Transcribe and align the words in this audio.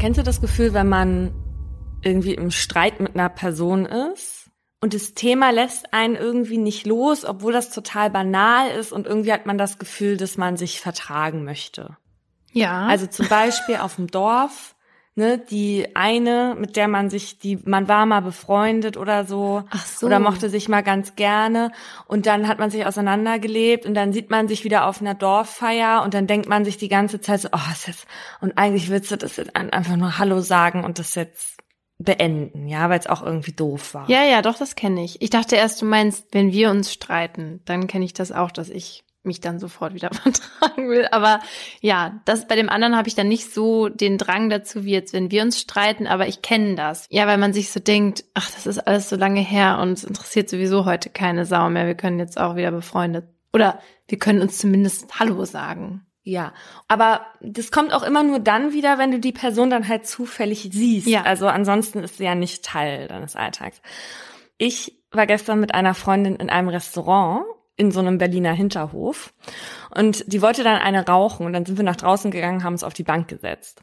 Kennst 0.00 0.18
du 0.18 0.22
das 0.22 0.40
Gefühl, 0.40 0.72
wenn 0.72 0.88
man 0.88 1.30
irgendwie 2.02 2.32
im 2.32 2.50
Streit 2.50 3.00
mit 3.00 3.16
einer 3.16 3.28
Person 3.28 3.84
ist 3.84 4.50
und 4.80 4.94
das 4.94 5.12
Thema 5.12 5.50
lässt 5.50 5.92
einen 5.92 6.16
irgendwie 6.16 6.56
nicht 6.56 6.86
los, 6.86 7.26
obwohl 7.26 7.52
das 7.52 7.68
total 7.68 8.08
banal 8.08 8.70
ist 8.70 8.92
und 8.92 9.06
irgendwie 9.06 9.30
hat 9.30 9.44
man 9.44 9.58
das 9.58 9.78
Gefühl, 9.78 10.16
dass 10.16 10.38
man 10.38 10.56
sich 10.56 10.80
vertragen 10.80 11.44
möchte? 11.44 11.98
Ja. 12.50 12.86
Also 12.86 13.08
zum 13.08 13.28
Beispiel 13.28 13.76
auf 13.76 13.96
dem 13.96 14.06
Dorf 14.06 14.74
ne, 15.20 15.38
die 15.38 15.86
eine, 15.94 16.56
mit 16.58 16.76
der 16.76 16.88
man 16.88 17.10
sich, 17.10 17.38
die, 17.38 17.58
man 17.64 17.86
war 17.86 18.06
mal 18.06 18.20
befreundet 18.20 18.96
oder 18.96 19.24
so, 19.24 19.62
Ach 19.70 19.86
so. 19.86 20.06
oder 20.06 20.18
mochte 20.18 20.48
sich 20.48 20.68
mal 20.68 20.82
ganz 20.82 21.14
gerne 21.14 21.70
und 22.06 22.26
dann 22.26 22.48
hat 22.48 22.58
man 22.58 22.70
sich 22.70 22.86
auseinandergelebt 22.86 23.86
und 23.86 23.94
dann 23.94 24.12
sieht 24.12 24.30
man 24.30 24.48
sich 24.48 24.64
wieder 24.64 24.86
auf 24.86 25.00
einer 25.00 25.14
Dorffeier 25.14 26.02
und 26.02 26.14
dann 26.14 26.26
denkt 26.26 26.48
man 26.48 26.64
sich 26.64 26.78
die 26.78 26.88
ganze 26.88 27.20
Zeit 27.20 27.42
so, 27.42 27.48
oh, 27.52 27.70
ist 27.70 27.86
jetzt, 27.86 28.06
und 28.40 28.56
eigentlich 28.58 28.90
willst 28.90 29.12
du 29.12 29.16
das 29.16 29.36
jetzt 29.36 29.54
einfach 29.54 29.96
nur 29.96 30.18
Hallo 30.18 30.40
sagen 30.40 30.82
und 30.84 30.98
das 30.98 31.14
jetzt 31.14 31.58
beenden, 31.98 32.66
ja, 32.66 32.88
weil 32.88 32.98
es 32.98 33.06
auch 33.06 33.22
irgendwie 33.22 33.52
doof 33.52 33.92
war. 33.92 34.08
Ja, 34.08 34.24
ja, 34.24 34.40
doch, 34.40 34.56
das 34.56 34.74
kenne 34.74 35.04
ich. 35.04 35.20
Ich 35.20 35.28
dachte 35.28 35.56
erst, 35.56 35.82
du 35.82 35.86
meinst, 35.86 36.28
wenn 36.32 36.50
wir 36.50 36.70
uns 36.70 36.92
streiten, 36.92 37.60
dann 37.66 37.86
kenne 37.86 38.06
ich 38.06 38.14
das 38.14 38.32
auch, 38.32 38.50
dass 38.50 38.70
ich 38.70 39.04
mich 39.22 39.40
dann 39.40 39.58
sofort 39.58 39.94
wieder 39.94 40.10
vertragen 40.12 40.88
will. 40.88 41.06
Aber 41.10 41.40
ja, 41.80 42.20
das 42.24 42.46
bei 42.46 42.56
dem 42.56 42.68
anderen 42.68 42.96
habe 42.96 43.08
ich 43.08 43.14
dann 43.14 43.28
nicht 43.28 43.52
so 43.52 43.88
den 43.88 44.18
Drang 44.18 44.50
dazu, 44.50 44.84
wie 44.84 44.92
jetzt, 44.92 45.12
wenn 45.12 45.30
wir 45.30 45.42
uns 45.42 45.60
streiten, 45.60 46.06
aber 46.06 46.26
ich 46.28 46.42
kenne 46.42 46.74
das. 46.74 47.06
Ja, 47.10 47.26
weil 47.26 47.38
man 47.38 47.52
sich 47.52 47.70
so 47.70 47.80
denkt, 47.80 48.24
ach, 48.34 48.50
das 48.50 48.66
ist 48.66 48.78
alles 48.78 49.08
so 49.08 49.16
lange 49.16 49.40
her 49.40 49.78
und 49.80 49.92
es 49.92 50.04
interessiert 50.04 50.48
sowieso 50.48 50.84
heute 50.84 51.10
keine 51.10 51.46
Sau 51.46 51.68
mehr. 51.70 51.86
Wir 51.86 51.94
können 51.94 52.18
jetzt 52.18 52.38
auch 52.38 52.56
wieder 52.56 52.70
befreundet. 52.70 53.26
Oder 53.52 53.80
wir 54.08 54.18
können 54.18 54.40
uns 54.40 54.58
zumindest 54.58 55.18
Hallo 55.18 55.44
sagen. 55.44 56.06
Ja, 56.22 56.52
aber 56.86 57.26
das 57.40 57.70
kommt 57.72 57.92
auch 57.92 58.02
immer 58.02 58.22
nur 58.22 58.38
dann 58.38 58.72
wieder, 58.72 58.98
wenn 58.98 59.10
du 59.10 59.18
die 59.18 59.32
Person 59.32 59.70
dann 59.70 59.88
halt 59.88 60.06
zufällig 60.06 60.68
siehst. 60.70 61.06
Ja. 61.06 61.22
Also 61.22 61.48
ansonsten 61.48 62.00
ist 62.00 62.18
sie 62.18 62.24
ja 62.24 62.34
nicht 62.34 62.64
Teil 62.64 63.08
deines 63.08 63.36
Alltags. 63.36 63.80
Ich 64.58 65.02
war 65.10 65.26
gestern 65.26 65.60
mit 65.60 65.74
einer 65.74 65.94
Freundin 65.94 66.36
in 66.36 66.50
einem 66.50 66.68
Restaurant 66.68 67.44
in 67.80 67.90
so 67.90 68.00
einem 68.00 68.18
Berliner 68.18 68.52
Hinterhof. 68.52 69.32
Und 69.94 70.30
die 70.30 70.42
wollte 70.42 70.62
dann 70.62 70.76
eine 70.76 71.06
rauchen 71.06 71.46
und 71.46 71.54
dann 71.54 71.64
sind 71.64 71.78
wir 71.78 71.84
nach 71.84 71.96
draußen 71.96 72.30
gegangen, 72.30 72.62
haben 72.62 72.74
uns 72.74 72.84
auf 72.84 72.92
die 72.92 73.04
Bank 73.04 73.26
gesetzt. 73.28 73.82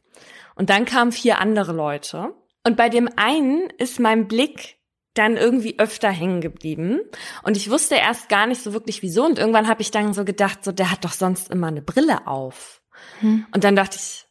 Und 0.54 0.70
dann 0.70 0.86
kamen 0.86 1.12
vier 1.12 1.40
andere 1.40 1.74
Leute. 1.74 2.34
Und 2.64 2.78
bei 2.78 2.90
dem 2.90 3.10
einen 3.16 3.72
ist 3.80 4.00
mein 4.00 4.28
Blick 4.28 4.78
dann 5.16 5.36
irgendwie 5.36 5.80
öfter 5.80 6.12
hängen 6.12 6.42
geblieben. 6.42 7.00
Und 7.42 7.58
ich 7.58 7.72
wusste 7.72 7.96
erst 7.96 8.30
gar 8.30 8.46
nicht 8.46 8.62
so 8.62 8.72
wirklich 8.72 9.02
wieso. 9.02 9.26
Und 9.26 9.40
irgendwann 9.40 9.68
habe 9.68 9.82
ich 9.82 9.90
dann 9.90 10.14
so 10.14 10.26
gedacht, 10.26 10.64
so, 10.64 10.72
der 10.72 10.92
hat 10.92 11.04
doch 11.04 11.14
sonst 11.14 11.50
immer 11.50 11.68
eine 11.68 11.82
Brille 11.82 12.28
auf. 12.28 12.84
Hm. 13.22 13.48
Und 13.52 13.64
dann 13.64 13.76
dachte 13.76 13.98
ich, 14.00 14.28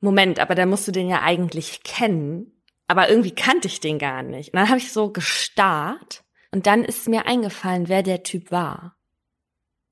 Moment, 0.00 0.38
aber 0.38 0.54
da 0.54 0.64
musst 0.64 0.86
du 0.86 0.92
den 0.92 1.08
ja 1.08 1.22
eigentlich 1.22 1.82
kennen. 1.82 2.62
Aber 2.86 3.08
irgendwie 3.08 3.34
kannte 3.34 3.66
ich 3.66 3.80
den 3.80 3.98
gar 3.98 4.22
nicht. 4.22 4.52
Und 4.52 4.60
dann 4.60 4.68
habe 4.68 4.78
ich 4.78 4.92
so 4.92 5.10
gestarrt. 5.10 6.22
Und 6.52 6.66
dann 6.68 6.84
ist 6.84 7.08
mir 7.08 7.26
eingefallen, 7.26 7.88
wer 7.88 8.04
der 8.04 8.22
Typ 8.22 8.52
war. 8.52 8.97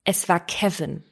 Es 0.09 0.29
war 0.29 0.39
Kevin. 0.39 1.05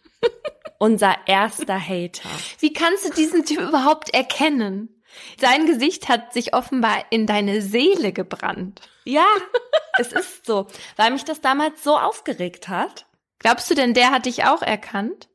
unser 0.79 1.17
erster 1.27 1.81
Hater. 1.81 2.29
Wie 2.61 2.73
kannst 2.73 3.05
du 3.05 3.11
diesen 3.11 3.45
Typ 3.45 3.61
überhaupt 3.61 4.15
erkennen? 4.15 5.03
Sein 5.39 5.67
Gesicht 5.67 6.09
hat 6.09 6.33
sich 6.33 6.55
offenbar 6.55 7.05
in 7.11 7.27
deine 7.27 7.61
Seele 7.61 8.13
gebrannt. 8.13 8.81
Ja, 9.05 9.27
es 9.99 10.13
ist 10.13 10.47
so, 10.47 10.69
weil 10.97 11.11
mich 11.11 11.25
das 11.25 11.41
damals 11.41 11.83
so 11.83 11.99
aufgeregt 11.99 12.69
hat. 12.69 13.07
Glaubst 13.41 13.69
du 13.69 13.75
denn, 13.75 13.95
der 13.95 14.11
hat 14.11 14.27
dich 14.27 14.45
auch 14.45 14.63
erkannt? 14.63 15.29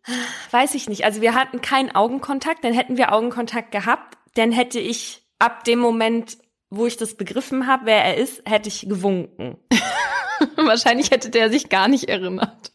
Weiß 0.52 0.74
ich 0.74 0.88
nicht. 0.88 1.04
Also 1.04 1.22
wir 1.22 1.36
hatten 1.36 1.62
keinen 1.62 1.94
Augenkontakt, 1.94 2.64
dann 2.64 2.74
hätten 2.74 2.98
wir 2.98 3.14
Augenkontakt 3.14 3.72
gehabt, 3.72 4.18
dann 4.36 4.54
hätte 4.54 4.80
ich 4.80 5.22
ab 5.38 5.66
dem 5.66 5.80
Moment, 5.80 6.38
wo 6.70 6.86
ich 6.86 6.96
das 6.96 7.16
begriffen 7.16 7.68
habe, 7.68 7.88
wer 7.88 8.04
er 8.06 8.16
ist, 8.16 8.42
hätte 8.50 8.70
ich 8.70 8.88
gewunken. 8.88 9.58
Wahrscheinlich 10.56 11.12
hätte 11.12 11.30
der 11.30 11.50
sich 11.50 11.68
gar 11.68 11.90
nicht 11.90 12.08
erinnert. 12.08 12.72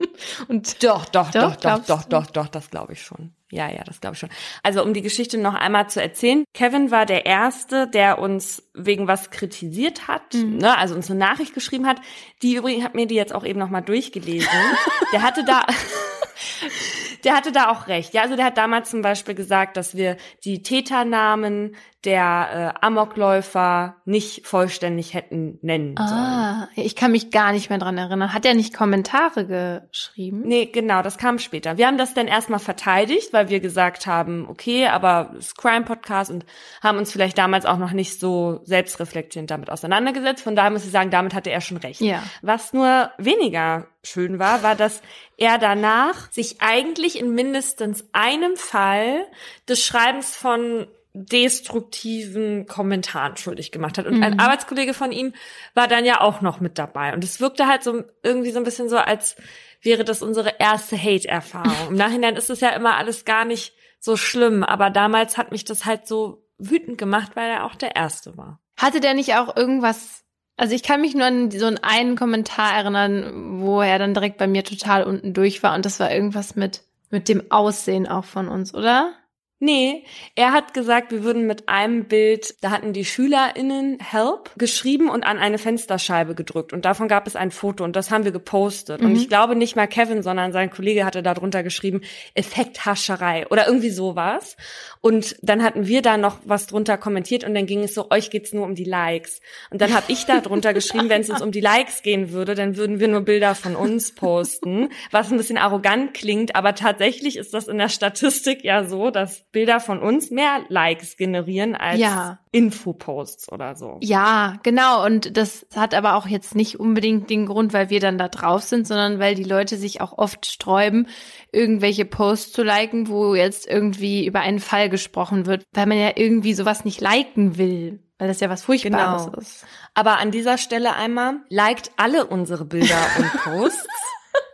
Und 0.48 0.82
Doch, 0.84 1.04
doch, 1.06 1.30
Doch, 1.30 1.56
doch, 1.56 1.84
doch, 1.84 2.04
doch, 2.04 2.26
doch, 2.26 2.48
das 2.48 2.70
glaube 2.70 2.92
ich 2.92 3.02
schon. 3.02 3.32
Ja, 3.50 3.70
ja, 3.70 3.82
das 3.84 4.00
glaube 4.00 4.14
ich 4.14 4.20
schon. 4.20 4.28
Also 4.62 4.82
um 4.84 4.92
die 4.92 5.00
Geschichte 5.02 5.38
noch 5.38 5.54
einmal 5.54 5.88
zu 5.88 6.02
erzählen, 6.02 6.44
Kevin 6.54 6.90
war 6.90 7.06
der 7.06 7.24
Erste, 7.24 7.88
der 7.88 8.18
uns 8.18 8.62
wegen 8.74 9.06
was 9.08 9.30
kritisiert 9.30 10.06
hat, 10.06 10.34
Mhm. 10.34 10.58
ne, 10.58 10.76
also 10.76 10.94
uns 10.94 11.10
eine 11.10 11.18
Nachricht 11.18 11.54
geschrieben 11.54 11.86
hat. 11.86 12.00
Die 12.42 12.54
übrigens 12.56 12.84
hat 12.84 12.94
mir 12.94 13.06
die 13.06 13.14
jetzt 13.14 13.34
auch 13.34 13.44
eben 13.44 13.58
noch 13.58 13.70
mal 13.70 13.80
durchgelesen. 13.80 14.48
der 15.12 15.22
hatte 15.22 15.44
da, 15.44 15.64
der 17.24 17.34
hatte 17.34 17.52
da 17.52 17.70
auch 17.70 17.86
recht. 17.88 18.14
Ja, 18.14 18.22
also 18.22 18.36
der 18.36 18.44
hat 18.46 18.58
damals 18.58 18.90
zum 18.90 19.02
Beispiel 19.02 19.34
gesagt, 19.34 19.76
dass 19.76 19.96
wir 19.96 20.16
die 20.44 20.62
Täternamen 20.62 21.74
der 22.04 22.74
äh, 22.80 22.86
Amokläufer 22.86 23.96
nicht 24.04 24.46
vollständig 24.46 25.14
hätten 25.14 25.58
nennen 25.62 25.96
sollen. 25.96 26.10
ah, 26.10 26.68
ich 26.76 26.94
kann 26.94 27.10
mich 27.10 27.32
gar 27.32 27.50
nicht 27.50 27.70
mehr 27.70 27.78
dran 27.80 27.98
erinnern. 27.98 28.32
Hat 28.32 28.46
er 28.46 28.54
nicht 28.54 28.72
Kommentare 28.72 29.88
geschrieben? 29.90 30.42
Nee, 30.44 30.66
genau, 30.66 31.02
das 31.02 31.18
kam 31.18 31.40
später. 31.40 31.76
Wir 31.76 31.88
haben 31.88 31.98
das 31.98 32.14
dann 32.14 32.28
erstmal 32.28 32.60
verteidigt, 32.60 33.32
weil 33.32 33.48
wir 33.48 33.58
gesagt 33.58 34.06
haben, 34.06 34.46
okay, 34.48 34.86
aber 34.86 35.34
es 35.36 35.48
ist 35.48 35.58
Crime-Podcast 35.58 36.30
und 36.30 36.46
haben 36.80 36.98
uns 36.98 37.10
vielleicht 37.10 37.36
damals 37.36 37.66
auch 37.66 37.78
noch 37.78 37.92
nicht 37.92 38.20
so 38.20 38.60
selbstreflektierend 38.62 39.50
damit 39.50 39.68
auseinandergesetzt. 39.68 40.44
Von 40.44 40.54
daher 40.54 40.70
muss 40.70 40.84
ich 40.84 40.92
sagen, 40.92 41.10
damit 41.10 41.34
hatte 41.34 41.50
er 41.50 41.60
schon 41.60 41.78
recht. 41.78 42.00
Ja. 42.00 42.22
Was 42.42 42.72
nur 42.72 43.10
weniger 43.18 43.88
schön 44.04 44.38
war, 44.38 44.62
war, 44.62 44.76
dass 44.76 45.02
er 45.36 45.58
danach 45.58 46.30
sich 46.30 46.60
eigentlich 46.60 47.18
in 47.18 47.34
mindestens 47.34 48.04
einem 48.12 48.56
Fall 48.56 49.26
des 49.68 49.84
Schreibens 49.84 50.36
von 50.36 50.86
destruktiven 51.14 52.66
Kommentaren 52.66 53.36
schuldig 53.36 53.72
gemacht 53.72 53.98
hat. 53.98 54.06
Und 54.06 54.22
ein 54.22 54.34
Mhm. 54.34 54.40
Arbeitskollege 54.40 54.94
von 54.94 55.12
ihm 55.12 55.32
war 55.74 55.88
dann 55.88 56.04
ja 56.04 56.20
auch 56.20 56.40
noch 56.40 56.60
mit 56.60 56.78
dabei. 56.78 57.12
Und 57.14 57.24
es 57.24 57.40
wirkte 57.40 57.66
halt 57.66 57.82
so 57.82 58.04
irgendwie 58.22 58.50
so 58.50 58.58
ein 58.58 58.64
bisschen 58.64 58.88
so, 58.88 58.96
als 58.96 59.36
wäre 59.82 60.04
das 60.04 60.22
unsere 60.22 60.54
erste 60.58 60.96
Hate-Erfahrung. 60.96 61.88
Im 61.90 61.96
Nachhinein 61.96 62.36
ist 62.36 62.50
es 62.50 62.60
ja 62.60 62.70
immer 62.70 62.96
alles 62.96 63.24
gar 63.24 63.44
nicht 63.44 63.74
so 64.00 64.16
schlimm, 64.16 64.62
aber 64.62 64.90
damals 64.90 65.36
hat 65.38 65.50
mich 65.50 65.64
das 65.64 65.84
halt 65.84 66.06
so 66.06 66.44
wütend 66.58 66.98
gemacht, 66.98 67.32
weil 67.34 67.50
er 67.50 67.64
auch 67.64 67.74
der 67.74 67.96
Erste 67.96 68.36
war. 68.36 68.60
Hatte 68.76 69.00
der 69.00 69.14
nicht 69.14 69.34
auch 69.34 69.56
irgendwas? 69.56 70.24
Also 70.56 70.74
ich 70.74 70.82
kann 70.82 71.00
mich 71.00 71.14
nur 71.14 71.26
an 71.26 71.50
so 71.50 71.66
einen, 71.66 71.78
einen 71.78 72.16
Kommentar 72.16 72.74
erinnern, 72.76 73.60
wo 73.60 73.80
er 73.80 73.98
dann 73.98 74.14
direkt 74.14 74.38
bei 74.38 74.46
mir 74.46 74.64
total 74.64 75.04
unten 75.04 75.34
durch 75.34 75.62
war 75.62 75.74
und 75.74 75.84
das 75.84 76.00
war 76.00 76.12
irgendwas 76.12 76.56
mit 76.56 76.82
mit 77.10 77.28
dem 77.30 77.50
Aussehen 77.50 78.06
auch 78.06 78.24
von 78.26 78.48
uns, 78.48 78.74
oder? 78.74 79.14
Nee, 79.60 80.04
er 80.36 80.52
hat 80.52 80.72
gesagt, 80.72 81.10
wir 81.10 81.24
würden 81.24 81.46
mit 81.48 81.68
einem 81.68 82.04
Bild, 82.04 82.54
da 82.62 82.70
hatten 82.70 82.92
die 82.92 83.04
SchülerInnen 83.04 83.98
Help 83.98 84.50
geschrieben 84.56 85.10
und 85.10 85.24
an 85.24 85.36
eine 85.38 85.58
Fensterscheibe 85.58 86.36
gedrückt. 86.36 86.72
Und 86.72 86.84
davon 86.84 87.08
gab 87.08 87.26
es 87.26 87.34
ein 87.34 87.50
Foto 87.50 87.82
und 87.82 87.96
das 87.96 88.12
haben 88.12 88.24
wir 88.24 88.30
gepostet. 88.30 89.00
Und 89.00 89.10
Mhm. 89.10 89.16
ich 89.16 89.28
glaube 89.28 89.56
nicht 89.56 89.74
mal 89.74 89.88
Kevin, 89.88 90.22
sondern 90.22 90.52
sein 90.52 90.70
Kollege 90.70 91.04
hatte 91.04 91.24
da 91.24 91.34
drunter 91.34 91.64
geschrieben, 91.64 92.02
Effekthascherei 92.34 93.46
oder 93.48 93.66
irgendwie 93.66 93.90
sowas. 93.90 94.56
Und 95.00 95.36
dann 95.42 95.62
hatten 95.62 95.86
wir 95.86 96.02
da 96.02 96.16
noch 96.16 96.38
was 96.44 96.66
drunter 96.66 96.98
kommentiert 96.98 97.44
und 97.44 97.54
dann 97.54 97.66
ging 97.66 97.82
es 97.82 97.94
so, 97.94 98.10
euch 98.10 98.30
geht's 98.30 98.52
nur 98.52 98.64
um 98.64 98.74
die 98.74 98.84
Likes. 98.84 99.40
Und 99.70 99.80
dann 99.80 99.94
habe 99.94 100.06
ich 100.08 100.24
da 100.26 100.40
drunter 100.40 100.74
geschrieben, 100.74 101.08
wenn 101.08 101.22
es 101.22 101.30
uns 101.30 101.42
um 101.42 101.52
die 101.52 101.60
Likes 101.60 102.02
gehen 102.02 102.30
würde, 102.32 102.54
dann 102.54 102.76
würden 102.76 103.00
wir 103.00 103.08
nur 103.08 103.22
Bilder 103.22 103.54
von 103.54 103.76
uns 103.76 104.14
posten, 104.14 104.88
was 105.10 105.30
ein 105.30 105.36
bisschen 105.36 105.58
arrogant 105.58 106.14
klingt, 106.14 106.54
aber 106.56 106.74
tatsächlich 106.74 107.36
ist 107.36 107.54
das 107.54 107.68
in 107.68 107.78
der 107.78 107.88
Statistik 107.88 108.64
ja 108.64 108.84
so, 108.84 109.10
dass 109.10 109.44
Bilder 109.50 109.80
von 109.80 110.00
uns 110.00 110.30
mehr 110.30 110.60
Likes 110.68 111.16
generieren 111.16 111.74
als 111.74 111.98
Ja. 111.98 112.38
Infoposts 112.52 113.50
oder 113.50 113.74
so. 113.76 113.98
Ja, 114.02 114.56
genau. 114.62 115.04
Und 115.04 115.36
das 115.36 115.66
hat 115.74 115.94
aber 115.94 116.14
auch 116.16 116.26
jetzt 116.26 116.54
nicht 116.54 116.78
unbedingt 116.78 117.30
den 117.30 117.46
Grund, 117.46 117.72
weil 117.72 117.88
wir 117.90 118.00
dann 118.00 118.18
da 118.18 118.28
drauf 118.28 118.62
sind, 118.62 118.86
sondern 118.86 119.18
weil 119.18 119.34
die 119.34 119.44
Leute 119.44 119.76
sich 119.76 120.00
auch 120.00 120.16
oft 120.18 120.46
sträuben, 120.46 121.08
irgendwelche 121.52 122.04
Posts 122.04 122.52
zu 122.52 122.62
liken, 122.62 123.08
wo 123.08 123.34
jetzt 123.34 123.66
irgendwie 123.66 124.26
über 124.26 124.40
einen 124.40 124.60
Fall 124.60 124.88
gesprochen 124.88 125.46
wird, 125.46 125.64
weil 125.72 125.86
man 125.86 125.98
ja 125.98 126.10
irgendwie 126.16 126.54
sowas 126.54 126.84
nicht 126.84 127.00
liken 127.00 127.56
will, 127.58 128.00
weil 128.18 128.28
das 128.28 128.40
ja 128.40 128.50
was 128.50 128.62
Furchtbares 128.64 129.26
Genau. 129.26 129.38
ist. 129.38 129.66
Aber 129.94 130.18
an 130.18 130.30
dieser 130.30 130.58
Stelle 130.58 130.94
einmal, 130.94 131.36
liked 131.48 131.90
alle 131.96 132.26
unsere 132.26 132.64
Bilder 132.64 132.98
und 133.18 133.32
Posts, 133.44 133.86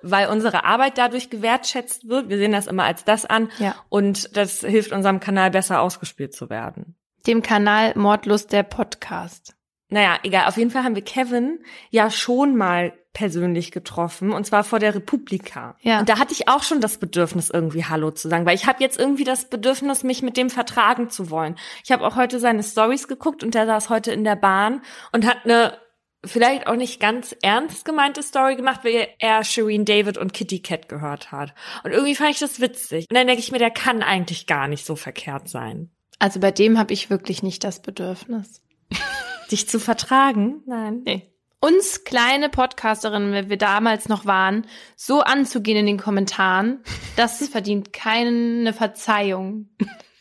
weil 0.02 0.28
unsere 0.28 0.64
Arbeit 0.64 0.98
dadurch 0.98 1.30
gewertschätzt 1.30 2.08
wird. 2.08 2.28
Wir 2.28 2.38
sehen 2.38 2.52
das 2.52 2.66
immer 2.66 2.84
als 2.84 3.04
das 3.04 3.24
an 3.26 3.50
Ja. 3.58 3.74
und 3.88 4.36
das 4.36 4.60
hilft 4.60 4.92
unserem 4.92 5.20
Kanal 5.20 5.50
besser 5.50 5.80
ausgespielt 5.80 6.34
zu 6.34 6.50
werden. 6.50 6.96
Dem 7.26 7.42
Kanal 7.42 7.92
Mordlust 7.96 8.52
der 8.52 8.62
Podcast. 8.64 9.54
Naja, 9.88 10.18
egal. 10.22 10.46
Auf 10.48 10.56
jeden 10.56 10.70
Fall 10.70 10.84
haben 10.84 10.94
wir 10.94 11.04
Kevin 11.04 11.60
ja 11.90 12.10
schon 12.10 12.56
mal 12.56 12.92
persönlich 13.12 13.70
getroffen 13.70 14.32
und 14.32 14.44
zwar 14.44 14.64
vor 14.64 14.80
der 14.80 14.94
Republika. 14.94 15.76
Ja. 15.82 16.00
Und 16.00 16.08
da 16.08 16.18
hatte 16.18 16.32
ich 16.32 16.48
auch 16.48 16.64
schon 16.64 16.80
das 16.80 16.98
Bedürfnis, 16.98 17.48
irgendwie 17.48 17.84
Hallo 17.84 18.10
zu 18.10 18.28
sagen, 18.28 18.44
weil 18.44 18.56
ich 18.56 18.66
habe 18.66 18.82
jetzt 18.82 18.98
irgendwie 18.98 19.22
das 19.22 19.48
Bedürfnis, 19.48 20.02
mich 20.02 20.20
mit 20.22 20.36
dem 20.36 20.50
vertragen 20.50 21.10
zu 21.10 21.30
wollen. 21.30 21.54
Ich 21.84 21.92
habe 21.92 22.04
auch 22.04 22.16
heute 22.16 22.40
seine 22.40 22.64
Stories 22.64 23.06
geguckt 23.06 23.44
und 23.44 23.54
der 23.54 23.66
saß 23.66 23.88
heute 23.88 24.10
in 24.10 24.24
der 24.24 24.34
Bahn 24.36 24.82
und 25.12 25.26
hat 25.26 25.44
eine 25.44 25.78
vielleicht 26.26 26.66
auch 26.66 26.76
nicht 26.76 27.00
ganz 27.00 27.34
ernst 27.42 27.84
gemeinte 27.84 28.22
Story 28.22 28.56
gemacht, 28.56 28.80
weil 28.84 29.08
er 29.18 29.44
Shireen 29.44 29.84
David 29.84 30.18
und 30.18 30.32
Kitty 30.32 30.60
Cat 30.60 30.88
gehört 30.88 31.32
hat. 31.32 31.54
Und 31.82 31.92
irgendwie 31.92 32.14
fand 32.14 32.30
ich 32.30 32.38
das 32.38 32.60
witzig. 32.60 33.06
Und 33.10 33.16
dann 33.16 33.26
denke 33.26 33.40
ich 33.40 33.52
mir, 33.52 33.58
der 33.58 33.70
kann 33.70 34.02
eigentlich 34.02 34.46
gar 34.46 34.68
nicht 34.68 34.84
so 34.84 34.96
verkehrt 34.96 35.48
sein. 35.48 35.90
Also 36.18 36.40
bei 36.40 36.50
dem 36.50 36.78
habe 36.78 36.92
ich 36.92 37.10
wirklich 37.10 37.42
nicht 37.42 37.64
das 37.64 37.82
Bedürfnis. 37.82 38.62
Dich 39.50 39.68
zu 39.68 39.78
vertragen? 39.78 40.62
Nein. 40.66 41.02
Nee. 41.04 41.30
Uns 41.60 42.04
kleine 42.04 42.50
Podcasterinnen, 42.50 43.32
wenn 43.32 43.48
wir 43.48 43.56
damals 43.56 44.08
noch 44.08 44.26
waren, 44.26 44.66
so 44.96 45.20
anzugehen 45.20 45.78
in 45.78 45.86
den 45.86 45.98
Kommentaren, 45.98 46.82
das 47.16 47.46
verdient 47.48 47.92
keine 47.92 48.72
Verzeihung. 48.72 49.70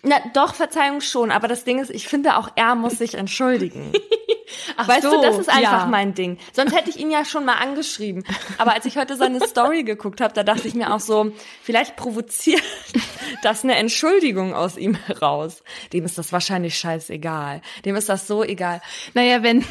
Na, 0.05 0.17
doch, 0.33 0.53
Verzeihung 0.53 1.00
schon, 1.00 1.31
aber 1.31 1.47
das 1.47 1.63
Ding 1.63 1.79
ist, 1.79 1.89
ich 1.89 2.09
finde 2.09 2.35
auch 2.35 2.50
er 2.55 2.75
muss 2.75 2.97
sich 2.97 3.15
entschuldigen. 3.15 3.94
Ach 4.77 4.88
weißt 4.88 5.03
so, 5.03 5.11
du, 5.11 5.21
das 5.21 5.38
ist 5.38 5.50
einfach 5.50 5.83
ja. 5.83 5.85
mein 5.85 6.13
Ding. 6.13 6.38
Sonst 6.51 6.75
hätte 6.75 6.89
ich 6.89 7.00
ihn 7.00 7.09
ja 7.09 7.23
schon 7.23 7.45
mal 7.45 7.55
angeschrieben. 7.55 8.25
Aber 8.57 8.73
als 8.73 8.85
ich 8.85 8.97
heute 8.97 9.15
seine 9.15 9.39
Story 9.47 9.83
geguckt 9.83 10.19
habe, 10.19 10.33
da 10.33 10.44
dachte 10.44 10.67
ich 10.67 10.73
mir 10.73 10.94
auch 10.94 11.00
so, 11.00 11.31
vielleicht 11.61 11.95
provoziert 11.95 12.61
das 13.44 13.63
eine 13.63 13.75
Entschuldigung 13.75 14.53
aus 14.53 14.77
ihm 14.77 14.95
heraus. 14.95 15.63
Dem 15.94 16.03
ist 16.03 16.17
das 16.17 16.33
wahrscheinlich 16.33 16.77
scheißegal. 16.77 17.61
Dem 17.85 17.95
ist 17.95 18.09
das 18.09 18.27
so 18.27 18.44
egal. 18.44 18.81
Naja, 19.13 19.41
wenn, 19.41 19.63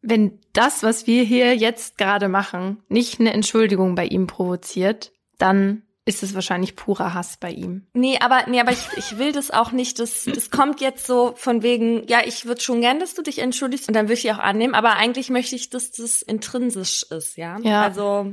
wenn 0.00 0.40
das, 0.54 0.82
was 0.82 1.06
wir 1.06 1.22
hier 1.22 1.54
jetzt 1.54 1.98
gerade 1.98 2.28
machen, 2.28 2.82
nicht 2.88 3.20
eine 3.20 3.34
Entschuldigung 3.34 3.94
bei 3.94 4.06
ihm 4.06 4.26
provoziert, 4.26 5.12
dann 5.38 5.82
ist 6.06 6.22
es 6.22 6.34
wahrscheinlich 6.34 6.76
purer 6.76 7.14
Hass 7.14 7.36
bei 7.36 7.50
ihm. 7.50 7.86
Nee, 7.92 8.18
aber 8.20 8.44
nee, 8.48 8.60
aber 8.60 8.72
ich, 8.72 8.86
ich 8.96 9.18
will 9.18 9.32
das 9.32 9.50
auch 9.50 9.70
nicht. 9.70 9.98
Das, 9.98 10.24
das 10.24 10.50
kommt 10.50 10.80
jetzt 10.80 11.06
so 11.06 11.34
von 11.36 11.62
wegen, 11.62 12.06
ja, 12.08 12.20
ich 12.24 12.46
würde 12.46 12.60
schon 12.60 12.80
gern, 12.80 12.98
dass 13.00 13.14
du 13.14 13.22
dich 13.22 13.38
entschuldigst 13.38 13.86
und 13.88 13.94
dann 13.94 14.08
will 14.08 14.14
ich 14.14 14.22
die 14.22 14.32
auch 14.32 14.38
annehmen, 14.38 14.74
aber 14.74 14.96
eigentlich 14.96 15.30
möchte 15.30 15.56
ich, 15.56 15.70
dass 15.70 15.90
das 15.90 16.22
intrinsisch 16.22 17.04
ist, 17.04 17.36
ja. 17.36 17.58
Ja. 17.60 17.82
Also, 17.82 18.32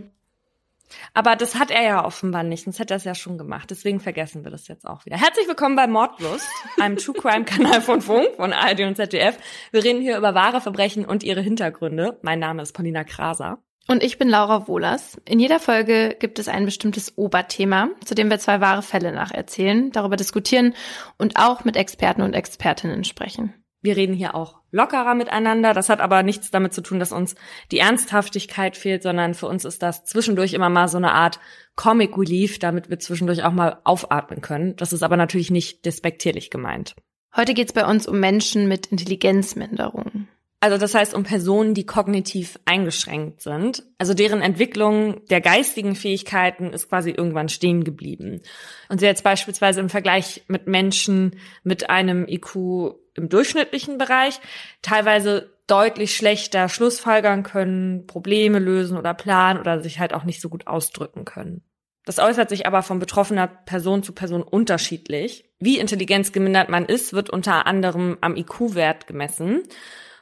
aber 1.14 1.36
das 1.36 1.56
hat 1.56 1.70
er 1.70 1.84
ja 1.84 2.06
offenbar 2.06 2.44
nicht, 2.44 2.64
sonst 2.64 2.80
hätte 2.80 2.94
er 2.94 2.98
es 2.98 3.04
ja 3.04 3.16
schon 3.16 3.38
gemacht. 3.38 3.70
Deswegen 3.70 4.00
vergessen 4.00 4.46
wir 4.46 4.52
das 4.52 4.70
jetzt 4.70 4.88
auch 4.88 5.06
wieder. 5.06 5.18
Herzlich 5.18 5.48
willkommen 5.48 5.76
bei 5.76 5.88
Mordlust, 5.88 6.48
einem 6.80 6.96
True 6.96 7.16
Crime 7.16 7.44
Kanal 7.44 7.82
von 7.82 8.02
Funk, 8.02 8.36
von 8.38 8.54
ARD 8.54 8.82
und 8.82 8.96
ZDF. 8.96 9.38
Wir 9.72 9.84
reden 9.84 10.02
hier 10.02 10.18
über 10.18 10.34
wahre 10.34 10.62
Verbrechen 10.62 11.06
und 11.06 11.24
ihre 11.24 11.42
Hintergründe. 11.42 12.18
Mein 12.22 12.40
Name 12.40 12.62
ist 12.62 12.72
Paulina 12.72 13.04
Kraser. 13.04 13.60
Und 13.90 14.04
ich 14.04 14.18
bin 14.18 14.28
Laura 14.28 14.68
Wohlers. 14.68 15.18
In 15.24 15.40
jeder 15.40 15.62
Folge 15.62 16.16
gibt 16.20 16.40
es 16.40 16.50
ein 16.50 16.66
bestimmtes 16.66 17.18
Oberthema, 17.18 17.90
zu 18.04 18.16
dem 18.16 18.30
wir 18.30 18.38
zwei 18.38 18.60
wahre 18.60 18.82
Fälle 18.82 19.14
nacherzählen, 19.14 19.92
darüber 19.92 20.18
diskutieren 20.18 20.74
und 21.18 21.38
auch 21.38 21.64
mit 21.64 21.78
Experten 21.78 22.22
und 22.22 22.34
Expertinnen 22.34 23.06
sprechen. 23.06 23.54
Wir 23.82 23.96
reden 23.96 24.14
hier 24.14 24.36
auch 24.36 24.60
lockerer 24.72 25.16
miteinander. 25.16 25.74
Das 25.74 25.88
hat 25.88 26.02
aber 26.02 26.22
nichts 26.22 26.52
damit 26.52 26.74
zu 26.74 26.82
tun, 26.82 27.00
dass 27.00 27.14
uns 27.14 27.36
die 27.72 27.80
Ernsthaftigkeit 27.80 28.76
fehlt, 28.76 29.04
sondern 29.04 29.34
für 29.34 29.48
uns 29.48 29.64
ist 29.64 29.82
das 29.82 30.04
zwischendurch 30.04 30.54
immer 30.54 30.70
mal 30.70 30.90
so 30.90 30.98
eine 30.98 31.14
Art 31.14 31.40
Comic 31.76 32.18
Relief, 32.18 32.60
damit 32.60 32.90
wir 32.90 33.00
zwischendurch 33.00 33.44
auch 33.44 33.54
mal 33.54 33.80
aufatmen 33.86 34.42
können. 34.42 34.76
Das 34.76 34.92
ist 34.92 35.04
aber 35.04 35.16
natürlich 35.16 35.52
nicht 35.52 35.86
despektierlich 35.86 36.50
gemeint. 36.50 36.96
Heute 37.36 37.54
geht's 37.54 37.72
bei 37.72 37.86
uns 37.86 38.08
um 38.08 38.20
Menschen 38.20 38.68
mit 38.68 38.88
Intelligenzminderung. 38.88 40.28
Also 40.60 40.78
das 40.80 40.96
heißt 40.96 41.14
um 41.14 41.24
Personen, 41.24 41.76
die 41.76 41.86
kognitiv 41.86 42.58
eingeschränkt 42.66 43.42
sind. 43.42 43.84
Also 44.00 44.16
deren 44.16 44.42
Entwicklung 44.42 45.24
der 45.28 45.40
geistigen 45.40 45.96
Fähigkeiten 45.96 46.74
ist 46.74 46.90
quasi 46.90 47.12
irgendwann 47.12 47.48
stehen 47.48 47.84
geblieben. 47.84 48.42
Und 48.90 49.00
sie 49.00 49.06
jetzt 49.06 49.24
beispielsweise 49.24 49.80
im 49.80 49.90
Vergleich 49.90 50.44
mit 50.48 50.66
Menschen 50.66 51.36
mit 51.64 51.92
einem 51.92 52.28
IQ 52.28 52.96
im 53.14 53.30
durchschnittlichen 53.30 54.00
Bereich 54.00 54.40
teilweise 54.82 55.52
deutlich 55.68 56.16
schlechter 56.16 56.70
Schlussfolgern 56.70 57.44
können, 57.44 58.08
Probleme 58.08 58.58
lösen 58.58 58.98
oder 58.98 59.14
planen 59.14 59.60
oder 59.60 59.82
sich 59.82 60.00
halt 60.00 60.14
auch 60.14 60.24
nicht 60.24 60.42
so 60.42 60.50
gut 60.50 60.66
ausdrücken 60.66 61.26
können. 61.26 61.62
Das 62.06 62.20
äußert 62.20 62.50
sich 62.50 62.66
aber 62.66 62.84
von 62.84 63.00
betroffener 63.00 63.48
Person 63.48 64.02
zu 64.02 64.14
Person 64.14 64.42
unterschiedlich. 64.42 65.44
Wie 65.60 65.78
intelligenzgemindert 65.78 66.70
man 66.70 66.86
ist, 66.86 67.12
wird 67.12 67.30
unter 67.30 67.68
anderem 67.68 68.18
am 68.22 68.38
IQ-Wert 68.38 69.08
gemessen. 69.08 69.64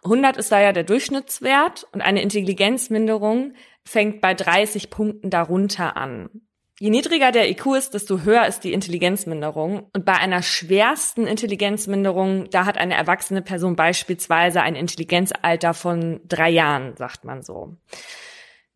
100 0.06 0.38
ist 0.38 0.52
da 0.52 0.62
ja 0.62 0.72
der 0.72 0.84
Durchschnittswert 0.84 1.88
und 1.92 2.02
eine 2.02 2.22
Intelligenzminderung 2.22 3.54
fängt 3.84 4.22
bei 4.22 4.34
30 4.34 4.90
Punkten 4.90 5.30
darunter 5.30 5.98
an. 5.98 6.30
Je 6.78 6.90
niedriger 6.90 7.32
der 7.32 7.50
IQ 7.50 7.68
ist, 7.78 7.94
desto 7.94 8.22
höher 8.22 8.46
ist 8.48 8.66
die 8.66 8.74
Intelligenzminderung. 8.74 9.88
Und 9.94 10.04
bei 10.04 10.14
einer 10.14 10.42
schwersten 10.42 11.26
Intelligenzminderung, 11.26 12.50
da 12.50 12.66
hat 12.66 12.78
eine 12.78 12.96
erwachsene 12.96 13.42
Person 13.42 13.78
beispielsweise 13.78 14.62
ein 14.62 14.76
Intelligenzalter 14.76 15.74
von 15.74 16.20
drei 16.28 16.50
Jahren, 16.50 16.98
sagt 16.98 17.24
man 17.24 17.44
so. 17.44 17.78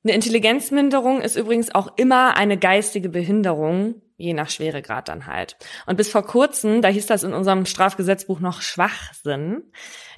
Eine 0.06 0.14
Intelligenzminderung 0.14 1.20
ist 1.20 1.36
übrigens 1.36 1.76
auch 1.76 1.98
immer 1.98 2.38
eine 2.38 2.58
geistige 2.58 3.10
Behinderung, 3.10 3.96
je 4.16 4.34
nach 4.34 4.50
Schweregrad 4.50 5.10
dann 5.10 5.28
halt. 5.28 5.58
Und 5.86 5.98
bis 5.98 6.10
vor 6.10 6.26
kurzem, 6.26 6.82
da 6.82 6.88
hieß 6.88 7.06
das 7.06 7.24
in 7.24 7.34
unserem 7.34 7.66
Strafgesetzbuch 7.66 8.40
noch 8.40 8.62
Schwachsinn. 8.62 9.64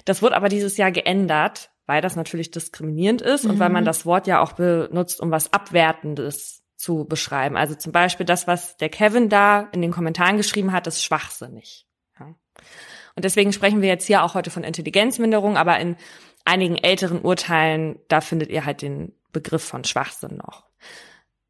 Das 0.04 0.22
wurde 0.22 0.36
aber 0.36 0.48
dieses 0.48 0.76
Jahr 0.76 0.90
geändert, 0.90 1.70
weil 1.86 2.00
das 2.00 2.16
natürlich 2.16 2.50
diskriminierend 2.50 3.22
ist 3.22 3.44
mhm. 3.44 3.50
und 3.50 3.58
weil 3.58 3.70
man 3.70 3.84
mhm. 3.84 3.86
das 3.86 4.06
Wort 4.06 4.26
ja 4.26 4.40
auch 4.40 4.52
benutzt, 4.52 5.20
um 5.20 5.30
was 5.30 5.52
Abwertendes 5.52 6.62
zu 6.76 7.04
beschreiben. 7.04 7.56
Also 7.56 7.74
zum 7.74 7.92
Beispiel 7.92 8.26
das, 8.26 8.46
was 8.46 8.76
der 8.76 8.88
Kevin 8.88 9.28
da 9.28 9.68
in 9.72 9.82
den 9.82 9.92
Kommentaren 9.92 10.36
geschrieben 10.36 10.72
hat, 10.72 10.86
ist 10.86 11.04
schwachsinnig. 11.04 11.86
Ja. 12.18 12.34
Und 13.14 13.24
deswegen 13.24 13.52
sprechen 13.52 13.82
wir 13.82 13.88
jetzt 13.88 14.06
hier 14.06 14.24
auch 14.24 14.34
heute 14.34 14.50
von 14.50 14.64
Intelligenzminderung, 14.64 15.56
aber 15.56 15.78
in 15.78 15.96
einigen 16.44 16.76
älteren 16.76 17.20
Urteilen, 17.20 17.98
da 18.08 18.20
findet 18.20 18.50
ihr 18.50 18.64
halt 18.64 18.82
den 18.82 19.12
Begriff 19.32 19.62
von 19.62 19.84
Schwachsinn 19.84 20.38
noch. 20.38 20.64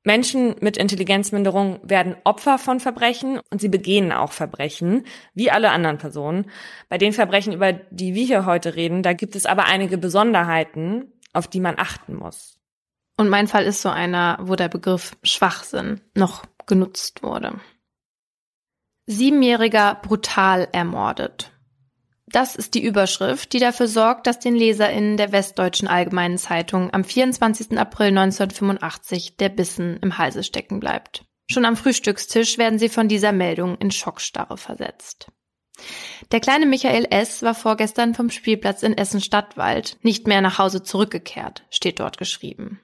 Menschen 0.05 0.57
mit 0.61 0.77
Intelligenzminderung 0.77 1.79
werden 1.83 2.17
Opfer 2.25 2.59
von 2.59 2.81
Verbrechen 2.81 3.41
und 3.51 3.61
sie 3.61 3.69
begehen 3.69 4.11
auch 4.11 4.33
Verbrechen, 4.33 5.05
wie 5.35 5.51
alle 5.51 5.71
anderen 5.71 5.99
Personen. 5.99 6.51
Bei 6.89 6.99
den 6.99 7.13
Verbrechen, 7.13 7.53
über 7.53 7.73
die 7.73 8.15
wir 8.15 8.25
hier 8.25 8.47
heute 8.47 8.75
reden, 8.75 9.03
da 9.03 9.13
gibt 9.13 9.37
es 9.37 9.47
aber 9.47 9.67
einige 9.67 9.99
Besonderheiten, 9.99 11.13
auf 11.33 11.47
die 11.47 11.61
man 11.61 11.79
achten 11.79 12.17
muss. 12.17 12.59
Und 13.17 13.29
mein 13.29 13.47
Fall 13.47 13.65
ist 13.65 13.83
so 13.83 13.91
einer, 13.91 14.39
wo 14.41 14.57
der 14.57 14.69
Begriff 14.69 15.17
Schwachsinn 15.23 16.01
noch 16.15 16.45
genutzt 16.67 17.23
wurde. 17.23 17.61
Siebenjähriger 19.07 20.01
brutal 20.03 20.69
ermordet. 20.73 21.52
Das 22.33 22.57
ist 22.57 22.73
die 22.73 22.83
Überschrift, 22.83 23.53
die 23.53 23.59
dafür 23.59 23.89
sorgt, 23.89 24.27
dass 24.27 24.39
den 24.39 24.57
LeserInnen 24.57 25.19
der 25.19 25.33
Westdeutschen 25.33 25.87
Allgemeinen 25.87 26.39
Zeitung 26.39 26.93
am 26.93 27.05
24. 27.05 27.79
April 27.79 28.09
1985 28.09 29.37
der 29.37 29.51
Bissen 29.51 29.99
im 29.99 30.17
Halse 30.17 30.43
stecken 30.43 30.81
bleibt. 30.81 31.27
Schon 31.51 31.67
am 31.67 31.77
Frühstückstisch 31.77 32.57
werden 32.57 32.79
sie 32.79 32.89
von 32.89 33.09
dieser 33.09 33.33
Meldung 33.33 33.77
in 33.77 33.91
Schockstarre 33.91 34.57
versetzt. 34.57 35.31
Der 36.31 36.41
kleine 36.41 36.65
Michael 36.65 37.07
S. 37.11 37.43
war 37.43 37.55
vorgestern 37.55 38.15
vom 38.15 38.31
Spielplatz 38.31 38.83
in 38.83 38.97
Essen-Stadtwald 38.97 39.99
nicht 40.03 40.27
mehr 40.27 40.41
nach 40.41 40.59
Hause 40.59 40.83
zurückgekehrt, 40.83 41.65
steht 41.69 42.01
dort 42.01 42.17
geschrieben. 42.17 42.81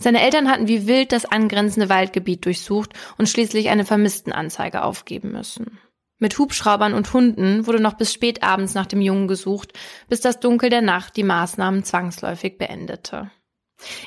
Seine 0.00 0.20
Eltern 0.22 0.50
hatten 0.50 0.66
wie 0.66 0.88
wild 0.88 1.12
das 1.12 1.24
angrenzende 1.24 1.88
Waldgebiet 1.88 2.44
durchsucht 2.46 2.94
und 3.16 3.28
schließlich 3.28 3.68
eine 3.68 3.84
Vermisstenanzeige 3.84 4.82
aufgeben 4.82 5.30
müssen. 5.30 5.78
Mit 6.22 6.38
Hubschraubern 6.38 6.94
und 6.94 7.12
Hunden 7.12 7.66
wurde 7.66 7.80
noch 7.80 7.94
bis 7.94 8.12
spät 8.12 8.44
abends 8.44 8.74
nach 8.74 8.86
dem 8.86 9.00
Jungen 9.00 9.26
gesucht, 9.26 9.72
bis 10.08 10.20
das 10.20 10.38
Dunkel 10.38 10.70
der 10.70 10.80
Nacht 10.80 11.16
die 11.16 11.24
Maßnahmen 11.24 11.82
zwangsläufig 11.82 12.58
beendete. 12.58 13.32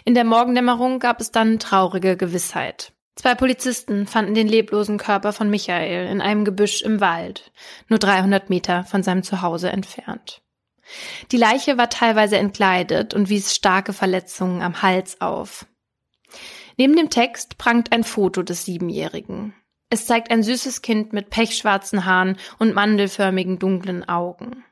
In 0.05 0.13
der 0.13 0.23
Morgendämmerung 0.23 0.99
gab 0.99 1.19
es 1.19 1.31
dann 1.31 1.59
traurige 1.59 2.15
Gewissheit. 2.15 2.93
Zwei 3.17 3.35
Polizisten 3.35 4.07
fanden 4.07 4.33
den 4.33 4.47
leblosen 4.47 4.97
Körper 4.97 5.33
von 5.33 5.49
Michael 5.49 6.07
in 6.07 6.21
einem 6.21 6.45
Gebüsch 6.45 6.83
im 6.83 7.01
Wald, 7.01 7.51
nur 7.89 7.99
300 7.99 8.49
Meter 8.49 8.85
von 8.85 9.03
seinem 9.03 9.23
Zuhause 9.23 9.67
entfernt. 9.67 10.41
Die 11.33 11.37
Leiche 11.37 11.77
war 11.77 11.89
teilweise 11.89 12.37
entkleidet 12.37 13.13
und 13.13 13.27
wies 13.27 13.53
starke 13.53 13.91
Verletzungen 13.91 14.61
am 14.61 14.81
Hals 14.81 15.19
auf. 15.19 15.65
Neben 16.77 16.95
dem 16.95 17.09
Text 17.09 17.57
prangt 17.57 17.91
ein 17.91 18.05
Foto 18.05 18.41
des 18.41 18.63
Siebenjährigen. 18.63 19.53
Es 19.89 20.05
zeigt 20.05 20.31
ein 20.31 20.43
süßes 20.43 20.81
Kind 20.81 21.13
mit 21.13 21.29
pechschwarzen 21.29 22.05
Haaren 22.05 22.37
und 22.59 22.73
mandelförmigen 22.73 23.59
dunklen 23.59 24.07
Augen. 24.07 24.63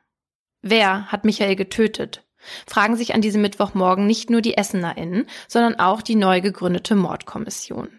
Wer 0.61 1.11
hat 1.11 1.25
Michael 1.25 1.55
getötet? 1.55 2.25
Fragen 2.67 2.95
sich 2.95 3.13
an 3.13 3.21
diesem 3.21 3.41
Mittwochmorgen 3.41 4.05
nicht 4.05 4.29
nur 4.29 4.41
die 4.41 4.57
EssenerInnen, 4.57 5.27
sondern 5.47 5.79
auch 5.79 6.01
die 6.01 6.15
neu 6.15 6.41
gegründete 6.41 6.95
Mordkommission. 6.95 7.89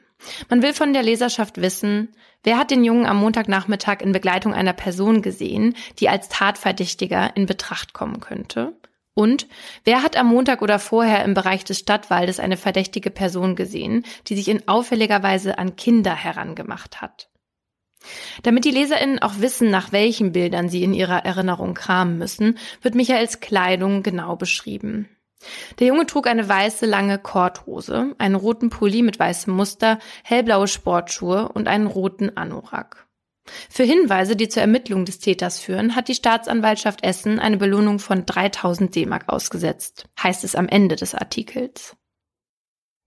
Man 0.49 0.63
will 0.63 0.73
von 0.73 0.93
der 0.93 1.03
Leserschaft 1.03 1.61
wissen, 1.61 2.15
wer 2.43 2.59
hat 2.59 2.71
den 2.71 2.85
Jungen 2.85 3.07
am 3.07 3.19
Montagnachmittag 3.19 4.01
in 4.01 4.13
Begleitung 4.13 4.55
einer 4.55 4.73
Person 4.73 5.23
gesehen, 5.23 5.75
die 5.99 6.09
als 6.09 6.29
Tatverdächtiger 6.29 7.37
in 7.37 7.47
Betracht 7.47 7.93
kommen 7.93 8.21
könnte? 8.21 8.75
Und 9.15 9.47
wer 9.85 10.03
hat 10.03 10.17
am 10.17 10.27
Montag 10.27 10.61
oder 10.61 10.79
vorher 10.79 11.25
im 11.25 11.35
Bereich 11.35 11.65
des 11.65 11.79
Stadtwaldes 11.79 12.41
eine 12.41 12.57
verdächtige 12.57 13.11
Person 13.11 13.55
gesehen, 13.55 14.05
die 14.27 14.35
sich 14.35 14.49
in 14.49 14.67
auffälliger 14.67 15.23
Weise 15.23 15.59
an 15.59 15.77
Kinder 15.77 16.15
herangemacht 16.15 17.01
hat? 17.01 17.31
Damit 18.43 18.65
die 18.65 18.71
Leserinnen 18.71 19.21
auch 19.21 19.39
wissen, 19.39 19.71
nach 19.71 19.93
welchen 19.93 20.33
Bildern 20.33 20.69
sie 20.69 20.83
in 20.83 20.95
ihrer 20.95 21.25
Erinnerung 21.25 21.75
kramen 21.75 22.19
müssen, 22.19 22.59
wird 22.83 22.95
Michaels 22.95 23.41
Kleidung 23.41 24.03
genau 24.03 24.37
beschrieben. 24.37 25.09
Der 25.79 25.89
Junge 25.89 26.07
trug 26.07 26.27
eine 26.27 26.49
weiße 26.49 26.87
lange 26.87 27.19
Korthose, 27.19 28.15
einen 28.19 28.35
roten 28.35 28.71
Pulli 28.71 29.03
mit 29.03 29.19
weißem 29.19 29.55
Muster, 29.55 29.99
hellblaue 30.23 30.69
Sportschuhe 30.69 31.49
und 31.49 31.69
einen 31.69 31.87
roten 31.87 32.37
Anorak. 32.37 33.07
Für 33.69 33.85
Hinweise, 33.85 34.37
die 34.37 34.49
zur 34.49 34.63
Ermittlung 34.63 35.05
des 35.05 35.19
Täters 35.19 35.59
führen, 35.59 35.97
hat 35.97 36.09
die 36.09 36.15
Staatsanwaltschaft 36.15 37.05
Essen 37.05 37.39
eine 37.39 37.57
Belohnung 37.57 37.99
von 37.99 38.25
3000 38.25 38.95
D-Mark 38.95 39.29
ausgesetzt, 39.29 40.07
heißt 40.23 40.45
es 40.45 40.55
am 40.55 40.69
Ende 40.69 40.97
des 40.97 41.15
Artikels. 41.15 41.97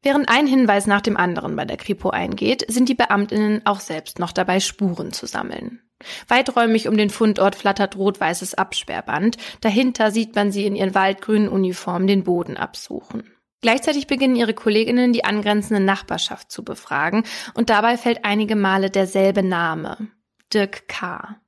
Während 0.03 0.29
ein 0.29 0.47
Hinweis 0.47 0.85
nach 0.87 1.01
dem 1.01 1.17
anderen 1.17 1.55
bei 1.55 1.65
der 1.65 1.77
Kripo 1.77 2.11
eingeht, 2.11 2.65
sind 2.69 2.87
die 2.87 2.95
Beamtinnen 2.95 3.65
auch 3.65 3.79
selbst 3.79 4.19
noch 4.19 4.31
dabei, 4.31 4.59
Spuren 4.59 5.11
zu 5.11 5.25
sammeln. 5.25 5.81
Weiträumig 6.27 6.87
um 6.87 6.95
den 6.95 7.09
Fundort 7.09 7.55
flattert 7.55 7.97
rot-weißes 7.97 8.53
Absperrband, 8.53 9.37
dahinter 9.61 10.11
sieht 10.11 10.35
man 10.35 10.51
sie 10.51 10.65
in 10.67 10.75
ihren 10.75 10.93
waldgrünen 10.93 11.49
Uniformen 11.49 12.07
den 12.07 12.23
Boden 12.23 12.55
absuchen. 12.55 13.31
Gleichzeitig 13.61 14.05
beginnen 14.05 14.35
ihre 14.35 14.53
Kolleginnen 14.53 15.13
die 15.13 15.25
angrenzende 15.25 15.83
Nachbarschaft 15.83 16.51
zu 16.51 16.63
befragen 16.63 17.23
und 17.55 17.71
dabei 17.71 17.97
fällt 17.97 18.23
einige 18.23 18.55
Male 18.55 18.91
derselbe 18.91 19.41
Name. 19.41 20.09
Dirk 20.53 20.87
K. 20.87 21.39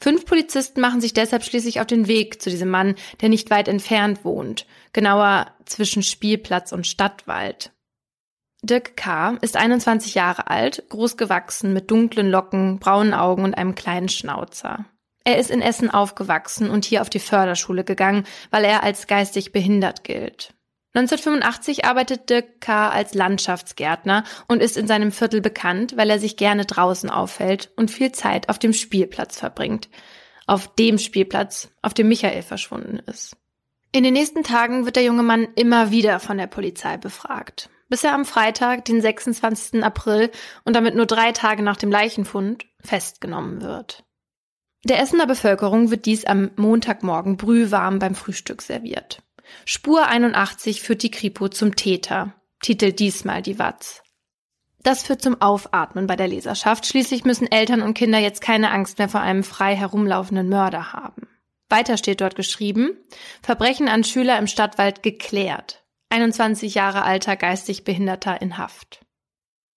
Fünf 0.00 0.24
Polizisten 0.26 0.80
machen 0.80 1.00
sich 1.00 1.14
deshalb 1.14 1.42
schließlich 1.42 1.80
auf 1.80 1.86
den 1.86 2.06
Weg 2.06 2.40
zu 2.40 2.50
diesem 2.50 2.68
Mann, 2.68 2.94
der 3.20 3.28
nicht 3.28 3.50
weit 3.50 3.68
entfernt 3.68 4.24
wohnt, 4.24 4.66
genauer 4.92 5.52
zwischen 5.64 6.02
Spielplatz 6.02 6.72
und 6.72 6.86
Stadtwald. 6.86 7.72
Dirk 8.62 8.96
K. 8.96 9.36
ist 9.42 9.56
21 9.56 10.14
Jahre 10.14 10.48
alt, 10.48 10.84
groß 10.88 11.16
gewachsen, 11.16 11.72
mit 11.74 11.90
dunklen 11.90 12.30
Locken, 12.30 12.78
braunen 12.78 13.12
Augen 13.12 13.44
und 13.44 13.54
einem 13.54 13.74
kleinen 13.74 14.08
Schnauzer. 14.08 14.86
Er 15.24 15.38
ist 15.38 15.50
in 15.50 15.62
Essen 15.62 15.90
aufgewachsen 15.90 16.70
und 16.70 16.84
hier 16.84 17.02
auf 17.02 17.10
die 17.10 17.18
Förderschule 17.18 17.84
gegangen, 17.84 18.26
weil 18.50 18.64
er 18.64 18.82
als 18.82 19.06
geistig 19.06 19.52
behindert 19.52 20.04
gilt. 20.04 20.54
1985 20.94 21.84
arbeitet 21.84 22.30
Dirk 22.30 22.60
K. 22.60 22.88
als 22.88 23.14
Landschaftsgärtner 23.14 24.22
und 24.46 24.62
ist 24.62 24.76
in 24.76 24.86
seinem 24.86 25.10
Viertel 25.10 25.40
bekannt, 25.40 25.96
weil 25.96 26.08
er 26.08 26.20
sich 26.20 26.36
gerne 26.36 26.64
draußen 26.64 27.10
aufhält 27.10 27.72
und 27.74 27.90
viel 27.90 28.12
Zeit 28.12 28.48
auf 28.48 28.60
dem 28.60 28.72
Spielplatz 28.72 29.40
verbringt. 29.40 29.88
Auf 30.46 30.72
dem 30.76 30.98
Spielplatz, 30.98 31.70
auf 31.82 31.94
dem 31.94 32.08
Michael 32.08 32.42
verschwunden 32.42 33.00
ist. 33.06 33.36
In 33.90 34.04
den 34.04 34.14
nächsten 34.14 34.44
Tagen 34.44 34.84
wird 34.84 34.94
der 34.94 35.02
junge 35.02 35.24
Mann 35.24 35.48
immer 35.56 35.90
wieder 35.90 36.20
von 36.20 36.38
der 36.38 36.46
Polizei 36.46 36.96
befragt, 36.96 37.70
bis 37.88 38.04
er 38.04 38.14
am 38.14 38.24
Freitag, 38.24 38.84
den 38.84 39.00
26. 39.00 39.82
April 39.82 40.30
und 40.64 40.76
damit 40.76 40.94
nur 40.94 41.06
drei 41.06 41.32
Tage 41.32 41.62
nach 41.62 41.76
dem 41.76 41.90
Leichenfund, 41.90 42.66
festgenommen 42.80 43.62
wird. 43.62 44.04
Der 44.84 45.00
Essener 45.00 45.26
Bevölkerung 45.26 45.90
wird 45.90 46.06
dies 46.06 46.24
am 46.24 46.50
Montagmorgen 46.56 47.36
brühwarm 47.36 47.98
beim 47.98 48.14
Frühstück 48.14 48.62
serviert. 48.62 49.22
Spur 49.64 50.06
81 50.06 50.82
führt 50.82 51.02
die 51.02 51.10
Kripo 51.10 51.48
zum 51.48 51.76
Täter, 51.76 52.34
titelt 52.60 52.98
diesmal 52.98 53.42
die 53.42 53.58
Watz. 53.58 54.02
Das 54.82 55.02
führt 55.02 55.22
zum 55.22 55.40
Aufatmen 55.40 56.06
bei 56.06 56.14
der 56.14 56.28
Leserschaft. 56.28 56.86
Schließlich 56.86 57.24
müssen 57.24 57.50
Eltern 57.50 57.80
und 57.80 57.94
Kinder 57.94 58.18
jetzt 58.18 58.42
keine 58.42 58.70
Angst 58.70 58.98
mehr 58.98 59.08
vor 59.08 59.20
einem 59.20 59.42
frei 59.42 59.74
herumlaufenden 59.74 60.48
Mörder 60.48 60.92
haben. 60.92 61.26
Weiter 61.70 61.96
steht 61.96 62.20
dort 62.20 62.36
geschrieben, 62.36 62.90
Verbrechen 63.42 63.88
an 63.88 64.04
Schüler 64.04 64.38
im 64.38 64.46
Stadtwald 64.46 65.02
geklärt. 65.02 65.84
21 66.10 66.74
Jahre 66.74 67.02
alter 67.02 67.36
geistig 67.36 67.84
Behinderter 67.84 68.40
in 68.42 68.58
Haft. 68.58 69.00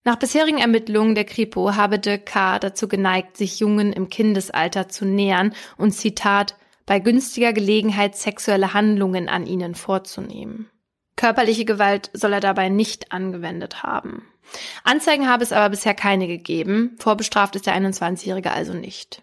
Nach 0.04 0.18
bisherigen 0.18 0.60
Ermittlungen 0.60 1.16
der 1.16 1.26
Kripo 1.26 1.76
habe 1.76 2.00
de 2.00 2.18
K. 2.18 2.60
dazu 2.60 2.88
geneigt, 2.88 3.36
sich 3.36 3.60
Jungen 3.60 3.92
im 3.92 4.10
Kindesalter 4.10 4.88
zu 4.88 5.06
nähern 5.06 5.54
und 5.78 5.92
Zitat 5.92 6.56
bei 6.88 7.00
günstiger 7.00 7.54
Gelegenheit 7.54 8.16
sexuelle 8.16 8.74
Handlungen 8.74 9.30
an 9.30 9.46
ihnen 9.46 9.76
vorzunehmen. 9.76 10.72
Körperliche 11.16 11.66
Gewalt 11.66 12.10
soll 12.14 12.34
er 12.34 12.40
dabei 12.40 12.70
nicht 12.70 13.12
angewendet 13.12 13.84
haben. 13.84 14.28
Anzeigen 14.84 15.30
habe 15.30 15.44
es 15.44 15.52
aber 15.52 15.70
bisher 15.70 15.94
keine 15.94 16.28
gegeben, 16.28 16.96
vorbestraft 16.98 17.56
ist 17.56 17.68
der 17.68 17.76
21-Jährige 17.76 18.52
also 18.52 18.74
nicht. 18.74 19.22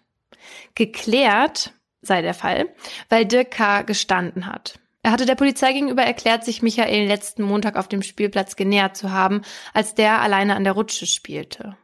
Geklärt 0.75 1.73
sei 2.01 2.21
der 2.21 2.35
Fall, 2.35 2.69
weil 3.09 3.25
Dirk 3.25 3.51
K. 3.51 3.81
gestanden 3.81 4.45
hat. 4.45 4.79
Er 5.01 5.11
hatte 5.11 5.25
der 5.25 5.35
Polizei 5.35 5.73
gegenüber 5.73 6.03
erklärt, 6.03 6.43
sich 6.43 6.61
Michael 6.61 7.07
letzten 7.07 7.43
Montag 7.43 7.77
auf 7.77 7.87
dem 7.87 8.03
Spielplatz 8.03 8.55
genähert 8.55 8.97
zu 8.97 9.11
haben, 9.11 9.41
als 9.73 9.95
der 9.95 10.21
alleine 10.21 10.55
an 10.55 10.63
der 10.63 10.73
Rutsche 10.73 11.07
spielte. 11.07 11.77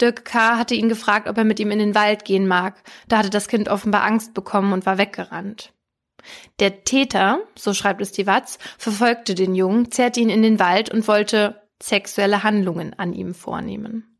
Dirk 0.00 0.24
K. 0.24 0.56
hatte 0.56 0.74
ihn 0.74 0.88
gefragt, 0.88 1.28
ob 1.28 1.38
er 1.38 1.44
mit 1.44 1.60
ihm 1.60 1.70
in 1.70 1.78
den 1.78 1.94
Wald 1.94 2.24
gehen 2.24 2.46
mag. 2.46 2.82
Da 3.08 3.18
hatte 3.18 3.30
das 3.30 3.48
Kind 3.48 3.68
offenbar 3.68 4.04
Angst 4.04 4.34
bekommen 4.34 4.72
und 4.72 4.86
war 4.86 4.98
weggerannt. 4.98 5.72
Der 6.60 6.84
Täter, 6.84 7.40
so 7.56 7.74
schreibt 7.74 8.00
es 8.00 8.12
die 8.12 8.26
Watz, 8.26 8.58
verfolgte 8.78 9.34
den 9.34 9.54
Jungen, 9.54 9.90
zerrte 9.90 10.20
ihn 10.20 10.30
in 10.30 10.42
den 10.42 10.58
Wald 10.58 10.90
und 10.90 11.08
wollte 11.08 11.62
sexuelle 11.82 12.42
Handlungen 12.42 12.94
an 12.98 13.12
ihm 13.12 13.34
vornehmen. 13.34 14.18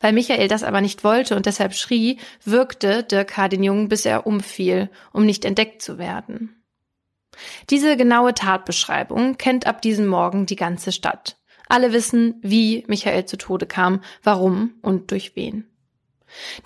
Weil 0.00 0.12
Michael 0.12 0.48
das 0.48 0.64
aber 0.64 0.80
nicht 0.80 1.04
wollte 1.04 1.36
und 1.36 1.46
deshalb 1.46 1.74
schrie, 1.74 2.18
wirkte 2.44 3.04
Dirk 3.04 3.28
K. 3.28 3.48
den 3.48 3.62
Jungen, 3.62 3.88
bis 3.88 4.04
er 4.04 4.26
umfiel, 4.26 4.90
um 5.12 5.24
nicht 5.24 5.44
entdeckt 5.44 5.82
zu 5.82 5.98
werden. 5.98 6.62
Diese 7.70 7.96
genaue 7.96 8.34
Tatbeschreibung 8.34 9.38
kennt 9.38 9.66
ab 9.66 9.80
diesem 9.80 10.06
Morgen 10.06 10.46
die 10.46 10.56
ganze 10.56 10.92
Stadt. 10.92 11.36
Alle 11.72 11.94
wissen, 11.94 12.34
wie 12.42 12.84
Michael 12.86 13.24
zu 13.24 13.38
Tode 13.38 13.64
kam, 13.64 14.02
warum 14.22 14.74
und 14.82 15.10
durch 15.10 15.34
wen. 15.36 15.64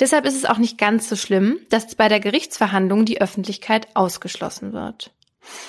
Deshalb 0.00 0.26
ist 0.26 0.34
es 0.34 0.44
auch 0.44 0.58
nicht 0.58 0.78
ganz 0.78 1.08
so 1.08 1.14
schlimm, 1.14 1.60
dass 1.70 1.94
bei 1.94 2.08
der 2.08 2.18
Gerichtsverhandlung 2.18 3.04
die 3.04 3.20
Öffentlichkeit 3.20 3.86
ausgeschlossen 3.94 4.72
wird. 4.72 5.12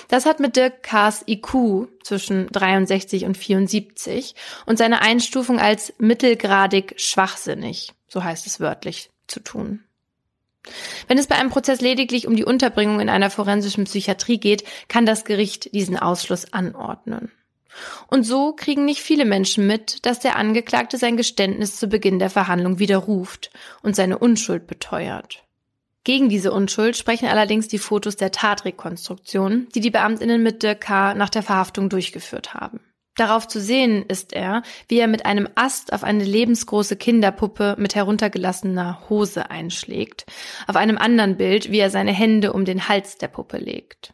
Das 0.08 0.26
hat 0.26 0.40
mit 0.40 0.56
Dirk 0.56 0.82
K.'s 0.82 1.24
IQ 1.28 1.88
zwischen 2.02 2.48
63 2.48 3.26
und 3.26 3.38
74 3.38 4.34
und 4.66 4.80
seine 4.80 5.04
Einstufung 5.04 5.60
als 5.60 5.94
mittelgradig 6.00 6.96
schwachsinnig, 6.98 7.94
so 8.08 8.24
heißt 8.24 8.48
es 8.48 8.60
wörtlich, 8.60 9.12
zu 9.28 9.40
tun. 9.40 9.84
Wenn 11.08 11.20
es 11.20 11.28
bei 11.28 11.36
einem 11.36 11.52
Prozess 11.52 11.80
lediglich 11.80 12.26
um 12.26 12.36
die 12.36 12.44
Unterbringung 12.44 13.02
in 13.02 13.10
einer 13.10 13.30
forensischen 13.30 13.84
Psychiatrie 13.84 14.40
geht, 14.40 14.64
kann 14.88 15.06
das 15.06 15.26
Gericht 15.26 15.76
diesen 15.76 15.96
Ausschluss 15.96 16.52
anordnen. 16.54 17.32
Und 18.08 18.24
so 18.24 18.54
kriegen 18.54 18.86
nicht 18.86 19.02
viele 19.02 19.26
Menschen 19.26 19.68
mit, 19.68 20.06
dass 20.06 20.20
der 20.20 20.36
Angeklagte 20.36 20.98
sein 20.98 21.18
Geständnis 21.18 21.78
zu 21.78 21.88
Beginn 21.88 22.20
der 22.20 22.30
Verhandlung 22.30 22.80
widerruft 22.80 23.52
und 23.82 23.96
seine 23.96 24.18
Unschuld 24.18 24.68
beteuert. 24.68 25.44
Gegen 26.04 26.30
diese 26.30 26.54
Unschuld 26.54 26.96
sprechen 26.96 27.28
allerdings 27.28 27.68
die 27.68 27.80
Fotos 27.80 28.16
der 28.16 28.32
Tatrekonstruktion, 28.32 29.68
die 29.76 29.82
die 29.82 29.92
Beamtinnen 29.92 30.42
mit 30.42 30.64
Dirk 30.64 30.82
K. 30.82 31.14
nach 31.14 31.30
der 31.30 31.44
Verhaftung 31.44 31.90
durchgeführt 31.90 32.54
haben. 32.54 32.80
Darauf 33.18 33.48
zu 33.48 33.60
sehen 33.60 34.06
ist 34.08 34.32
er, 34.32 34.62
wie 34.88 35.00
er 35.00 35.08
mit 35.08 35.26
einem 35.26 35.50
Ast 35.56 35.92
auf 35.92 36.04
eine 36.04 36.24
lebensgroße 36.24 36.96
Kinderpuppe 36.96 37.76
mit 37.78 37.96
heruntergelassener 37.96 39.10
Hose 39.10 39.50
einschlägt, 39.50 40.26
auf 40.68 40.76
einem 40.76 41.00
anderen 41.00 41.36
Bild, 41.36 41.72
wie 41.72 41.80
er 41.80 41.90
seine 41.90 42.14
Hände 42.14 42.54
um 42.54 42.64
den 42.64 42.88
Hals 42.88 43.18
der 43.18 43.28
Puppe 43.28 43.58
legt. 43.58 44.14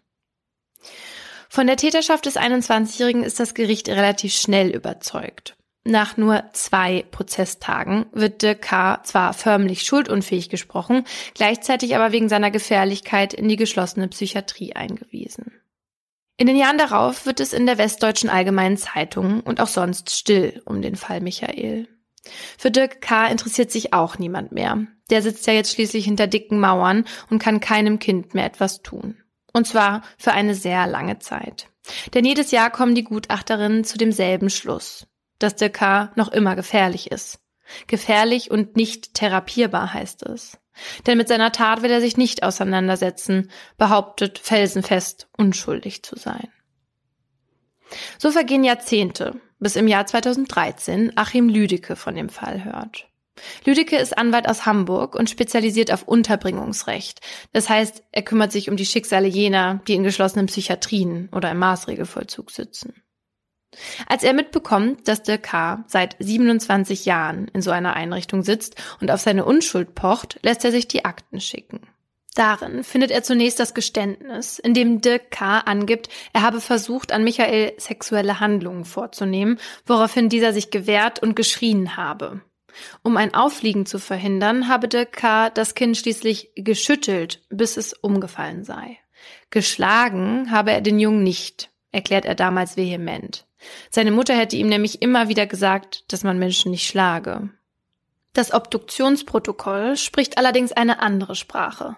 Von 1.54 1.68
der 1.68 1.78
Täterschaft 1.78 2.26
des 2.26 2.36
21-Jährigen 2.36 3.24
ist 3.24 3.40
das 3.40 3.54
Gericht 3.54 3.88
relativ 3.88 4.34
schnell 4.34 4.72
überzeugt. 4.72 5.56
Nach 5.84 6.18
nur 6.18 6.46
zwei 6.54 7.06
Prozesstagen 7.12 8.08
wird 8.12 8.42
de 8.42 8.56
K. 8.56 9.04
zwar 9.04 9.36
förmlich 9.36 9.84
schuldunfähig 9.84 10.50
gesprochen, 10.50 11.06
gleichzeitig 11.36 11.96
aber 11.96 12.12
wegen 12.12 12.28
seiner 12.28 12.50
Gefährlichkeit 12.50 13.36
in 13.36 13.48
die 13.48 13.56
geschlossene 13.56 14.08
Psychiatrie 14.08 14.74
eingewiesen. 14.74 15.52
In 16.38 16.48
den 16.48 16.56
Jahren 16.56 16.80
darauf 16.80 17.28
wird 17.28 17.40
es 17.40 17.54
in 17.54 17.68
der 17.68 17.78
Westdeutschen 17.78 18.32
Allgemeinen 18.32 18.78
Zeitung 18.78 19.42
und 19.42 19.62
auch 19.62 19.68
sonst 19.68 20.10
still 20.10 20.60
um 20.66 20.82
den 20.82 20.96
Fall 20.96 21.22
Michael. 21.22 21.88
Für 22.58 22.72
Dirk 22.72 23.00
K. 23.00 23.28
interessiert 23.28 23.70
sich 23.70 23.94
auch 23.94 24.18
niemand 24.18 24.54
mehr. 24.54 24.88
Der 25.12 25.22
sitzt 25.22 25.46
ja 25.46 25.54
jetzt 25.54 25.74
schließlich 25.74 26.06
hinter 26.06 26.26
dicken 26.26 26.60
Mauern 26.60 27.06
und 27.30 27.38
kann 27.38 27.60
keinem 27.60 28.00
Kind 28.00 28.34
mehr 28.34 28.46
etwas 28.46 28.82
tun. 28.82 29.23
Und 29.54 29.68
zwar 29.68 30.02
für 30.18 30.32
eine 30.32 30.56
sehr 30.56 30.88
lange 30.88 31.20
Zeit. 31.20 31.70
Denn 32.14 32.26
jedes 32.26 32.52
Jahr 32.52 32.70
kommen 32.72 32.96
die 32.96 33.04
Gutachterinnen 33.04 33.84
zu 33.84 33.98
demselben 33.98 34.50
Schluss, 34.50 35.08
dass 35.40 35.56
der 35.56 35.70
K 35.70 36.12
noch 36.16 36.30
immer 36.30 36.56
gefährlich 36.56 37.12
ist. 37.12 37.40
Gefährlich 37.88 38.52
und 38.52 38.76
nicht 38.76 39.14
therapierbar 39.14 39.94
heißt 39.94 40.24
es. 40.24 40.58
Denn 41.06 41.18
mit 41.18 41.28
seiner 41.28 41.52
Tat 41.52 41.84
will 41.84 41.92
er 41.92 42.02
sich 42.02 42.18
nicht 42.18 42.44
auseinandersetzen, 42.44 43.52
behauptet 43.78 44.40
felsenfest 44.40 45.28
unschuldig 45.38 46.04
zu 46.04 46.18
sein. 46.18 46.50
So 48.18 48.32
vergehen 48.32 48.64
Jahrzehnte, 48.64 49.40
bis 49.60 49.76
im 49.76 49.88
Jahr 49.88 50.06
2013 50.06 51.14
Achim 51.16 51.48
Lüdecke 51.48 51.96
von 51.96 52.16
dem 52.16 52.30
Fall 52.30 52.64
hört. 52.64 53.08
Lüdecke 53.66 53.98
ist 53.98 54.18
Anwalt 54.18 54.48
aus 54.48 54.66
Hamburg 54.66 55.16
und 55.16 55.30
spezialisiert 55.30 55.92
auf 55.92 56.08
Unterbringungsrecht. 56.08 57.22
Das 57.52 57.70
heißt, 57.70 58.04
er 58.12 58.22
kümmert 58.22 58.52
sich 58.52 58.70
um 58.70 58.78
die 58.78 58.86
Schicksale 58.86 59.28
jener, 59.28 59.82
die 59.88 59.96
in 59.96 60.04
geschlossenen 60.04 60.48
Psychiatrien 60.48 61.30
oder 61.32 61.52
im 61.52 61.60
Maßregelvollzug 61.60 62.52
sitzen. 62.52 63.04
Als 64.08 64.24
er 64.24 64.34
mitbekommt, 64.34 65.08
dass 65.08 65.24
der 65.24 65.40
K. 65.40 65.84
seit 65.88 66.16
27 66.20 67.06
Jahren 67.06 67.48
in 67.48 67.62
so 67.62 67.72
einer 67.72 67.96
Einrichtung 67.96 68.44
sitzt 68.44 68.76
und 69.02 69.10
auf 69.10 69.22
seine 69.22 69.46
Unschuld 69.46 69.96
pocht, 69.96 70.40
lässt 70.44 70.64
er 70.64 70.72
sich 70.72 70.88
die 70.88 71.06
Akten 71.06 71.42
schicken. 71.42 71.82
Darin 72.36 72.84
findet 72.84 73.12
er 73.12 73.22
zunächst 73.22 73.60
das 73.60 73.76
Geständnis, 73.76 74.58
in 74.58 74.74
dem 74.74 75.02
Dirk 75.02 75.30
K. 75.30 75.60
angibt, 75.60 76.10
er 76.34 76.42
habe 76.42 76.62
versucht, 76.62 77.12
an 77.12 77.24
Michael 77.24 77.74
sexuelle 77.78 78.40
Handlungen 78.40 78.86
vorzunehmen, 78.86 79.60
woraufhin 79.86 80.30
dieser 80.30 80.52
sich 80.52 80.72
gewehrt 80.72 81.20
und 81.20 81.36
geschrien 81.36 81.96
habe. 81.96 82.42
Um 83.04 83.18
ein 83.18 83.34
Auffliegen 83.34 83.86
zu 83.86 84.00
verhindern, 84.00 84.68
habe 84.68 84.88
Dirk 84.88 85.14
K. 85.14 85.50
das 85.50 85.76
Kind 85.76 85.98
schließlich 85.98 86.52
geschüttelt, 86.56 87.42
bis 87.50 87.78
es 87.78 87.94
umgefallen 87.94 88.64
sei. 88.64 88.98
Geschlagen 89.50 90.52
habe 90.52 90.72
er 90.72 90.82
den 90.82 91.00
Jungen 91.00 91.24
nicht, 91.24 91.70
erklärt 91.92 92.26
er 92.26 92.36
damals 92.36 92.78
vehement. 92.78 93.46
Seine 93.90 94.12
Mutter 94.12 94.36
hätte 94.36 94.58
ihm 94.58 94.68
nämlich 94.68 95.02
immer 95.02 95.30
wieder 95.30 95.48
gesagt, 95.48 96.12
dass 96.12 96.24
man 96.24 96.40
Menschen 96.40 96.72
nicht 96.72 96.88
schlage. 96.88 97.50
Das 98.34 98.54
Obduktionsprotokoll 98.54 99.96
spricht 99.96 100.38
allerdings 100.38 100.72
eine 100.72 101.00
andere 101.00 101.36
Sprache. 101.36 101.96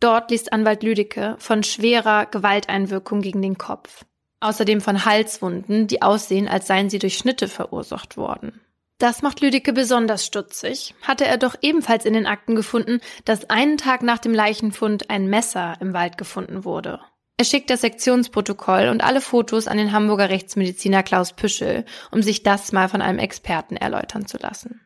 Dort 0.00 0.30
liest 0.30 0.52
Anwalt 0.52 0.82
Lüdecke 0.82 1.36
von 1.38 1.62
schwerer 1.62 2.26
Gewalteinwirkung 2.26 3.20
gegen 3.20 3.42
den 3.42 3.58
Kopf. 3.58 4.04
Außerdem 4.40 4.80
von 4.80 5.04
Halswunden, 5.04 5.86
die 5.86 6.02
aussehen, 6.02 6.48
als 6.48 6.66
seien 6.66 6.90
sie 6.90 6.98
durch 6.98 7.16
Schnitte 7.16 7.48
verursacht 7.48 8.16
worden. 8.16 8.60
Das 8.98 9.22
macht 9.22 9.40
Lüdecke 9.40 9.72
besonders 9.72 10.26
stutzig. 10.26 10.94
Hatte 11.02 11.24
er 11.24 11.38
doch 11.38 11.54
ebenfalls 11.62 12.04
in 12.04 12.14
den 12.14 12.26
Akten 12.26 12.56
gefunden, 12.56 13.00
dass 13.24 13.48
einen 13.48 13.78
Tag 13.78 14.02
nach 14.02 14.18
dem 14.18 14.34
Leichenfund 14.34 15.08
ein 15.08 15.30
Messer 15.30 15.76
im 15.80 15.94
Wald 15.94 16.18
gefunden 16.18 16.64
wurde. 16.64 17.00
Er 17.36 17.44
schickt 17.44 17.70
das 17.70 17.82
Sektionsprotokoll 17.82 18.88
und 18.88 19.04
alle 19.04 19.20
Fotos 19.20 19.68
an 19.68 19.78
den 19.78 19.92
Hamburger 19.92 20.28
Rechtsmediziner 20.28 21.04
Klaus 21.04 21.32
Püschel, 21.32 21.84
um 22.10 22.20
sich 22.20 22.42
das 22.42 22.72
mal 22.72 22.88
von 22.88 23.00
einem 23.00 23.20
Experten 23.20 23.76
erläutern 23.76 24.26
zu 24.26 24.38
lassen. 24.38 24.80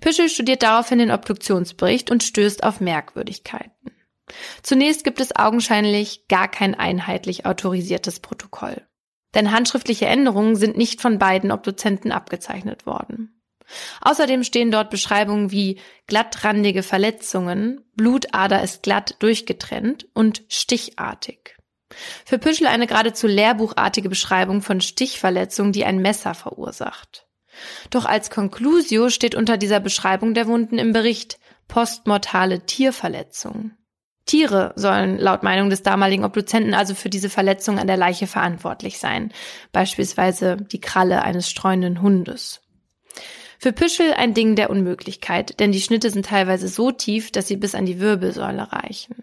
Püschel 0.00 0.28
studiert 0.28 0.64
daraufhin 0.64 0.98
den 0.98 1.12
Obduktionsbericht 1.12 2.10
und 2.10 2.24
stößt 2.24 2.64
auf 2.64 2.80
Merkwürdigkeiten. 2.80 3.92
Zunächst 4.64 5.04
gibt 5.04 5.20
es 5.20 5.36
augenscheinlich 5.36 6.26
gar 6.26 6.48
kein 6.48 6.74
einheitlich 6.74 7.46
autorisiertes 7.46 8.18
Protokoll. 8.18 8.82
Denn 9.34 9.52
handschriftliche 9.52 10.06
Änderungen 10.06 10.56
sind 10.56 10.76
nicht 10.76 11.00
von 11.00 11.18
beiden 11.18 11.50
Obduzenten 11.50 12.12
abgezeichnet 12.12 12.86
worden. 12.86 13.42
Außerdem 14.00 14.44
stehen 14.44 14.70
dort 14.70 14.90
Beschreibungen 14.90 15.50
wie 15.50 15.78
glattrandige 16.06 16.82
Verletzungen, 16.82 17.84
Blutader 17.94 18.62
ist 18.62 18.82
glatt 18.82 19.16
durchgetrennt 19.20 20.06
und 20.14 20.42
stichartig. 20.48 21.56
Für 22.24 22.38
Püschel 22.38 22.66
eine 22.66 22.86
geradezu 22.86 23.26
lehrbuchartige 23.26 24.08
Beschreibung 24.08 24.62
von 24.62 24.80
Stichverletzungen, 24.80 25.72
die 25.72 25.84
ein 25.84 25.98
Messer 25.98 26.34
verursacht. 26.34 27.26
Doch 27.90 28.06
als 28.06 28.30
Conclusio 28.30 29.10
steht 29.10 29.34
unter 29.34 29.58
dieser 29.58 29.80
Beschreibung 29.80 30.34
der 30.34 30.46
Wunden 30.46 30.78
im 30.78 30.92
Bericht 30.92 31.38
postmortale 31.68 32.64
Tierverletzung. 32.64 33.72
Tiere 34.24 34.72
sollen 34.76 35.18
laut 35.18 35.42
Meinung 35.42 35.68
des 35.68 35.82
damaligen 35.82 36.24
Obduzenten 36.24 36.74
also 36.74 36.94
für 36.94 37.10
diese 37.10 37.28
Verletzung 37.28 37.78
an 37.78 37.86
der 37.86 37.96
Leiche 37.96 38.26
verantwortlich 38.26 38.98
sein, 38.98 39.32
beispielsweise 39.72 40.56
die 40.56 40.80
Kralle 40.80 41.22
eines 41.22 41.50
streunenden 41.50 42.02
Hundes. 42.02 42.60
Für 43.58 43.72
Püschel 43.72 44.12
ein 44.14 44.34
Ding 44.34 44.56
der 44.56 44.70
Unmöglichkeit, 44.70 45.60
denn 45.60 45.70
die 45.70 45.80
Schnitte 45.80 46.10
sind 46.10 46.26
teilweise 46.26 46.68
so 46.68 46.90
tief, 46.90 47.30
dass 47.30 47.46
sie 47.46 47.56
bis 47.56 47.74
an 47.74 47.86
die 47.86 48.00
Wirbelsäule 48.00 48.72
reichen. 48.72 49.22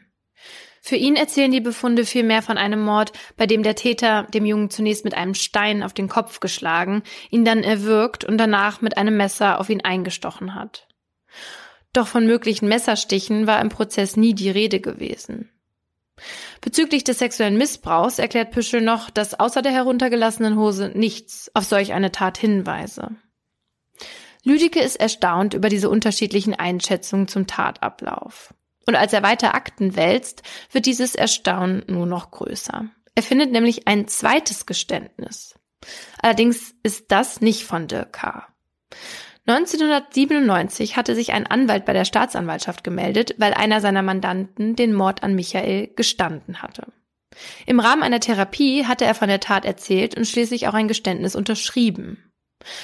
Für 0.82 0.96
ihn 0.96 1.18
erzählen 1.18 1.52
die 1.52 1.60
Befunde 1.60 2.06
vielmehr 2.06 2.42
von 2.42 2.58
einem 2.58 2.82
Mord, 2.82 3.12
bei 3.36 3.46
dem 3.46 3.64
der 3.64 3.76
Täter 3.76 4.28
dem 4.34 4.46
Jungen 4.46 4.70
zunächst 4.70 5.04
mit 5.04 5.14
einem 5.14 5.34
Stein 5.34 5.84
auf 5.84 5.94
den 5.94 6.08
Kopf 6.08 6.40
geschlagen, 6.40 7.04
ihn 7.30 7.44
dann 7.44 7.64
erwürgt 7.64 8.24
und 8.24 8.38
danach 8.38 8.82
mit 8.82 8.98
einem 8.98 9.18
Messer 9.18 9.60
auf 9.60 9.70
ihn 9.70 9.82
eingestochen 9.82 10.56
hat. 10.56 10.88
Doch 11.94 12.08
von 12.08 12.26
möglichen 12.26 12.68
Messerstichen 12.68 13.48
war 13.48 13.62
im 13.62 13.70
Prozess 13.70 14.16
nie 14.16 14.34
die 14.34 14.50
Rede 14.50 14.80
gewesen. 14.80 15.50
Bezüglich 16.62 17.04
des 17.04 17.20
sexuellen 17.20 17.58
Missbrauchs 17.58 18.20
erklärt 18.20 18.52
Püschel 18.52 18.82
noch, 18.82 19.10
dass 19.10 19.40
außer 19.40 19.62
der 19.62 19.72
heruntergelassenen 19.72 20.58
Hose 20.58 20.92
nichts 20.94 21.50
auf 21.54 21.64
solch 21.64 21.94
eine 21.94 22.12
Tat 22.12 22.38
hinweise. 22.38 23.12
Lüdicke 24.44 24.82
ist 24.82 24.98
erstaunt 24.98 25.54
über 25.54 25.70
diese 25.70 25.90
unterschiedlichen 25.90 26.54
Einschätzungen 26.54 27.28
zum 27.28 27.48
Tatablauf. 27.48 28.54
Und 28.86 28.96
als 28.96 29.14
er 29.14 29.24
weiter 29.24 29.54
Akten 29.54 29.96
wälzt, 29.96 30.44
wird 30.72 30.86
dieses 30.86 31.16
Erstaunen 31.16 31.84
nur 31.88 32.06
noch 32.06 32.32
größer. 32.32 32.86
Er 33.16 33.24
findet 33.24 33.52
nämlich 33.52 33.88
ein 33.88 34.08
zweites 34.08 34.66
Geständnis. 34.66 35.56
Allerdings 36.22 36.74
ist 36.84 37.12
das 37.12 37.42
nicht 37.42 37.66
von 37.66 37.88
Dirk 37.88 38.14
K. 38.14 38.48
1997 39.50 40.96
hatte 40.96 41.16
sich 41.16 41.34
ein 41.34 41.48
Anwalt 41.48 41.86
bei 41.86 41.94
der 41.94 42.06
Staatsanwaltschaft 42.06 42.84
gemeldet, 42.84 43.36
weil 43.40 43.54
einer 43.54 43.82
seiner 43.82 44.04
Mandanten 44.04 44.76
den 44.76 44.94
Mord 44.94 45.24
an 45.24 45.34
Michael 45.34 45.88
gestanden 45.96 46.62
hatte. 46.62 46.88
Im 47.66 47.80
Rahmen 47.80 48.04
einer 48.04 48.20
Therapie 48.20 48.86
hatte 48.86 49.06
er 49.06 49.16
von 49.16 49.28
der 49.28 49.40
Tat 49.40 49.66
erzählt 49.66 50.16
und 50.16 50.28
schließlich 50.28 50.68
auch 50.68 50.74
ein 50.74 50.88
Geständnis 50.88 51.36
unterschrieben. 51.36 52.32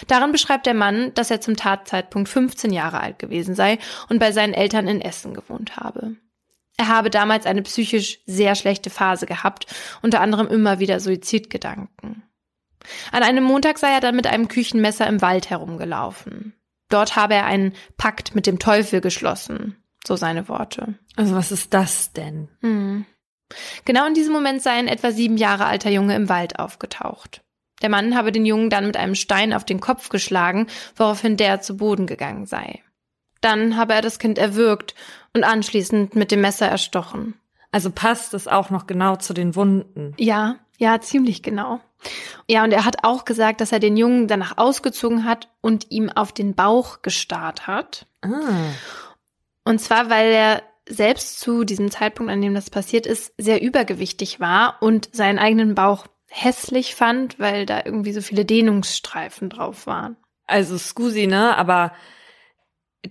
Darin 0.08 0.32
beschreibt 0.32 0.66
der 0.66 0.74
Mann, 0.74 1.14
dass 1.14 1.30
er 1.30 1.42
zum 1.42 1.56
Tatzeitpunkt 1.56 2.30
15 2.30 2.72
Jahre 2.72 3.00
alt 3.00 3.20
gewesen 3.20 3.56
sei 3.56 3.78
und 4.10 4.20
bei 4.20 4.32
seinen 4.32 4.54
Eltern 4.54 4.88
in 4.88 5.02
Essen 5.02 5.34
gewohnt 5.34 5.78
habe. 5.78 6.16
Er 6.78 6.88
habe 6.88 7.10
damals 7.10 7.46
eine 7.46 7.62
psychisch 7.62 8.20
sehr 8.26 8.56
schlechte 8.56 8.90
Phase 8.90 9.26
gehabt, 9.26 9.68
unter 10.02 10.22
anderem 10.22 10.48
immer 10.48 10.80
wieder 10.80 11.00
Suizidgedanken. 11.00 12.24
An 13.12 13.24
einem 13.24 13.44
Montag 13.44 13.78
sei 13.78 13.92
er 13.92 14.00
dann 14.00 14.16
mit 14.16 14.28
einem 14.28 14.48
Küchenmesser 14.48 15.08
im 15.08 15.22
Wald 15.22 15.50
herumgelaufen. 15.50 16.54
Dort 16.90 17.16
habe 17.16 17.34
er 17.34 17.46
einen 17.46 17.74
Pakt 17.98 18.36
mit 18.36 18.48
dem 18.48 18.60
Teufel 18.60 19.02
geschlossen, 19.02 19.76
so 20.06 20.16
seine 20.16 20.48
Worte. 20.48 20.96
Also 21.16 21.36
was 21.36 21.52
ist 21.52 21.74
das 21.74 22.14
denn? 22.14 22.50
Hm. 22.62 23.06
Genau 23.86 24.08
in 24.08 24.14
diesem 24.14 24.34
Moment 24.34 24.62
sei 24.62 24.72
ein 24.72 24.88
etwa 24.88 25.12
sieben 25.12 25.38
Jahre 25.38 25.66
alter 25.66 25.90
Junge 25.90 26.16
im 26.16 26.30
Wald 26.30 26.60
aufgetaucht. 26.60 27.42
Der 27.82 27.90
Mann 27.90 28.16
habe 28.16 28.32
den 28.32 28.46
Jungen 28.46 28.70
dann 28.70 28.88
mit 28.88 28.98
einem 28.98 29.16
Stein 29.16 29.54
auf 29.54 29.66
den 29.66 29.80
Kopf 29.80 30.10
geschlagen, 30.10 30.68
woraufhin 30.96 31.38
der 31.38 31.62
zu 31.62 31.78
Boden 31.78 32.08
gegangen 32.08 32.46
sei. 32.46 32.82
Dann 33.42 33.78
habe 33.78 33.94
er 33.94 34.02
das 34.02 34.18
Kind 34.18 34.38
erwürgt 34.38 34.96
und 35.34 35.44
anschließend 35.44 36.16
mit 36.16 36.32
dem 36.32 36.42
Messer 36.42 36.68
erstochen. 36.68 37.36
Also 37.72 37.92
passt 37.92 38.34
es 38.34 38.48
auch 38.48 38.70
noch 38.70 38.88
genau 38.88 39.18
zu 39.18 39.34
den 39.34 39.56
Wunden. 39.56 40.14
Ja, 40.18 40.56
ja, 40.78 41.00
ziemlich 41.02 41.44
genau. 41.44 41.82
Ja, 42.48 42.64
und 42.64 42.72
er 42.72 42.86
hat 42.86 43.04
auch 43.04 43.26
gesagt, 43.26 43.62
dass 43.62 43.72
er 43.72 43.80
den 43.80 43.98
Jungen 43.98 44.28
danach 44.28 44.58
ausgezogen 44.58 45.26
hat 45.26 45.50
und 45.62 45.92
ihm 45.92 46.10
auf 46.10 46.32
den 46.32 46.56
Bauch 46.56 47.02
gestarrt 47.02 47.68
hat. 47.68 48.08
Ah. 48.22 48.72
Und 49.64 49.80
zwar, 49.80 50.10
weil 50.10 50.32
er 50.32 50.64
selbst 50.88 51.40
zu 51.40 51.64
diesem 51.64 51.90
Zeitpunkt, 51.90 52.32
an 52.32 52.42
dem 52.42 52.54
das 52.54 52.70
passiert 52.70 53.08
ist, 53.08 53.34
sehr 53.38 53.62
übergewichtig 53.62 54.40
war 54.40 54.78
und 54.82 55.10
seinen 55.14 55.40
eigenen 55.40 55.74
Bauch 55.74 56.06
hässlich 56.30 56.96
fand, 56.96 57.40
weil 57.40 57.66
da 57.66 57.82
irgendwie 57.86 58.14
so 58.14 58.22
viele 58.22 58.46
Dehnungsstreifen 58.46 59.50
drauf 59.50 59.88
waren. 59.88 60.18
Also 60.46 60.78
Scusi, 60.78 61.28
ne? 61.28 61.58
Aber 61.58 61.94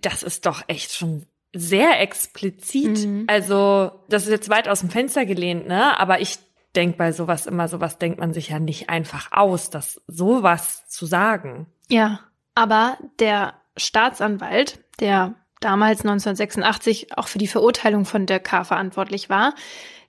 das 0.01 0.23
ist 0.23 0.47
doch 0.47 0.63
echt 0.69 0.93
schon 0.93 1.27
sehr 1.53 2.01
explizit. 2.01 3.07
Mhm. 3.07 3.25
Also, 3.29 3.93
das 4.09 4.25
ist 4.25 4.31
jetzt 4.31 4.51
weit 4.51 4.69
aus 4.69 4.81
dem 4.81 4.91
Fenster 4.91 5.25
gelehnt, 5.25 5.67
ne? 5.67 5.99
Aber 5.99 6.21
ich 6.21 6.39
denk 6.77 6.97
bei 6.97 7.13
sowas 7.13 7.47
immer, 7.47 7.69
sowas 7.69 7.99
denkt 7.99 8.19
man 8.19 8.33
sich 8.33 8.51
ja 8.51 8.59
nicht 8.59 8.89
einfach 8.89 9.33
aus, 9.33 9.71
das 9.71 10.01
sowas 10.07 10.87
zu 10.89 11.07
sagen. 11.07 11.67
Ja, 11.89 12.21
aber 12.55 12.99
der 13.19 13.55
Staatsanwalt, 13.77 14.81
der 15.01 15.35
damals 15.61 16.01
1986 16.01 17.17
auch 17.17 17.29
für 17.29 17.39
die 17.39 17.47
Verurteilung 17.47 18.05
von 18.05 18.27
Dirk 18.27 18.45
K. 18.45 18.65
verantwortlich 18.65 19.31
war, 19.31 19.55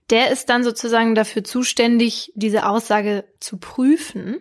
der 0.09 0.29
ist 0.31 0.49
dann 0.49 0.63
sozusagen 0.63 1.15
dafür 1.15 1.43
zuständig, 1.43 2.31
diese 2.35 2.67
Aussage 2.67 3.25
zu 3.39 3.57
prüfen 3.57 4.37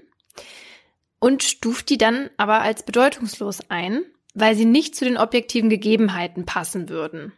und 1.18 1.42
stuft 1.42 1.88
die 1.88 1.98
dann 1.98 2.28
aber 2.37 2.60
als 2.60 2.82
bedeutungslos 2.82 3.60
ein, 3.70 4.02
weil 4.34 4.56
sie 4.56 4.66
nicht 4.66 4.94
zu 4.94 5.04
den 5.04 5.16
objektiven 5.16 5.70
Gegebenheiten 5.70 6.44
passen 6.44 6.88
würden. 6.88 7.32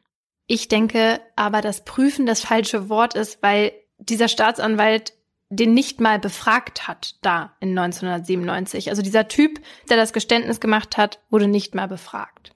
Ich 0.48 0.68
denke 0.68 1.20
aber, 1.36 1.60
dass 1.60 1.84
prüfen 1.84 2.26
das 2.26 2.40
falsche 2.40 2.88
Wort 2.88 3.14
ist, 3.14 3.42
weil 3.42 3.72
dieser 3.98 4.28
Staatsanwalt 4.28 5.12
den 5.48 5.74
nicht 5.74 6.00
mal 6.00 6.18
befragt 6.18 6.88
hat 6.88 7.14
da 7.22 7.56
in 7.60 7.78
1997. 7.78 8.90
Also 8.90 9.02
dieser 9.02 9.28
Typ, 9.28 9.60
der 9.88 9.96
das 9.96 10.12
Geständnis 10.12 10.60
gemacht 10.60 10.96
hat, 10.96 11.20
wurde 11.30 11.46
nicht 11.46 11.74
mal 11.74 11.86
befragt. 11.86 12.52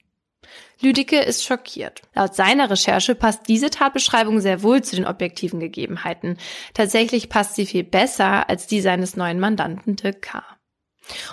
Lüdicke 0.81 1.19
ist 1.19 1.45
schockiert. 1.45 2.01
Laut 2.15 2.35
seiner 2.35 2.69
Recherche 2.69 3.15
passt 3.15 3.47
diese 3.47 3.69
Tatbeschreibung 3.69 4.41
sehr 4.41 4.63
wohl 4.63 4.83
zu 4.83 4.95
den 4.95 5.05
objektiven 5.05 5.59
Gegebenheiten. 5.59 6.37
Tatsächlich 6.73 7.29
passt 7.29 7.55
sie 7.55 7.65
viel 7.65 7.83
besser 7.83 8.49
als 8.49 8.67
die 8.67 8.81
seines 8.81 9.15
neuen 9.15 9.39
Mandanten 9.39 9.95
Dirk 9.95 10.23
K. 10.23 10.43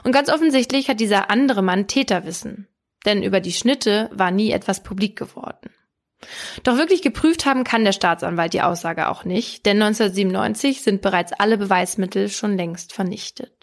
Und 0.05 0.13
ganz 0.13 0.29
offensichtlich 0.29 0.89
hat 0.89 1.01
dieser 1.01 1.31
andere 1.31 1.63
Mann 1.63 1.87
Täterwissen. 1.87 2.69
Denn 3.05 3.23
über 3.23 3.41
die 3.41 3.53
Schnitte 3.53 4.11
war 4.13 4.31
nie 4.31 4.51
etwas 4.51 4.83
publik 4.83 5.17
geworden. 5.17 5.71
Doch 6.65 6.77
wirklich 6.77 7.03
geprüft 7.03 7.47
haben 7.47 7.65
kann 7.65 7.85
der 7.85 7.93
Staatsanwalt 7.93 8.53
die 8.53 8.63
Aussage 8.63 9.09
auch 9.09 9.25
nicht, 9.25 9.67
denn 9.67 9.81
1997 9.81 10.83
sind 10.83 11.01
bereits 11.01 11.33
alle 11.33 11.59
Beweismittel 11.59 12.29
schon 12.29 12.57
längst 12.57 12.93
vernichtet. 12.93 13.59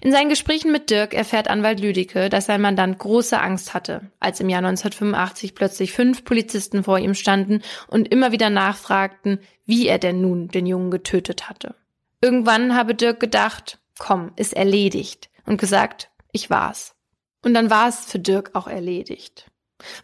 In 0.00 0.12
seinen 0.12 0.28
Gesprächen 0.28 0.70
mit 0.70 0.90
Dirk 0.90 1.14
erfährt 1.14 1.48
Anwalt 1.48 1.80
Lüdicke, 1.80 2.28
dass 2.28 2.46
sein 2.46 2.60
Mandant 2.60 2.98
große 2.98 3.40
Angst 3.40 3.74
hatte, 3.74 4.12
als 4.20 4.40
im 4.40 4.48
Jahr 4.48 4.58
1985 4.58 5.54
plötzlich 5.54 5.92
fünf 5.92 6.24
Polizisten 6.24 6.84
vor 6.84 6.98
ihm 6.98 7.14
standen 7.14 7.62
und 7.88 8.08
immer 8.08 8.30
wieder 8.30 8.50
nachfragten, 8.50 9.40
wie 9.64 9.88
er 9.88 9.98
denn 9.98 10.20
nun 10.20 10.48
den 10.48 10.66
Jungen 10.66 10.90
getötet 10.90 11.48
hatte. 11.48 11.74
Irgendwann 12.20 12.76
habe 12.76 12.94
Dirk 12.94 13.18
gedacht, 13.18 13.78
komm, 13.98 14.32
ist 14.36 14.54
erledigt 14.54 15.28
und 15.46 15.60
gesagt, 15.60 16.10
ich 16.32 16.50
war's. 16.50 16.94
Und 17.42 17.54
dann 17.54 17.70
war 17.70 17.88
es 17.88 18.04
für 18.04 18.18
Dirk 18.18 18.50
auch 18.54 18.66
erledigt. 18.66 19.50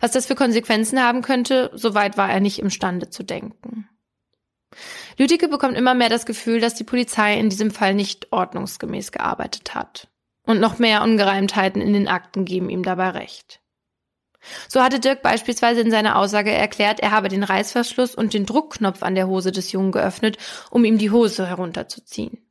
Was 0.00 0.12
das 0.12 0.26
für 0.26 0.34
Konsequenzen 0.34 1.02
haben 1.02 1.22
könnte, 1.22 1.70
soweit 1.74 2.16
war 2.16 2.30
er 2.30 2.40
nicht 2.40 2.58
imstande 2.58 3.10
zu 3.10 3.22
denken. 3.22 3.88
Lüdicke 5.18 5.48
bekommt 5.48 5.76
immer 5.76 5.94
mehr 5.94 6.08
das 6.08 6.26
Gefühl, 6.26 6.60
dass 6.60 6.74
die 6.74 6.84
Polizei 6.84 7.38
in 7.38 7.48
diesem 7.48 7.70
Fall 7.70 7.94
nicht 7.94 8.32
ordnungsgemäß 8.32 9.12
gearbeitet 9.12 9.74
hat. 9.74 10.08
Und 10.46 10.60
noch 10.60 10.78
mehr 10.78 11.02
Ungereimtheiten 11.02 11.80
in 11.80 11.92
den 11.92 12.08
Akten 12.08 12.44
geben 12.44 12.68
ihm 12.68 12.82
dabei 12.82 13.10
recht. 13.10 13.60
So 14.68 14.82
hatte 14.82 15.00
Dirk 15.00 15.22
beispielsweise 15.22 15.80
in 15.80 15.90
seiner 15.90 16.18
Aussage 16.18 16.52
erklärt, 16.52 17.00
er 17.00 17.12
habe 17.12 17.28
den 17.28 17.44
Reißverschluss 17.44 18.14
und 18.14 18.34
den 18.34 18.44
Druckknopf 18.44 19.02
an 19.02 19.14
der 19.14 19.26
Hose 19.26 19.52
des 19.52 19.72
Jungen 19.72 19.92
geöffnet, 19.92 20.36
um 20.70 20.84
ihm 20.84 20.98
die 20.98 21.10
Hose 21.10 21.46
herunterzuziehen. 21.46 22.43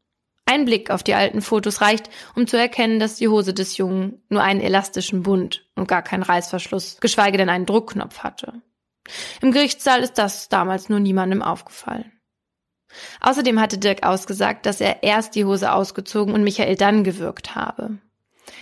Ein 0.46 0.66
Blick 0.66 0.90
auf 0.90 1.04
die 1.04 1.14
alten 1.14 1.42
Fotos 1.42 1.82
reicht, 1.82 2.10
um 2.36 2.48
zu 2.48 2.58
erkennen, 2.58 3.00
dass 3.00 3.16
die 3.16 3.28
Hose 3.28 3.54
des 3.54 3.78
Jungen 3.78 4.22
nur 4.30 4.44
einen 4.44 4.62
elastischen 4.62 5.24
Bund 5.24 5.66
und 5.76 5.88
gar 5.88 6.02
keinen 6.02 6.24
Reißverschluss, 6.24 6.98
geschweige 7.00 7.38
denn 7.38 7.50
einen 7.50 7.66
Druckknopf 7.66 8.20
hatte. 8.20 8.62
Im 9.42 9.52
Gerichtssaal 9.52 10.02
ist 10.02 10.18
das 10.18 10.50
damals 10.50 10.90
nur 10.90 11.00
niemandem 11.00 11.42
aufgefallen. 11.42 12.12
Außerdem 13.22 13.60
hatte 13.60 13.78
Dirk 13.78 14.04
ausgesagt, 14.04 14.66
dass 14.66 14.82
er 14.82 15.04
erst 15.04 15.36
die 15.36 15.46
Hose 15.46 15.72
ausgezogen 15.72 16.34
und 16.34 16.44
Michael 16.44 16.76
dann 16.76 17.04
gewürgt 17.04 17.56
habe. 17.56 17.98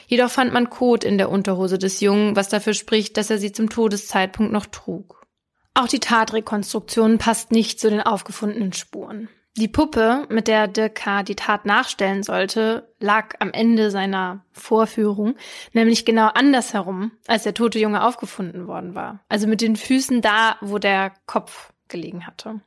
Jedoch 0.07 0.29
fand 0.29 0.53
man 0.53 0.69
Kot 0.69 1.03
in 1.03 1.17
der 1.17 1.29
Unterhose 1.29 1.77
des 1.77 1.99
Jungen, 1.99 2.35
was 2.35 2.49
dafür 2.49 2.73
spricht, 2.73 3.17
dass 3.17 3.29
er 3.29 3.37
sie 3.37 3.51
zum 3.51 3.69
Todeszeitpunkt 3.69 4.51
noch 4.51 4.67
trug. 4.67 5.25
Auch 5.73 5.87
die 5.87 5.99
Tatrekonstruktion 5.99 7.17
passt 7.17 7.51
nicht 7.51 7.79
zu 7.79 7.89
den 7.89 8.01
aufgefundenen 8.01 8.73
Spuren. 8.73 9.29
Die 9.57 9.67
Puppe, 9.67 10.25
mit 10.29 10.47
der 10.47 10.67
Dirk 10.69 10.95
K. 10.95 11.23
die 11.23 11.35
Tat 11.35 11.65
nachstellen 11.65 12.23
sollte, 12.23 12.87
lag 13.01 13.35
am 13.39 13.51
Ende 13.51 13.91
seiner 13.91 14.45
Vorführung, 14.53 15.35
nämlich 15.73 16.05
genau 16.05 16.27
andersherum, 16.27 17.11
als 17.27 17.43
der 17.43 17.53
tote 17.53 17.77
Junge 17.77 18.03
aufgefunden 18.03 18.67
worden 18.67 18.95
war. 18.95 19.19
Also 19.27 19.47
mit 19.47 19.59
den 19.59 19.75
Füßen 19.75 20.21
da, 20.21 20.55
wo 20.61 20.77
der 20.77 21.11
Kopf 21.25 21.73
gelegen 21.89 22.25
hatte. 22.25 22.61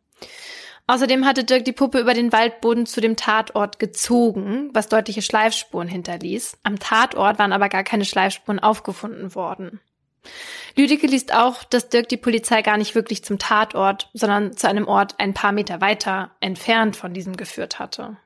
Außerdem 0.87 1.25
hatte 1.25 1.45
Dirk 1.45 1.65
die 1.65 1.73
Puppe 1.73 1.99
über 1.99 2.13
den 2.13 2.33
Waldboden 2.33 2.85
zu 2.85 3.01
dem 3.01 3.17
Tatort 3.17 3.79
gezogen, 3.79 4.69
was 4.75 4.91
deutliche 4.91 5.23
Schleifspuren 5.23 5.89
hinterließ. 5.89 6.59
Am 6.63 6.79
Tatort 6.79 7.39
waren 7.39 7.55
aber 7.55 7.71
gar 7.71 7.85
keine 7.85 8.05
Schleifspuren 8.05 8.59
aufgefunden 8.59 9.35
worden. 9.35 9.81
Lüdicke 10.77 11.07
liest 11.07 11.33
auch, 11.35 11.65
dass 11.65 11.89
Dirk 11.89 12.09
die 12.09 12.17
Polizei 12.17 12.63
gar 12.63 12.77
nicht 12.77 12.95
wirklich 12.95 13.25
zum 13.25 13.39
Tatort, 13.39 14.11
sondern 14.13 14.57
zu 14.57 14.69
einem 14.69 14.89
Ort 14.89 15.15
ein 15.19 15.35
paar 15.35 15.53
Meter 15.53 15.81
weiter 15.81 16.31
entfernt 16.41 16.97
von 16.97 17.15
diesem 17.15 17.37
geführt 17.37 17.79
hatte. 17.79 18.17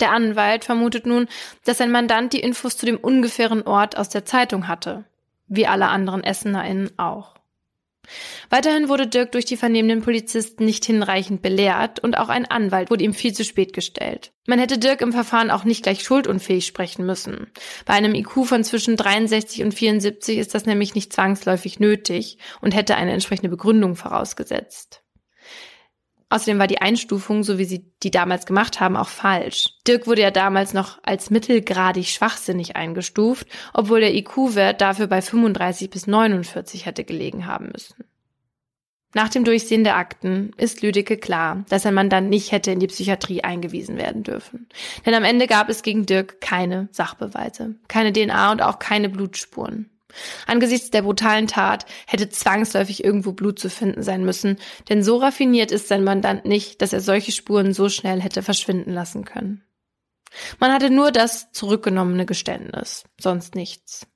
Der 0.00 0.12
Anwalt 0.12 0.64
vermutet 0.64 1.06
nun, 1.06 1.28
dass 1.64 1.78
sein 1.78 1.90
Mandant 1.90 2.32
die 2.32 2.40
Infos 2.40 2.76
zu 2.76 2.86
dem 2.86 2.96
ungefähren 2.96 3.62
Ort 3.62 3.96
aus 3.96 4.08
der 4.08 4.24
Zeitung 4.24 4.68
hatte, 4.68 5.04
wie 5.48 5.66
alle 5.66 5.88
anderen 5.88 6.22
EssenerInnen 6.22 6.98
auch. 6.98 7.37
Weiterhin 8.50 8.88
wurde 8.88 9.06
Dirk 9.06 9.32
durch 9.32 9.44
die 9.44 9.56
vernehmenden 9.56 10.02
Polizisten 10.02 10.64
nicht 10.64 10.84
hinreichend 10.84 11.42
belehrt 11.42 12.00
und 12.00 12.18
auch 12.18 12.28
ein 12.28 12.46
Anwalt 12.46 12.90
wurde 12.90 13.04
ihm 13.04 13.14
viel 13.14 13.32
zu 13.32 13.44
spät 13.44 13.72
gestellt. 13.72 14.32
Man 14.46 14.58
hätte 14.58 14.78
Dirk 14.78 15.00
im 15.00 15.12
Verfahren 15.12 15.50
auch 15.50 15.64
nicht 15.64 15.82
gleich 15.82 16.02
schuldunfähig 16.02 16.66
sprechen 16.66 17.04
müssen. 17.04 17.52
Bei 17.84 17.94
einem 17.94 18.14
IQ 18.14 18.46
von 18.46 18.64
zwischen 18.64 18.96
63 18.96 19.62
und 19.62 19.72
74 19.72 20.38
ist 20.38 20.54
das 20.54 20.64
nämlich 20.66 20.94
nicht 20.94 21.12
zwangsläufig 21.12 21.80
nötig 21.80 22.38
und 22.60 22.74
hätte 22.74 22.96
eine 22.96 23.12
entsprechende 23.12 23.50
Begründung 23.50 23.96
vorausgesetzt. 23.96 25.02
Außerdem 26.30 26.58
war 26.58 26.66
die 26.66 26.80
Einstufung, 26.80 27.42
so 27.42 27.56
wie 27.58 27.64
sie 27.64 27.90
die 28.02 28.10
damals 28.10 28.44
gemacht 28.44 28.80
haben, 28.80 28.96
auch 28.96 29.08
falsch. 29.08 29.70
Dirk 29.86 30.06
wurde 30.06 30.22
ja 30.22 30.30
damals 30.30 30.74
noch 30.74 30.98
als 31.02 31.30
mittelgradig 31.30 32.08
schwachsinnig 32.08 32.76
eingestuft, 32.76 33.46
obwohl 33.72 34.00
der 34.00 34.14
IQ-Wert 34.14 34.80
dafür 34.80 35.06
bei 35.06 35.22
35 35.22 35.88
bis 35.88 36.06
49 36.06 36.84
hätte 36.84 37.04
gelegen 37.04 37.46
haben 37.46 37.70
müssen. 37.72 38.04
Nach 39.14 39.30
dem 39.30 39.44
Durchsehen 39.44 39.84
der 39.84 39.96
Akten 39.96 40.50
ist 40.58 40.82
Lüdecke 40.82 41.16
klar, 41.16 41.64
dass 41.70 41.86
ein 41.86 41.94
Mandant 41.94 42.28
nicht 42.28 42.52
hätte 42.52 42.72
in 42.72 42.78
die 42.78 42.88
Psychiatrie 42.88 43.42
eingewiesen 43.42 43.96
werden 43.96 44.22
dürfen. 44.22 44.68
Denn 45.06 45.14
am 45.14 45.24
Ende 45.24 45.46
gab 45.46 45.70
es 45.70 45.82
gegen 45.82 46.04
Dirk 46.04 46.42
keine 46.42 46.90
Sachbeweise, 46.92 47.76
keine 47.88 48.12
DNA 48.12 48.52
und 48.52 48.60
auch 48.60 48.78
keine 48.78 49.08
Blutspuren. 49.08 49.88
Angesichts 50.46 50.90
der 50.90 51.02
brutalen 51.02 51.46
Tat 51.46 51.84
hätte 52.06 52.28
zwangsläufig 52.28 53.04
irgendwo 53.04 53.32
Blut 53.32 53.58
zu 53.58 53.68
finden 53.68 54.02
sein 54.02 54.24
müssen, 54.24 54.56
denn 54.88 55.02
so 55.02 55.18
raffiniert 55.18 55.70
ist 55.70 55.88
sein 55.88 56.04
Mandant 56.04 56.44
nicht, 56.44 56.80
dass 56.80 56.92
er 56.92 57.00
solche 57.00 57.32
Spuren 57.32 57.72
so 57.72 57.88
schnell 57.88 58.20
hätte 58.20 58.42
verschwinden 58.42 58.92
lassen 58.92 59.24
können. 59.24 59.64
Man 60.58 60.72
hatte 60.72 60.90
nur 60.90 61.12
das 61.12 61.52
zurückgenommene 61.52 62.26
Geständnis, 62.26 63.04
sonst 63.18 63.54
nichts. 63.54 64.06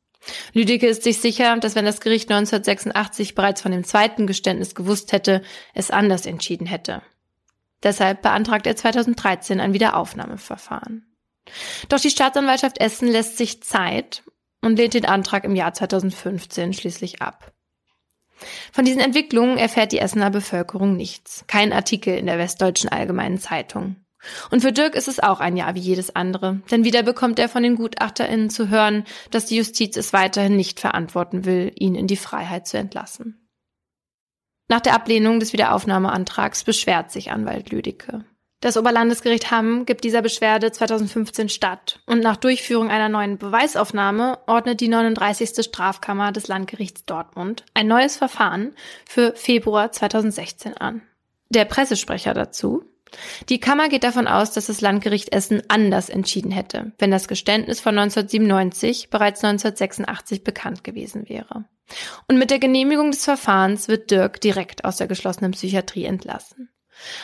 Lüdecke 0.53 0.87
ist 0.87 1.03
sich 1.03 1.21
sicher, 1.21 1.57
dass 1.57 1.75
wenn 1.75 1.85
das 1.85 2.01
Gericht 2.01 2.31
1986 2.31 3.35
bereits 3.35 3.61
von 3.61 3.73
dem 3.73 3.85
zweiten 3.85 4.27
Geständnis 4.27 4.75
gewusst 4.75 5.13
hätte, 5.13 5.43
es 5.75 5.91
anders 5.91 6.27
entschieden 6.27 6.67
hätte. 6.67 7.03
Deshalb 7.83 8.23
beantragt 8.23 8.67
er 8.67 8.77
2013 8.77 9.59
ein 9.59 9.73
Wiederaufnahmeverfahren. 9.73 11.07
Doch 11.89 11.99
die 11.99 12.11
Staatsanwaltschaft 12.11 12.79
Essen 12.79 13.09
lässt 13.09 13.37
sich 13.37 13.63
Zeit 13.65 14.23
und 14.63 14.77
lehnt 14.77 14.95
den 14.95 15.05
Antrag 15.05 15.45
im 15.45 15.55
Jahr 15.55 15.75
2015 15.75 16.73
schließlich 16.73 17.21
ab. 17.21 17.53
Von 18.73 18.85
diesen 18.85 19.01
Entwicklungen 19.01 19.59
erfährt 19.59 19.93
die 19.93 19.99
Essener 19.99 20.31
Bevölkerung 20.31 20.97
nichts. 20.97 21.45
Kein 21.47 21.73
Artikel 21.73 22.17
in 22.17 22.27
der 22.27 22.39
Westdeutschen 22.39 22.91
Allgemeinen 22.91 23.39
Zeitung. 23.39 23.97
Und 24.51 24.61
für 24.61 24.73
Dirk 24.73 24.95
ist 24.95 25.09
es 25.09 25.21
auch 25.21 25.41
ein 25.41 25.57
Jahr 25.57 25.75
wie 25.75 25.81
jedes 25.81 26.15
andere, 26.15 26.61
denn 26.71 26.85
wieder 26.85 27.03
bekommt 27.03 27.41
er 27.41 27.49
von 27.49 27.65
den 27.65 27.75
GutachterInnen 27.75 28.51
zu 28.51 28.69
hören, 28.69 29.05
dass 29.31 29.47
die 29.47 29.57
Justiz 29.57 29.97
es 29.97 30.13
weiterhin 30.13 30.57
nicht 30.57 30.79
verantworten 30.79 31.45
will, 31.45 31.73
ihn 31.75 31.97
in 31.97 32.07
die 32.07 32.17
Freiheit 32.17 32.69
zu 32.69 32.79
entlassen. 32.79 33.49
Nach 34.69 34.81
der 34.81 34.95
Ablehnung 34.95 35.41
des 35.41 35.53
Wiederaufnahmeantrags 35.53 36.63
beschwert 36.63 37.11
sich 37.11 37.33
Anwalt 37.33 37.71
Lüdicke. 37.71 38.25
Das 38.63 38.77
Oberlandesgericht 38.77 39.51
Hamm 39.51 39.87
gibt 39.87 40.05
dieser 40.05 40.23
Beschwerde 40.23 40.71
2015 40.71 41.49
statt 41.49 41.99
und 42.07 42.21
nach 42.21 42.37
Durchführung 42.37 42.91
einer 42.91 43.09
neuen 43.09 43.37
Beweisaufnahme 43.37 44.39
ordnet 44.47 44.81
die 44.81 44.87
39. 44.87 45.65
Strafkammer 45.65 46.31
des 46.31 46.47
Landgerichts 46.47 47.05
Dortmund 47.05 47.65
ein 47.75 47.89
neues 47.89 48.17
Verfahren 48.17 48.77
für 49.05 49.35
Februar 49.35 49.91
2016 49.91 50.77
an. 50.77 51.03
Der 51.49 51.65
Pressesprecher 51.65 52.35
dazu, 52.35 52.85
die 53.49 53.59
Kammer 53.59 53.89
geht 53.89 54.05
davon 54.05 54.29
aus, 54.29 54.53
dass 54.53 54.67
das 54.67 54.81
Landgericht 54.81 55.33
Essen 55.33 55.65
anders 55.67 56.09
entschieden 56.09 56.53
hätte, 56.53 56.93
wenn 56.99 57.11
das 57.11 57.27
Geständnis 57.27 57.81
von 57.81 57.99
1997 57.99 59.11
bereits 59.11 59.43
1986 59.43 60.45
bekannt 60.45 60.85
gewesen 60.85 61.29
wäre. 61.29 61.65
Und 62.29 62.39
mit 62.39 62.53
der 62.53 62.61
Genehmigung 62.61 63.11
des 63.11 63.25
Verfahrens 63.25 63.89
wird 63.89 64.13
Dirk 64.13 64.41
direkt 64.41 64.85
aus 64.85 64.99
der 64.99 65.09
geschlossenen 65.09 65.51
Psychiatrie 65.51 66.05
entlassen. 66.05 66.72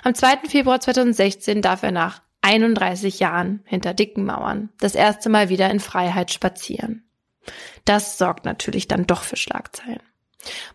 Am 0.03 0.15
2. 0.15 0.49
Februar 0.49 0.81
2016 0.81 1.63
darf 1.63 1.83
er 1.83 1.93
nach 1.93 2.23
31 2.43 3.19
Jahren 3.21 3.63
hinter 3.65 3.95
dicken 3.95 4.25
Mauern 4.25 4.71
das 4.81 4.95
erste 4.95 5.29
Mal 5.29 5.49
wieder 5.49 5.71
in 5.71 5.81
Freiheit 5.81 6.31
spazieren. 6.31 7.05
Das 7.85 8.19
sorgt 8.19 8.45
natürlich 8.45 8.89
dann 8.89 9.07
doch 9.07 9.23
für 9.23 9.37
Schlagzeilen. 9.37 10.03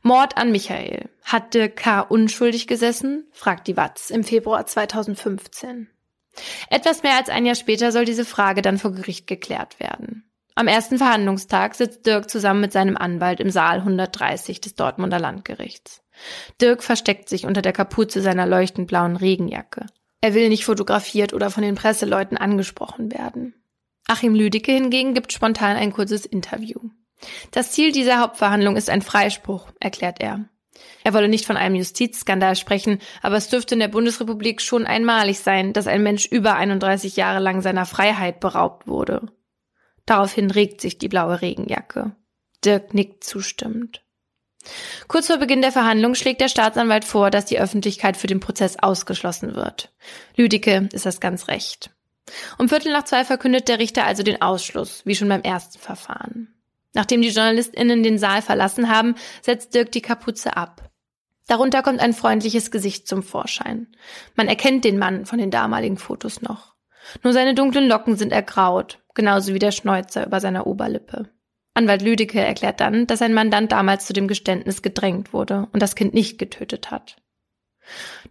Mord 0.01 0.37
an 0.37 0.51
Michael. 0.51 1.09
Hat 1.23 1.53
Dirk 1.53 1.77
K. 1.77 2.01
unschuldig 2.01 2.67
gesessen? 2.67 3.27
fragt 3.31 3.67
die 3.67 3.77
Watz 3.77 4.09
im 4.09 4.23
Februar 4.23 4.65
2015. 4.65 5.89
Etwas 6.69 7.03
mehr 7.03 7.15
als 7.17 7.29
ein 7.29 7.45
Jahr 7.45 7.55
später 7.55 7.91
soll 7.91 8.05
diese 8.05 8.25
Frage 8.25 8.61
dann 8.61 8.77
vor 8.77 8.91
Gericht 8.91 9.27
geklärt 9.27 9.79
werden. 9.79 10.29
Am 10.55 10.67
ersten 10.67 10.97
Verhandlungstag 10.97 11.75
sitzt 11.75 12.05
Dirk 12.05 12.29
zusammen 12.29 12.61
mit 12.61 12.71
seinem 12.71 12.97
Anwalt 12.97 13.39
im 13.39 13.49
Saal 13.49 13.79
130 13.79 14.61
des 14.61 14.75
Dortmunder 14.75 15.19
Landgerichts. 15.19 16.02
Dirk 16.61 16.83
versteckt 16.83 17.29
sich 17.29 17.45
unter 17.45 17.61
der 17.61 17.73
Kapuze 17.73 18.21
seiner 18.21 18.45
leuchtend 18.45 18.87
blauen 18.87 19.15
Regenjacke. 19.15 19.85
Er 20.21 20.33
will 20.33 20.49
nicht 20.49 20.65
fotografiert 20.65 21.33
oder 21.33 21.49
von 21.49 21.63
den 21.63 21.75
Presseleuten 21.75 22.37
angesprochen 22.37 23.11
werden. 23.11 23.55
Achim 24.07 24.35
Lüdicke 24.35 24.71
hingegen 24.71 25.13
gibt 25.13 25.33
spontan 25.33 25.75
ein 25.75 25.91
kurzes 25.91 26.25
Interview. 26.25 26.79
Das 27.51 27.71
Ziel 27.71 27.91
dieser 27.91 28.19
Hauptverhandlung 28.19 28.75
ist 28.75 28.89
ein 28.89 29.01
Freispruch, 29.01 29.67
erklärt 29.79 30.21
er. 30.21 30.49
Er 31.03 31.13
wolle 31.13 31.27
nicht 31.27 31.45
von 31.45 31.57
einem 31.57 31.75
Justizskandal 31.75 32.55
sprechen, 32.55 32.99
aber 33.21 33.35
es 33.35 33.49
dürfte 33.49 33.75
in 33.75 33.79
der 33.79 33.87
Bundesrepublik 33.87 34.61
schon 34.61 34.85
einmalig 34.85 35.39
sein, 35.39 35.73
dass 35.73 35.87
ein 35.87 36.03
Mensch 36.03 36.25
über 36.25 36.55
31 36.55 37.15
Jahre 37.15 37.39
lang 37.39 37.61
seiner 37.61 37.85
Freiheit 37.85 38.39
beraubt 38.39 38.87
wurde. 38.87 39.31
Daraufhin 40.05 40.51
regt 40.51 40.81
sich 40.81 40.97
die 40.97 41.07
blaue 41.07 41.41
Regenjacke. 41.41 42.15
Dirk 42.65 42.93
nickt 42.93 43.23
zustimmend. 43.23 44.03
Kurz 45.07 45.27
vor 45.27 45.37
Beginn 45.37 45.61
der 45.61 45.71
Verhandlung 45.71 46.15
schlägt 46.15 46.41
der 46.41 46.47
Staatsanwalt 46.47 47.05
vor, 47.05 47.29
dass 47.29 47.45
die 47.45 47.59
Öffentlichkeit 47.59 48.17
für 48.17 48.27
den 48.27 48.39
Prozess 48.39 48.77
ausgeschlossen 48.79 49.55
wird. 49.55 49.91
Lüdicke 50.35 50.89
ist 50.93 51.05
das 51.05 51.19
ganz 51.19 51.47
recht. 51.47 51.91
Um 52.57 52.69
Viertel 52.69 52.93
nach 52.93 53.03
zwei 53.03 53.25
verkündet 53.25 53.67
der 53.67 53.79
Richter 53.79 54.05
also 54.05 54.23
den 54.23 54.41
Ausschluss, 54.41 55.01
wie 55.05 55.15
schon 55.15 55.29
beim 55.29 55.41
ersten 55.41 55.79
Verfahren. 55.79 56.53
Nachdem 56.93 57.21
die 57.21 57.29
JournalistInnen 57.29 58.03
den 58.03 58.17
Saal 58.17 58.41
verlassen 58.41 58.89
haben, 58.89 59.15
setzt 59.41 59.73
Dirk 59.73 59.91
die 59.91 60.01
Kapuze 60.01 60.55
ab. 60.55 60.89
Darunter 61.47 61.81
kommt 61.81 61.99
ein 61.99 62.13
freundliches 62.13 62.71
Gesicht 62.71 63.07
zum 63.07 63.23
Vorschein. 63.23 63.87
Man 64.35 64.47
erkennt 64.47 64.85
den 64.85 64.97
Mann 64.97 65.25
von 65.25 65.39
den 65.39 65.51
damaligen 65.51 65.97
Fotos 65.97 66.41
noch. 66.41 66.73
Nur 67.21 67.33
seine 67.33 67.53
dunklen 67.53 67.87
Locken 67.87 68.15
sind 68.15 68.31
ergraut, 68.31 68.99
genauso 69.13 69.53
wie 69.53 69.59
der 69.59 69.71
Schnäuzer 69.71 70.25
über 70.25 70.39
seiner 70.39 70.67
Oberlippe. 70.67 71.29
Anwalt 71.73 72.01
Lüdecke 72.01 72.39
erklärt 72.39 72.79
dann, 72.79 73.07
dass 73.07 73.19
sein 73.19 73.33
Mandant 73.33 73.71
damals 73.71 74.05
zu 74.05 74.13
dem 74.13 74.27
Geständnis 74.27 74.81
gedrängt 74.81 75.33
wurde 75.33 75.67
und 75.71 75.81
das 75.81 75.95
Kind 75.95 76.13
nicht 76.13 76.37
getötet 76.37 76.91
hat. 76.91 77.17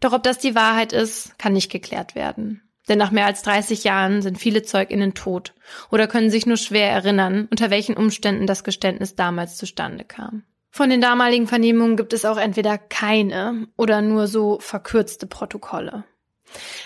Doch 0.01 0.13
ob 0.13 0.23
das 0.23 0.39
die 0.39 0.55
Wahrheit 0.55 0.93
ist, 0.93 1.39
kann 1.39 1.53
nicht 1.53 1.71
geklärt 1.71 2.15
werden. 2.15 2.63
Denn 2.89 2.99
nach 2.99 3.11
mehr 3.11 3.27
als 3.27 3.43
30 3.43 3.85
Jahren 3.85 4.23
sind 4.23 4.39
viele 4.39 4.63
Zeuginnen 4.63 5.15
tot 5.15 5.55
oder 5.91 6.07
können 6.07 6.31
sich 6.31 6.47
nur 6.47 6.57
schwer 6.57 6.91
erinnern, 6.91 7.47
unter 7.51 7.71
welchen 7.71 7.97
Umständen 7.97 8.47
das 8.47 8.65
Geständnis 8.65 9.15
damals 9.15 9.57
zustande 9.57 10.05
kam. 10.05 10.45
Von 10.71 10.91
den 10.91 11.01
damaligen 11.01 11.47
Vernehmungen 11.47 11.97
gibt 11.97 12.13
es 12.13 12.25
auch 12.25 12.39
entweder 12.39 12.79
keine 12.79 13.69
oder 13.77 14.01
nur 14.01 14.27
so 14.27 14.59
verkürzte 14.59 15.27
Protokolle. 15.27 16.05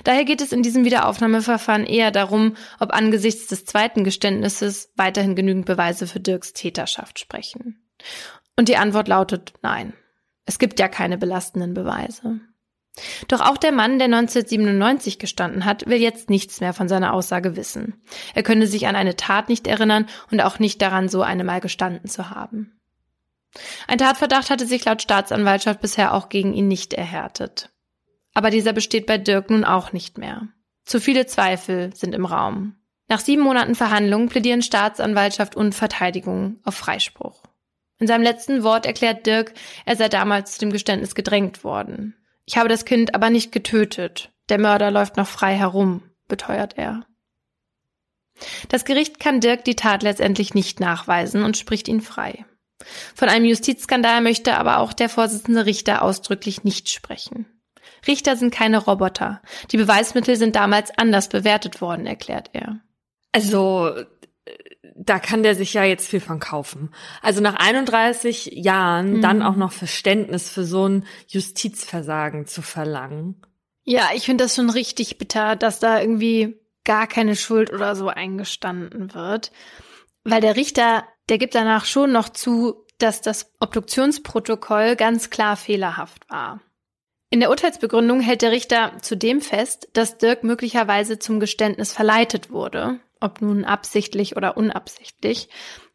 Daher 0.05 0.25
geht 0.25 0.41
es 0.41 0.53
in 0.53 0.63
diesem 0.63 0.85
Wiederaufnahmeverfahren 0.85 1.85
eher 1.85 2.11
darum, 2.11 2.57
ob 2.79 2.93
angesichts 2.93 3.47
des 3.49 3.65
zweiten 3.65 4.05
Geständnisses 4.05 4.93
weiterhin 4.97 5.35
genügend 5.35 5.67
Beweise 5.67 6.07
für 6.07 6.21
Dirks 6.21 6.53
Täterschaft 6.53 7.19
sprechen. 7.19 7.83
Und 8.57 8.69
die 8.69 8.77
Antwort 8.77 9.09
lautet 9.09 9.55
nein. 9.63 9.93
Es 10.47 10.59
gibt 10.59 10.79
ja 10.79 10.89
keine 10.89 11.19
belastenden 11.19 11.75
Beweise. 11.75 12.41
Doch 13.29 13.41
auch 13.41 13.59
der 13.59 13.73
Mann, 13.73 13.99
der 13.99 14.07
1997 14.07 15.19
gestanden 15.19 15.65
hat, 15.65 15.87
will 15.87 16.01
jetzt 16.01 16.31
nichts 16.31 16.61
mehr 16.61 16.73
von 16.73 16.89
seiner 16.89 17.13
Aussage 17.13 17.57
wissen. 17.57 18.03
Er 18.35 18.43
könne 18.43 18.67
sich 18.67 18.87
an 18.87 18.97
eine 18.97 19.17
Tat 19.17 19.49
nicht 19.49 19.67
erinnern 19.67 20.07
und 20.31 20.41
auch 20.41 20.59
nicht 20.59 20.81
daran, 20.81 21.09
so 21.09 21.23
eine 21.23 21.45
mal 21.45 21.61
gestanden 21.61 22.09
zu 22.09 22.31
haben. 22.31 22.81
Ein 23.87 23.99
Tatverdacht 23.99 24.51
hatte 24.51 24.67
sich 24.67 24.85
laut 24.85 25.03
Staatsanwaltschaft 25.03 25.81
bisher 25.81 26.15
auch 26.15 26.29
gegen 26.29 26.55
ihn 26.55 26.69
nicht 26.69 26.95
erhärtet. 26.95 27.71
Aber 28.37 28.51
dieser 28.51 28.75
besteht 28.75 29.07
bei 29.07 29.17
Dirk 29.17 29.49
nun 29.49 29.65
auch 29.65 29.95
nicht 29.95 30.19
mehr. 30.19 30.49
Zu 30.85 31.01
viele 31.01 31.25
Zweifel 31.25 31.97
sind 31.97 32.15
im 32.15 32.27
Raum. 32.27 32.77
Nach 33.09 33.21
sieben 33.21 33.41
Monaten 33.41 33.75
Verhandlungen 33.75 34.29
plädieren 34.29 34.61
Staatsanwaltschaft 34.61 35.57
und 35.57 35.75
Verteidigung 35.75 36.61
auf 36.63 36.75
Freispruch. 36.75 37.45
In 37.99 38.07
seinem 38.07 38.21
letzten 38.21 38.63
Wort 38.63 38.85
erklärt 38.85 39.25
Dirk, 39.25 39.55
er 39.87 39.97
sei 39.97 40.11
damals 40.11 40.53
zu 40.53 40.59
dem 40.59 40.71
Geständnis 40.71 41.15
gedrängt 41.15 41.65
worden. 41.65 42.15
Ich 42.45 42.59
habe 42.59 42.69
das 42.69 42.85
Kind 42.85 43.15
aber 43.15 43.31
nicht 43.31 43.53
getötet. 43.53 44.33
Der 44.51 44.59
Mörder 44.61 44.91
läuft 44.91 45.17
noch 45.17 45.29
frei 45.29 45.55
herum, 45.55 46.03
beteuert 46.29 46.77
er. 46.77 47.07
Das 48.69 48.85
Gericht 48.85 49.19
kann 49.19 49.41
Dirk 49.41 49.65
die 49.65 49.77
Tat 49.77 50.03
letztendlich 50.03 50.53
nicht 50.53 50.79
nachweisen 50.79 51.43
und 51.43 51.57
spricht 51.57 51.89
ihn 51.89 52.03
frei. 52.03 52.45
Von 53.15 53.31
einem 53.31 53.47
Justizskandal 53.47 54.21
möchte 54.21 54.59
aber 54.59 54.81
auch 54.81 54.93
der 54.93 55.09
Vorsitzende 55.09 55.65
Richter 55.65 56.03
ausdrücklich 56.03 56.65
nicht 56.65 56.91
sprechen. 56.91 57.47
Richter 58.07 58.37
sind 58.37 58.53
keine 58.53 58.79
Roboter. 58.79 59.43
Die 59.71 59.77
Beweismittel 59.77 60.37
sind 60.37 60.57
damals 60.57 60.97
anders 60.97 61.29
bewertet 61.29 61.81
worden, 61.81 62.07
erklärt 62.07 62.51
er. 62.53 62.81
Also 63.33 63.93
da 64.95 65.19
kann 65.19 65.43
der 65.43 65.55
sich 65.55 65.75
ja 65.75 65.85
jetzt 65.85 66.09
viel 66.09 66.21
von 66.21 66.41
kaufen. 66.41 66.91
Also 67.23 67.41
nach 67.41 67.57
31 67.57 68.51
Jahren 68.53 69.15
mhm. 69.15 69.23
dann 69.23 69.43
auch 69.43 69.57
noch 69.57 69.73
Verständnis 69.73 70.49
für 70.49 70.65
so 70.65 70.89
ein 70.89 71.05
Justizversagen 71.29 72.47
zu 72.47 72.63
verlangen. 72.63 73.43
Ja, 73.85 74.11
ich 74.15 74.25
finde 74.25 74.45
das 74.45 74.57
schon 74.57 74.71
richtig 74.71 75.19
bitter, 75.19 75.55
dass 75.55 75.79
da 75.79 76.01
irgendwie 76.01 76.59
gar 76.85 77.07
keine 77.07 77.37
Schuld 77.37 77.73
oder 77.73 77.95
so 77.95 78.09
eingestanden 78.09 79.15
wird. 79.15 79.53
Weil 80.25 80.41
der 80.41 80.57
Richter, 80.57 81.05
der 81.29 81.39
gibt 81.39 81.55
danach 81.55 81.85
schon 81.85 82.11
noch 82.11 82.29
zu, 82.29 82.87
dass 82.99 83.21
das 83.21 83.53
Obduktionsprotokoll 83.61 84.97
ganz 84.97 85.31
klar 85.31 85.57
fehlerhaft 85.57 86.29
war. 86.31 86.61
In 87.31 87.41
der 87.41 87.51
Urteilsbegründung 87.51 88.21
hält 88.21 88.43
der 88.43 88.53
Richter 88.53 88.93
zudem 89.03 89.41
fest, 89.41 89.89
dass 89.93 90.19
Dirk 90.19 90.45
möglicherweise 90.45 91.19
zum 91.19 91.41
Geständnis 91.41 91.93
verleitet 91.93 92.51
wurde 92.51 93.01
ob 93.21 93.41
nun 93.41 93.65
absichtlich 93.65 94.37
oder 94.37 94.57
unabsichtlich. 94.57 95.49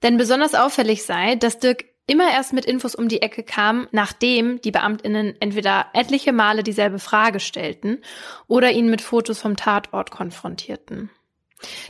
Denn 0.03 0.17
besonders 0.17 0.55
auffällig 0.55 1.03
sei, 1.03 1.35
dass 1.35 1.59
Dirk 1.59 1.85
immer 2.07 2.31
erst 2.31 2.53
mit 2.53 2.65
Infos 2.65 2.95
um 2.95 3.07
die 3.07 3.21
Ecke 3.21 3.43
kam, 3.43 3.87
nachdem 3.91 4.59
die 4.61 4.71
Beamtinnen 4.71 5.35
entweder 5.39 5.87
etliche 5.93 6.33
Male 6.33 6.63
dieselbe 6.63 6.99
Frage 6.99 7.39
stellten 7.39 8.03
oder 8.47 8.71
ihn 8.71 8.89
mit 8.89 9.01
Fotos 9.01 9.39
vom 9.39 9.55
Tatort 9.55 10.11
konfrontierten. 10.11 11.09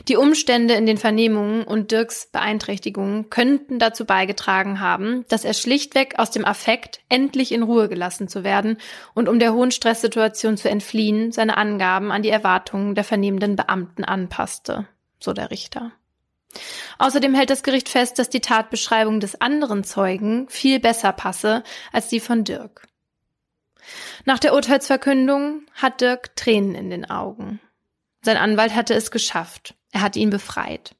Die 0.08 0.16
Umstände 0.16 0.74
in 0.74 0.86
den 0.86 0.98
Vernehmungen 0.98 1.64
und 1.64 1.90
Dirks 1.90 2.26
Beeinträchtigungen 2.26 3.30
könnten 3.30 3.78
dazu 3.78 4.04
beigetragen 4.04 4.80
haben, 4.80 5.24
dass 5.28 5.44
er 5.44 5.54
schlichtweg 5.54 6.18
aus 6.18 6.30
dem 6.30 6.44
Affekt, 6.44 7.00
endlich 7.08 7.52
in 7.52 7.62
Ruhe 7.62 7.88
gelassen 7.88 8.28
zu 8.28 8.44
werden 8.44 8.78
und 9.14 9.28
um 9.28 9.38
der 9.38 9.54
hohen 9.54 9.70
Stresssituation 9.70 10.56
zu 10.56 10.68
entfliehen, 10.68 11.32
seine 11.32 11.56
Angaben 11.56 12.12
an 12.12 12.22
die 12.22 12.30
Erwartungen 12.30 12.94
der 12.94 13.04
vernehmenden 13.04 13.56
Beamten 13.56 14.04
anpasste 14.04 14.86
so 15.22 15.32
der 15.32 15.50
Richter. 15.50 15.92
Außerdem 16.98 17.34
hält 17.34 17.50
das 17.50 17.62
Gericht 17.62 17.88
fest, 17.88 18.18
dass 18.18 18.28
die 18.28 18.40
Tatbeschreibung 18.40 19.20
des 19.20 19.40
anderen 19.40 19.84
Zeugen 19.84 20.48
viel 20.48 20.80
besser 20.80 21.12
passe 21.12 21.62
als 21.92 22.08
die 22.08 22.20
von 22.20 22.44
Dirk. 22.44 22.86
Nach 24.26 24.38
der 24.38 24.54
Urteilsverkündung 24.54 25.62
hat 25.74 26.00
Dirk 26.00 26.36
Tränen 26.36 26.74
in 26.74 26.90
den 26.90 27.10
Augen. 27.10 27.60
Sein 28.24 28.36
Anwalt 28.36 28.74
hatte 28.74 28.94
es 28.94 29.10
geschafft. 29.10 29.74
Er 29.90 30.00
hat 30.00 30.16
ihn 30.16 30.30
befreit. 30.30 30.94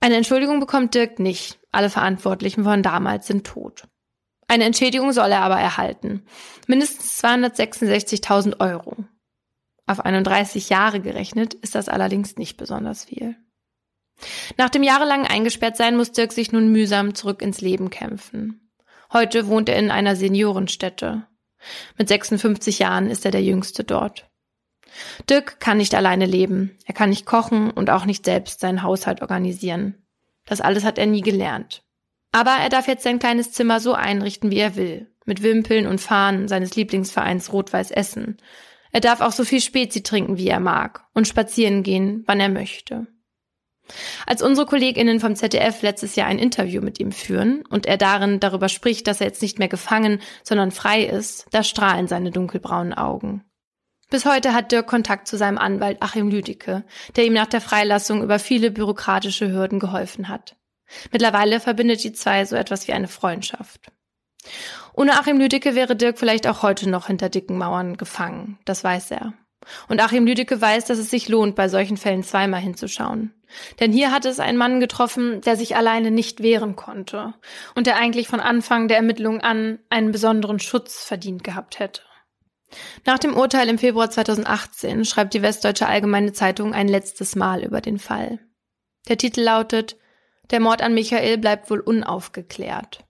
Eine 0.00 0.16
Entschuldigung 0.16 0.60
bekommt 0.60 0.94
Dirk 0.94 1.18
nicht. 1.18 1.58
Alle 1.72 1.90
Verantwortlichen 1.90 2.64
von 2.64 2.82
damals 2.82 3.26
sind 3.26 3.46
tot. 3.46 3.88
Eine 4.46 4.64
Entschädigung 4.64 5.12
soll 5.12 5.30
er 5.30 5.42
aber 5.42 5.58
erhalten. 5.58 6.24
Mindestens 6.66 7.22
266.000 7.22 8.60
Euro. 8.60 8.96
Auf 9.86 10.00
31 10.00 10.68
Jahre 10.68 11.00
gerechnet 11.00 11.54
ist 11.54 11.74
das 11.74 11.88
allerdings 11.88 12.36
nicht 12.36 12.56
besonders 12.56 13.04
viel. 13.04 13.36
Nach 14.56 14.70
dem 14.70 14.82
jahrelangen 14.82 15.26
Eingesperrtsein 15.26 15.96
muss 15.96 16.12
Dirk 16.12 16.32
sich 16.32 16.52
nun 16.52 16.72
mühsam 16.72 17.14
zurück 17.14 17.42
ins 17.42 17.60
Leben 17.60 17.90
kämpfen. 17.90 18.72
Heute 19.12 19.48
wohnt 19.48 19.68
er 19.68 19.76
in 19.76 19.90
einer 19.90 20.16
Seniorenstätte. 20.16 21.26
Mit 21.96 22.08
56 22.08 22.78
Jahren 22.78 23.10
ist 23.10 23.24
er 23.24 23.30
der 23.30 23.42
Jüngste 23.42 23.84
dort. 23.84 24.27
Dirk 25.28 25.60
kann 25.60 25.78
nicht 25.78 25.94
alleine 25.94 26.26
leben. 26.26 26.76
Er 26.86 26.94
kann 26.94 27.10
nicht 27.10 27.26
kochen 27.26 27.70
und 27.70 27.90
auch 27.90 28.04
nicht 28.04 28.24
selbst 28.24 28.60
seinen 28.60 28.82
Haushalt 28.82 29.22
organisieren. 29.22 29.94
Das 30.44 30.60
alles 30.60 30.84
hat 30.84 30.98
er 30.98 31.06
nie 31.06 31.20
gelernt. 31.20 31.82
Aber 32.32 32.52
er 32.52 32.68
darf 32.68 32.88
jetzt 32.88 33.04
sein 33.04 33.18
kleines 33.18 33.52
Zimmer 33.52 33.80
so 33.80 33.94
einrichten, 33.94 34.50
wie 34.50 34.58
er 34.58 34.76
will. 34.76 35.10
Mit 35.24 35.42
Wimpeln 35.42 35.86
und 35.86 36.00
Fahnen 36.00 36.48
seines 36.48 36.74
Lieblingsvereins 36.76 37.52
Rot-Weiß 37.52 37.90
Essen. 37.90 38.38
Er 38.92 39.00
darf 39.00 39.20
auch 39.20 39.32
so 39.32 39.44
viel 39.44 39.60
Spezi 39.60 40.02
trinken, 40.02 40.38
wie 40.38 40.48
er 40.48 40.60
mag 40.60 41.04
und 41.12 41.28
spazieren 41.28 41.82
gehen, 41.82 42.24
wann 42.26 42.40
er 42.40 42.48
möchte. 42.48 43.06
Als 44.26 44.42
unsere 44.42 44.66
KollegInnen 44.66 45.20
vom 45.20 45.34
ZDF 45.34 45.82
letztes 45.82 46.16
Jahr 46.16 46.28
ein 46.28 46.38
Interview 46.38 46.82
mit 46.82 47.00
ihm 47.00 47.12
führen 47.12 47.64
und 47.66 47.86
er 47.86 47.96
darin 47.96 48.40
darüber 48.40 48.68
spricht, 48.68 49.06
dass 49.06 49.20
er 49.20 49.28
jetzt 49.28 49.42
nicht 49.42 49.58
mehr 49.58 49.68
gefangen, 49.68 50.20
sondern 50.42 50.70
frei 50.70 51.04
ist, 51.04 51.46
da 51.52 51.62
strahlen 51.62 52.06
seine 52.06 52.30
dunkelbraunen 52.30 52.92
Augen. 52.92 53.44
Bis 54.10 54.24
heute 54.24 54.54
hat 54.54 54.72
Dirk 54.72 54.86
Kontakt 54.86 55.28
zu 55.28 55.36
seinem 55.36 55.58
Anwalt 55.58 55.98
Achim 56.00 56.30
Lüdicke, 56.30 56.84
der 57.16 57.26
ihm 57.26 57.34
nach 57.34 57.46
der 57.46 57.60
Freilassung 57.60 58.22
über 58.22 58.38
viele 58.38 58.70
bürokratische 58.70 59.52
Hürden 59.52 59.78
geholfen 59.78 60.28
hat. 60.28 60.56
Mittlerweile 61.12 61.60
verbindet 61.60 62.02
die 62.02 62.14
zwei 62.14 62.46
so 62.46 62.56
etwas 62.56 62.88
wie 62.88 62.94
eine 62.94 63.08
Freundschaft. 63.08 63.92
Ohne 64.94 65.18
Achim 65.18 65.38
Lüdicke 65.38 65.74
wäre 65.74 65.94
Dirk 65.94 66.18
vielleicht 66.18 66.46
auch 66.46 66.62
heute 66.62 66.88
noch 66.88 67.08
hinter 67.08 67.28
dicken 67.28 67.58
Mauern 67.58 67.98
gefangen, 67.98 68.58
das 68.64 68.82
weiß 68.82 69.10
er. 69.10 69.34
Und 69.88 70.00
Achim 70.00 70.24
Lüdecke 70.24 70.58
weiß, 70.58 70.86
dass 70.86 70.98
es 70.98 71.10
sich 71.10 71.28
lohnt, 71.28 71.54
bei 71.54 71.68
solchen 71.68 71.98
Fällen 71.98 72.22
zweimal 72.22 72.60
hinzuschauen. 72.60 73.34
Denn 73.80 73.92
hier 73.92 74.10
hat 74.10 74.24
es 74.24 74.40
einen 74.40 74.56
Mann 74.56 74.80
getroffen, 74.80 75.42
der 75.42 75.56
sich 75.56 75.76
alleine 75.76 76.10
nicht 76.10 76.42
wehren 76.42 76.76
konnte 76.76 77.34
und 77.74 77.86
der 77.86 77.96
eigentlich 77.96 78.28
von 78.28 78.40
Anfang 78.40 78.88
der 78.88 78.96
Ermittlung 78.96 79.42
an 79.42 79.78
einen 79.90 80.12
besonderen 80.12 80.60
Schutz 80.60 81.04
verdient 81.04 81.44
gehabt 81.44 81.78
hätte. 81.78 82.00
Nach 83.06 83.18
dem 83.18 83.34
Urteil 83.34 83.68
im 83.68 83.78
Februar 83.78 84.10
2018 84.10 85.04
schreibt 85.04 85.34
die 85.34 85.42
Westdeutsche 85.42 85.86
Allgemeine 85.86 86.32
Zeitung 86.32 86.74
ein 86.74 86.88
letztes 86.88 87.36
Mal 87.36 87.64
über 87.64 87.80
den 87.80 87.98
Fall. 87.98 88.38
Der 89.08 89.16
Titel 89.16 89.40
lautet 89.40 89.96
Der 90.50 90.60
Mord 90.60 90.82
an 90.82 90.94
Michael 90.94 91.38
bleibt 91.38 91.70
wohl 91.70 91.80
unaufgeklärt. 91.80 93.04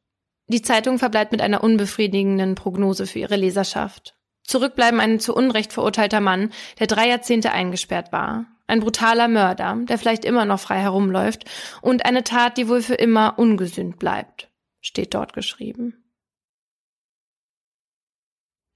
Die 0.47 0.62
Zeitung 0.62 0.99
verbleibt 0.99 1.33
mit 1.33 1.42
einer 1.42 1.62
unbefriedigenden 1.62 2.55
Prognose 2.55 3.07
für 3.07 3.18
ihre 3.18 3.37
Leserschaft. 3.37 4.14
Zurückbleiben 4.44 4.99
ein 4.99 5.21
zu 5.21 5.35
Unrecht 5.35 5.75
verurteilter 5.75 6.21
Mann, 6.21 6.53
der 6.79 6.87
drei 6.87 7.09
Jahrzehnte 7.09 7.53
eingesperrt 7.53 8.12
war. 8.12 8.47
Ein 8.66 8.81
brutaler 8.81 9.29
Mörder, 9.29 9.77
der 9.83 9.99
vielleicht 9.99 10.25
immer 10.25 10.47
noch 10.47 10.61
frei 10.61 10.79
herumläuft. 10.81 11.44
Und 11.83 12.07
eine 12.07 12.25
Tat, 12.25 12.57
die 12.57 12.68
wohl 12.68 12.81
für 12.81 12.94
immer 12.94 13.38
ungesühnt 13.38 13.99
bleibt. 13.99 14.51
Steht 14.81 15.12
dort 15.12 15.35
geschrieben. 15.35 15.97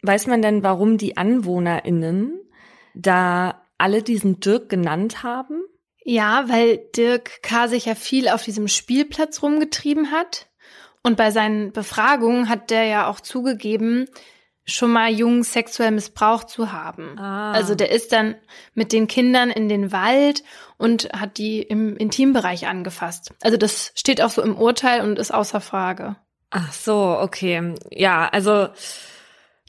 Weiß 0.03 0.27
man 0.27 0.43
denn, 0.43 0.63
warum 0.63 0.99
die 0.99 1.17
AnwohnerInnen 1.17 2.41
da 2.95 3.63
alle 3.79 4.03
diesen 4.03 4.41
Dirk 4.41 4.69
genannt 4.69 5.23
haben? 5.23 5.63
Ja, 6.05 6.45
weil 6.49 6.79
Dirk 6.97 7.43
K. 7.43 7.69
sich 7.69 7.87
ja 7.87 7.95
viel 7.95 8.29
auf 8.29 8.43
diesem 8.43 8.69
Spielplatz 8.69 9.43
rumgetrieben 9.43 10.11
hat. 10.11 10.49
Und 11.05 11.17
bei 11.17 11.31
seinen 11.31 11.73
Befragungen 11.73 12.49
hat 12.49 12.71
der 12.71 12.85
ja 12.85 13.09
auch 13.09 13.21
zugegeben, 13.21 14.07
schon 14.65 14.93
mal 14.93 15.11
Jungs 15.11 15.53
sexuell 15.53 15.91
missbraucht 15.91 16.49
zu 16.49 16.73
haben. 16.73 17.19
Ah. 17.19 17.53
Also 17.53 17.75
der 17.75 17.91
ist 17.91 18.13
dann 18.13 18.37
mit 18.75 18.93
den 18.93 19.09
Kindern 19.09 19.51
in 19.51 19.69
den 19.69 19.91
Wald 19.91 20.45
und 20.79 21.09
hat 21.13 21.39
die 21.39 21.61
im 21.63 21.97
Intimbereich 21.97 22.67
angefasst. 22.67 23.35
Also 23.43 23.57
das 23.57 23.93
steht 23.97 24.23
auch 24.23 24.31
so 24.31 24.43
im 24.43 24.57
Urteil 24.57 25.03
und 25.03 25.19
ist 25.19 25.35
außer 25.35 25.61
Frage. 25.61 26.17
Ach 26.51 26.73
so, 26.73 27.19
okay. 27.21 27.75
Ja, 27.91 28.29
also 28.29 28.69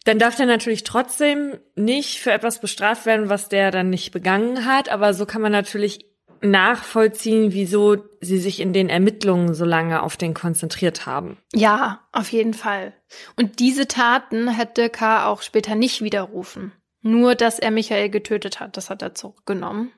dann 0.03 0.19
darf 0.19 0.35
der 0.35 0.45
natürlich 0.45 0.83
trotzdem 0.83 1.57
nicht 1.75 2.19
für 2.19 2.31
etwas 2.31 2.59
bestraft 2.59 3.05
werden, 3.05 3.29
was 3.29 3.49
der 3.49 3.71
dann 3.71 3.89
nicht 3.89 4.11
begangen 4.11 4.65
hat. 4.65 4.89
Aber 4.89 5.13
so 5.13 5.25
kann 5.25 5.41
man 5.41 5.51
natürlich 5.51 6.05
nachvollziehen, 6.41 7.53
wieso 7.53 8.03
sie 8.19 8.37
sich 8.37 8.59
in 8.59 8.73
den 8.73 8.89
Ermittlungen 8.89 9.53
so 9.53 9.63
lange 9.63 10.03
auf 10.03 10.17
den 10.17 10.33
konzentriert 10.33 11.05
haben. 11.05 11.37
Ja, 11.53 12.01
auf 12.11 12.31
jeden 12.31 12.53
Fall. 12.53 12.93
Und 13.37 13.59
diese 13.59 13.87
Taten 13.87 14.49
hätte 14.49 14.89
K. 14.89 15.25
auch 15.27 15.41
später 15.41 15.75
nicht 15.75 16.01
widerrufen. 16.01 16.73
Nur, 17.01 17.35
dass 17.35 17.59
er 17.59 17.71
Michael 17.71 18.09
getötet 18.09 18.59
hat, 18.59 18.77
das 18.77 18.89
hat 18.89 19.01
er 19.01 19.15
zurückgenommen. 19.15 19.91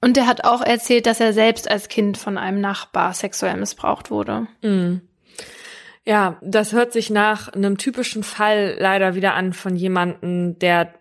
Und 0.00 0.16
er 0.16 0.26
hat 0.26 0.44
auch 0.44 0.62
erzählt, 0.62 1.06
dass 1.06 1.20
er 1.20 1.32
selbst 1.32 1.70
als 1.70 1.88
Kind 1.88 2.18
von 2.18 2.38
einem 2.38 2.60
Nachbar 2.60 3.12
sexuell 3.14 3.56
missbraucht 3.56 4.10
wurde. 4.10 4.46
Mhm. 4.62 5.02
Ja, 6.06 6.38
das 6.40 6.72
hört 6.72 6.92
sich 6.92 7.10
nach 7.10 7.48
einem 7.48 7.78
typischen 7.78 8.22
Fall 8.22 8.76
leider 8.78 9.14
wieder 9.16 9.34
an 9.34 9.52
von 9.52 9.74
jemandem, 9.74 10.58
der 10.58 10.94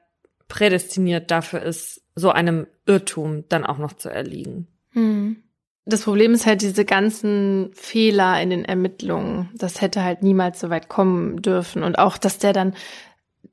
prädestiniert 0.47 1.29
dafür 1.29 1.61
ist, 1.61 2.01
so 2.15 2.31
einem 2.31 2.67
Irrtum 2.87 3.43
dann 3.47 3.65
auch 3.65 3.77
noch 3.77 3.93
zu 3.93 4.09
erliegen. 4.09 4.67
Hm. 4.91 5.43
Das 5.85 6.01
Problem 6.01 6.33
ist 6.33 6.47
halt 6.47 6.63
diese 6.63 6.85
ganzen 6.85 7.69
Fehler 7.73 8.41
in 8.41 8.49
den 8.49 8.65
Ermittlungen. 8.65 9.51
Das 9.53 9.81
hätte 9.81 10.03
halt 10.03 10.23
niemals 10.23 10.59
so 10.59 10.71
weit 10.71 10.89
kommen 10.89 11.41
dürfen. 11.43 11.83
Und 11.83 11.99
auch, 11.99 12.17
dass 12.17 12.39
der 12.39 12.53
dann 12.53 12.73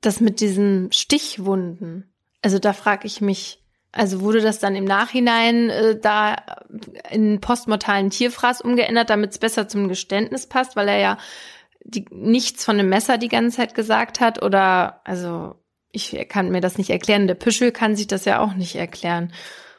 das 0.01 0.19
mit 0.19 0.39
diesen 0.39 0.91
Stichwunden. 0.91 2.11
Also 2.41 2.57
da 2.57 2.73
frage 2.73 3.05
ich 3.05 3.21
mich, 3.21 3.62
also 3.93 4.21
wurde 4.21 4.41
das 4.41 4.59
dann 4.59 4.75
im 4.75 4.85
Nachhinein 4.85 5.69
äh, 5.69 5.99
da 5.99 6.35
in 7.11 7.39
postmortalen 7.39 8.09
Tierfraß 8.09 8.61
umgeändert, 8.61 9.09
damit 9.09 9.31
es 9.31 9.37
besser 9.37 9.67
zum 9.67 9.87
Geständnis 9.87 10.47
passt, 10.47 10.75
weil 10.75 10.87
er 10.87 10.97
ja 10.97 11.17
die, 11.83 12.05
nichts 12.11 12.65
von 12.65 12.77
dem 12.77 12.89
Messer 12.89 13.17
die 13.17 13.27
ganze 13.27 13.57
Zeit 13.57 13.75
gesagt 13.75 14.19
hat? 14.19 14.41
Oder 14.41 15.01
also 15.03 15.55
ich 15.91 16.25
kann 16.27 16.49
mir 16.49 16.59
das 16.59 16.79
nicht 16.79 16.89
erklären. 16.89 17.27
Der 17.27 17.35
Püschel 17.35 17.71
kann 17.71 17.95
sich 17.95 18.07
das 18.07 18.25
ja 18.25 18.39
auch 18.39 18.55
nicht 18.55 18.75
erklären. 18.75 19.31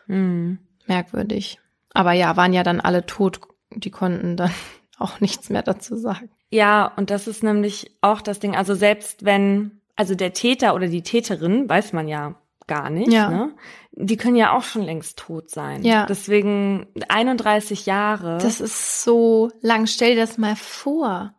Mhm. 0.06 0.60
Merkwürdig. 0.86 1.58
Aber 1.92 2.12
ja, 2.12 2.36
waren 2.36 2.52
ja 2.52 2.62
dann 2.62 2.80
alle 2.80 3.06
tot. 3.06 3.40
Die 3.70 3.90
konnten 3.90 4.36
dann 4.36 4.52
auch 4.98 5.20
nichts 5.20 5.50
mehr 5.50 5.62
dazu 5.62 5.96
sagen. 5.96 6.30
Ja, 6.50 6.92
und 6.96 7.10
das 7.10 7.26
ist 7.26 7.42
nämlich 7.42 7.96
auch 8.00 8.20
das 8.20 8.38
Ding. 8.38 8.54
Also 8.54 8.76
selbst 8.76 9.24
wenn, 9.24 9.80
also 9.96 10.14
der 10.14 10.32
Täter 10.34 10.76
oder 10.76 10.86
die 10.86 11.02
Täterin, 11.02 11.68
weiß 11.68 11.92
man 11.92 12.06
ja 12.06 12.36
gar 12.66 12.90
nicht, 12.90 13.12
Ja. 13.12 13.28
ne? 13.30 13.54
Die 13.92 14.16
können 14.16 14.36
ja 14.36 14.52
auch 14.56 14.62
schon 14.64 14.82
längst 14.82 15.18
tot 15.18 15.50
sein. 15.50 15.84
Ja. 15.84 16.06
Deswegen 16.06 16.86
31 17.08 17.86
Jahre. 17.86 18.38
Das 18.38 18.60
ist 18.60 19.02
so 19.04 19.50
lang. 19.60 19.86
Stell 19.86 20.14
dir 20.14 20.20
das 20.22 20.38
mal 20.38 20.56
vor. 20.56 21.34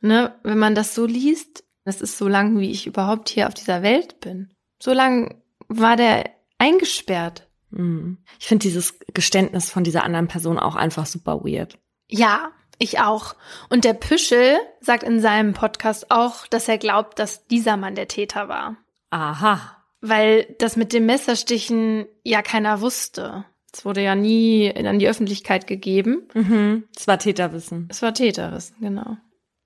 Ne, 0.00 0.34
wenn 0.44 0.58
man 0.58 0.74
das 0.76 0.94
so 0.94 1.06
liest, 1.06 1.64
das 1.84 2.00
ist 2.02 2.18
so 2.18 2.28
lang, 2.28 2.58
wie 2.58 2.70
ich 2.70 2.86
überhaupt 2.86 3.30
hier 3.30 3.48
auf 3.48 3.54
dieser 3.54 3.82
Welt 3.82 4.20
bin. 4.20 4.52
So 4.80 4.92
lang 4.92 5.42
war 5.66 5.96
der 5.96 6.30
eingesperrt. 6.58 7.48
Mhm. 7.70 8.18
Ich 8.38 8.46
finde 8.46 8.62
dieses 8.62 8.98
Geständnis 9.12 9.70
von 9.70 9.82
dieser 9.84 10.04
anderen 10.04 10.28
Person 10.28 10.58
auch 10.58 10.76
einfach 10.76 11.06
super 11.06 11.40
weird. 11.44 11.78
Ja, 12.06 12.52
ich 12.78 13.00
auch. 13.00 13.34
Und 13.70 13.84
der 13.84 13.94
Püschel 13.94 14.56
sagt 14.80 15.02
in 15.02 15.20
seinem 15.20 15.52
Podcast 15.52 16.10
auch, 16.10 16.46
dass 16.46 16.68
er 16.68 16.78
glaubt, 16.78 17.18
dass 17.18 17.46
dieser 17.46 17.76
Mann 17.76 17.94
der 17.96 18.06
Täter 18.06 18.48
war. 18.48 18.76
Aha. 19.10 19.77
Weil 20.00 20.54
das 20.58 20.76
mit 20.76 20.92
dem 20.92 21.06
Messerstichen 21.06 22.06
ja 22.24 22.42
keiner 22.42 22.80
wusste. 22.80 23.44
Es 23.72 23.84
wurde 23.84 24.02
ja 24.02 24.14
nie 24.14 24.72
an 24.74 24.98
die 24.98 25.08
Öffentlichkeit 25.08 25.66
gegeben. 25.66 26.28
Mhm. 26.34 26.84
Das 26.94 27.06
war 27.06 27.18
Täterwissen. 27.18 27.88
Es 27.90 28.00
war 28.02 28.14
Täterwissen, 28.14 28.76
genau. 28.80 29.16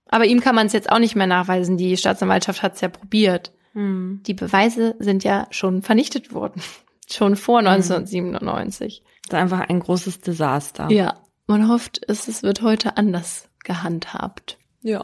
Aber 0.09 0.25
ihm 0.27 0.41
kann 0.41 0.55
man 0.55 0.67
es 0.67 0.73
jetzt 0.73 0.91
auch 0.91 0.99
nicht 0.99 1.15
mehr 1.17 1.27
nachweisen. 1.27 1.77
Die 1.77 1.97
Staatsanwaltschaft 1.97 2.63
hat 2.63 2.75
es 2.75 2.81
ja 2.81 2.89
probiert. 2.89 3.53
Mhm. 3.75 4.23
Die 4.27 4.35
Beweise 4.35 4.95
sind 4.99 5.25
ja 5.25 5.47
schon 5.51 5.83
vernichtet 5.83 6.33
worden. 6.35 6.63
Schon 7.11 7.37
vor 7.37 7.59
1997. 7.59 9.03
Das 9.29 9.37
ist 9.39 9.43
einfach 9.43 9.69
ein 9.69 9.81
großes 9.81 10.21
Desaster. 10.21 10.91
Ja. 10.91 11.21
Man 11.47 11.69
hofft, 11.69 12.01
es, 12.09 12.27
es 12.29 12.43
wird 12.43 12.63
heute 12.63 12.97
anders 12.97 13.51
gehandhabt. 13.65 14.57
Ja. 14.81 15.03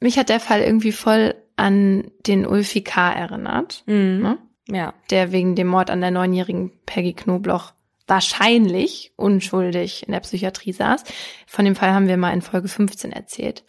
Mich 0.00 0.18
hat 0.18 0.28
der 0.28 0.40
Fall 0.40 0.60
irgendwie 0.60 0.92
voll 0.92 1.34
an 1.56 2.10
den 2.26 2.44
Ulfi 2.46 2.82
K. 2.82 3.12
erinnert, 3.12 3.82
Mhm. 3.86 4.20
ne? 4.20 4.38
Ja. 4.70 4.94
der 5.10 5.32
wegen 5.32 5.54
dem 5.54 5.66
Mord 5.66 5.90
an 5.90 6.00
der 6.00 6.10
neunjährigen 6.10 6.72
Peggy 6.84 7.14
Knobloch 7.14 7.72
wahrscheinlich 8.08 9.12
unschuldig 9.16 10.06
in 10.06 10.12
der 10.12 10.20
Psychiatrie 10.20 10.72
saß. 10.72 11.04
Von 11.46 11.64
dem 11.64 11.76
Fall 11.76 11.92
haben 11.92 12.08
wir 12.08 12.16
mal 12.16 12.32
in 12.32 12.42
Folge 12.42 12.68
15 12.68 13.12
erzählt. 13.12 13.64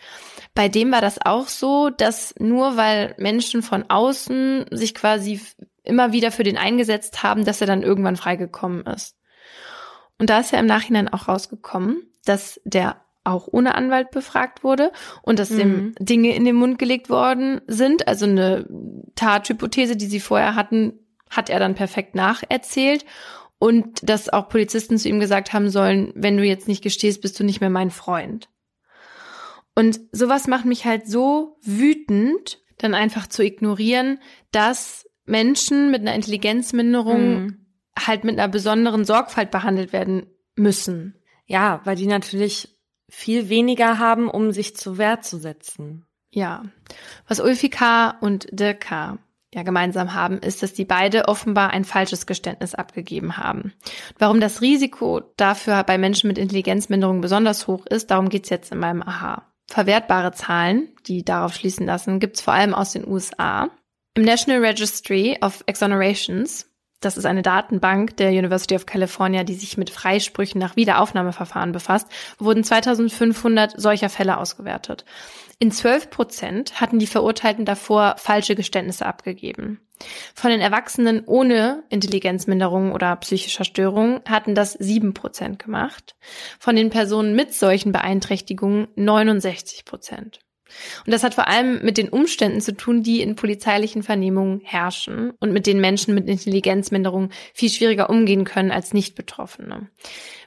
Bei 0.56 0.70
dem 0.70 0.92
war 0.92 1.02
das 1.02 1.24
auch 1.24 1.48
so, 1.48 1.90
dass 1.90 2.34
nur 2.40 2.78
weil 2.78 3.16
Menschen 3.18 3.62
von 3.62 3.86
außen 3.90 4.66
sich 4.72 4.96
quasi 4.96 5.42
immer 5.84 6.14
wieder 6.14 6.32
für 6.32 6.44
den 6.44 6.58
eingesetzt 6.58 7.22
haben, 7.22 7.46
dass 7.46 7.62
er 7.62 7.68
dann 7.68 7.84
irgendwann 7.84 8.16
freigekommen 8.16 8.86
ist. 8.86 9.18
Und 10.18 10.30
da 10.30 10.40
ist 10.40 10.52
ja 10.52 10.60
im 10.60 10.66
Nachhinein 10.66 11.08
auch 11.08 11.28
rausgekommen, 11.28 12.04
dass 12.26 12.60
der 12.64 13.02
auch 13.24 13.48
ohne 13.52 13.76
Anwalt 13.76 14.12
befragt 14.12 14.64
wurde 14.64 14.92
und 15.22 15.40
dass 15.40 15.50
dem 15.50 15.76
Mhm. 15.76 15.96
Dinge 16.00 16.36
in 16.36 16.46
den 16.46 16.56
Mund 16.56 16.80
gelegt 16.80 17.10
worden 17.10 17.62
sind. 17.68 18.08
Also 18.08 18.26
eine 18.26 18.66
Tathypothese, 19.16 19.96
die 19.96 20.08
sie 20.08 20.20
vorher 20.20 20.56
hatten, 20.56 20.94
hat 21.30 21.50
er 21.50 21.60
dann 21.60 21.76
perfekt 21.76 22.16
nacherzählt. 22.16 23.06
Und 23.62 24.08
dass 24.08 24.30
auch 24.30 24.48
Polizisten 24.48 24.98
zu 24.98 25.10
ihm 25.10 25.20
gesagt 25.20 25.52
haben 25.52 25.70
sollen, 25.70 26.14
wenn 26.16 26.38
du 26.38 26.44
jetzt 26.44 26.70
nicht 26.70 26.82
gestehst, 26.82 27.22
bist 27.22 27.38
du 27.40 27.44
nicht 27.44 27.60
mehr 27.60 27.70
mein 27.70 27.92
Freund. 27.92 28.48
Und 29.76 30.00
sowas 30.12 30.48
macht 30.48 30.66
mich 30.66 30.86
halt 30.86 31.08
so 31.08 31.58
wütend, 31.62 32.62
dann 32.78 32.94
einfach 32.94 33.28
zu 33.28 33.44
ignorieren, 33.44 34.20
dass 34.52 35.06
Menschen 35.26 35.92
mit 35.92 36.02
einer 36.02 36.16
Intelligenzminderung 36.16 37.44
Mhm. 37.44 37.66
halt 37.98 38.24
mit 38.24 38.40
einer 38.40 38.48
besonderen 38.48 39.04
Sorgfalt 39.04 39.52
behandelt 39.52 39.92
werden 39.94 40.28
müssen. 40.56 41.16
Ja, 41.46 41.82
weil 41.84 41.96
die 41.98 42.08
natürlich 42.08 42.79
viel 43.10 43.50
weniger 43.50 44.00
haben, 44.00 44.30
um 44.30 44.52
sich 44.52 44.76
zur 44.76 44.98
Wehr 44.98 45.22
zu 45.22 45.38
setzen. 45.38 46.06
Ja. 46.32 46.64
Was 47.28 47.40
Ulfi 47.40 47.70
K. 47.70 48.12
und 48.22 48.48
Dirk 48.52 48.82
K. 48.82 49.18
ja 49.54 49.64
gemeinsam 49.64 50.14
haben, 50.14 50.38
ist, 50.40 50.62
dass 50.62 50.74
die 50.74 50.86
beide 50.86 51.28
offenbar 51.28 51.72
ein 51.72 51.86
falsches 51.86 52.28
Geständnis 52.28 52.76
abgegeben 52.76 53.38
haben. 53.38 53.74
Warum 54.18 54.40
das 54.40 54.62
Risiko 54.62 55.22
dafür 55.38 55.84
bei 55.84 55.98
Menschen 55.98 56.28
mit 56.28 56.38
Intelligenzminderung 56.38 57.22
besonders 57.22 57.68
hoch 57.68 57.86
ist, 57.88 58.12
darum 58.12 58.30
geht's 58.30 58.50
jetzt 58.50 58.72
in 58.72 58.80
meinem 58.80 59.02
Aha. 59.02 59.46
Verwertbare 59.68 60.32
Zahlen, 60.32 60.90
die 61.06 61.24
darauf 61.24 61.54
schließen 61.54 61.86
lassen, 61.86 62.20
gibt's 62.20 62.42
vor 62.42 62.54
allem 62.54 62.74
aus 62.74 62.92
den 62.92 63.08
USA. 63.08 63.70
Im 64.16 64.24
National 64.24 64.66
Registry 64.66 65.38
of 65.42 65.64
Exonerations, 65.68 66.69
das 67.00 67.18
ist 67.18 67.26
eine 67.26 67.42
Datenbank 67.42 68.18
der 68.18 68.30
University 68.30 68.76
of 68.76 68.86
California, 68.86 69.44
die 69.44 69.56
sich 69.56 69.78
mit 69.78 69.90
Freisprüchen 69.90 70.60
nach 70.60 70.76
Wiederaufnahmeverfahren 70.76 71.72
befasst, 71.72 72.08
wurden 72.38 72.64
2500 72.64 73.80
solcher 73.80 74.10
Fälle 74.10 74.38
ausgewertet. 74.38 75.06
In 75.60 75.72
12 75.72 76.10
Prozent 76.10 76.80
hatten 76.80 77.00
die 77.00 77.08
Verurteilten 77.08 77.66
davor 77.66 78.16
falsche 78.18 78.56
Geständnisse 78.56 79.06
abgegeben. 79.06 79.82
Von 80.34 80.52
den 80.52 80.62
Erwachsenen 80.62 81.24
ohne 81.26 81.84
Intelligenzminderung 81.90 82.94
oder 82.94 83.16
psychischer 83.18 83.66
Störung 83.66 84.22
hatten 84.28 84.56
das 84.56 84.74
7 84.74 85.14
Prozent 85.14 85.60
gemacht. 85.60 86.16
Von 86.60 86.76
den 86.76 86.90
Personen 86.90 87.36
mit 87.36 87.54
solchen 87.54 87.92
Beeinträchtigungen 87.92 88.88
69 88.96 89.84
Prozent. 89.84 90.40
Und 91.06 91.12
das 91.14 91.24
hat 91.24 91.36
vor 91.36 91.48
allem 91.48 91.84
mit 91.84 91.98
den 91.98 92.10
Umständen 92.10 92.62
zu 92.62 92.76
tun, 92.76 93.04
die 93.04 93.22
in 93.22 93.36
polizeilichen 93.36 94.04
Vernehmungen 94.04 94.62
herrschen 94.64 95.32
und 95.40 95.52
mit 95.52 95.68
denen 95.68 95.82
Menschen 95.82 96.14
mit 96.16 96.28
Intelligenzminderung 96.28 97.30
viel 97.54 97.70
schwieriger 97.70 98.10
umgehen 98.10 98.46
können 98.46 98.72
als 98.72 98.94
Nicht-Betroffene. 98.94 99.90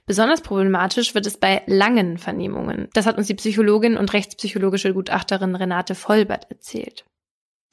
Besonders 0.06 0.40
problematisch 0.40 1.14
wird 1.14 1.26
es 1.26 1.36
bei 1.36 1.62
langen 1.66 2.18
Vernehmungen. 2.18 2.88
Das 2.92 3.06
hat 3.06 3.18
uns 3.18 3.28
die 3.28 3.34
Psychologin 3.34 3.96
und 3.96 4.12
rechtspsychologische 4.12 4.92
Gutachterin 4.92 5.54
Renate 5.54 5.94
Vollbert 5.94 6.50
erzählt. 6.50 7.04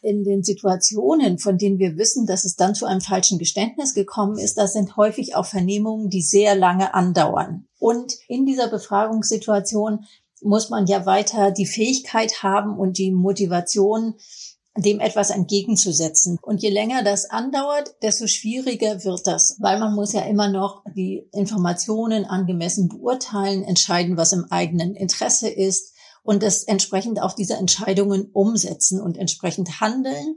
in 0.01 0.23
den 0.23 0.43
Situationen, 0.43 1.39
von 1.39 1.57
denen 1.57 1.77
wir 1.77 1.97
wissen, 1.97 2.25
dass 2.25 2.45
es 2.45 2.55
dann 2.55 2.73
zu 2.73 2.85
einem 2.85 3.01
falschen 3.01 3.37
Geständnis 3.37 3.93
gekommen 3.93 4.37
ist, 4.37 4.57
das 4.57 4.71
sind 4.73 4.95
häufig 4.95 5.35
auch 5.35 5.45
Vernehmungen, 5.45 6.09
die 6.09 6.21
sehr 6.21 6.55
lange 6.55 6.93
andauern. 6.93 7.67
Und 7.79 8.13
in 8.27 8.45
dieser 8.45 8.69
Befragungssituation 8.69 10.05
muss 10.41 10.69
man 10.69 10.87
ja 10.87 11.05
weiter 11.05 11.51
die 11.51 11.65
Fähigkeit 11.65 12.43
haben 12.43 12.77
und 12.77 12.97
die 12.97 13.11
Motivation, 13.11 14.15
dem 14.77 14.99
etwas 14.99 15.29
entgegenzusetzen. 15.29 16.37
Und 16.41 16.61
je 16.61 16.69
länger 16.69 17.03
das 17.03 17.29
andauert, 17.29 17.95
desto 18.01 18.27
schwieriger 18.27 19.03
wird 19.03 19.27
das, 19.27 19.57
weil 19.59 19.79
man 19.79 19.93
muss 19.93 20.13
ja 20.13 20.21
immer 20.21 20.49
noch 20.49 20.83
die 20.95 21.27
Informationen 21.33 22.25
angemessen 22.25 22.87
beurteilen, 22.87 23.63
entscheiden, 23.63 24.15
was 24.15 24.31
im 24.31 24.45
eigenen 24.49 24.95
Interesse 24.95 25.49
ist 25.49 25.93
und 26.23 26.43
das 26.43 26.63
entsprechend 26.63 27.21
auch 27.21 27.33
diese 27.33 27.55
Entscheidungen 27.55 28.29
umsetzen 28.31 29.01
und 29.01 29.17
entsprechend 29.17 29.81
handeln. 29.81 30.35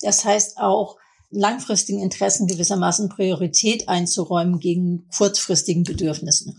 Das 0.00 0.24
heißt 0.24 0.58
auch, 0.58 0.96
langfristigen 1.30 2.00
Interessen 2.00 2.46
gewissermaßen 2.46 3.08
Priorität 3.08 3.88
einzuräumen 3.88 4.60
gegen 4.60 5.08
kurzfristigen 5.16 5.82
Bedürfnissen. 5.82 6.56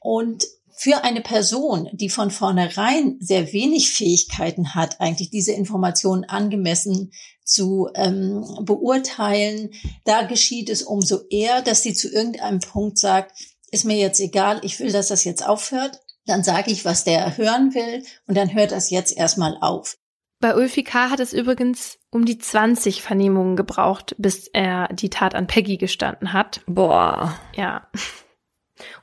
Und 0.00 0.46
für 0.78 1.02
eine 1.02 1.22
Person, 1.22 1.88
die 1.92 2.08
von 2.08 2.30
vornherein 2.30 3.16
sehr 3.18 3.52
wenig 3.52 3.90
Fähigkeiten 3.90 4.76
hat, 4.76 5.00
eigentlich 5.00 5.28
diese 5.28 5.50
Informationen 5.50 6.24
angemessen 6.24 7.10
zu 7.42 7.88
ähm, 7.96 8.44
beurteilen, 8.62 9.70
da 10.04 10.22
geschieht 10.22 10.70
es 10.70 10.82
umso 10.84 11.22
eher, 11.30 11.62
dass 11.62 11.82
sie 11.82 11.94
zu 11.94 12.08
irgendeinem 12.08 12.60
Punkt 12.60 12.96
sagt, 12.96 13.32
ist 13.72 13.86
mir 13.86 13.96
jetzt 13.96 14.20
egal, 14.20 14.60
ich 14.62 14.78
will, 14.78 14.92
dass 14.92 15.08
das 15.08 15.24
jetzt 15.24 15.44
aufhört. 15.44 15.98
Dann 16.26 16.44
sage 16.44 16.70
ich, 16.70 16.84
was 16.84 17.02
der 17.02 17.36
hören 17.36 17.74
will 17.74 18.04
und 18.28 18.36
dann 18.36 18.54
hört 18.54 18.70
das 18.70 18.90
jetzt 18.90 19.16
erstmal 19.16 19.56
auf. 19.60 19.96
Bei 20.40 20.54
Ulfi 20.54 20.84
K. 20.84 21.10
hat 21.10 21.18
es 21.18 21.32
übrigens 21.32 21.98
um 22.10 22.24
die 22.24 22.38
20 22.38 23.02
Vernehmungen 23.02 23.56
gebraucht, 23.56 24.14
bis 24.18 24.46
er 24.46 24.86
die 24.92 25.10
Tat 25.10 25.34
an 25.34 25.48
Peggy 25.48 25.76
gestanden 25.76 26.32
hat. 26.32 26.60
Boah. 26.66 27.34
Ja. 27.56 27.88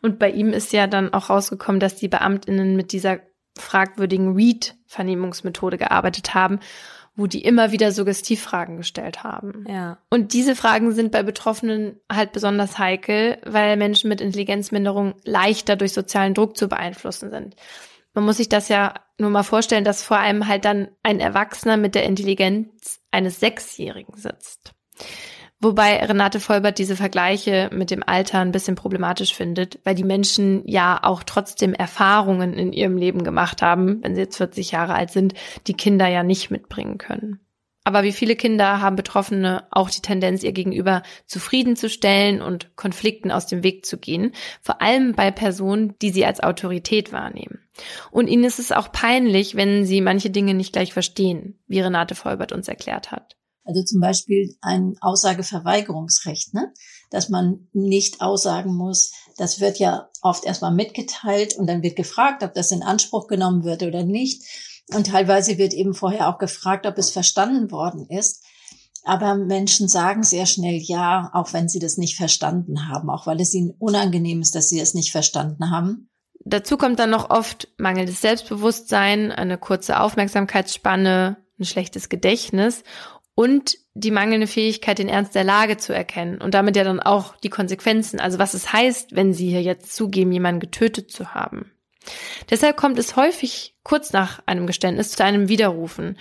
Und 0.02 0.20
bei 0.20 0.30
ihm 0.32 0.54
ist 0.54 0.74
ja 0.74 0.88
dann 0.88 1.14
auch 1.14 1.30
rausgekommen, 1.30 1.80
dass 1.80 1.96
die 1.96 2.08
Beamtinnen 2.08 2.76
mit 2.76 2.92
dieser 2.92 3.20
fragwürdigen 3.58 4.36
Read-Vernehmungsmethode 4.36 5.78
gearbeitet 5.78 6.34
haben, 6.34 6.60
wo 7.16 7.28
die 7.28 7.44
immer 7.44 7.72
wieder 7.72 7.92
Suggestivfragen 7.92 8.78
gestellt 8.78 9.24
haben. 9.24 9.66
Ja. 9.70 10.00
Und 10.10 10.34
diese 10.34 10.56
Fragen 10.56 10.92
sind 10.92 11.12
bei 11.12 11.24
Betroffenen 11.24 12.00
halt 12.12 12.34
besonders 12.34 12.78
heikel, 12.78 13.38
weil 13.46 13.78
Menschen 13.78 14.10
mit 14.10 14.20
Intelligenzminderung 14.20 15.16
leichter 15.24 15.78
durch 15.78 15.94
sozialen 15.94 16.34
Druck 16.34 16.58
zu 16.58 16.68
beeinflussen 16.68 17.32
sind. 17.32 17.56
Man 18.14 18.26
muss 18.26 18.38
sich 18.38 18.50
das 18.50 18.68
ja 18.70 18.94
nur 19.18 19.30
mal 19.30 19.44
vorstellen, 19.44 19.86
dass 19.86 20.04
vor 20.04 20.18
allem 20.18 20.48
halt 20.48 20.66
dann 20.66 20.90
ein 21.04 21.20
Erwachsener 21.20 21.78
mit 21.78 21.96
der 21.96 22.04
Intelligenz 22.04 23.00
eines 23.12 23.40
Sechsjährigen 23.40 24.16
sitzt. 24.18 24.74
Wobei 25.66 25.98
Renate 25.98 26.40
Vollbert 26.40 26.78
diese 26.78 26.96
Vergleiche 26.96 27.72
mit 27.74 27.90
dem 27.90 28.04
Alter 28.06 28.38
ein 28.38 28.52
bisschen 28.52 28.76
problematisch 28.76 29.34
findet, 29.34 29.80
weil 29.84 29.96
die 29.96 30.04
Menschen 30.04 30.62
ja 30.68 31.00
auch 31.02 31.24
trotzdem 31.24 31.74
Erfahrungen 31.74 32.54
in 32.54 32.72
ihrem 32.72 32.98
Leben 32.98 33.24
gemacht 33.24 33.64
haben, 33.64 34.04
wenn 34.04 34.14
sie 34.14 34.22
jetzt 34.22 34.38
40 34.38 34.70
Jahre 34.70 34.94
alt 34.94 35.10
sind, 35.10 35.34
die 35.66 35.74
Kinder 35.74 36.08
ja 36.08 36.22
nicht 36.22 36.52
mitbringen 36.52 37.00
können. 37.00 37.40
Aber 37.84 38.04
wie 38.04 38.12
viele 38.12 38.36
Kinder 38.36 38.80
haben 38.80 38.96
Betroffene 38.96 39.66
auch 39.72 39.90
die 39.90 40.02
Tendenz, 40.02 40.44
ihr 40.44 40.52
Gegenüber 40.52 41.02
zufriedenzustellen 41.26 42.44
und 42.44 42.76
Konflikten 42.76 43.32
aus 43.32 43.48
dem 43.48 43.64
Weg 43.64 43.88
zu 43.88 43.98
gehen, 43.98 44.34
vor 44.62 44.84
allem 44.84 45.14
bei 45.14 45.32
Personen, 45.32 45.96
die 46.00 46.12
sie 46.12 46.28
als 46.28 46.44
Autorität 46.44 47.12
wahrnehmen. 47.12 47.58
Und 48.12 48.28
ihnen 48.28 48.44
ist 48.44 48.60
es 48.60 48.72
auch 48.72 48.92
peinlich, 48.92 49.56
wenn 49.56 49.84
sie 49.84 50.02
manche 50.02 50.30
Dinge 50.30 50.54
nicht 50.54 50.74
gleich 50.74 50.94
verstehen, 50.94 51.58
wie 51.66 51.80
Renate 51.80 52.14
Vollbert 52.14 52.52
uns 52.52 52.68
erklärt 52.68 53.12
hat. 53.12 53.36
Also 53.66 53.84
zum 53.84 54.00
Beispiel 54.00 54.56
ein 54.62 54.96
Aussageverweigerungsrecht, 55.02 56.54
ne? 56.54 56.72
dass 57.10 57.30
man 57.30 57.68
nicht 57.74 58.22
aussagen 58.22 58.76
muss. 58.76 59.12
Das 59.38 59.60
wird 59.60 59.80
ja 59.80 60.10
oft 60.22 60.46
erstmal 60.46 60.74
mitgeteilt 60.74 61.56
und 61.58 61.68
dann 61.68 61.82
wird 61.82 61.96
gefragt, 61.96 62.44
ob 62.44 62.54
das 62.54 62.72
in 62.72 62.84
Anspruch 62.84 63.28
genommen 63.28 63.64
wird 63.64 63.84
oder 63.84 64.04
nicht. 64.04 64.44
Und 64.94 65.08
teilweise 65.08 65.58
wird 65.58 65.74
eben 65.74 65.96
vorher 65.96 66.30
auch 66.30 66.38
gefragt, 66.38 66.86
ob 66.86 66.98
es 67.00 67.10
verstanden 67.10 67.72
worden 67.72 68.08
ist. 68.08 68.44
Aber 69.04 69.36
Menschen 69.36 69.88
sagen 69.88 70.24
sehr 70.24 70.46
schnell 70.46 70.80
ja, 70.82 71.30
auch 71.34 71.54
wenn 71.54 71.70
sie 71.70 71.80
das 71.80 71.98
nicht 71.98 72.18
verstanden 72.18 72.88
haben, 72.88 73.10
auch 73.10 73.28
weil 73.28 73.40
es 73.40 73.54
ihnen 73.54 73.72
unangenehm 73.78 74.42
ist, 74.42 74.56
dass 74.56 74.70
sie 74.70 74.80
es 74.80 74.94
nicht 74.94 75.12
verstanden 75.12 75.72
haben. 75.72 76.10
Dazu 76.44 76.78
kommt 76.78 77.00
dann 77.00 77.10
noch 77.10 77.32
oft 77.32 77.68
mangelndes 77.78 78.22
Selbstbewusstsein, 78.22 79.32
eine 79.32 79.58
kurze 79.58 80.00
Aufmerksamkeitsspanne, 80.00 81.38
ein 81.60 81.66
schlechtes 81.66 82.10
Gedächtnis 82.10 82.84
und 83.36 83.78
die 83.94 84.12
mangelnde 84.12 84.48
Fähigkeit, 84.48 84.98
den 84.98 85.10
Ernst 85.10 85.36
der 85.36 85.44
Lage 85.44 85.78
zu 85.78 85.94
erkennen 85.94 86.42
und 86.42 86.54
damit 86.54 86.76
ja 86.76 86.84
dann 86.84 87.00
auch 87.00 87.36
die 87.38 87.50
Konsequenzen, 87.50 88.20
also 88.20 88.40
was 88.40 88.54
es 88.54 88.74
heißt, 88.74 89.16
wenn 89.16 89.34
sie 89.34 89.50
hier 89.50 89.62
jetzt 89.62 89.96
zugeben, 89.96 90.32
jemanden 90.32 90.60
getötet 90.60 91.12
zu 91.12 91.34
haben. 91.34 91.72
Deshalb 92.50 92.78
kommt 92.78 93.00
es 93.00 93.16
häufig 93.16 93.76
kurz 93.84 94.14
nach 94.14 94.42
einem 94.46 94.68
Geständnis 94.68 95.12
zu 95.12 95.24
einem 95.24 95.50
Widerrufen, 95.50 96.18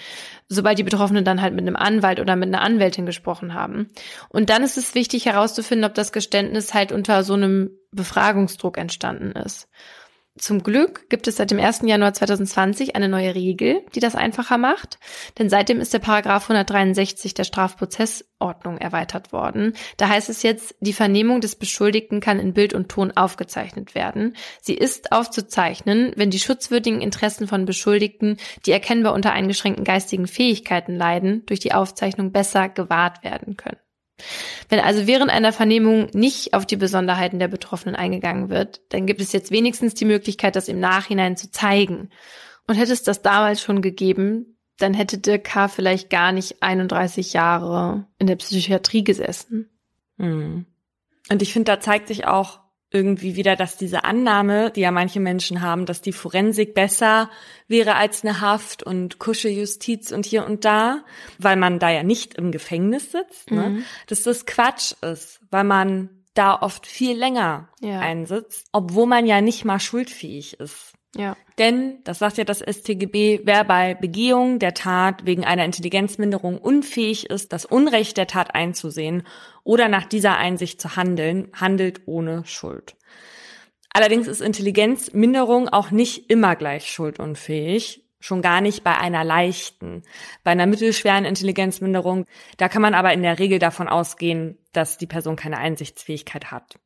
sobald 0.48 0.78
die 0.78 0.82
Betroffenen 0.82 1.24
dann 1.24 1.42
halt 1.42 1.54
mit 1.54 1.62
einem 1.62 1.76
Anwalt 1.76 2.20
oder 2.20 2.36
mit 2.36 2.48
einer 2.48 2.62
Anwältin 2.62 3.06
gesprochen 3.06 3.54
haben. 3.54 3.90
Und 4.28 4.50
dann 4.50 4.62
ist 4.62 4.78
es 4.78 4.94
wichtig 4.94 5.26
herauszufinden, 5.26 5.84
ob 5.84 5.94
das 5.94 6.12
Geständnis 6.12 6.74
halt 6.74 6.92
unter 6.92 7.22
so 7.22 7.34
einem 7.34 7.70
Befragungsdruck 7.92 8.78
entstanden 8.78 9.32
ist. 9.32 9.68
Zum 10.36 10.64
Glück 10.64 11.08
gibt 11.10 11.28
es 11.28 11.36
seit 11.36 11.52
dem 11.52 11.60
1. 11.60 11.82
Januar 11.84 12.12
2020 12.12 12.96
eine 12.96 13.08
neue 13.08 13.36
Regel, 13.36 13.82
die 13.94 14.00
das 14.00 14.16
einfacher 14.16 14.58
macht, 14.58 14.98
denn 15.38 15.48
seitdem 15.48 15.78
ist 15.78 15.94
der 15.94 16.00
Paragraph 16.00 16.50
163 16.50 17.34
der 17.34 17.44
Strafprozessordnung 17.44 18.78
erweitert 18.78 19.32
worden. 19.32 19.74
Da 19.96 20.08
heißt 20.08 20.28
es 20.28 20.42
jetzt, 20.42 20.74
die 20.80 20.92
Vernehmung 20.92 21.40
des 21.40 21.54
Beschuldigten 21.54 22.18
kann 22.18 22.40
in 22.40 22.52
Bild 22.52 22.74
und 22.74 22.88
Ton 22.88 23.12
aufgezeichnet 23.12 23.94
werden. 23.94 24.34
Sie 24.60 24.74
ist 24.74 25.12
aufzuzeichnen, 25.12 26.12
wenn 26.16 26.30
die 26.30 26.40
schutzwürdigen 26.40 27.00
Interessen 27.00 27.46
von 27.46 27.64
Beschuldigten, 27.64 28.38
die 28.66 28.72
erkennbar 28.72 29.14
unter 29.14 29.30
eingeschränkten 29.30 29.84
geistigen 29.84 30.26
Fähigkeiten 30.26 30.96
leiden, 30.96 31.46
durch 31.46 31.60
die 31.60 31.74
Aufzeichnung 31.74 32.32
besser 32.32 32.68
gewahrt 32.68 33.22
werden 33.22 33.56
können. 33.56 33.83
Wenn 34.68 34.80
also 34.80 35.06
während 35.06 35.30
einer 35.30 35.52
Vernehmung 35.52 36.08
nicht 36.12 36.54
auf 36.54 36.66
die 36.66 36.76
Besonderheiten 36.76 37.38
der 37.38 37.48
Betroffenen 37.48 37.96
eingegangen 37.96 38.48
wird, 38.48 38.80
dann 38.90 39.06
gibt 39.06 39.20
es 39.20 39.32
jetzt 39.32 39.50
wenigstens 39.50 39.94
die 39.94 40.04
Möglichkeit, 40.04 40.56
das 40.56 40.68
im 40.68 40.80
Nachhinein 40.80 41.36
zu 41.36 41.50
zeigen. 41.50 42.10
Und 42.66 42.76
hätte 42.76 42.92
es 42.92 43.02
das 43.02 43.22
damals 43.22 43.60
schon 43.60 43.82
gegeben, 43.82 44.58
dann 44.78 44.94
hätte 44.94 45.18
Dirk 45.18 45.44
K. 45.44 45.68
vielleicht 45.68 46.10
gar 46.10 46.32
nicht 46.32 46.62
31 46.62 47.32
Jahre 47.32 48.06
in 48.18 48.26
der 48.26 48.36
Psychiatrie 48.36 49.04
gesessen. 49.04 49.70
Hm. 50.18 50.66
Und 51.30 51.42
ich 51.42 51.52
finde, 51.52 51.72
da 51.72 51.80
zeigt 51.80 52.08
sich 52.08 52.26
auch, 52.26 52.60
irgendwie 52.94 53.34
wieder, 53.34 53.56
dass 53.56 53.76
diese 53.76 54.04
Annahme, 54.04 54.70
die 54.70 54.80
ja 54.80 54.92
manche 54.92 55.18
Menschen 55.18 55.60
haben, 55.60 55.84
dass 55.84 56.00
die 56.00 56.12
Forensik 56.12 56.74
besser 56.74 57.28
wäre 57.66 57.96
als 57.96 58.22
eine 58.22 58.40
Haft 58.40 58.84
und 58.84 59.18
Kuschejustiz 59.18 60.12
und 60.12 60.24
hier 60.24 60.46
und 60.46 60.64
da, 60.64 61.04
weil 61.38 61.56
man 61.56 61.80
da 61.80 61.90
ja 61.90 62.04
nicht 62.04 62.34
im 62.34 62.52
Gefängnis 62.52 63.10
sitzt, 63.10 63.50
ne? 63.50 63.70
mhm. 63.70 63.84
dass 64.06 64.22
das 64.22 64.46
Quatsch 64.46 64.92
ist, 65.02 65.40
weil 65.50 65.64
man 65.64 66.08
da 66.34 66.60
oft 66.60 66.86
viel 66.86 67.16
länger 67.16 67.68
ja. 67.80 67.98
einsitzt, 67.98 68.68
obwohl 68.72 69.06
man 69.06 69.26
ja 69.26 69.40
nicht 69.40 69.64
mal 69.64 69.80
schuldfähig 69.80 70.60
ist. 70.60 70.92
Ja. 71.16 71.36
Denn, 71.58 71.98
das 72.04 72.18
sagt 72.18 72.38
ja 72.38 72.44
das 72.44 72.58
StGB, 72.58 73.40
wer 73.44 73.64
bei 73.64 73.94
Begehung 73.94 74.58
der 74.58 74.74
Tat 74.74 75.24
wegen 75.24 75.44
einer 75.44 75.64
Intelligenzminderung 75.64 76.58
unfähig 76.58 77.30
ist, 77.30 77.52
das 77.52 77.64
Unrecht 77.64 78.16
der 78.16 78.26
Tat 78.26 78.54
einzusehen 78.54 79.22
oder 79.62 79.88
nach 79.88 80.06
dieser 80.06 80.36
Einsicht 80.36 80.80
zu 80.80 80.96
handeln, 80.96 81.48
handelt 81.54 82.02
ohne 82.06 82.44
Schuld. 82.44 82.96
Allerdings 83.90 84.26
ist 84.26 84.40
Intelligenzminderung 84.40 85.68
auch 85.68 85.92
nicht 85.92 86.28
immer 86.28 86.56
gleich 86.56 86.90
schuldunfähig, 86.90 88.04
schon 88.18 88.42
gar 88.42 88.60
nicht 88.60 88.82
bei 88.82 88.98
einer 88.98 89.22
leichten. 89.22 90.02
Bei 90.42 90.50
einer 90.50 90.66
mittelschweren 90.66 91.24
Intelligenzminderung, 91.24 92.26
da 92.56 92.68
kann 92.68 92.82
man 92.82 92.94
aber 92.94 93.12
in 93.12 93.22
der 93.22 93.38
Regel 93.38 93.60
davon 93.60 93.86
ausgehen, 93.86 94.58
dass 94.72 94.98
die 94.98 95.06
Person 95.06 95.36
keine 95.36 95.58
Einsichtsfähigkeit 95.58 96.50
hat. 96.50 96.80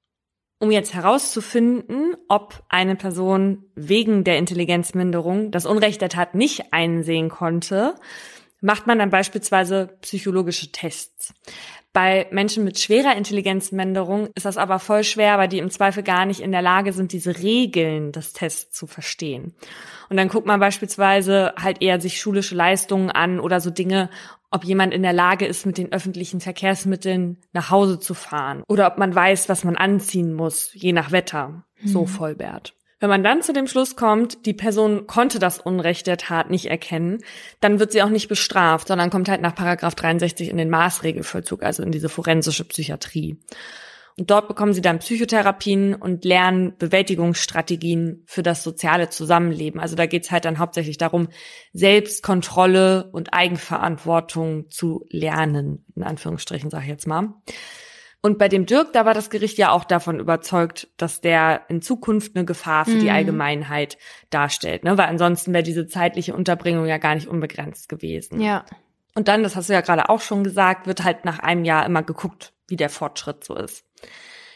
Um 0.60 0.70
jetzt 0.72 0.92
herauszufinden, 0.92 2.16
ob 2.28 2.64
eine 2.68 2.96
Person 2.96 3.64
wegen 3.76 4.24
der 4.24 4.38
Intelligenzminderung 4.38 5.52
das 5.52 5.66
Unrecht 5.66 6.00
der 6.00 6.08
Tat 6.08 6.34
nicht 6.34 6.72
einsehen 6.72 7.28
konnte, 7.28 7.94
macht 8.60 8.88
man 8.88 8.98
dann 8.98 9.10
beispielsweise 9.10 9.96
psychologische 10.00 10.72
Tests. 10.72 11.32
Bei 11.92 12.26
Menschen 12.30 12.64
mit 12.64 12.78
schwerer 12.78 13.16
Intelligenzminderung 13.16 14.28
ist 14.34 14.46
das 14.46 14.56
aber 14.56 14.78
voll 14.78 15.04
schwer, 15.04 15.38
weil 15.38 15.48
die 15.48 15.58
im 15.58 15.70
Zweifel 15.70 16.02
gar 16.02 16.26
nicht 16.26 16.40
in 16.40 16.52
der 16.52 16.62
Lage 16.62 16.92
sind, 16.92 17.12
diese 17.12 17.38
Regeln 17.38 18.12
des 18.12 18.32
Tests 18.32 18.76
zu 18.76 18.86
verstehen. 18.86 19.54
Und 20.08 20.16
dann 20.16 20.28
guckt 20.28 20.46
man 20.46 20.60
beispielsweise 20.60 21.54
halt 21.60 21.82
eher 21.82 22.00
sich 22.00 22.20
schulische 22.20 22.54
Leistungen 22.54 23.10
an 23.10 23.40
oder 23.40 23.60
so 23.60 23.70
Dinge, 23.70 24.10
ob 24.50 24.64
jemand 24.64 24.94
in 24.94 25.02
der 25.02 25.12
Lage 25.12 25.46
ist, 25.46 25.66
mit 25.66 25.78
den 25.78 25.92
öffentlichen 25.92 26.40
Verkehrsmitteln 26.40 27.38
nach 27.52 27.70
Hause 27.70 27.98
zu 27.98 28.14
fahren 28.14 28.62
oder 28.68 28.86
ob 28.86 28.98
man 28.98 29.14
weiß, 29.14 29.48
was 29.48 29.64
man 29.64 29.76
anziehen 29.76 30.34
muss, 30.34 30.70
je 30.74 30.92
nach 30.92 31.12
Wetter. 31.12 31.64
Mhm. 31.80 31.88
So 31.88 32.06
Vollbert. 32.06 32.74
Wenn 33.00 33.10
man 33.10 33.22
dann 33.22 33.42
zu 33.42 33.52
dem 33.52 33.68
Schluss 33.68 33.94
kommt, 33.94 34.44
die 34.44 34.54
Person 34.54 35.06
konnte 35.06 35.38
das 35.38 35.60
Unrecht 35.60 36.08
der 36.08 36.16
Tat 36.16 36.50
nicht 36.50 36.66
erkennen, 36.66 37.18
dann 37.60 37.78
wird 37.78 37.92
sie 37.92 38.02
auch 38.02 38.08
nicht 38.08 38.28
bestraft, 38.28 38.88
sondern 38.88 39.10
kommt 39.10 39.28
halt 39.28 39.40
nach 39.40 39.54
Paragraph 39.54 39.94
63 39.94 40.48
in 40.48 40.56
den 40.56 40.68
Maßregelvollzug, 40.68 41.62
also 41.62 41.84
in 41.84 41.92
diese 41.92 42.08
forensische 42.08 42.64
Psychiatrie. 42.64 43.38
Und 44.18 44.30
dort 44.30 44.48
bekommen 44.48 44.72
sie 44.72 44.82
dann 44.82 44.98
Psychotherapien 44.98 45.94
und 45.94 46.24
lernen 46.24 46.76
Bewältigungsstrategien 46.76 48.24
für 48.26 48.42
das 48.42 48.64
soziale 48.64 49.10
Zusammenleben. 49.10 49.80
Also 49.80 49.94
da 49.94 50.06
geht's 50.06 50.32
halt 50.32 50.44
dann 50.44 50.58
hauptsächlich 50.58 50.98
darum, 50.98 51.28
Selbstkontrolle 51.72 53.10
und 53.12 53.32
Eigenverantwortung 53.32 54.70
zu 54.70 55.04
lernen, 55.08 55.84
in 55.94 56.02
Anführungsstrichen 56.02 56.68
sage 56.68 56.84
ich 56.84 56.90
jetzt 56.90 57.06
mal. 57.06 57.32
Und 58.20 58.38
bei 58.38 58.48
dem 58.48 58.66
Dirk, 58.66 58.92
da 58.92 59.04
war 59.04 59.14
das 59.14 59.30
Gericht 59.30 59.58
ja 59.58 59.70
auch 59.70 59.84
davon 59.84 60.18
überzeugt, 60.18 60.88
dass 60.96 61.20
der 61.20 61.62
in 61.68 61.80
Zukunft 61.80 62.34
eine 62.34 62.44
Gefahr 62.44 62.84
für 62.84 62.96
mhm. 62.96 63.00
die 63.00 63.10
Allgemeinheit 63.10 63.96
darstellt, 64.30 64.82
ne? 64.82 64.98
Weil 64.98 65.06
ansonsten 65.06 65.52
wäre 65.52 65.62
diese 65.62 65.86
zeitliche 65.86 66.34
Unterbringung 66.34 66.86
ja 66.86 66.98
gar 66.98 67.14
nicht 67.14 67.28
unbegrenzt 67.28 67.88
gewesen. 67.88 68.40
Ja. 68.40 68.64
Und 69.14 69.28
dann, 69.28 69.44
das 69.44 69.54
hast 69.54 69.68
du 69.68 69.72
ja 69.72 69.80
gerade 69.80 70.08
auch 70.08 70.20
schon 70.20 70.42
gesagt, 70.42 70.88
wird 70.88 71.04
halt 71.04 71.24
nach 71.24 71.38
einem 71.38 71.64
Jahr 71.64 71.86
immer 71.86 72.02
geguckt, 72.02 72.52
wie 72.66 72.76
der 72.76 72.90
Fortschritt 72.90 73.44
so 73.44 73.54
ist. 73.54 73.84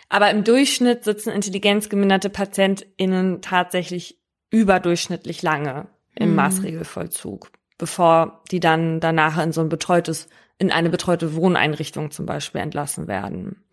Aber 0.09 0.30
im 0.30 0.45
Durchschnitt 0.45 1.05
sitzen 1.05 1.30
intelligenzgeminderte 1.30 2.28
PatientInnen 2.30 3.40
tatsächlich 3.40 4.20
überdurchschnittlich 4.51 5.43
lange 5.43 5.88
im 6.14 6.30
mhm. 6.30 6.36
Maßregelvollzug, 6.36 7.51
bevor 7.78 8.43
die 8.51 8.61
dann 8.61 9.01
danach 9.01 9.43
in 9.43 9.53
so 9.53 9.62
ein 9.62 9.68
betreutes 9.68 10.28
in 10.59 10.70
eine 10.70 10.90
betreute 10.90 11.34
Wohneinrichtung 11.34 12.11
zum 12.11 12.24
Beispiel 12.24 12.61
entlassen 12.61 13.09
werden. 13.09 13.64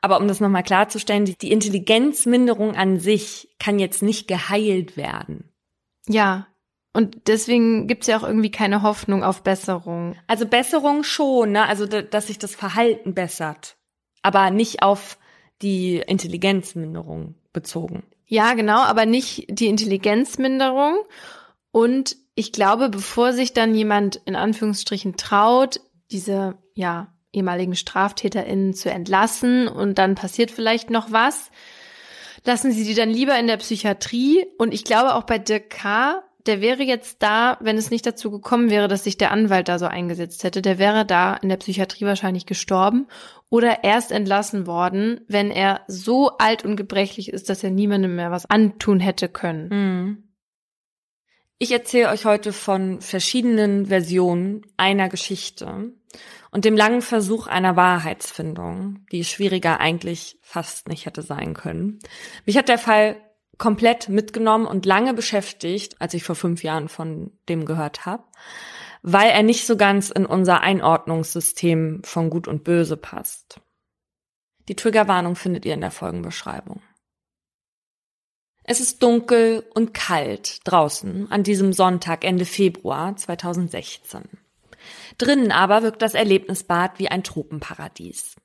Aber 0.00 0.20
um 0.20 0.28
das 0.28 0.40
nochmal 0.40 0.62
klarzustellen, 0.62 1.24
die 1.24 1.52
Intelligenzminderung 1.52 2.76
an 2.76 2.98
sich 2.98 3.54
kann 3.58 3.78
jetzt 3.78 4.02
nicht 4.02 4.28
geheilt 4.28 4.96
werden. 4.96 5.52
Ja, 6.08 6.46
und 6.94 7.28
deswegen 7.28 7.86
gibt's 7.86 8.06
ja 8.06 8.18
auch 8.18 8.22
irgendwie 8.22 8.50
keine 8.50 8.82
Hoffnung 8.82 9.22
auf 9.22 9.42
Besserung. 9.42 10.16
Also 10.26 10.46
Besserung 10.46 11.04
schon, 11.04 11.52
ne? 11.52 11.66
Also 11.66 11.86
dass 11.86 12.28
sich 12.28 12.38
das 12.38 12.54
Verhalten 12.54 13.14
bessert, 13.14 13.76
aber 14.22 14.50
nicht 14.50 14.82
auf 14.82 15.18
die 15.62 15.96
Intelligenzminderung 15.98 17.34
bezogen. 17.52 18.04
Ja, 18.26 18.54
genau, 18.54 18.78
aber 18.78 19.06
nicht 19.06 19.46
die 19.48 19.66
Intelligenzminderung. 19.66 20.98
Und 21.70 22.16
ich 22.34 22.52
glaube, 22.52 22.88
bevor 22.88 23.32
sich 23.32 23.52
dann 23.52 23.74
jemand 23.74 24.16
in 24.24 24.36
Anführungsstrichen 24.36 25.16
traut, 25.16 25.80
diese, 26.10 26.56
ja, 26.74 27.12
ehemaligen 27.32 27.74
StraftäterInnen 27.74 28.74
zu 28.74 28.90
entlassen 28.90 29.68
und 29.68 29.98
dann 29.98 30.14
passiert 30.14 30.50
vielleicht 30.50 30.90
noch 30.90 31.12
was. 31.12 31.50
Lassen 32.44 32.72
Sie 32.72 32.84
die 32.84 32.94
dann 32.94 33.10
lieber 33.10 33.38
in 33.38 33.46
der 33.46 33.58
Psychiatrie. 33.58 34.46
Und 34.58 34.72
ich 34.72 34.84
glaube 34.84 35.14
auch 35.14 35.24
bei 35.24 35.38
Dirk 35.38 35.70
K., 35.70 36.22
der 36.46 36.62
wäre 36.62 36.82
jetzt 36.82 37.22
da, 37.22 37.58
wenn 37.60 37.76
es 37.76 37.90
nicht 37.90 38.06
dazu 38.06 38.30
gekommen 38.30 38.70
wäre, 38.70 38.88
dass 38.88 39.04
sich 39.04 39.18
der 39.18 39.32
Anwalt 39.32 39.68
da 39.68 39.78
so 39.78 39.84
eingesetzt 39.84 40.44
hätte, 40.44 40.62
der 40.62 40.78
wäre 40.78 41.04
da 41.04 41.34
in 41.34 41.50
der 41.50 41.58
Psychiatrie 41.58 42.06
wahrscheinlich 42.06 42.46
gestorben 42.46 43.06
oder 43.50 43.84
erst 43.84 44.12
entlassen 44.12 44.66
worden, 44.66 45.20
wenn 45.28 45.50
er 45.50 45.82
so 45.86 46.36
alt 46.38 46.64
und 46.64 46.76
gebrechlich 46.76 47.32
ist, 47.32 47.48
dass 47.48 47.64
er 47.64 47.70
niemandem 47.70 48.16
mehr 48.16 48.30
was 48.30 48.46
antun 48.46 49.00
hätte 49.00 49.28
können. 49.28 49.68
Mhm. 49.68 50.24
Ich 51.58 51.72
erzähle 51.72 52.10
euch 52.10 52.24
heute 52.24 52.52
von 52.52 53.00
verschiedenen 53.00 53.86
Versionen 53.86 54.62
einer 54.76 55.08
Geschichte 55.08 55.92
und 56.52 56.64
dem 56.64 56.76
langen 56.76 57.02
Versuch 57.02 57.48
einer 57.48 57.74
Wahrheitsfindung, 57.74 59.04
die 59.10 59.24
schwieriger 59.24 59.80
eigentlich 59.80 60.38
fast 60.40 60.88
nicht 60.88 61.06
hätte 61.06 61.22
sein 61.22 61.54
können. 61.54 61.98
Mich 62.46 62.56
hat 62.56 62.68
der 62.68 62.78
Fall 62.78 63.16
komplett 63.58 64.08
mitgenommen 64.08 64.66
und 64.66 64.86
lange 64.86 65.14
beschäftigt, 65.14 66.00
als 66.00 66.14
ich 66.14 66.22
vor 66.22 66.36
fünf 66.36 66.62
Jahren 66.62 66.88
von 66.88 67.32
dem 67.48 67.64
gehört 67.64 68.06
habe, 68.06 68.22
weil 69.12 69.30
er 69.30 69.42
nicht 69.42 69.66
so 69.66 69.78
ganz 69.78 70.10
in 70.10 70.26
unser 70.26 70.60
Einordnungssystem 70.60 72.02
von 72.04 72.28
Gut 72.28 72.46
und 72.46 72.62
Böse 72.62 72.98
passt. 72.98 73.60
Die 74.68 74.76
Triggerwarnung 74.76 75.34
findet 75.34 75.64
ihr 75.64 75.72
in 75.72 75.80
der 75.80 75.90
Folgenbeschreibung. 75.90 76.82
Es 78.64 78.80
ist 78.80 79.02
dunkel 79.02 79.64
und 79.74 79.94
kalt 79.94 80.60
draußen 80.64 81.32
an 81.32 81.42
diesem 81.42 81.72
Sonntag 81.72 82.22
Ende 82.22 82.44
Februar 82.44 83.16
2016. 83.16 84.24
Drinnen 85.16 85.52
aber 85.52 85.82
wirkt 85.82 86.02
das 86.02 86.12
Erlebnisbad 86.12 86.98
wie 86.98 87.08
ein 87.08 87.24
Tropenparadies. 87.24 88.36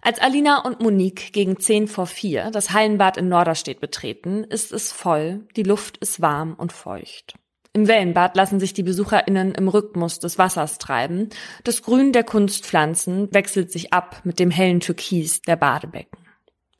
Als 0.00 0.20
Alina 0.20 0.60
und 0.60 0.78
Monique 0.80 1.32
gegen 1.32 1.58
10 1.58 1.88
vor 1.88 2.06
4 2.06 2.52
das 2.52 2.70
Hallenbad 2.70 3.16
in 3.16 3.28
Norderstedt 3.28 3.80
betreten, 3.80 4.44
ist 4.44 4.70
es 4.70 4.92
voll, 4.92 5.48
die 5.56 5.64
Luft 5.64 5.96
ist 5.96 6.20
warm 6.20 6.54
und 6.54 6.72
feucht. 6.72 7.34
Im 7.78 7.86
Wellenbad 7.86 8.34
lassen 8.34 8.58
sich 8.58 8.74
die 8.74 8.82
BesucherInnen 8.82 9.54
im 9.54 9.68
Rhythmus 9.68 10.18
des 10.18 10.36
Wassers 10.36 10.78
treiben. 10.78 11.28
Das 11.62 11.84
Grün 11.84 12.12
der 12.12 12.24
Kunstpflanzen 12.24 13.32
wechselt 13.32 13.70
sich 13.70 13.92
ab 13.92 14.20
mit 14.24 14.40
dem 14.40 14.50
hellen 14.50 14.80
Türkis 14.80 15.42
der 15.42 15.54
Badebecken. 15.54 16.18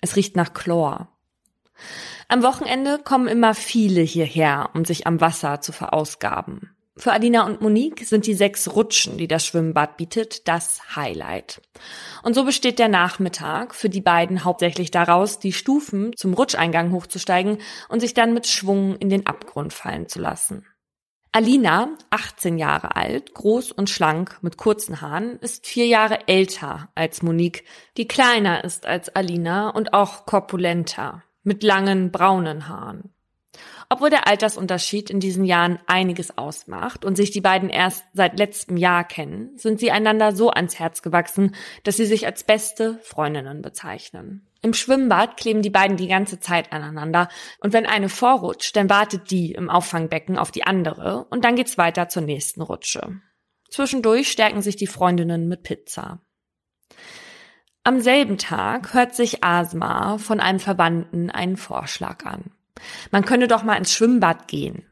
Es 0.01 0.17
riecht 0.17 0.35
nach 0.35 0.55
Chlor. 0.55 1.17
Am 2.27 2.43
Wochenende 2.43 2.99
kommen 2.99 3.29
immer 3.29 3.55
viele 3.55 4.01
hierher, 4.01 4.71
um 4.75 4.85
sich 4.85 5.07
am 5.07 5.21
Wasser 5.21 5.61
zu 5.61 5.71
verausgaben. 5.71 6.75
Für 6.97 7.13
Alina 7.13 7.47
und 7.47 7.61
Monique 7.61 8.05
sind 8.05 8.27
die 8.27 8.35
sechs 8.35 8.75
Rutschen, 8.75 9.19
die 9.19 9.29
das 9.29 9.47
Schwimmbad 9.47 9.99
bietet, 9.99 10.49
das 10.49 10.97
Highlight. 10.97 11.63
Und 12.25 12.35
so 12.35 12.45
besteht 12.45 12.81
der 12.81 12.89
Nachmittag 12.89 13.73
für 13.73 13.89
die 13.89 14.01
beiden 14.01 14.43
hauptsächlich 14.43 14.91
daraus, 14.91 15.39
die 15.39 15.53
Stufen 15.53 16.11
zum 16.17 16.35
Rutscheingang 16.35 16.91
hochzusteigen 16.91 17.59
und 17.89 18.01
sich 18.01 18.15
dann 18.15 18.35
mit 18.35 18.49
Schwung 18.49 18.97
in 18.97 19.11
den 19.11 19.27
Abgrund 19.27 19.73
fallen 19.73 20.09
zu 20.09 20.19
lassen. 20.19 20.67
Alina, 21.31 21.91
18 22.11 22.57
Jahre 22.57 22.97
alt, 22.97 23.35
groß 23.35 23.73
und 23.73 23.91
schlank, 23.91 24.39
mit 24.41 24.57
kurzen 24.57 25.03
Haaren, 25.03 25.39
ist 25.41 25.67
vier 25.67 25.87
Jahre 25.87 26.27
älter 26.27 26.89
als 26.95 27.23
Monique, 27.23 27.65
die 27.99 28.09
kleiner 28.09 28.65
ist 28.65 28.87
als 28.87 29.15
Alina 29.15 29.69
und 29.69 29.93
auch 29.93 30.25
korpulenter 30.25 31.23
mit 31.43 31.63
langen 31.63 32.11
braunen 32.11 32.69
Haaren. 32.69 33.13
Obwohl 33.91 34.11
der 34.11 34.27
Altersunterschied 34.27 35.11
in 35.11 35.21
diesen 35.21 35.45
Jahren 35.45 35.79
einiges 35.87 36.37
ausmacht 36.37 37.05
und 37.05 37.17
sich 37.17 37.31
die 37.31 37.41
beiden 37.41 37.71
erst 37.71 38.05
seit 38.15 38.39
letztem 38.39 38.77
Jahr 38.77 39.05
kennen, 39.05 39.57
sind 39.57 39.81
sie 39.81 39.91
einander 39.91 40.35
so 40.35 40.51
ans 40.51 40.79
Herz 40.79 41.03
gewachsen, 41.03 41.55
dass 41.85 41.97
sie 41.97 42.07
sich 42.07 42.27
als 42.27 42.45
beste 42.45 42.99
Freundinnen 43.03 43.63
bezeichnen. 43.63 44.48
Im 44.61 44.75
Schwimmbad 44.75 45.37
kleben 45.37 45.63
die 45.63 45.71
beiden 45.71 45.97
die 45.97 46.09
ganze 46.09 46.41
Zeit 46.41 46.73
aneinander 46.73 47.29
und 47.61 47.73
wenn 47.73 47.87
eine 47.87 48.09
vorrutscht, 48.09 48.75
dann 48.75 48.91
wartet 48.91 49.31
die 49.31 49.53
im 49.53 49.71
Auffangbecken 49.71 50.37
auf 50.37 50.51
die 50.51 50.65
andere 50.65 51.27
und 51.31 51.45
dann 51.45 51.55
geht's 51.55 51.79
weiter 51.79 52.09
zur 52.09 52.23
nächsten 52.23 52.63
Rutsche. 52.63 53.21
Zwischendurch 53.71 54.31
stärken 54.31 54.63
sich 54.63 54.77
die 54.77 54.87
Freundinnen 54.87 55.47
mit 55.47 55.63
Pizza. 55.63 56.21
Am 57.85 58.01
selben 58.01 58.37
Tag 58.37 58.93
hört 58.95 59.15
sich 59.15 59.45
Asma 59.45 60.19
von 60.19 60.41
einem 60.41 60.61
Verwandten 60.61 61.31
einen 61.31 61.57
Vorschlag 61.57 62.25
an. 62.27 62.51
Man 63.11 63.25
könne 63.25 63.49
doch 63.49 63.63
mal 63.63 63.77
ins 63.77 63.93
Schwimmbad 63.93 64.49
gehen. 64.49 64.87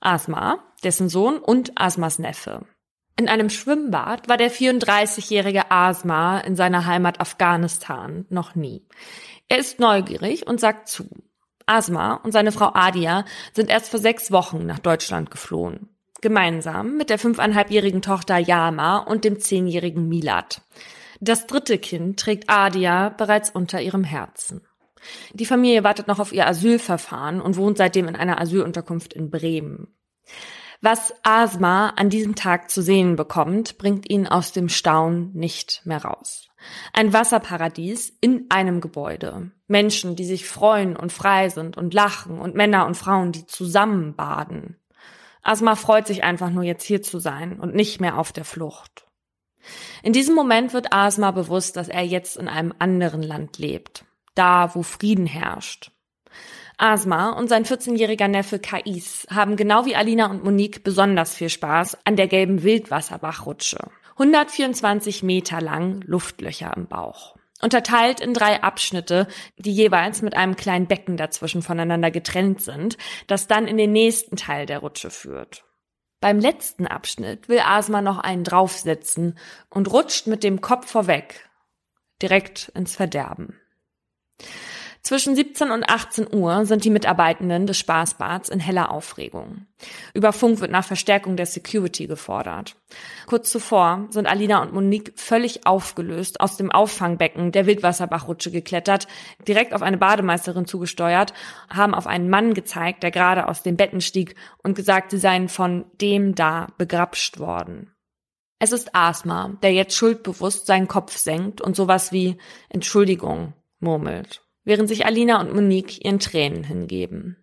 Asma, 0.00 0.58
dessen 0.82 1.08
Sohn 1.08 1.38
und 1.38 1.72
Asmas 1.76 2.18
Neffe. 2.18 2.66
In 3.16 3.28
einem 3.28 3.50
Schwimmbad 3.50 4.28
war 4.28 4.36
der 4.36 4.50
34-jährige 4.50 5.70
Asma 5.70 6.38
in 6.40 6.56
seiner 6.56 6.86
Heimat 6.86 7.20
Afghanistan 7.20 8.26
noch 8.30 8.54
nie. 8.54 8.86
Er 9.48 9.58
ist 9.58 9.80
neugierig 9.80 10.46
und 10.46 10.60
sagt 10.60 10.88
zu. 10.88 11.08
Asma 11.66 12.14
und 12.14 12.32
seine 12.32 12.52
Frau 12.52 12.70
Adia 12.74 13.24
sind 13.52 13.70
erst 13.70 13.90
vor 13.90 14.00
sechs 14.00 14.32
Wochen 14.32 14.66
nach 14.66 14.78
Deutschland 14.78 15.30
geflohen. 15.30 15.88
Gemeinsam 16.20 16.96
mit 16.96 17.10
der 17.10 17.18
fünfeinhalbjährigen 17.18 18.00
Tochter 18.00 18.38
Yama 18.38 18.98
und 18.98 19.24
dem 19.24 19.40
zehnjährigen 19.40 20.08
Milad. 20.08 20.62
Das 21.20 21.46
dritte 21.46 21.78
Kind 21.78 22.18
trägt 22.18 22.48
Adia 22.48 23.10
bereits 23.10 23.50
unter 23.50 23.80
ihrem 23.80 24.04
Herzen. 24.04 24.66
Die 25.32 25.46
Familie 25.46 25.84
wartet 25.84 26.08
noch 26.08 26.18
auf 26.18 26.32
ihr 26.32 26.46
Asylverfahren 26.46 27.40
und 27.40 27.56
wohnt 27.56 27.76
seitdem 27.76 28.08
in 28.08 28.16
einer 28.16 28.40
Asylunterkunft 28.40 29.12
in 29.12 29.30
Bremen. 29.30 29.94
Was 30.84 31.14
Asma 31.22 31.90
an 31.90 32.10
diesem 32.10 32.34
Tag 32.34 32.68
zu 32.68 32.82
sehen 32.82 33.14
bekommt, 33.14 33.78
bringt 33.78 34.10
ihn 34.10 34.26
aus 34.26 34.50
dem 34.50 34.68
Staunen 34.68 35.30
nicht 35.32 35.80
mehr 35.84 36.04
raus. 36.04 36.48
Ein 36.92 37.12
Wasserparadies 37.12 38.12
in 38.20 38.46
einem 38.48 38.80
Gebäude. 38.80 39.52
Menschen, 39.68 40.16
die 40.16 40.24
sich 40.24 40.44
freuen 40.44 40.96
und 40.96 41.12
frei 41.12 41.50
sind 41.50 41.76
und 41.76 41.94
lachen 41.94 42.40
und 42.40 42.56
Männer 42.56 42.84
und 42.86 42.96
Frauen, 42.96 43.30
die 43.30 43.46
zusammen 43.46 44.16
baden. 44.16 44.76
Asma 45.44 45.76
freut 45.76 46.08
sich 46.08 46.24
einfach 46.24 46.50
nur 46.50 46.64
jetzt 46.64 46.82
hier 46.84 47.00
zu 47.00 47.20
sein 47.20 47.60
und 47.60 47.76
nicht 47.76 48.00
mehr 48.00 48.18
auf 48.18 48.32
der 48.32 48.44
Flucht. 48.44 49.06
In 50.02 50.12
diesem 50.12 50.34
Moment 50.34 50.74
wird 50.74 50.92
Asma 50.92 51.30
bewusst, 51.30 51.76
dass 51.76 51.88
er 51.88 52.02
jetzt 52.02 52.36
in 52.36 52.48
einem 52.48 52.74
anderen 52.80 53.22
Land 53.22 53.56
lebt. 53.58 54.04
Da, 54.34 54.74
wo 54.74 54.82
Frieden 54.82 55.26
herrscht. 55.26 55.92
Asma 56.82 57.30
und 57.30 57.48
sein 57.48 57.64
14-jähriger 57.64 58.26
Neffe 58.26 58.58
Kais 58.58 59.26
haben 59.30 59.56
genau 59.56 59.86
wie 59.86 59.94
Alina 59.94 60.26
und 60.26 60.42
Monique 60.42 60.82
besonders 60.82 61.32
viel 61.32 61.48
Spaß 61.48 61.98
an 62.04 62.16
der 62.16 62.26
gelben 62.26 62.64
Wildwasserbachrutsche. 62.64 63.78
124 64.18 65.22
Meter 65.22 65.60
lang 65.60 66.02
Luftlöcher 66.02 66.72
im 66.76 66.88
Bauch. 66.88 67.36
Unterteilt 67.62 68.20
in 68.20 68.34
drei 68.34 68.64
Abschnitte, 68.64 69.28
die 69.56 69.72
jeweils 69.72 70.22
mit 70.22 70.36
einem 70.36 70.56
kleinen 70.56 70.88
Becken 70.88 71.16
dazwischen 71.16 71.62
voneinander 71.62 72.10
getrennt 72.10 72.60
sind, 72.60 72.98
das 73.28 73.46
dann 73.46 73.68
in 73.68 73.76
den 73.76 73.92
nächsten 73.92 74.34
Teil 74.34 74.66
der 74.66 74.80
Rutsche 74.80 75.10
führt. 75.10 75.64
Beim 76.20 76.40
letzten 76.40 76.88
Abschnitt 76.88 77.48
will 77.48 77.60
Asma 77.60 78.02
noch 78.02 78.18
einen 78.18 78.42
draufsetzen 78.42 79.38
und 79.70 79.92
rutscht 79.92 80.26
mit 80.26 80.42
dem 80.42 80.60
Kopf 80.60 80.90
vorweg 80.90 81.48
direkt 82.20 82.72
ins 82.74 82.96
Verderben. 82.96 83.60
Zwischen 85.04 85.34
17 85.34 85.72
und 85.72 85.82
18 85.88 86.32
Uhr 86.32 86.64
sind 86.64 86.84
die 86.84 86.90
Mitarbeitenden 86.90 87.66
des 87.66 87.76
Spaßbads 87.76 88.48
in 88.48 88.60
heller 88.60 88.92
Aufregung. 88.92 89.66
Über 90.14 90.32
Funk 90.32 90.60
wird 90.60 90.70
nach 90.70 90.84
Verstärkung 90.84 91.36
der 91.36 91.46
Security 91.46 92.06
gefordert. 92.06 92.76
Kurz 93.26 93.50
zuvor 93.50 94.06
sind 94.10 94.28
Alina 94.28 94.62
und 94.62 94.72
Monique 94.72 95.12
völlig 95.16 95.66
aufgelöst 95.66 96.40
aus 96.40 96.56
dem 96.56 96.70
Auffangbecken 96.70 97.50
der 97.50 97.66
Wildwasserbachrutsche 97.66 98.52
geklettert, 98.52 99.08
direkt 99.48 99.74
auf 99.74 99.82
eine 99.82 99.98
Bademeisterin 99.98 100.66
zugesteuert, 100.66 101.34
haben 101.68 101.96
auf 101.96 102.06
einen 102.06 102.30
Mann 102.30 102.54
gezeigt, 102.54 103.02
der 103.02 103.10
gerade 103.10 103.48
aus 103.48 103.64
den 103.64 103.76
Betten 103.76 104.00
stieg 104.00 104.36
und 104.62 104.76
gesagt, 104.76 105.10
sie 105.10 105.18
seien 105.18 105.48
von 105.48 105.84
dem 106.00 106.36
da 106.36 106.68
begrapscht 106.78 107.40
worden. 107.40 107.92
Es 108.60 108.70
ist 108.70 108.94
Asma, 108.94 109.58
der 109.64 109.72
jetzt 109.72 109.96
schuldbewusst 109.96 110.66
seinen 110.66 110.86
Kopf 110.86 111.16
senkt 111.16 111.60
und 111.60 111.74
sowas 111.74 112.12
wie 112.12 112.38
Entschuldigung 112.68 113.54
murmelt 113.80 114.42
während 114.64 114.88
sich 114.88 115.06
Alina 115.06 115.40
und 115.40 115.54
Monique 115.54 116.04
ihren 116.04 116.18
Tränen 116.18 116.64
hingeben. 116.64 117.36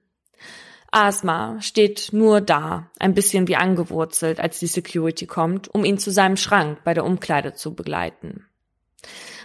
Asma 0.92 1.62
steht 1.62 2.10
nur 2.14 2.42
da, 2.42 2.90
ein 3.00 3.14
bisschen 3.14 3.48
wie 3.48 3.56
angewurzelt, 3.56 4.40
als 4.40 4.60
die 4.60 4.68
Security 4.68 5.28
kommt, 5.28 5.68
um 5.68 5.86
ihn 5.86 6.00
zu 6.00 6.10
seinem 6.12 6.38
Schrank 6.38 6.84
bei 6.84 6.94
der 6.94 7.06
Umkleide 7.06 7.54
zu 7.54 7.76
begleiten. 7.76 8.46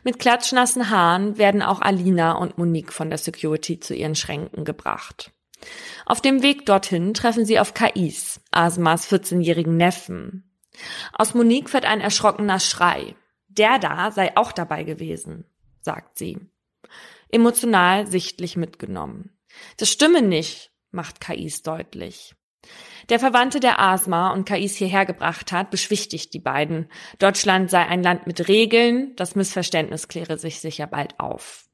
Mit 0.04 0.18
klatschnassen 0.18 0.90
Haaren 0.90 1.38
werden 1.38 1.62
auch 1.62 1.80
Alina 1.80 2.32
und 2.32 2.58
Monique 2.58 2.92
von 2.92 3.08
der 3.10 3.18
Security 3.18 3.78
zu 3.78 3.94
ihren 3.94 4.14
Schränken 4.14 4.64
gebracht. 4.64 5.32
Auf 6.06 6.20
dem 6.20 6.42
Weg 6.42 6.66
dorthin 6.66 7.14
treffen 7.14 7.46
sie 7.46 7.58
auf 7.58 7.74
Kais, 7.74 8.40
Asmas 8.50 9.10
14-jährigen 9.10 9.76
Neffen. 9.76 10.50
Aus 11.12 11.34
Monique 11.34 11.72
wird 11.72 11.84
ein 11.84 12.00
erschrockener 12.00 12.60
Schrei. 12.60 13.16
Der 13.48 13.78
da 13.78 14.10
sei 14.10 14.36
auch 14.36 14.52
dabei 14.52 14.82
gewesen, 14.82 15.44
sagt 15.80 16.18
sie 16.18 16.38
emotional 17.34 18.06
sichtlich 18.06 18.56
mitgenommen. 18.56 19.36
Das 19.76 19.90
stimme 19.90 20.22
nicht, 20.22 20.70
macht 20.90 21.20
Kais 21.20 21.62
deutlich. 21.62 22.34
Der 23.10 23.18
Verwandte, 23.18 23.60
der 23.60 23.80
Asma 23.80 24.32
und 24.32 24.46
Kais 24.46 24.76
hierher 24.76 25.04
gebracht 25.04 25.52
hat, 25.52 25.70
beschwichtigt 25.70 26.32
die 26.32 26.40
beiden. 26.40 26.88
Deutschland 27.18 27.68
sei 27.68 27.84
ein 27.84 28.02
Land 28.02 28.26
mit 28.26 28.48
Regeln, 28.48 29.14
das 29.16 29.34
Missverständnis 29.34 30.08
kläre 30.08 30.38
sich 30.38 30.60
sicher 30.60 30.86
bald 30.86 31.20
auf. 31.20 31.66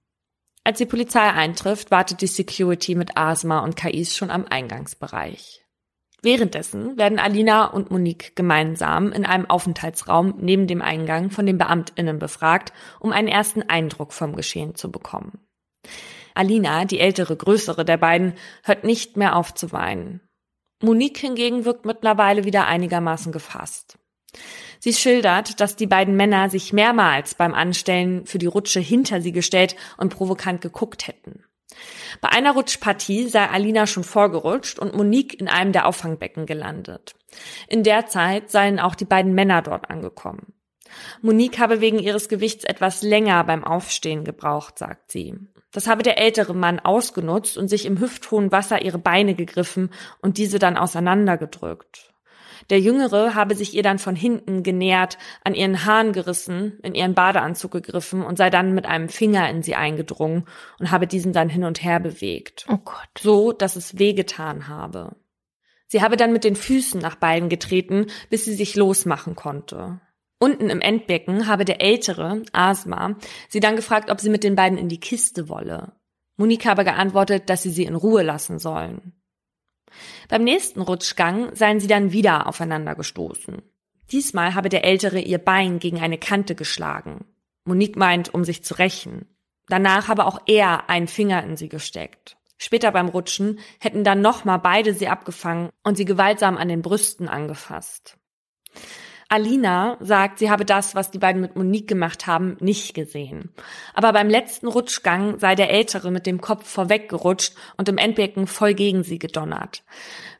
Als 0.64 0.78
die 0.78 0.86
Polizei 0.86 1.30
eintrifft, 1.30 1.90
wartet 1.90 2.20
die 2.20 2.26
Security 2.26 2.94
mit 2.94 3.16
Asma 3.16 3.60
und 3.60 3.76
Kais 3.76 4.16
schon 4.16 4.30
am 4.30 4.44
Eingangsbereich. 4.46 5.64
Währenddessen 6.22 6.98
werden 6.98 7.18
Alina 7.18 7.66
und 7.66 7.90
Monique 7.90 8.36
gemeinsam 8.36 9.10
in 9.12 9.24
einem 9.24 9.48
Aufenthaltsraum 9.48 10.34
neben 10.38 10.66
dem 10.66 10.82
Eingang 10.82 11.30
von 11.30 11.46
den 11.46 11.56
Beamtinnen 11.56 12.18
befragt, 12.18 12.74
um 12.98 13.12
einen 13.12 13.28
ersten 13.28 13.62
Eindruck 13.62 14.12
vom 14.12 14.36
Geschehen 14.36 14.74
zu 14.74 14.90
bekommen. 14.90 15.38
Alina, 16.34 16.84
die 16.84 17.00
ältere, 17.00 17.36
größere 17.36 17.84
der 17.84 17.96
beiden, 17.96 18.34
hört 18.64 18.84
nicht 18.84 19.16
mehr 19.16 19.36
auf 19.36 19.54
zu 19.54 19.72
weinen. 19.72 20.20
Monique 20.82 21.18
hingegen 21.18 21.64
wirkt 21.64 21.84
mittlerweile 21.84 22.44
wieder 22.44 22.66
einigermaßen 22.66 23.32
gefasst. 23.32 23.98
Sie 24.78 24.94
schildert, 24.94 25.60
dass 25.60 25.76
die 25.76 25.86
beiden 25.86 26.16
Männer 26.16 26.48
sich 26.48 26.72
mehrmals 26.72 27.34
beim 27.34 27.52
Anstellen 27.52 28.24
für 28.26 28.38
die 28.38 28.46
Rutsche 28.46 28.80
hinter 28.80 29.20
sie 29.20 29.32
gestellt 29.32 29.76
und 29.98 30.14
provokant 30.14 30.62
geguckt 30.62 31.06
hätten. 31.06 31.44
Bei 32.20 32.30
einer 32.30 32.52
Rutschpartie 32.52 33.28
sei 33.28 33.48
Alina 33.48 33.86
schon 33.86 34.04
vorgerutscht 34.04 34.78
und 34.78 34.94
Monique 34.94 35.38
in 35.38 35.48
einem 35.48 35.72
der 35.72 35.86
Auffangbecken 35.86 36.46
gelandet. 36.46 37.14
In 37.68 37.84
der 37.84 38.06
Zeit 38.06 38.50
seien 38.50 38.80
auch 38.80 38.94
die 38.94 39.04
beiden 39.04 39.34
Männer 39.34 39.62
dort 39.62 39.90
angekommen. 39.90 40.54
Monique 41.22 41.58
habe 41.58 41.80
wegen 41.80 41.98
ihres 41.98 42.28
Gewichts 42.28 42.64
etwas 42.64 43.02
länger 43.02 43.44
beim 43.44 43.62
Aufstehen 43.62 44.24
gebraucht, 44.24 44.78
sagt 44.78 45.12
sie. 45.12 45.34
Das 45.72 45.86
habe 45.86 46.02
der 46.02 46.18
ältere 46.18 46.54
Mann 46.54 46.80
ausgenutzt 46.80 47.56
und 47.56 47.68
sich 47.68 47.86
im 47.86 48.00
hüfthohen 48.00 48.50
Wasser 48.50 48.82
ihre 48.82 48.98
Beine 48.98 49.34
gegriffen 49.34 49.90
und 50.20 50.38
diese 50.38 50.58
dann 50.58 50.76
auseinandergedrückt. 50.76 52.12
Der 52.68 52.80
Jüngere 52.80 53.34
habe 53.34 53.54
sich 53.54 53.74
ihr 53.74 53.82
dann 53.82 53.98
von 53.98 54.14
hinten 54.14 54.62
genähert, 54.62 55.18
an 55.42 55.54
ihren 55.54 55.84
Haaren 55.84 56.12
gerissen, 56.12 56.78
in 56.82 56.94
ihren 56.94 57.14
Badeanzug 57.14 57.72
gegriffen 57.72 58.22
und 58.22 58.36
sei 58.36 58.50
dann 58.50 58.74
mit 58.74 58.86
einem 58.86 59.08
Finger 59.08 59.48
in 59.48 59.62
sie 59.62 59.74
eingedrungen 59.74 60.46
und 60.78 60.90
habe 60.90 61.06
diesen 61.06 61.32
dann 61.32 61.48
hin 61.48 61.64
und 61.64 61.82
her 61.82 62.00
bewegt. 62.00 62.66
Oh 62.68 62.78
Gott. 62.78 63.08
So, 63.18 63.52
dass 63.52 63.76
es 63.76 63.98
wehgetan 63.98 64.68
habe. 64.68 65.16
Sie 65.86 66.02
habe 66.02 66.16
dann 66.16 66.32
mit 66.32 66.44
den 66.44 66.54
Füßen 66.54 67.00
nach 67.00 67.16
beiden 67.16 67.48
getreten, 67.48 68.06
bis 68.28 68.44
sie 68.44 68.54
sich 68.54 68.76
losmachen 68.76 69.34
konnte. 69.34 70.00
Unten 70.42 70.70
im 70.70 70.80
Endbecken 70.80 71.46
habe 71.46 71.66
der 71.66 71.82
ältere, 71.82 72.42
Asma, 72.52 73.16
sie 73.50 73.60
dann 73.60 73.76
gefragt, 73.76 74.10
ob 74.10 74.20
sie 74.20 74.30
mit 74.30 74.42
den 74.42 74.56
beiden 74.56 74.78
in 74.78 74.88
die 74.88 74.98
Kiste 74.98 75.50
wolle. 75.50 75.92
Monique 76.38 76.64
habe 76.64 76.82
geantwortet, 76.84 77.50
dass 77.50 77.62
sie 77.62 77.70
sie 77.70 77.84
in 77.84 77.94
Ruhe 77.94 78.22
lassen 78.22 78.58
sollen. 78.58 79.12
Beim 80.30 80.42
nächsten 80.42 80.80
Rutschgang 80.80 81.54
seien 81.54 81.78
sie 81.78 81.88
dann 81.88 82.12
wieder 82.12 82.46
aufeinander 82.46 82.94
gestoßen. 82.94 83.60
Diesmal 84.10 84.54
habe 84.54 84.70
der 84.70 84.82
Ältere 84.82 85.20
ihr 85.20 85.38
Bein 85.38 85.78
gegen 85.78 86.00
eine 86.00 86.16
Kante 86.16 86.54
geschlagen. 86.54 87.26
Monique 87.66 87.96
meint, 87.96 88.32
um 88.32 88.42
sich 88.42 88.64
zu 88.64 88.78
rächen. 88.78 89.26
Danach 89.68 90.08
habe 90.08 90.24
auch 90.24 90.40
er 90.46 90.88
einen 90.88 91.06
Finger 91.06 91.44
in 91.44 91.58
sie 91.58 91.68
gesteckt. 91.68 92.38
Später 92.56 92.92
beim 92.92 93.08
Rutschen 93.08 93.58
hätten 93.78 94.04
dann 94.04 94.22
nochmal 94.22 94.58
beide 94.58 94.94
sie 94.94 95.08
abgefangen 95.08 95.68
und 95.84 95.96
sie 95.96 96.06
gewaltsam 96.06 96.56
an 96.56 96.68
den 96.68 96.80
Brüsten 96.80 97.28
angefasst. 97.28 98.16
Alina 99.32 99.96
sagt, 100.00 100.40
sie 100.40 100.50
habe 100.50 100.64
das, 100.64 100.96
was 100.96 101.12
die 101.12 101.18
beiden 101.18 101.40
mit 101.40 101.54
Monique 101.54 101.86
gemacht 101.86 102.26
haben, 102.26 102.56
nicht 102.58 102.94
gesehen. 102.94 103.54
Aber 103.94 104.12
beim 104.12 104.28
letzten 104.28 104.66
Rutschgang 104.66 105.38
sei 105.38 105.54
der 105.54 105.70
Ältere 105.70 106.10
mit 106.10 106.26
dem 106.26 106.40
Kopf 106.40 106.68
vorweggerutscht 106.68 107.54
und 107.76 107.88
im 107.88 107.96
Endbecken 107.96 108.48
voll 108.48 108.74
gegen 108.74 109.04
sie 109.04 109.20
gedonnert. 109.20 109.84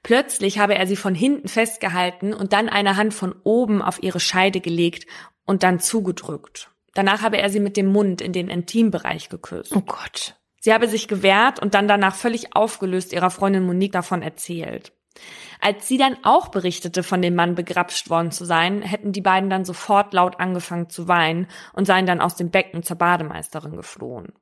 Plötzlich 0.03 0.59
habe 0.59 0.75
er 0.75 0.89
sie 0.89 0.97
von 0.97 1.15
hinten 1.15 1.47
festgehalten 1.47 2.35
und 2.35 2.53
dann 2.53 2.69
eine 2.69 2.97
Hand 2.97 3.15
von 3.15 3.33
oben 3.45 3.81
auf 3.81 4.03
ihre 4.03 4.19
Scheide 4.19 4.61
gelegt 4.61 5.07
und 5.47 5.63
dann 5.63 5.79
zugedrückt. 5.79 6.73
Danach 6.95 7.23
habe 7.23 7.39
er 7.39 7.49
sie 7.49 7.61
mit 7.61 7.77
dem 7.77 7.87
Mund 7.87 8.21
in 8.21 8.33
den 8.33 8.49
Intimbereich 8.49 9.29
geküsst. 9.29 9.75
Oh 9.77 9.83
Gott. 9.83 10.35
Sie 10.59 10.75
habe 10.75 10.89
sich 10.89 11.07
gewehrt 11.07 11.61
und 11.63 11.75
dann 11.75 11.87
danach 11.87 12.17
völlig 12.17 12.57
aufgelöst 12.57 13.13
ihrer 13.13 13.31
Freundin 13.31 13.63
Monique 13.63 13.93
davon 13.93 14.21
erzählt. 14.21 14.93
Als 15.61 15.87
sie 15.87 15.99
dann 15.99 16.17
auch 16.23 16.49
berichtete, 16.49 17.03
von 17.03 17.21
dem 17.21 17.35
Mann 17.35 17.55
begrapscht 17.55 18.09
worden 18.11 18.31
zu 18.31 18.45
sein, 18.45 18.83
hätten 18.83 19.13
die 19.13 19.21
beiden 19.21 19.51
dann 19.51 19.65
sofort 19.65 20.15
laut 20.15 20.41
angefangen 20.41 20.89
zu 20.89 21.09
weinen 21.09 21.49
und 21.73 21.87
seien 21.87 22.07
dann 22.07 22.21
aus 22.21 22.37
dem 22.37 22.51
Becken 22.51 22.83
zur 22.83 22.97
Bademeisterin 22.97 23.77
geflohen. 23.77 24.33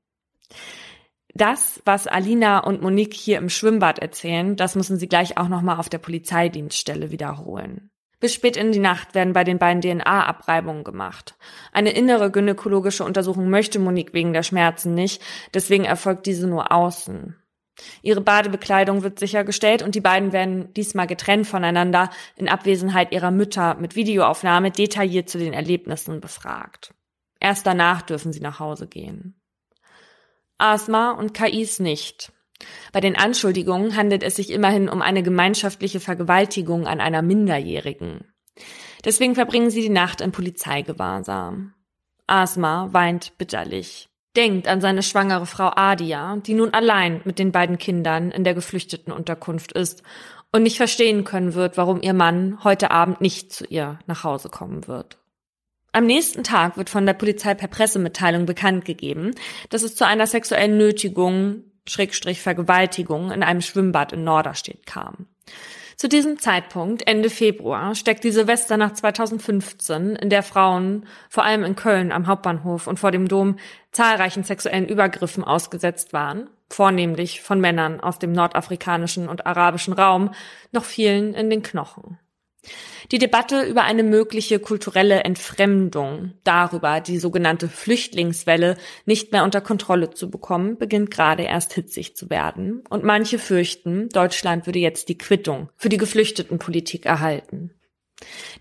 Das, 1.35 1.83
was 1.85 2.07
Alina 2.07 2.61
und 2.61 2.83
Monique 2.83 3.15
hier 3.15 3.39
im 3.39 3.49
Schwimmbad 3.49 3.99
erzählen, 3.99 4.57
das 4.57 4.75
müssen 4.75 4.97
sie 4.97 5.09
gleich 5.09 5.37
auch 5.37 5.49
nochmal 5.49 5.79
auf 5.79 5.89
der 5.89 5.99
Polizeidienststelle 5.99 7.11
wiederholen. 7.11 7.91
Bis 8.21 8.35
spät 8.35 8.57
in 8.57 8.73
die 8.73 8.81
Nacht 8.81 9.15
werden 9.15 9.33
bei 9.33 9.45
den 9.45 9.59
beiden 9.59 9.81
DNA-Abreibungen 9.81 10.83
gemacht. 10.83 11.37
Eine 11.73 11.91
innere 11.91 12.33
gynäkologische 12.33 13.05
Untersuchung 13.05 13.49
möchte 13.49 13.79
Monique 13.79 14.13
wegen 14.13 14.33
der 14.33 14.43
Schmerzen 14.43 14.95
nicht, 14.95 15.23
deswegen 15.55 15.85
erfolgt 15.85 16.27
diese 16.27 16.49
nur 16.49 16.73
außen. 16.73 17.37
Ihre 18.03 18.21
Badebekleidung 18.21 19.03
wird 19.03 19.19
sichergestellt 19.19 19.83
und 19.83 19.95
die 19.95 20.01
beiden 20.01 20.33
werden 20.33 20.73
diesmal 20.75 21.07
getrennt 21.07 21.47
voneinander 21.47 22.11
in 22.37 22.49
Abwesenheit 22.49 23.13
ihrer 23.13 23.31
Mütter 23.31 23.75
mit 23.77 23.97
Videoaufnahme 23.97 24.71
detailliert 24.71 25.29
zu 25.29 25.39
den 25.39 25.53
Erlebnissen 25.53 26.21
befragt. 26.21 26.95
Erst 27.41 27.67
danach 27.67 28.03
dürfen 28.03 28.33
sie 28.33 28.41
nach 28.41 28.59
Hause 28.59 28.87
gehen. 28.87 29.41
Asma 30.59 31.13
und 31.13 31.35
Kais 31.35 31.79
nicht. 31.79 32.33
Bei 32.93 33.01
den 33.01 33.17
Anschuldigungen 33.17 33.97
handelt 33.97 34.25
es 34.25 34.35
sich 34.35 34.51
immerhin 34.51 34.89
um 34.89 35.01
eine 35.01 35.23
gemeinschaftliche 35.23 36.01
Vergewaltigung 36.01 36.89
an 36.89 37.01
einer 37.01 37.23
Minderjährigen. 37.23 38.33
Deswegen 39.05 39.37
verbringen 39.37 39.71
sie 39.71 39.83
die 39.83 39.89
Nacht 39.89 40.21
im 40.21 40.33
Polizeigewahrsam. 40.33 41.75
Asma 42.27 42.89
weint 42.93 43.39
bitterlich 43.39 44.09
denkt 44.39 44.69
an 44.69 44.81
seine 44.81 45.03
schwangere 45.03 45.47
Frau 45.47 45.73
Adia, 45.75 46.37
die 46.37 46.55
nun 46.55 46.73
allein 46.73 47.21
mit 47.25 47.41
den 47.41 47.51
beiden 47.51 47.77
Kindern 47.77 48.31
in 48.31 48.45
der 48.45 48.55
geflüchteten 48.55 49.13
Unterkunft 49.13 49.73
ist 49.73 50.05
und 50.53 50.63
nicht 50.63 50.77
verstehen 50.77 51.25
können 51.25 51.55
wird, 51.55 51.77
warum 51.77 52.01
ihr 52.01 52.15
Mann 52.15 52.63
heute 52.63 52.93
Abend 52.93 53.21
nicht 53.21 53.53
zu 53.53 53.67
ihr 53.67 53.99
nach 54.07 54.23
Hause 54.23 54.49
kommen 54.49 54.87
wird. 54.87 55.19
Am 55.91 56.07
nächsten 56.07 56.45
Tag 56.45 56.77
wird 56.77 56.89
von 56.89 57.05
der 57.05 57.15
Polizei 57.15 57.55
per 57.55 57.67
Pressemitteilung 57.67 58.47
bekannt 58.47 58.85
gegeben, 58.85 59.33
dass 59.71 59.83
es 59.83 59.97
zu 59.97 60.07
einer 60.07 60.29
sexuellen 60.29 60.79
Nötigung, 60.79 61.65
Schrägstrich 61.89 62.41
Vergewaltigung 62.41 63.33
in 63.33 63.43
einem 63.43 63.61
Schwimmbad 63.61 64.13
in 64.13 64.23
Norderstedt 64.23 64.87
kam. 64.87 65.27
Zu 65.99 66.09
diesem 66.09 66.39
Zeitpunkt, 66.39 67.09
Ende 67.09 67.29
Februar, 67.29 67.97
steckt 67.97 68.23
die 68.23 68.31
Silvesternacht 68.31 68.97
2015, 68.99 70.15
in 70.15 70.31
der 70.31 70.45
Frauen, 70.45 71.07
vor 71.29 71.45
allem 71.45 71.65
in 71.65 71.75
Köln 71.75 72.13
am 72.13 72.29
Hauptbahnhof 72.29 72.87
und 72.87 73.01
vor 73.01 73.11
dem 73.11 73.27
Dom, 73.27 73.57
zahlreichen 73.91 74.45
sexuellen 74.45 74.87
Übergriffen 74.87 75.43
ausgesetzt 75.43 76.13
waren, 76.13 76.49
vornehmlich 76.71 77.41
von 77.41 77.61
Männern 77.61 77.99
aus 77.99 78.21
dem 78.21 78.31
nordafrikanischen 78.31 79.29
und 79.29 79.45
arabischen 79.45 79.93
Raum, 79.93 80.31
noch 80.71 80.85
vielen 80.85 81.35
in 81.35 81.51
den 81.51 81.65
Knochen. 81.65 82.17
Die 83.11 83.19
Debatte 83.19 83.63
über 83.63 83.85
eine 83.85 84.03
mögliche 84.03 84.59
kulturelle 84.59 85.25
Entfremdung, 85.25 86.35
darüber, 86.45 87.01
die 87.01 87.19
sogenannte 87.19 87.69
Flüchtlingswelle 87.69 88.77
nicht 89.07 89.33
mehr 89.33 89.45
unter 89.45 89.61
Kontrolle 89.61 90.11
zu 90.11 90.31
bekommen, 90.31 90.77
beginnt 90.77 91.11
gerade 91.11 91.45
erst 91.45 91.73
hitzig 91.73 92.17
zu 92.17 92.29
werden. 92.29 92.85
Und 92.91 93.05
manche 93.05 93.39
fürchten, 93.39 94.11
Deutschland 94.11 94.67
würde 94.67 94.79
jetzt 94.79 95.09
die 95.09 95.19
Quittung 95.19 95.71
für 95.77 95.89
die 95.89 95.97
Geflüchtetenpolitik 95.97 97.07
erhalten. 97.07 97.71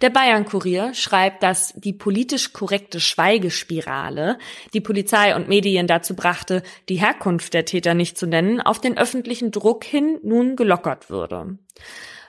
Der 0.01 0.12
Bayern-Kurier 0.12 0.93
schreibt, 0.93 1.41
dass 1.41 1.74
die 1.76 1.93
politisch 1.93 2.53
korrekte 2.53 2.99
Schweigespirale 2.99 4.38
die 4.74 4.82
Polizei 4.82 5.36
und 5.36 5.47
Medien 5.49 5.88
dazu 5.88 6.16
brachte, 6.16 6.62
die 6.89 6.99
Herkunft 6.99 7.53
der 7.53 7.66
Täter 7.66 7.95
nicht 7.95 8.18
zu 8.18 8.28
nennen, 8.28 8.62
auf 8.62 8.80
den 8.80 8.97
öffentlichen 8.97 9.51
Druck 9.51 9.84
hin 9.84 10.20
nun 10.22 10.55
gelockert 10.55 11.10
würde. 11.10 11.58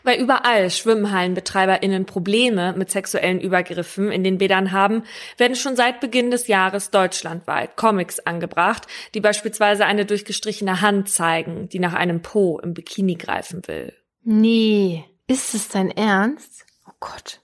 Weil 0.02 0.20
überall 0.20 0.70
Schwimmhallenbetreiberinnen 0.70 2.06
Probleme 2.06 2.74
mit 2.76 2.90
sexuellen 2.90 3.40
Übergriffen 3.40 4.10
in 4.10 4.24
den 4.24 4.38
Bädern 4.38 4.72
haben, 4.72 5.02
werden 5.36 5.56
schon 5.56 5.76
seit 5.76 6.00
Beginn 6.00 6.30
des 6.30 6.46
Jahres 6.46 6.90
deutschlandweit 6.90 7.76
Comics 7.76 8.20
angebracht, 8.20 8.86
die 9.14 9.20
beispielsweise 9.20 9.86
eine 9.86 10.06
durchgestrichene 10.06 10.80
Hand 10.80 11.08
zeigen, 11.08 11.68
die 11.68 11.78
nach 11.78 11.94
einem 11.94 12.22
Po 12.22 12.58
im 12.58 12.74
Bikini 12.74 13.16
greifen 13.16 13.62
will. 13.66 13.92
Nee, 14.22 15.04
ist 15.26 15.54
es 15.54 15.68
dein 15.68 15.90
Ernst? 15.90 16.66
Oh 16.86 16.92
Gott. 17.00 17.40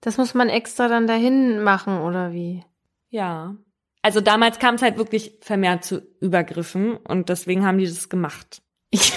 Das 0.00 0.16
muss 0.16 0.34
man 0.34 0.48
extra 0.48 0.88
dann 0.88 1.06
dahin 1.06 1.62
machen, 1.62 2.00
oder 2.00 2.32
wie? 2.32 2.64
Ja. 3.10 3.56
Also 4.02 4.20
damals 4.20 4.58
kam 4.58 4.76
es 4.76 4.82
halt 4.82 4.96
wirklich 4.96 5.38
vermehrt 5.42 5.84
zu 5.84 6.02
Übergriffen 6.20 6.96
und 6.96 7.28
deswegen 7.28 7.66
haben 7.66 7.78
die 7.78 7.86
das 7.86 8.08
gemacht. 8.08 8.62
Ich, 8.90 9.12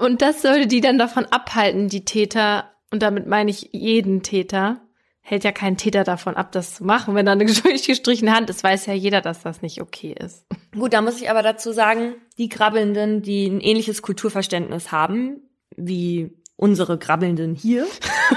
und 0.00 0.22
das 0.22 0.42
sollte 0.42 0.66
die 0.66 0.80
dann 0.80 0.98
davon 0.98 1.26
abhalten, 1.26 1.88
die 1.88 2.04
Täter, 2.04 2.70
und 2.90 3.02
damit 3.02 3.26
meine 3.26 3.50
ich 3.50 3.68
jeden 3.72 4.22
Täter, 4.22 4.80
hält 5.20 5.44
ja 5.44 5.52
kein 5.52 5.76
Täter 5.76 6.02
davon 6.02 6.34
ab, 6.34 6.50
das 6.52 6.76
zu 6.76 6.84
machen, 6.84 7.14
wenn 7.14 7.26
da 7.26 7.32
eine 7.32 7.44
durchgestrichene 7.52 8.34
Hand 8.34 8.50
ist, 8.50 8.64
weiß 8.64 8.86
ja 8.86 8.94
jeder, 8.94 9.20
dass 9.20 9.42
das 9.42 9.62
nicht 9.62 9.80
okay 9.80 10.14
ist. 10.18 10.46
Gut, 10.72 10.92
da 10.92 11.02
muss 11.02 11.20
ich 11.20 11.30
aber 11.30 11.42
dazu 11.42 11.72
sagen, 11.72 12.14
die 12.38 12.48
Krabbelnden, 12.48 13.22
die 13.22 13.46
ein 13.46 13.60
ähnliches 13.60 14.02
Kulturverständnis 14.02 14.90
haben, 14.90 15.42
wie 15.76 16.32
unsere 16.56 16.98
Krabbelnden 16.98 17.54
hier, 17.54 17.86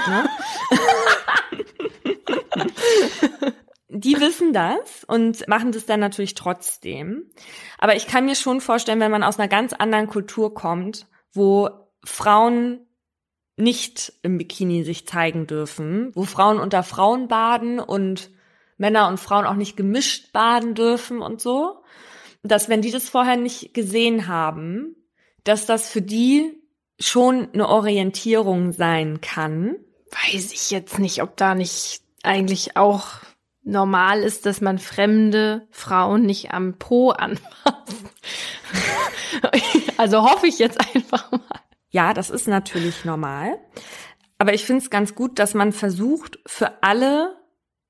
ne? 0.08 0.28
die 3.88 4.18
wissen 4.20 4.52
das 4.52 5.04
und 5.04 5.46
machen 5.48 5.72
das 5.72 5.86
dann 5.86 6.00
natürlich 6.00 6.34
trotzdem. 6.34 7.30
Aber 7.78 7.94
ich 7.94 8.06
kann 8.06 8.24
mir 8.24 8.34
schon 8.34 8.60
vorstellen, 8.60 9.00
wenn 9.00 9.10
man 9.10 9.22
aus 9.22 9.38
einer 9.38 9.48
ganz 9.48 9.72
anderen 9.72 10.08
Kultur 10.08 10.54
kommt, 10.54 11.06
wo 11.32 11.70
Frauen 12.04 12.80
nicht 13.56 14.12
im 14.22 14.38
Bikini 14.38 14.84
sich 14.84 15.06
zeigen 15.06 15.46
dürfen, 15.46 16.10
wo 16.14 16.24
Frauen 16.24 16.58
unter 16.58 16.82
Frauen 16.82 17.28
baden 17.28 17.78
und 17.78 18.30
Männer 18.76 19.08
und 19.08 19.18
Frauen 19.18 19.46
auch 19.46 19.54
nicht 19.54 19.76
gemischt 19.76 20.32
baden 20.32 20.74
dürfen 20.74 21.22
und 21.22 21.40
so, 21.40 21.82
dass 22.42 22.68
wenn 22.68 22.82
die 22.82 22.90
das 22.90 23.08
vorher 23.08 23.36
nicht 23.36 23.72
gesehen 23.72 24.28
haben, 24.28 24.94
dass 25.44 25.64
das 25.64 25.88
für 25.88 26.02
die 26.02 26.60
schon 26.98 27.48
eine 27.52 27.68
Orientierung 27.68 28.72
sein 28.72 29.20
kann. 29.20 29.76
Weiß 30.10 30.52
ich 30.52 30.70
jetzt 30.70 30.98
nicht, 30.98 31.22
ob 31.22 31.36
da 31.36 31.54
nicht 31.54 32.02
eigentlich 32.22 32.76
auch 32.76 33.20
normal 33.66 34.22
ist, 34.22 34.46
dass 34.46 34.60
man 34.60 34.78
fremde 34.78 35.66
Frauen 35.70 36.22
nicht 36.22 36.52
am 36.52 36.78
Po 36.78 37.10
anfasst. 37.10 38.04
also 39.98 40.22
hoffe 40.22 40.46
ich 40.46 40.58
jetzt 40.58 40.80
einfach 40.94 41.30
mal. 41.32 41.40
Ja, 41.90 42.14
das 42.14 42.30
ist 42.30 42.46
natürlich 42.46 43.04
normal. 43.04 43.58
Aber 44.38 44.54
ich 44.54 44.64
finde 44.64 44.82
es 44.82 44.90
ganz 44.90 45.14
gut, 45.14 45.38
dass 45.38 45.54
man 45.54 45.72
versucht, 45.72 46.38
für 46.46 46.82
alle 46.82 47.36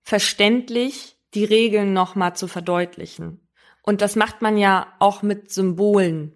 verständlich 0.02 1.18
die 1.34 1.44
Regeln 1.44 1.92
nochmal 1.92 2.34
zu 2.34 2.48
verdeutlichen. 2.48 3.46
Und 3.82 4.00
das 4.00 4.16
macht 4.16 4.42
man 4.42 4.56
ja 4.56 4.86
auch 4.98 5.22
mit 5.22 5.50
Symbolen 5.50 6.32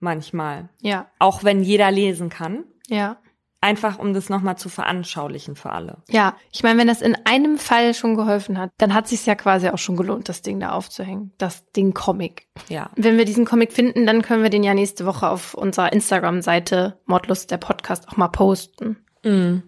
manchmal. 0.00 0.70
Ja. 0.80 1.10
Auch 1.18 1.44
wenn 1.44 1.62
jeder 1.62 1.90
lesen 1.90 2.30
kann. 2.30 2.64
Ja. 2.88 3.21
Einfach 3.62 4.00
um 4.00 4.12
das 4.12 4.28
nochmal 4.28 4.58
zu 4.58 4.68
veranschaulichen 4.68 5.54
für 5.54 5.70
alle. 5.70 6.02
Ja, 6.10 6.36
ich 6.50 6.64
meine, 6.64 6.80
wenn 6.80 6.88
das 6.88 7.00
in 7.00 7.16
einem 7.24 7.58
Fall 7.58 7.94
schon 7.94 8.16
geholfen 8.16 8.58
hat, 8.58 8.72
dann 8.76 8.92
hat 8.92 9.06
sich 9.06 9.24
ja 9.24 9.36
quasi 9.36 9.68
auch 9.68 9.78
schon 9.78 9.96
gelohnt, 9.96 10.28
das 10.28 10.42
Ding 10.42 10.58
da 10.58 10.72
aufzuhängen. 10.72 11.30
Das 11.38 11.70
Ding 11.70 11.94
Comic. 11.94 12.48
Ja. 12.68 12.90
Wenn 12.96 13.18
wir 13.18 13.24
diesen 13.24 13.44
Comic 13.44 13.72
finden, 13.72 14.04
dann 14.04 14.22
können 14.22 14.42
wir 14.42 14.50
den 14.50 14.64
ja 14.64 14.74
nächste 14.74 15.06
Woche 15.06 15.30
auf 15.30 15.54
unserer 15.54 15.92
Instagram-Seite 15.92 16.98
Mordlust 17.06 17.52
der 17.52 17.58
Podcast 17.58 18.08
auch 18.08 18.16
mal 18.16 18.26
posten. 18.26 18.96
Mhm. 19.22 19.62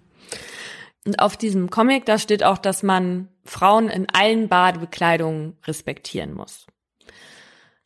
Und 1.06 1.20
auf 1.20 1.36
diesem 1.36 1.70
Comic, 1.70 2.04
da 2.04 2.18
steht 2.18 2.42
auch, 2.42 2.58
dass 2.58 2.82
man 2.82 3.28
Frauen 3.44 3.88
in 3.88 4.08
allen 4.12 4.48
Badebekleidungen 4.48 5.56
respektieren 5.68 6.34
muss. 6.34 6.66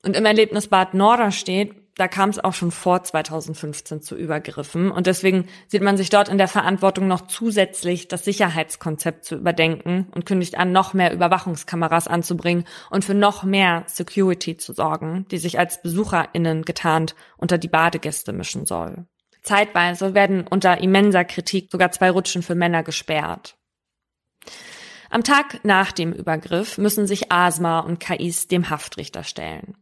Und 0.02 0.16
im 0.16 0.24
Erlebnisbad 0.24 0.94
Norder 0.94 1.32
steht, 1.32 1.74
da 1.98 2.06
kam 2.06 2.30
es 2.30 2.38
auch 2.38 2.54
schon 2.54 2.70
vor 2.70 3.02
2015 3.02 4.00
zu 4.00 4.16
Übergriffen. 4.16 4.90
Und 4.90 5.06
deswegen 5.08 5.48
sieht 5.66 5.82
man 5.82 5.96
sich 5.96 6.10
dort 6.10 6.28
in 6.28 6.38
der 6.38 6.48
Verantwortung 6.48 7.08
noch 7.08 7.26
zusätzlich 7.26 8.06
das 8.06 8.24
Sicherheitskonzept 8.24 9.24
zu 9.24 9.34
überdenken 9.34 10.06
und 10.14 10.24
kündigt 10.24 10.56
an, 10.56 10.70
noch 10.70 10.94
mehr 10.94 11.12
Überwachungskameras 11.12 12.06
anzubringen 12.06 12.64
und 12.90 13.04
für 13.04 13.14
noch 13.14 13.42
mehr 13.42 13.82
Security 13.86 14.56
zu 14.56 14.72
sorgen, 14.72 15.26
die 15.30 15.38
sich 15.38 15.58
als 15.58 15.82
BesucherInnen 15.82 16.62
getarnt 16.62 17.16
unter 17.36 17.58
die 17.58 17.68
Badegäste 17.68 18.32
mischen 18.32 18.64
soll. 18.64 19.06
Zeitweise 19.42 20.14
werden 20.14 20.46
unter 20.46 20.80
immenser 20.80 21.24
Kritik 21.24 21.68
sogar 21.72 21.90
zwei 21.90 22.10
Rutschen 22.10 22.42
für 22.42 22.54
Männer 22.54 22.84
gesperrt. 22.84 23.56
Am 25.10 25.24
Tag 25.24 25.64
nach 25.64 25.90
dem 25.90 26.12
Übergriff 26.12 26.78
müssen 26.78 27.06
sich 27.06 27.32
Asma 27.32 27.80
und 27.80 27.98
Kais 27.98 28.46
dem 28.46 28.70
Haftrichter 28.70 29.24
stellen. 29.24 29.77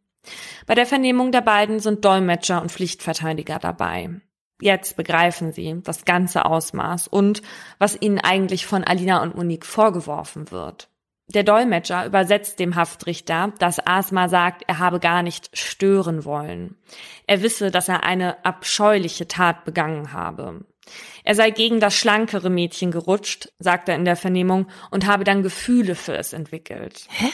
Bei 0.67 0.75
der 0.75 0.87
Vernehmung 0.87 1.33
der 1.33 1.41
beiden 1.41 1.81
sind 1.81 2.05
Dolmetscher 2.05 2.61
und 2.61 2.73
Pflichtverteidiger 2.73 3.59
dabei. 3.59 4.21
Jetzt 4.61 4.97
begreifen 4.97 5.53
sie 5.53 5.81
das 5.83 6.05
ganze 6.05 6.47
Ausmaß 6.47 7.09
und 7.09 7.43
was 7.79 8.01
ihnen 8.01 8.19
eigentlich 8.19 8.67
von 8.67 8.85
Alina 8.85 9.23
und 9.23 9.37
Monique 9.37 9.67
vorgeworfen 9.67 10.51
wird. 10.51 10.89
Der 11.29 11.43
Dolmetscher 11.43 12.07
übersetzt 12.07 12.61
dem 12.61 12.77
Haftrichter, 12.77 13.53
dass 13.59 13.85
Asma 13.85 14.29
sagt, 14.29 14.63
er 14.69 14.79
habe 14.79 15.01
gar 15.01 15.23
nicht 15.23 15.51
stören 15.59 16.25
wollen. 16.25 16.77
Er 17.27 17.43
wisse, 17.43 17.71
dass 17.71 17.89
er 17.89 18.05
eine 18.05 18.45
abscheuliche 18.45 19.27
Tat 19.27 19.65
begangen 19.65 20.13
habe. 20.13 20.65
Er 21.25 21.35
sei 21.35 21.51
gegen 21.51 21.81
das 21.81 21.97
schlankere 21.97 22.49
Mädchen 22.49 22.93
gerutscht, 22.93 23.53
sagt 23.59 23.89
er 23.89 23.97
in 23.97 24.05
der 24.05 24.15
Vernehmung, 24.15 24.69
und 24.93 25.07
habe 25.07 25.25
dann 25.25 25.43
Gefühle 25.43 25.97
für 25.97 26.17
es 26.17 26.33
entwickelt. 26.33 27.09
Hä? 27.11 27.29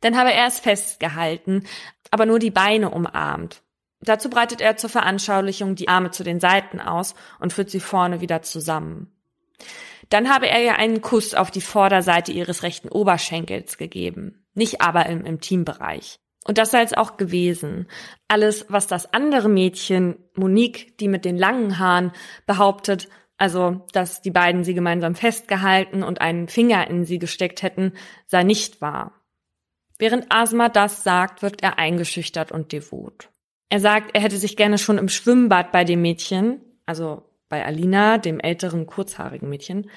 Dann 0.00 0.16
habe 0.16 0.32
er 0.32 0.46
es 0.46 0.58
festgehalten, 0.58 1.66
aber 2.10 2.26
nur 2.26 2.38
die 2.38 2.50
Beine 2.50 2.90
umarmt. 2.90 3.62
Dazu 4.00 4.30
breitet 4.30 4.60
er 4.60 4.76
zur 4.76 4.90
Veranschaulichung 4.90 5.74
die 5.74 5.88
Arme 5.88 6.10
zu 6.10 6.24
den 6.24 6.40
Seiten 6.40 6.80
aus 6.80 7.14
und 7.38 7.52
führt 7.52 7.70
sie 7.70 7.80
vorne 7.80 8.20
wieder 8.20 8.42
zusammen. 8.42 9.12
Dann 10.08 10.28
habe 10.28 10.48
er 10.48 10.64
ihr 10.64 10.76
einen 10.76 11.02
Kuss 11.02 11.34
auf 11.34 11.50
die 11.50 11.60
Vorderseite 11.60 12.32
ihres 12.32 12.62
rechten 12.62 12.88
Oberschenkels 12.88 13.76
gegeben, 13.76 14.44
nicht 14.54 14.80
aber 14.80 15.06
im 15.06 15.24
Intimbereich. 15.24 16.18
Und 16.44 16.58
das 16.58 16.70
sei 16.70 16.82
es 16.82 16.94
auch 16.94 17.16
gewesen. 17.18 17.86
Alles, 18.26 18.66
was 18.68 18.86
das 18.86 19.12
andere 19.12 19.48
Mädchen, 19.48 20.16
Monique, 20.34 20.96
die 20.98 21.08
mit 21.08 21.24
den 21.24 21.36
langen 21.36 21.78
Haaren, 21.78 22.12
behauptet, 22.46 23.08
also 23.36 23.86
dass 23.92 24.22
die 24.22 24.30
beiden 24.30 24.64
sie 24.64 24.74
gemeinsam 24.74 25.14
festgehalten 25.14 26.02
und 26.02 26.20
einen 26.20 26.48
Finger 26.48 26.88
in 26.88 27.04
sie 27.04 27.18
gesteckt 27.18 27.62
hätten, 27.62 27.92
sei 28.26 28.42
nicht 28.42 28.80
wahr. 28.80 29.19
Während 30.00 30.26
Asma 30.30 30.70
das 30.70 31.04
sagt, 31.04 31.42
wirkt 31.42 31.62
er 31.62 31.78
eingeschüchtert 31.78 32.52
und 32.52 32.72
devot. 32.72 33.28
Er 33.68 33.80
sagt, 33.80 34.14
er 34.14 34.22
hätte 34.22 34.38
sich 34.38 34.56
gerne 34.56 34.78
schon 34.78 34.96
im 34.96 35.10
Schwimmbad 35.10 35.72
bei 35.72 35.84
dem 35.84 36.00
Mädchen, 36.00 36.62
also 36.86 37.22
bei 37.50 37.64
Alina, 37.64 38.16
dem 38.16 38.40
älteren 38.40 38.86
kurzhaarigen 38.86 39.50
Mädchen, 39.50 39.90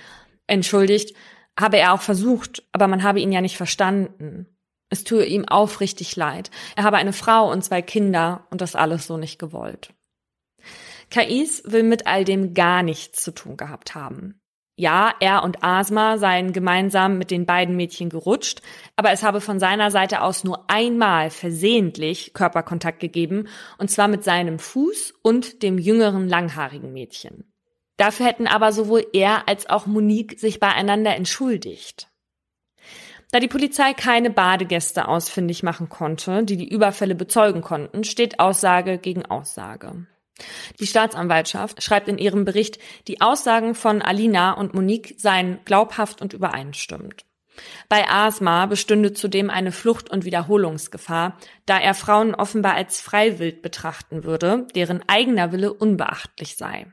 entschuldigt, 0.45 1.16
habe 1.58 1.78
er 1.78 1.93
auch 1.93 2.01
versucht, 2.01 2.64
aber 2.74 2.88
man 2.88 3.04
habe 3.04 3.22
ihn 3.22 3.32
ja 3.32 3.39
nicht 3.39 3.56
verstanden. 3.56 4.47
Es 4.89 5.06
tue 5.06 5.26
ihm 5.26 5.47
aufrichtig 5.47 6.18
leid. 6.18 6.51
Er 6.76 6.84
habe 6.84 6.97
eine 6.97 7.14
Frau 7.14 7.49
und 7.49 7.64
zwei 7.64 7.82
Kinder 7.82 8.45
und 8.49 8.60
das 8.60 8.76
alles 8.76 9.08
so 9.08 9.16
nicht 9.16 9.39
gewollt. 9.39 9.93
Kais 11.10 11.64
will 11.66 11.84
mit 11.84 12.08
all 12.08 12.26
dem 12.26 12.54
gar 12.54 12.84
nichts 12.84 13.24
zu 13.24 13.32
tun 13.32 13.56
gehabt 13.56 13.95
haben. 13.95 14.43
Ja, 14.76 15.13
er 15.19 15.43
und 15.43 15.63
Asma 15.63 16.17
seien 16.17 16.51
gemeinsam 16.51 17.19
mit 17.19 17.30
den 17.30 17.45
beiden 17.45 17.76
Mädchen 17.76 18.09
gerutscht, 18.09 18.61
aber 18.95 19.11
es 19.11 19.21
habe 19.21 19.39
von 19.39 19.59
seiner 19.59 19.91
Seite 19.91 20.21
aus 20.21 20.43
nur 20.43 20.67
einmal 20.67 21.30
versehentlich 21.30 22.34
Körperkontakt 22.34 22.99
gegeben, 22.99 23.47
und 23.78 23.91
zwar 23.91 24.07
mit 24.07 24.24
seinem 24.24 24.57
Fuß 24.57 25.13
und 25.21 25.61
dem 25.61 25.78
jüngeren 25.78 26.28
langhaarigen 26.28 26.91
Mädchen. 26.91 27.53
Dafür 27.97 28.26
hätten 28.26 28.47
aber 28.47 28.71
sowohl 28.71 29.05
er 29.13 29.47
als 29.47 29.69
auch 29.69 29.86
Monique 29.86 30.39
sich 30.39 30.59
beieinander 30.59 31.15
entschuldigt. 31.15 32.09
Da 33.32 33.39
die 33.39 33.47
Polizei 33.47 33.93
keine 33.93 34.32
Badegäste 34.32 35.07
ausfindig 35.07 35.61
machen 35.61 35.89
konnte, 35.89 36.43
die 36.43 36.57
die 36.57 36.69
Überfälle 36.69 37.15
bezeugen 37.15 37.61
konnten, 37.61 38.03
steht 38.03 38.39
Aussage 38.39 38.97
gegen 38.97 39.26
Aussage. 39.26 40.07
Die 40.79 40.88
Staatsanwaltschaft 40.88 41.84
schreibt 41.84 42.07
in 42.07 42.17
ihrem 42.17 42.45
Bericht, 42.45 42.79
die 43.07 43.21
Aussagen 43.21 43.75
von 43.75 44.01
Alina 44.01 44.53
und 44.53 44.73
Monique 44.73 45.15
seien 45.17 45.59
glaubhaft 45.65 46.21
und 46.21 46.34
übereinstimmend. 46.34 47.25
Bei 47.88 48.09
Asma 48.09 48.65
bestünde 48.65 49.13
zudem 49.13 49.49
eine 49.49 49.71
Flucht- 49.71 50.09
und 50.09 50.25
Wiederholungsgefahr, 50.25 51.38
da 51.65 51.77
er 51.77 51.93
Frauen 51.93 52.34
offenbar 52.34 52.73
als 52.73 52.99
Freiwild 52.99 53.61
betrachten 53.61 54.23
würde, 54.23 54.67
deren 54.73 55.07
eigener 55.07 55.51
Wille 55.51 55.71
unbeachtlich 55.71 56.57
sei. 56.57 56.88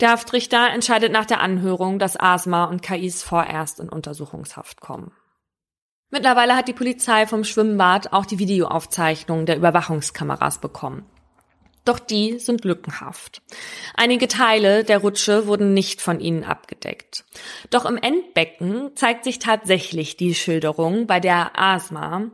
Der 0.00 0.10
Haftrichter 0.10 0.68
entscheidet 0.70 1.10
nach 1.10 1.24
der 1.24 1.40
Anhörung, 1.40 1.98
dass 1.98 2.20
Asma 2.20 2.64
und 2.64 2.82
Kais 2.82 3.22
vorerst 3.22 3.80
in 3.80 3.88
Untersuchungshaft 3.88 4.82
kommen. 4.82 5.12
Mittlerweile 6.10 6.54
hat 6.54 6.68
die 6.68 6.74
Polizei 6.74 7.26
vom 7.26 7.42
Schwimmbad 7.42 8.12
auch 8.12 8.26
die 8.26 8.38
Videoaufzeichnungen 8.38 9.46
der 9.46 9.56
Überwachungskameras 9.56 10.60
bekommen. 10.60 11.06
Doch 11.86 12.00
die 12.00 12.38
sind 12.40 12.64
lückenhaft. 12.64 13.40
Einige 13.94 14.28
Teile 14.28 14.84
der 14.84 14.98
Rutsche 14.98 15.46
wurden 15.46 15.72
nicht 15.72 16.02
von 16.02 16.20
ihnen 16.20 16.44
abgedeckt. 16.44 17.24
Doch 17.70 17.86
im 17.86 17.96
Endbecken 17.96 18.90
zeigt 18.96 19.24
sich 19.24 19.38
tatsächlich 19.38 20.16
die 20.16 20.34
Schilderung, 20.34 21.06
bei 21.06 21.20
der 21.20 21.52
Asma, 21.58 22.32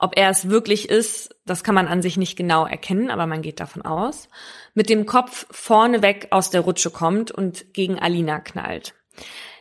ob 0.00 0.16
er 0.16 0.30
es 0.30 0.48
wirklich 0.48 0.88
ist, 0.88 1.34
das 1.46 1.62
kann 1.62 1.76
man 1.76 1.86
an 1.86 2.02
sich 2.02 2.16
nicht 2.16 2.36
genau 2.36 2.66
erkennen, 2.66 3.10
aber 3.10 3.26
man 3.26 3.40
geht 3.40 3.60
davon 3.60 3.82
aus, 3.82 4.28
mit 4.74 4.90
dem 4.90 5.06
Kopf 5.06 5.46
vorneweg 5.50 6.28
aus 6.30 6.50
der 6.50 6.62
Rutsche 6.62 6.90
kommt 6.90 7.30
und 7.30 7.72
gegen 7.74 7.98
Alina 7.98 8.40
knallt. 8.40 8.94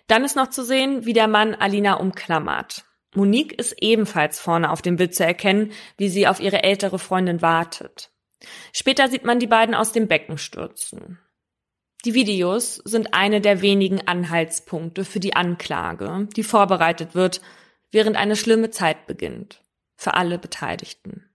Dann 0.07 0.23
ist 0.23 0.35
noch 0.35 0.49
zu 0.49 0.63
sehen, 0.63 1.05
wie 1.05 1.13
der 1.13 1.27
Mann 1.27 1.53
Alina 1.53 1.95
umklammert. 1.95 2.85
Monique 3.15 3.53
ist 3.53 3.75
ebenfalls 3.81 4.39
vorne 4.39 4.71
auf 4.71 4.81
dem 4.81 4.95
Bild 4.95 5.15
zu 5.15 5.23
erkennen, 5.25 5.71
wie 5.97 6.09
sie 6.09 6.27
auf 6.27 6.39
ihre 6.39 6.63
ältere 6.63 6.99
Freundin 6.99 7.41
wartet. 7.41 8.11
Später 8.73 9.07
sieht 9.07 9.23
man 9.23 9.39
die 9.39 9.47
beiden 9.47 9.75
aus 9.75 9.91
dem 9.91 10.07
Becken 10.07 10.37
stürzen. 10.37 11.19
Die 12.05 12.13
Videos 12.13 12.75
sind 12.75 13.13
eine 13.13 13.41
der 13.41 13.61
wenigen 13.61 14.07
Anhaltspunkte 14.07 15.03
für 15.03 15.19
die 15.19 15.35
Anklage, 15.35 16.27
die 16.35 16.43
vorbereitet 16.43 17.15
wird, 17.15 17.41
während 17.91 18.15
eine 18.15 18.35
schlimme 18.35 18.69
Zeit 18.69 19.07
beginnt. 19.07 19.61
Für 19.95 20.13
alle 20.13 20.37
Beteiligten. 20.37 21.27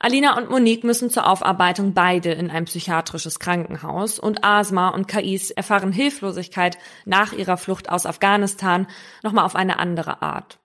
Alina 0.00 0.36
und 0.36 0.50
Monique 0.50 0.84
müssen 0.84 1.10
zur 1.10 1.26
Aufarbeitung 1.26 1.92
beide 1.92 2.32
in 2.32 2.50
ein 2.50 2.66
psychiatrisches 2.66 3.40
Krankenhaus 3.40 4.18
und 4.18 4.44
Asma 4.44 4.90
und 4.90 5.08
Kais 5.08 5.50
erfahren 5.50 5.90
Hilflosigkeit 5.90 6.78
nach 7.04 7.32
ihrer 7.32 7.56
Flucht 7.56 7.88
aus 7.88 8.06
Afghanistan 8.06 8.86
nochmal 9.22 9.44
auf 9.44 9.56
eine 9.56 9.78
andere 9.78 10.22
Art. 10.22 10.60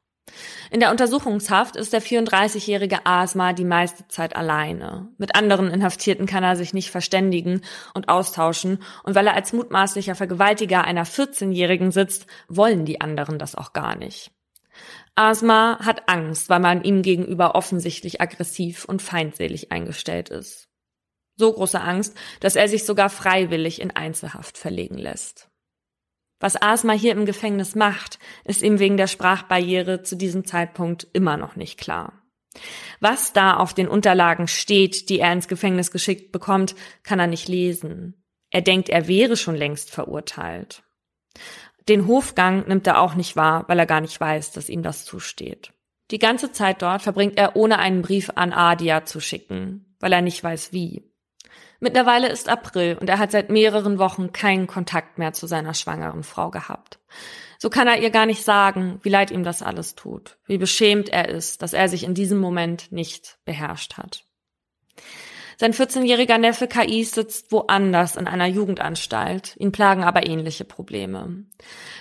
In 0.71 0.79
der 0.79 0.89
Untersuchungshaft 0.89 1.75
ist 1.75 1.93
der 1.93 2.01
34-jährige 2.01 3.05
Asma 3.05 3.53
die 3.53 3.65
meiste 3.65 4.07
Zeit 4.07 4.35
alleine. 4.35 5.09
Mit 5.17 5.35
anderen 5.35 5.69
Inhaftierten 5.69 6.25
kann 6.25 6.43
er 6.43 6.55
sich 6.55 6.73
nicht 6.73 6.89
verständigen 6.89 7.61
und 7.93 8.09
austauschen 8.09 8.81
und 9.03 9.15
weil 9.15 9.27
er 9.27 9.35
als 9.35 9.53
mutmaßlicher 9.53 10.15
Vergewaltiger 10.15 10.83
einer 10.83 11.05
14-jährigen 11.05 11.91
sitzt, 11.91 12.25
wollen 12.47 12.85
die 12.85 13.01
anderen 13.01 13.37
das 13.37 13.55
auch 13.55 13.73
gar 13.73 13.95
nicht. 13.95 14.31
Asma 15.15 15.77
hat 15.79 16.09
Angst, 16.09 16.49
weil 16.49 16.59
man 16.59 16.83
ihm 16.83 17.03
gegenüber 17.03 17.53
offensichtlich 17.53 18.19
aggressiv 18.19 18.85
und 18.85 19.01
feindselig 19.01 19.71
eingestellt 19.71 20.29
ist. 20.29 20.69
So 21.35 21.53
große 21.53 21.81
Angst, 21.81 22.17
dass 22.39 22.55
er 22.55 22.67
sich 22.67 22.85
sogar 22.85 23.09
freiwillig 23.09 23.81
in 23.81 23.91
Einzelhaft 23.91 24.57
verlegen 24.57 24.97
lässt. 24.97 25.49
Was 26.43 26.61
Asma 26.61 26.91
hier 26.91 27.13
im 27.13 27.25
Gefängnis 27.25 27.73
macht, 27.73 28.19
ist 28.43 28.63
ihm 28.63 28.77
wegen 28.77 28.97
der 28.97 29.07
Sprachbarriere 29.07 30.03
zu 30.03 30.17
diesem 30.17 30.43
Zeitpunkt 30.43 31.07
immer 31.13 31.37
noch 31.37 31.55
nicht 31.55 31.79
klar. 31.79 32.21
Was 32.99 33.31
da 33.31 33.55
auf 33.55 33.73
den 33.73 33.87
Unterlagen 33.87 34.49
steht, 34.49 35.07
die 35.07 35.19
er 35.19 35.31
ins 35.31 35.47
Gefängnis 35.47 35.89
geschickt 35.89 36.33
bekommt, 36.33 36.75
kann 37.03 37.21
er 37.21 37.27
nicht 37.27 37.47
lesen. 37.47 38.25
Er 38.49 38.61
denkt, 38.61 38.89
er 38.89 39.07
wäre 39.07 39.37
schon 39.37 39.55
längst 39.55 39.89
verurteilt. 39.89 40.83
Den 41.87 42.07
Hofgang 42.07 42.67
nimmt 42.67 42.87
er 42.87 42.99
auch 42.99 43.15
nicht 43.15 43.37
wahr, 43.37 43.63
weil 43.69 43.79
er 43.79 43.85
gar 43.85 44.01
nicht 44.01 44.19
weiß, 44.19 44.51
dass 44.51 44.67
ihm 44.67 44.83
das 44.83 45.05
zusteht. 45.05 45.71
Die 46.11 46.19
ganze 46.19 46.51
Zeit 46.51 46.81
dort 46.81 47.03
verbringt 47.03 47.37
er 47.37 47.55
ohne 47.55 47.79
einen 47.79 48.01
Brief 48.01 48.31
an 48.35 48.51
Adia 48.51 49.05
zu 49.05 49.21
schicken, 49.21 49.95
weil 50.01 50.11
er 50.11 50.21
nicht 50.21 50.43
weiß 50.43 50.73
wie. 50.73 51.09
Mittlerweile 51.83 52.29
ist 52.29 52.47
April 52.47 52.97
und 52.97 53.09
er 53.09 53.19
hat 53.19 53.31
seit 53.31 53.49
mehreren 53.49 53.99
Wochen 53.99 54.31
keinen 54.31 54.67
Kontakt 54.67 55.17
mehr 55.17 55.33
zu 55.33 55.47
seiner 55.47 55.73
schwangeren 55.73 56.23
Frau 56.23 56.49
gehabt. 56.49 56.97
So 57.59 57.69
kann 57.69 57.89
er 57.89 57.99
ihr 57.99 58.09
gar 58.09 58.25
nicht 58.25 58.45
sagen, 58.45 59.01
wie 59.03 59.09
leid 59.09 59.31
ihm 59.31 59.43
das 59.43 59.61
alles 59.61 59.93
tut, 59.93 60.37
wie 60.45 60.57
beschämt 60.57 61.09
er 61.09 61.27
ist, 61.27 61.61
dass 61.61 61.73
er 61.73 61.89
sich 61.89 62.05
in 62.05 62.13
diesem 62.13 62.39
Moment 62.39 62.93
nicht 62.93 63.37
beherrscht 63.43 63.97
hat. 63.97 64.23
Sein 65.57 65.73
14-jähriger 65.73 66.37
Neffe 66.37 66.69
Kais 66.69 67.11
sitzt 67.11 67.51
woanders 67.51 68.15
in 68.15 68.27
einer 68.27 68.47
Jugendanstalt. 68.47 69.57
Ihn 69.57 69.73
plagen 69.73 70.05
aber 70.05 70.25
ähnliche 70.25 70.63
Probleme. 70.63 71.43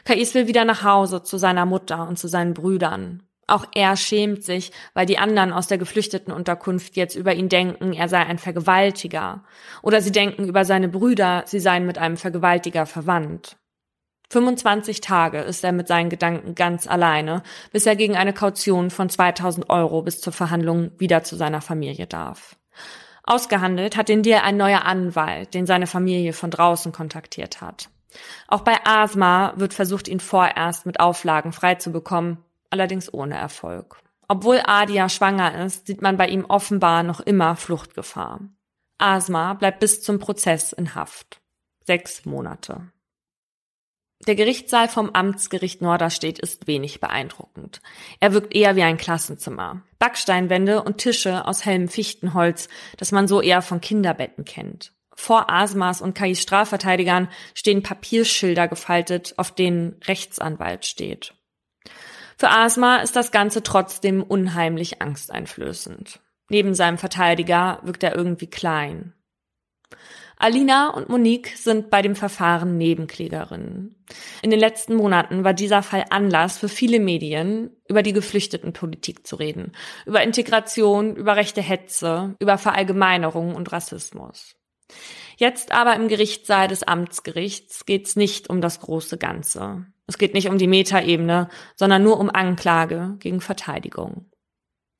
Kais 0.05 0.33
will 0.35 0.47
wieder 0.47 0.65
nach 0.65 0.85
Hause 0.85 1.25
zu 1.25 1.39
seiner 1.39 1.67
Mutter 1.67 2.07
und 2.07 2.21
zu 2.21 2.29
seinen 2.29 2.55
Brüdern. 2.55 3.25
Auch 3.47 3.67
er 3.75 3.97
schämt 3.97 4.45
sich, 4.45 4.73
weil 4.95 5.07
die 5.07 5.19
anderen 5.19 5.53
aus 5.53 5.67
der 5.67 5.79
geflüchteten 5.79 6.33
Unterkunft 6.33 6.97
jetzt 6.97 7.17
über 7.17 7.35
ihn 7.35 7.49
denken, 7.49 7.93
er 7.93 8.09
sei 8.09 8.19
ein 8.19 8.39
Vergewaltiger. 8.39 9.45
Oder 9.83 10.01
sie 10.01 10.13
denken 10.13 10.47
über 10.47 10.65
seine 10.65 10.89
Brüder, 10.89 11.43
sie 11.47 11.61
seien 11.61 11.87
mit 11.87 11.99
einem 11.99 12.17
Vergewaltiger 12.17 12.87
verwandt. 12.87 13.57
25 14.31 15.03
Tage 15.03 15.41
ist 15.41 15.63
er 15.63 15.73
mit 15.73 15.89
seinen 15.89 16.09
Gedanken 16.09 16.55
ganz 16.55 16.87
alleine, 16.87 17.43
bis 17.71 17.85
er 17.85 17.97
gegen 17.97 18.17
eine 18.17 18.33
Kaution 18.33 18.91
von 18.91 19.11
2000 19.11 19.69
Euro 19.69 20.01
bis 20.03 20.21
zur 20.21 20.33
Verhandlung 20.33 20.91
wieder 20.97 21.23
zu 21.23 21.37
seiner 21.37 21.61
Familie 21.61 22.07
darf. 22.07 22.57
Ausgehandelt 23.25 23.97
hat 23.97 24.09
den 24.09 24.23
Deal 24.23 24.41
ein 24.43 24.57
neuer 24.57 24.85
Anwalt, 24.85 25.53
den 25.53 25.67
seine 25.67 25.87
Familie 25.87 26.33
von 26.33 26.51
draußen 26.51 26.93
kontaktiert 26.93 27.61
hat. 27.61 27.91
Auch 28.49 28.63
bei 28.63 28.79
Asma 28.85 29.53
wird 29.57 29.75
versucht, 29.75 30.09
ihn 30.09 30.21
vorerst 30.21 30.87
mit 30.87 30.99
Auflagen 30.99 31.53
freizubekommen, 31.53 32.39
allerdings 32.73 33.13
ohne 33.13 33.37
Erfolg. 33.37 34.01
Obwohl 34.29 34.63
Adia 34.65 35.09
schwanger 35.09 35.65
ist, 35.65 35.87
sieht 35.87 36.01
man 36.01 36.17
bei 36.17 36.29
ihm 36.29 36.45
offenbar 36.47 37.03
noch 37.03 37.21
immer 37.21 37.57
Fluchtgefahr. 37.57 38.41
Asma 38.99 39.55
bleibt 39.55 39.81
bis 39.81 40.03
zum 40.03 40.19
Prozess 40.19 40.73
in 40.73 40.95
Haft. 40.95 41.41
Sechs 41.85 42.25
Monate. 42.25 42.93
Der 44.29 44.37
Gerichtssaal 44.37 44.89
vom 44.89 45.11
Amtsgericht 45.11 45.83
Norderstedt 45.83 46.39
ist 46.39 46.69
wenig 46.69 47.01
beeindruckend. 47.01 47.81
Er 48.21 48.33
wirkt 48.33 48.55
eher 48.55 48.77
wie 48.77 48.83
ein 48.85 48.97
Klassenzimmer. 48.97 49.83
Backsteinwände 49.99 50.83
und 50.83 50.99
Tische 50.99 51.45
aus 51.47 51.65
hellem 51.65 51.89
Fichtenholz, 51.89 52.69
das 52.99 53.11
man 53.11 53.27
so 53.27 53.41
eher 53.41 53.63
von 53.63 53.81
Kinderbetten 53.81 54.45
kennt. 54.45 54.93
Vor 55.15 55.51
Asmas 55.51 56.01
und 56.01 56.15
Kais 56.15 56.41
Strafverteidigern 56.41 57.29
stehen 57.55 57.83
Papierschilder 57.83 58.69
gefaltet, 58.69 59.35
auf 59.39 59.53
denen 59.53 60.01
Rechtsanwalt 60.05 60.87
steht. 60.87 61.35
Für 62.43 62.51
Asma 62.51 62.97
ist 62.97 63.15
das 63.15 63.31
Ganze 63.31 63.63
trotzdem 63.63 64.21
unheimlich 64.21 65.01
angsteinflößend. 65.01 66.19
Neben 66.51 66.75
seinem 66.75 66.99
Verteidiger 66.99 67.79
wirkt 67.85 68.03
er 68.03 68.17
irgendwie 68.17 68.49
klein. 68.49 69.15
Alina 70.39 70.91
und 70.91 71.09
Monique 71.09 71.57
sind 71.57 71.89
bei 71.89 72.03
dem 72.03 72.17
Verfahren 72.17 72.79
Nebenklägerinnen. 72.79 74.05
In 74.43 74.51
den 74.51 74.59
letzten 74.59 74.97
Monaten 74.97 75.45
war 75.45 75.55
dieser 75.55 75.85
Fall 75.85 76.05
Anlass 76.11 76.59
für 76.59 76.69
viele 76.69 76.99
Medien, 76.99 77.71
über 77.89 78.03
die 78.03 78.13
Geflüchtetenpolitik 78.13 79.25
zu 79.25 79.37
reden, 79.37 79.71
über 80.05 80.25
Integration, 80.25 81.15
über 81.15 81.37
rechte 81.37 81.63
Hetze, 81.63 82.35
über 82.41 82.59
Verallgemeinerung 82.59 83.55
und 83.55 83.71
Rassismus. 83.71 84.57
Jetzt 85.37 85.73
aber 85.73 85.97
im 85.97 86.09
Gerichtssaal 86.09 86.69
des 86.69 86.83
Amtsgerichts 86.83 87.87
geht's 87.87 88.17
nicht 88.17 88.51
um 88.51 88.61
das 88.61 88.81
große 88.81 89.19
Ganze. 89.19 89.87
Es 90.07 90.19
geht 90.19 90.35
nicht 90.35 90.49
um 90.49 90.59
die 90.59 90.67
Metaebene, 90.67 91.49
sondern 91.75 92.03
nur 92.03 92.21
um 92.21 92.31
Anklage 92.31 93.17
gegen 93.19 93.41
Verteidigung. 93.41 94.31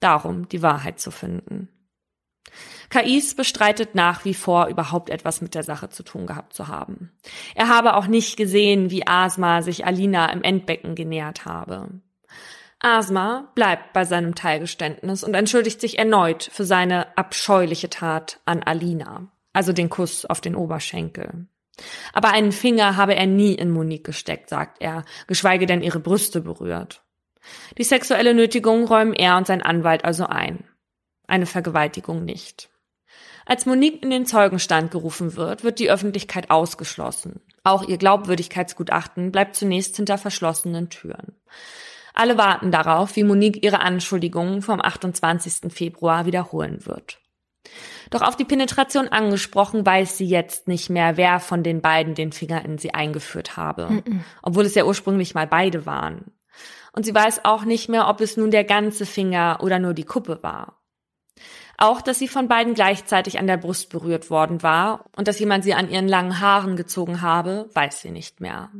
Darum, 0.01 0.49
die 0.49 0.63
Wahrheit 0.63 0.99
zu 0.99 1.11
finden. 1.11 1.69
Kais 2.91 3.35
bestreitet 3.35 3.95
nach 3.95 4.25
wie 4.25 4.35
vor 4.35 4.67
überhaupt 4.67 5.09
etwas 5.09 5.41
mit 5.41 5.55
der 5.55 5.63
Sache 5.63 5.89
zu 5.89 6.03
tun 6.03 6.27
gehabt 6.27 6.53
zu 6.53 6.69
haben. 6.69 7.13
Er 7.55 7.69
habe 7.69 7.95
auch 7.95 8.07
nicht 8.07 8.37
gesehen, 8.37 8.91
wie 8.91 9.07
Asma 9.07 9.63
sich 9.63 9.87
Alina 9.87 10.31
im 10.31 10.43
Endbecken 10.43 10.95
genähert 10.95 11.47
habe. 11.47 11.89
Asma 12.81 13.51
bleibt 13.55 13.93
bei 13.93 14.05
seinem 14.05 14.35
Teilgeständnis 14.35 15.25
und 15.25 15.35
entschuldigt 15.35 15.81
sich 15.81 15.99
erneut 15.99 16.51
für 16.53 16.65
seine 16.65 17.17
abscheuliche 17.17 17.89
Tat 17.89 18.41
an 18.45 18.63
Alina, 18.63 19.32
also 19.53 19.73
den 19.73 19.91
Kuss 19.91 20.25
auf 20.25 20.41
den 20.41 20.55
Oberschenkel. 20.55 21.47
Aber 22.13 22.31
einen 22.31 22.53
Finger 22.53 22.97
habe 22.97 23.15
er 23.15 23.27
nie 23.27 23.55
in 23.55 23.71
Monique 23.71 24.05
gesteckt, 24.05 24.49
sagt 24.49 24.81
er, 24.81 25.05
geschweige 25.27 25.67
denn 25.67 25.83
ihre 25.83 26.01
Brüste 26.01 26.41
berührt. 26.41 27.03
Die 27.79 27.85
sexuelle 27.85 28.35
Nötigung 28.35 28.87
räumen 28.87 29.15
er 29.15 29.37
und 29.37 29.47
sein 29.47 29.63
Anwalt 29.63 30.05
also 30.05 30.27
ein. 30.27 30.65
Eine 31.27 31.47
Vergewaltigung 31.47 32.25
nicht. 32.25 32.69
Als 33.45 33.67
Monique 33.67 34.03
in 34.03 34.11
den 34.11 34.27
Zeugenstand 34.27 34.93
gerufen 34.93 35.35
wird, 35.35 35.65
wird 35.65 35.81
die 35.81 35.91
Öffentlichkeit 35.91 36.51
ausgeschlossen. 36.51 37.41
Auch 37.65 37.89
ihr 37.89 37.97
Glaubwürdigkeitsgutachten 37.97 39.33
bleibt 39.33 39.57
zunächst 39.57 39.97
hinter 39.97 40.19
verschlossenen 40.19 40.91
Türen. 40.91 41.35
Alle 42.15 42.37
warten 42.37 42.71
darauf, 42.71 43.17
wie 43.17 43.25
Monique 43.25 43.65
ihre 43.65 43.81
Anschuldigungen 43.81 44.63
vom 44.63 44.81
28. 44.81 45.73
Februar 45.73 46.27
wiederholen 46.27 46.85
wird. 46.87 47.22
Doch 48.11 48.23
auf 48.23 48.37
die 48.37 48.45
Penetration 48.45 49.09
angesprochen, 49.09 49.87
weiß 49.87 50.19
sie 50.19 50.27
jetzt 50.27 50.69
nicht 50.69 50.91
mehr, 50.91 51.17
wer 51.17 51.41
von 51.41 51.63
den 51.63 51.81
beiden 51.81 52.15
den 52.15 52.33
Finger 52.33 52.65
in 52.65 52.79
sie 52.79 52.93
eingeführt 52.95 53.57
habe, 53.57 53.87
-mm. 53.87 54.21
obwohl 54.43 54.65
es 54.67 54.75
ja 54.75 54.85
ursprünglich 54.85 55.35
mal 55.35 55.47
beide 55.47 55.87
waren. 55.87 56.33
Und 56.93 57.05
sie 57.07 57.15
weiß 57.15 57.45
auch 57.45 57.65
nicht 57.65 57.89
mehr, 57.89 58.09
ob 58.09 58.21
es 58.21 58.37
nun 58.37 58.51
der 58.51 58.65
ganze 58.65 59.07
Finger 59.07 59.59
oder 59.63 59.79
nur 59.79 59.95
die 59.95 60.05
Kuppe 60.05 60.43
war. 60.43 60.83
Auch, 61.79 62.03
dass 62.03 62.19
sie 62.19 62.29
von 62.29 62.49
beiden 62.49 62.75
gleichzeitig 62.75 63.39
an 63.39 63.47
der 63.47 63.57
Brust 63.57 63.89
berührt 63.91 64.31
worden 64.31 64.63
war 64.63 65.07
und 65.17 65.27
dass 65.27 65.39
jemand 65.39 65.65
sie 65.65 65.75
an 65.75 65.89
ihren 65.89 66.07
langen 66.07 66.39
Haaren 66.39 66.77
gezogen 66.77 67.23
habe, 67.23 67.71
weiß 67.73 68.03
sie 68.03 68.11
nicht 68.11 68.41
mehr. 68.41 68.71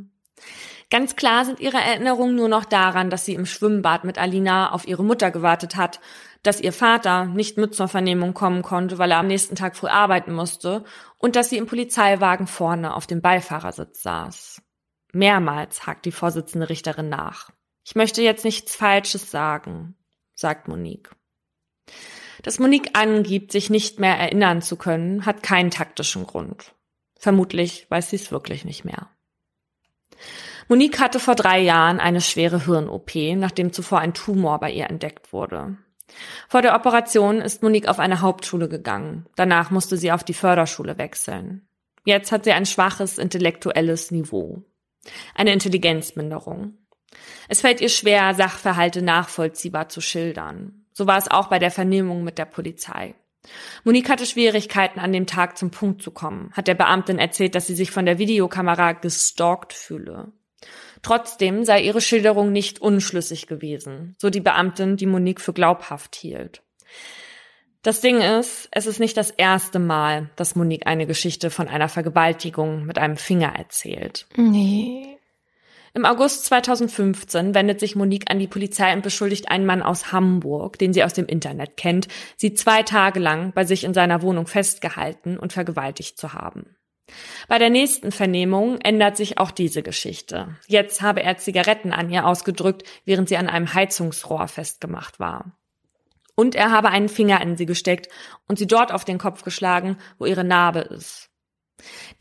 Ganz 0.89 1.15
klar 1.15 1.43
sind 1.43 1.59
ihre 1.59 1.77
Erinnerungen 1.77 2.35
nur 2.35 2.49
noch 2.49 2.65
daran, 2.65 3.09
dass 3.09 3.25
sie 3.25 3.33
im 3.33 3.47
Schwimmbad 3.47 4.03
mit 4.03 4.19
Alina 4.19 4.71
auf 4.71 4.87
ihre 4.87 5.03
Mutter 5.03 5.31
gewartet 5.31 5.75
hat, 5.75 5.99
dass 6.43 6.59
ihr 6.59 6.73
Vater 6.73 7.25
nicht 7.25 7.57
mit 7.57 7.73
zur 7.73 7.87
Vernehmung 7.87 8.33
kommen 8.33 8.61
konnte, 8.61 8.97
weil 8.97 9.11
er 9.11 9.19
am 9.19 9.27
nächsten 9.27 9.55
Tag 9.55 9.75
früh 9.75 9.87
arbeiten 9.87 10.33
musste 10.33 10.83
und 11.17 11.35
dass 11.35 11.49
sie 11.49 11.57
im 11.57 11.65
Polizeiwagen 11.65 12.47
vorne 12.47 12.93
auf 12.95 13.07
dem 13.07 13.21
Beifahrersitz 13.21 14.03
saß. 14.03 14.61
Mehrmals 15.13 15.87
hakt 15.87 16.05
die 16.05 16.11
Vorsitzende 16.11 16.69
Richterin 16.69 17.09
nach. 17.09 17.49
Ich 17.85 17.95
möchte 17.95 18.21
jetzt 18.21 18.45
nichts 18.45 18.75
Falsches 18.75 19.31
sagen, 19.31 19.95
sagt 20.33 20.67
Monique. 20.67 21.15
Dass 22.41 22.59
Monique 22.59 22.91
angibt, 22.93 23.51
sich 23.51 23.69
nicht 23.69 23.99
mehr 23.99 24.17
erinnern 24.17 24.61
zu 24.61 24.75
können, 24.75 25.25
hat 25.25 25.43
keinen 25.43 25.71
taktischen 25.71 26.25
Grund. 26.27 26.73
Vermutlich 27.17 27.89
weiß 27.89 28.09
sie 28.09 28.17
es 28.17 28.31
wirklich 28.31 28.65
nicht 28.65 28.83
mehr. 28.83 29.09
Monique 30.67 30.99
hatte 30.99 31.19
vor 31.19 31.35
drei 31.35 31.59
Jahren 31.59 31.99
eine 31.99 32.21
schwere 32.21 32.65
Hirn-OP, 32.65 33.11
nachdem 33.35 33.71
zuvor 33.71 33.99
ein 33.99 34.13
Tumor 34.13 34.59
bei 34.59 34.71
ihr 34.71 34.89
entdeckt 34.89 35.31
wurde. 35.31 35.77
Vor 36.47 36.61
der 36.61 36.75
Operation 36.75 37.41
ist 37.41 37.63
Monique 37.63 37.87
auf 37.87 37.99
eine 37.99 38.21
Hauptschule 38.21 38.69
gegangen. 38.69 39.25
Danach 39.35 39.71
musste 39.71 39.97
sie 39.97 40.11
auf 40.11 40.23
die 40.23 40.33
Förderschule 40.33 40.97
wechseln. 40.97 41.67
Jetzt 42.05 42.31
hat 42.31 42.43
sie 42.43 42.51
ein 42.51 42.65
schwaches 42.65 43.17
intellektuelles 43.17 44.11
Niveau. 44.11 44.63
Eine 45.35 45.53
Intelligenzminderung. 45.53 46.77
Es 47.47 47.61
fällt 47.61 47.81
ihr 47.81 47.89
schwer, 47.89 48.33
Sachverhalte 48.33 49.01
nachvollziehbar 49.01 49.89
zu 49.89 50.01
schildern. 50.01 50.85
So 50.93 51.07
war 51.07 51.17
es 51.17 51.29
auch 51.29 51.47
bei 51.47 51.59
der 51.59 51.71
Vernehmung 51.71 52.23
mit 52.23 52.37
der 52.37 52.45
Polizei. 52.45 53.15
Monique 53.83 54.09
hatte 54.09 54.25
Schwierigkeiten, 54.25 54.99
an 54.99 55.11
dem 55.11 55.27
Tag 55.27 55.57
zum 55.57 55.71
Punkt 55.71 56.01
zu 56.01 56.11
kommen, 56.11 56.51
hat 56.53 56.67
der 56.67 56.75
Beamtin 56.75 57.19
erzählt, 57.19 57.55
dass 57.55 57.67
sie 57.67 57.75
sich 57.75 57.91
von 57.91 58.05
der 58.05 58.17
Videokamera 58.17 58.93
gestalkt 58.93 59.73
fühle. 59.73 60.31
Trotzdem 61.03 61.65
sei 61.65 61.81
ihre 61.81 62.01
Schilderung 62.01 62.51
nicht 62.51 62.81
unschlüssig 62.81 63.47
gewesen, 63.47 64.15
so 64.19 64.29
die 64.29 64.39
Beamtin, 64.39 64.97
die 64.97 65.05
Monique 65.05 65.41
für 65.41 65.53
glaubhaft 65.53 66.15
hielt. 66.15 66.63
Das 67.83 67.99
Ding 67.99 68.21
ist, 68.21 68.69
es 68.71 68.87
ist 68.87 69.01
nicht 69.01 69.17
das 69.17 69.29
erste 69.29 69.77
Mal, 69.77 70.29
dass 70.37 70.55
Monique 70.55 70.87
eine 70.87 71.05
Geschichte 71.05 71.49
von 71.49 71.67
einer 71.67 71.89
Vergewaltigung 71.89 72.85
mit 72.85 72.97
einem 72.97 73.17
Finger 73.17 73.53
erzählt. 73.57 74.25
Nee. 74.37 75.17
Im 75.93 76.05
August 76.05 76.45
2015 76.45 77.53
wendet 77.53 77.81
sich 77.81 77.97
Monique 77.97 78.31
an 78.31 78.39
die 78.39 78.47
Polizei 78.47 78.93
und 78.93 79.03
beschuldigt 79.03 79.51
einen 79.51 79.65
Mann 79.65 79.83
aus 79.83 80.13
Hamburg, 80.13 80.79
den 80.79 80.93
sie 80.93 81.03
aus 81.03 81.13
dem 81.13 81.27
Internet 81.27 81.75
kennt, 81.75 82.07
sie 82.37 82.53
zwei 82.53 82.81
Tage 82.81 83.19
lang 83.19 83.51
bei 83.51 83.65
sich 83.65 83.83
in 83.83 83.93
seiner 83.93 84.21
Wohnung 84.21 84.47
festgehalten 84.47 85.37
und 85.37 85.51
vergewaltigt 85.51 86.17
zu 86.17 86.31
haben. 86.33 86.77
Bei 87.47 87.59
der 87.59 87.69
nächsten 87.69 88.11
Vernehmung 88.11 88.79
ändert 88.79 89.17
sich 89.17 89.37
auch 89.37 89.51
diese 89.51 89.83
Geschichte. 89.83 90.57
Jetzt 90.67 91.01
habe 91.01 91.21
er 91.23 91.37
Zigaretten 91.37 91.91
an 91.91 92.09
ihr 92.09 92.25
ausgedrückt, 92.25 92.83
während 93.05 93.29
sie 93.29 93.37
an 93.37 93.49
einem 93.49 93.73
Heizungsrohr 93.73 94.47
festgemacht 94.47 95.19
war. 95.19 95.57
Und 96.35 96.55
er 96.55 96.71
habe 96.71 96.89
einen 96.89 97.09
Finger 97.09 97.41
in 97.41 97.57
sie 97.57 97.65
gesteckt 97.65 98.07
und 98.47 98.57
sie 98.57 98.67
dort 98.67 98.91
auf 98.91 99.05
den 99.05 99.17
Kopf 99.17 99.43
geschlagen, 99.43 99.97
wo 100.17 100.25
ihre 100.25 100.43
Narbe 100.43 100.79
ist. 100.79 101.29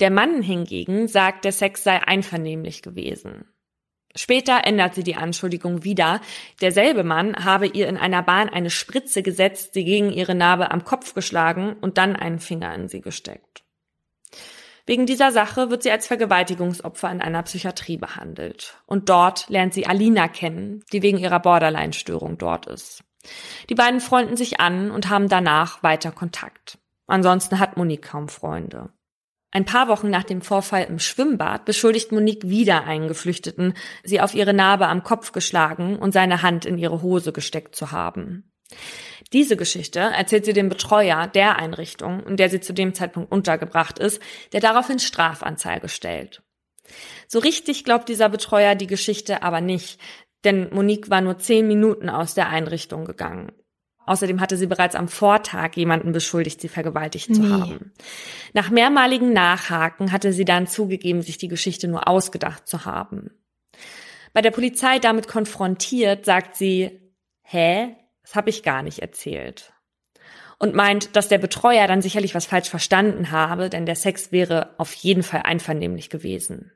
Der 0.00 0.10
Mann 0.10 0.42
hingegen 0.42 1.08
sagt, 1.08 1.44
der 1.44 1.52
Sex 1.52 1.84
sei 1.84 2.02
einvernehmlich 2.02 2.82
gewesen. 2.82 3.46
Später 4.14 4.64
ändert 4.64 4.94
sie 4.94 5.04
die 5.04 5.14
Anschuldigung 5.14 5.84
wieder. 5.84 6.20
Derselbe 6.60 7.02
Mann 7.02 7.44
habe 7.44 7.66
ihr 7.66 7.88
in 7.88 7.96
einer 7.96 8.22
Bahn 8.22 8.50
eine 8.50 8.68
Spritze 8.68 9.22
gesetzt, 9.22 9.72
sie 9.72 9.84
gegen 9.84 10.12
ihre 10.12 10.34
Narbe 10.34 10.70
am 10.70 10.84
Kopf 10.84 11.14
geschlagen 11.14 11.76
und 11.80 11.96
dann 11.96 12.14
einen 12.16 12.38
Finger 12.38 12.74
in 12.74 12.88
sie 12.88 13.00
gesteckt. 13.00 13.64
Wegen 14.84 15.06
dieser 15.06 15.30
Sache 15.30 15.70
wird 15.70 15.82
sie 15.82 15.92
als 15.92 16.06
Vergewaltigungsopfer 16.06 17.10
in 17.10 17.20
einer 17.20 17.42
Psychiatrie 17.44 17.96
behandelt. 17.96 18.78
Und 18.86 19.08
dort 19.08 19.48
lernt 19.48 19.74
sie 19.74 19.86
Alina 19.86 20.28
kennen, 20.28 20.84
die 20.92 21.02
wegen 21.02 21.18
ihrer 21.18 21.40
Borderline-Störung 21.40 22.38
dort 22.38 22.66
ist. 22.66 23.04
Die 23.68 23.74
beiden 23.76 24.00
freunden 24.00 24.36
sich 24.36 24.60
an 24.60 24.90
und 24.90 25.08
haben 25.08 25.28
danach 25.28 25.82
weiter 25.82 26.10
Kontakt. 26.10 26.78
Ansonsten 27.06 27.58
hat 27.58 27.76
Monique 27.76 28.02
kaum 28.02 28.28
Freunde. 28.28 28.90
Ein 29.52 29.66
paar 29.66 29.86
Wochen 29.86 30.08
nach 30.08 30.24
dem 30.24 30.40
Vorfall 30.40 30.84
im 30.84 30.98
Schwimmbad 30.98 31.66
beschuldigt 31.66 32.10
Monique 32.10 32.48
wieder 32.48 32.84
einen 32.84 33.06
Geflüchteten, 33.06 33.74
sie 34.02 34.20
auf 34.20 34.34
ihre 34.34 34.54
Narbe 34.54 34.88
am 34.88 35.04
Kopf 35.04 35.32
geschlagen 35.32 35.98
und 35.98 36.12
seine 36.12 36.42
Hand 36.42 36.64
in 36.64 36.78
ihre 36.78 37.02
Hose 37.02 37.32
gesteckt 37.32 37.76
zu 37.76 37.92
haben. 37.92 38.51
Diese 39.32 39.56
Geschichte 39.56 40.00
erzählt 40.00 40.44
sie 40.44 40.52
dem 40.52 40.68
Betreuer 40.68 41.26
der 41.26 41.56
Einrichtung, 41.56 42.24
in 42.26 42.36
der 42.36 42.50
sie 42.50 42.60
zu 42.60 42.74
dem 42.74 42.94
Zeitpunkt 42.94 43.32
untergebracht 43.32 43.98
ist, 43.98 44.20
der 44.52 44.60
daraufhin 44.60 44.98
Strafanzeige 44.98 45.88
stellt. 45.88 46.42
So 47.28 47.38
richtig 47.38 47.84
glaubt 47.84 48.08
dieser 48.08 48.28
Betreuer 48.28 48.74
die 48.74 48.86
Geschichte 48.86 49.42
aber 49.42 49.60
nicht, 49.60 49.98
denn 50.44 50.68
Monique 50.72 51.08
war 51.08 51.20
nur 51.20 51.38
zehn 51.38 51.66
Minuten 51.66 52.10
aus 52.10 52.34
der 52.34 52.48
Einrichtung 52.48 53.04
gegangen. 53.04 53.52
Außerdem 54.04 54.40
hatte 54.40 54.56
sie 54.56 54.66
bereits 54.66 54.96
am 54.96 55.06
Vortag 55.06 55.76
jemanden 55.76 56.12
beschuldigt, 56.12 56.60
sie 56.60 56.68
vergewaltigt 56.68 57.34
zu 57.34 57.42
nee. 57.42 57.50
haben. 57.50 57.92
Nach 58.52 58.68
mehrmaligen 58.68 59.32
Nachhaken 59.32 60.10
hatte 60.10 60.32
sie 60.32 60.44
dann 60.44 60.66
zugegeben, 60.66 61.22
sich 61.22 61.38
die 61.38 61.48
Geschichte 61.48 61.86
nur 61.86 62.08
ausgedacht 62.08 62.66
zu 62.66 62.84
haben. 62.84 63.30
Bei 64.32 64.42
der 64.42 64.50
Polizei 64.50 64.98
damit 64.98 65.28
konfrontiert, 65.28 66.24
sagt 66.24 66.56
sie, 66.56 67.12
hä, 67.42 67.94
das 68.32 68.36
habe 68.36 68.48
ich 68.48 68.62
gar 68.62 68.82
nicht 68.82 69.00
erzählt. 69.00 69.74
Und 70.58 70.74
meint, 70.74 71.16
dass 71.16 71.28
der 71.28 71.36
Betreuer 71.36 71.86
dann 71.86 72.00
sicherlich 72.00 72.34
was 72.34 72.46
falsch 72.46 72.70
verstanden 72.70 73.30
habe, 73.30 73.68
denn 73.68 73.84
der 73.84 73.94
Sex 73.94 74.32
wäre 74.32 74.70
auf 74.78 74.94
jeden 74.94 75.22
Fall 75.22 75.42
einvernehmlich 75.42 76.08
gewesen. 76.08 76.72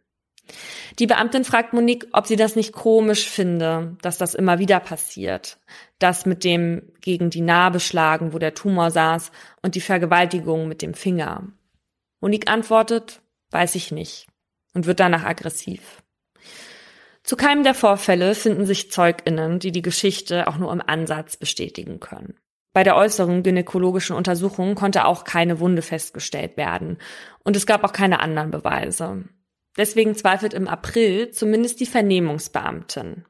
Die 0.98 1.06
Beamtin 1.06 1.44
fragt 1.44 1.72
Monique, 1.72 2.08
ob 2.12 2.26
sie 2.26 2.36
das 2.36 2.56
nicht 2.56 2.74
komisch 2.74 3.26
finde, 3.30 3.96
dass 4.02 4.18
das 4.18 4.34
immer 4.34 4.58
wieder 4.58 4.80
passiert. 4.80 5.58
Das 5.98 6.26
mit 6.26 6.44
dem 6.44 6.92
gegen 7.00 7.30
die 7.30 7.40
Narbe 7.40 7.80
schlagen, 7.80 8.34
wo 8.34 8.38
der 8.38 8.52
Tumor 8.54 8.90
saß, 8.90 9.32
und 9.62 9.76
die 9.76 9.80
Vergewaltigung 9.80 10.68
mit 10.68 10.82
dem 10.82 10.92
Finger. 10.92 11.48
Monique 12.20 12.50
antwortet, 12.50 13.22
weiß 13.50 13.76
ich 13.76 13.92
nicht, 13.92 14.26
und 14.74 14.84
wird 14.84 15.00
danach 15.00 15.24
aggressiv. 15.24 16.02
Zu 17.26 17.34
keinem 17.36 17.64
der 17.64 17.74
Vorfälle 17.74 18.36
finden 18.36 18.66
sich 18.66 18.92
ZeugInnen, 18.92 19.58
die 19.58 19.72
die 19.72 19.82
Geschichte 19.82 20.46
auch 20.46 20.58
nur 20.58 20.72
im 20.72 20.80
Ansatz 20.80 21.36
bestätigen 21.36 21.98
können. 21.98 22.38
Bei 22.72 22.84
der 22.84 22.94
äußeren 22.94 23.42
gynäkologischen 23.42 24.14
Untersuchung 24.14 24.76
konnte 24.76 25.06
auch 25.06 25.24
keine 25.24 25.58
Wunde 25.58 25.82
festgestellt 25.82 26.56
werden 26.56 26.98
und 27.42 27.56
es 27.56 27.66
gab 27.66 27.82
auch 27.82 27.92
keine 27.92 28.20
anderen 28.20 28.52
Beweise. 28.52 29.24
Deswegen 29.76 30.14
zweifelt 30.14 30.54
im 30.54 30.68
April 30.68 31.30
zumindest 31.30 31.80
die 31.80 31.86
Vernehmungsbeamtin. 31.86 33.24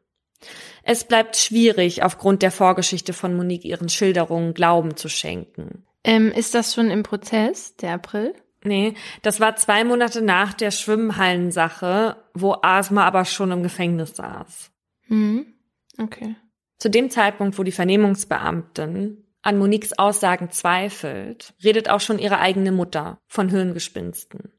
Es 0.83 1.05
bleibt 1.05 1.37
schwierig, 1.37 2.03
aufgrund 2.03 2.43
der 2.43 2.51
Vorgeschichte 2.51 3.15
von 3.15 3.35
Monique 3.35 3.65
ihren 3.65 3.89
Schilderungen 3.89 4.53
Glauben 4.53 4.97
zu 4.97 5.09
schenken. 5.09 5.87
Ähm, 6.05 6.31
ist 6.33 6.55
das 6.55 6.75
schon 6.75 6.91
im 6.91 7.03
Prozess, 7.03 7.77
der 7.77 7.95
April? 7.95 8.35
Nee, 8.67 8.95
das 9.23 9.39
war 9.39 9.55
zwei 9.55 9.85
Monate 9.85 10.23
nach 10.23 10.53
der 10.53 10.73
Schwimmhallensache, 10.73 12.17
wo 12.35 12.57
Asma 12.63 13.05
aber 13.05 13.25
schon 13.25 13.53
im 13.53 13.63
Gefängnis 13.63 14.17
saß. 14.17 14.73
Mhm. 15.07 15.47
Okay. 15.99 16.35
Zu 16.79 16.91
dem 16.91 17.09
Zeitpunkt, 17.09 17.59
wo 17.59 17.63
die 17.63 17.71
Vernehmungsbeamtin 17.71 19.25
an 19.43 19.59
Moniques 19.59 19.97
Aussagen 19.97 20.51
zweifelt, 20.51 21.55
redet 21.63 21.89
auch 21.89 22.01
schon 22.01 22.19
ihre 22.19 22.41
eigene 22.41 22.73
Mutter 22.73 23.21
von 23.29 23.49
Hirngespinsten. 23.49 24.53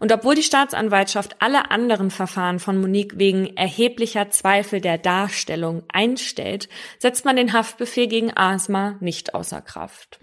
Und 0.00 0.10
obwohl 0.10 0.34
die 0.34 0.42
Staatsanwaltschaft 0.42 1.36
alle 1.38 1.70
anderen 1.70 2.10
Verfahren 2.10 2.58
von 2.58 2.80
Monique 2.80 3.16
wegen 3.16 3.56
erheblicher 3.56 4.28
Zweifel 4.30 4.80
der 4.80 4.98
Darstellung 4.98 5.84
einstellt, 5.86 6.68
setzt 6.98 7.24
man 7.24 7.36
den 7.36 7.52
Haftbefehl 7.52 8.08
gegen 8.08 8.36
Asma 8.36 8.96
nicht 8.98 9.34
außer 9.34 9.62
Kraft. 9.62 10.18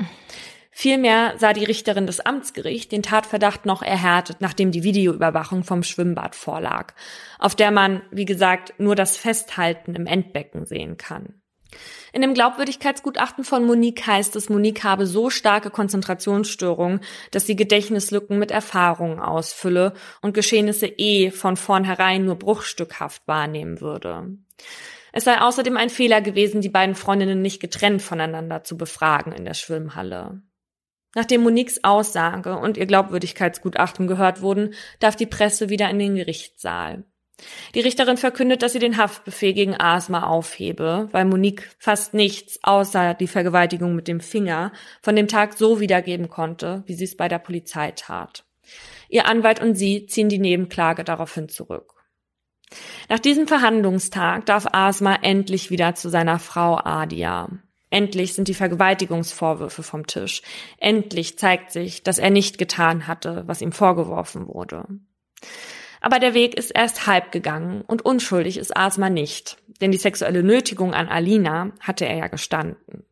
Vielmehr 0.80 1.34
sah 1.40 1.54
die 1.54 1.64
Richterin 1.64 2.06
des 2.06 2.20
Amtsgerichts 2.20 2.90
den 2.90 3.02
Tatverdacht 3.02 3.66
noch 3.66 3.82
erhärtet, 3.82 4.42
nachdem 4.42 4.70
die 4.70 4.84
Videoüberwachung 4.84 5.64
vom 5.64 5.82
Schwimmbad 5.82 6.36
vorlag, 6.36 6.94
auf 7.40 7.56
der 7.56 7.72
man, 7.72 8.04
wie 8.12 8.26
gesagt, 8.26 8.76
nur 8.78 8.94
das 8.94 9.18
Festhalten 9.18 9.96
im 9.96 10.06
Endbecken 10.06 10.68
sehen 10.68 10.98
kann. 10.98 11.42
In 12.14 12.22
dem 12.22 12.36
Glaubwürdigkeitsgutachten 12.36 13.44
von 13.44 13.66
Monique 13.66 14.06
heißt 14.06 14.36
es, 14.36 14.50
Monique 14.50 14.84
habe 14.84 15.08
so 15.08 15.32
starke 15.32 15.72
Konzentrationsstörungen, 15.72 17.00
dass 17.32 17.48
sie 17.48 17.56
Gedächtnislücken 17.56 18.38
mit 18.38 18.52
Erfahrungen 18.52 19.20
ausfülle 19.20 19.94
und 20.22 20.36
Geschehnisse 20.36 20.86
eh 20.86 21.32
von 21.32 21.58
vornherein 21.58 22.24
nur 22.24 22.36
bruchstückhaft 22.36 23.24
wahrnehmen 23.26 23.82
würde. 23.82 24.38
Es 25.12 25.24
sei 25.24 25.42
außerdem 25.42 25.76
ein 25.76 25.90
Fehler 25.90 26.22
gewesen, 26.22 26.62
die 26.62 26.70
beiden 26.70 26.94
Freundinnen 26.94 27.42
nicht 27.42 27.60
getrennt 27.60 28.04
voneinander 28.04 28.64
zu 28.64 28.78
befragen 28.78 29.32
in 29.32 29.44
der 29.44 29.56
Schwimmhalle. 29.56 30.44
Nachdem 31.18 31.42
Moniques 31.42 31.84
Aussage 31.84 32.60
und 32.60 32.78
ihr 32.78 32.86
Glaubwürdigkeitsgutachten 32.86 34.06
gehört 34.06 34.44
wurden, 34.44 34.76
darf 35.00 35.16
die 35.16 35.26
Presse 35.26 35.68
wieder 35.68 35.90
in 35.90 35.98
den 35.98 36.14
Gerichtssaal. 36.14 37.06
Die 37.74 37.80
Richterin 37.80 38.18
verkündet, 38.18 38.62
dass 38.62 38.74
sie 38.74 38.80
den 38.80 38.98
Haftbefehl 38.98 39.54
gegen 39.54 39.74
Asma 39.80 40.28
aufhebe, 40.28 41.10
weil 41.12 41.26
Monique 41.26 41.72
fast 41.80 42.14
nichts 42.14 42.60
außer 42.62 43.16
die 43.16 43.26
Vergewaltigung 43.26 43.96
mit 43.96 44.08
dem 44.08 44.20
Finger 44.20 44.72
von 45.02 45.16
dem 45.16 45.28
Tag 45.28 45.58
so 45.58 45.80
wiedergeben 45.80 46.30
konnte, 46.30 46.84
wie 46.86 46.94
sie 46.94 47.06
es 47.06 47.18
bei 47.18 47.28
der 47.28 47.40
Polizei 47.40 47.94
tat. 47.94 48.46
Ihr 49.10 49.26
Anwalt 49.26 49.60
und 49.60 49.74
sie 49.74 50.06
ziehen 50.06 50.30
die 50.30 50.38
Nebenklage 50.38 51.04
daraufhin 51.04 51.50
zurück. 51.50 51.96
Nach 53.10 53.18
diesem 53.18 53.48
Verhandlungstag 53.48 54.46
darf 54.46 54.68
Asma 54.72 55.16
endlich 55.24 55.72
wieder 55.72 55.96
zu 55.96 56.10
seiner 56.10 56.38
Frau 56.38 56.78
Adia. 56.78 57.50
Endlich 57.90 58.34
sind 58.34 58.48
die 58.48 58.54
Vergewaltigungsvorwürfe 58.54 59.82
vom 59.82 60.08
Tisch. 60.08 60.42
Endlich 60.78 61.38
zeigt 61.40 61.72
sich, 61.72 62.04
dass 62.04 62.20
er 62.20 62.30
nicht 62.30 62.58
getan 62.58 63.08
hatte, 63.08 63.44
was 63.48 63.62
ihm 63.62 63.72
vorgeworfen 63.72 64.48
wurde. 64.48 64.86
Aber 66.02 66.20
der 66.20 66.34
Weg 66.34 66.56
ist 66.56 66.72
erst 66.72 67.08
halb 67.08 67.32
gegangen 67.32 67.82
und 67.82 68.04
unschuldig 68.04 68.58
ist 68.58 68.76
Asma 68.76 69.10
nicht, 69.10 69.58
denn 69.82 69.92
die 69.92 69.98
sexuelle 69.98 70.44
Nötigung 70.44 70.94
an 70.94 71.08
Alina 71.08 71.72
hatte 71.80 72.06
er 72.06 72.18
ja 72.18 72.28
gestanden. 72.28 73.04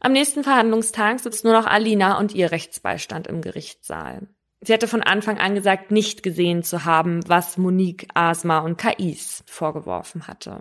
Am 0.00 0.12
nächsten 0.12 0.44
Verhandlungstag 0.44 1.20
sitzt 1.20 1.44
nur 1.44 1.54
noch 1.54 1.66
Alina 1.66 2.18
und 2.18 2.34
ihr 2.34 2.52
Rechtsbeistand 2.52 3.26
im 3.26 3.40
Gerichtssaal. 3.40 4.28
Sie 4.60 4.72
hatte 4.72 4.88
von 4.88 5.02
Anfang 5.02 5.38
an 5.38 5.54
gesagt, 5.54 5.90
nicht 5.90 6.22
gesehen 6.22 6.62
zu 6.62 6.84
haben, 6.84 7.20
was 7.28 7.56
Monique, 7.56 8.06
Asma 8.14 8.60
und 8.60 8.78
Kais 8.78 9.42
vorgeworfen 9.46 10.26
hatte. 10.28 10.60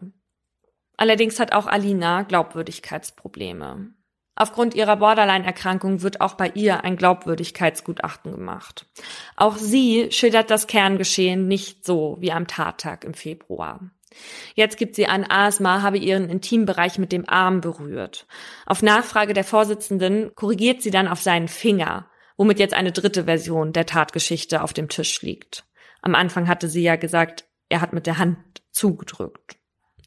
Allerdings 0.97 1.39
hat 1.39 1.53
auch 1.53 1.67
Alina 1.67 2.23
Glaubwürdigkeitsprobleme. 2.23 3.91
Aufgrund 4.37 4.75
ihrer 4.75 4.97
Borderline-Erkrankung 4.97 6.01
wird 6.01 6.19
auch 6.19 6.33
bei 6.33 6.51
ihr 6.55 6.83
ein 6.83 6.97
Glaubwürdigkeitsgutachten 6.97 8.31
gemacht. 8.31 8.85
Auch 9.37 9.55
sie 9.55 10.11
schildert 10.11 10.49
das 10.49 10.67
Kerngeschehen 10.67 11.47
nicht 11.47 11.85
so 11.85 12.17
wie 12.19 12.33
am 12.33 12.47
Tattag 12.47 13.05
im 13.05 13.13
Februar. 13.13 13.79
Jetzt 14.53 14.77
gibt 14.77 14.95
sie 14.95 15.07
an, 15.07 15.25
Asma 15.29 15.81
habe 15.81 15.97
ihren 15.97 16.29
Intimbereich 16.29 16.97
mit 16.99 17.11
dem 17.11 17.27
Arm 17.27 17.61
berührt. 17.61 18.27
Auf 18.65 18.81
Nachfrage 18.81 19.33
der 19.33 19.43
Vorsitzenden 19.43 20.33
korrigiert 20.35 20.81
sie 20.81 20.91
dann 20.91 21.07
auf 21.07 21.21
seinen 21.21 21.47
Finger, 21.47 22.09
womit 22.37 22.59
jetzt 22.59 22.73
eine 22.73 22.91
dritte 22.91 23.25
Version 23.25 23.73
der 23.73 23.85
Tatgeschichte 23.85 24.63
auf 24.63 24.73
dem 24.73 24.89
Tisch 24.89 25.21
liegt. 25.21 25.65
Am 26.01 26.15
Anfang 26.15 26.47
hatte 26.47 26.69
sie 26.69 26.83
ja 26.83 26.97
gesagt, 26.97 27.45
er 27.69 27.81
hat 27.81 27.93
mit 27.93 28.05
der 28.05 28.17
Hand 28.17 28.37
zugedrückt. 28.71 29.57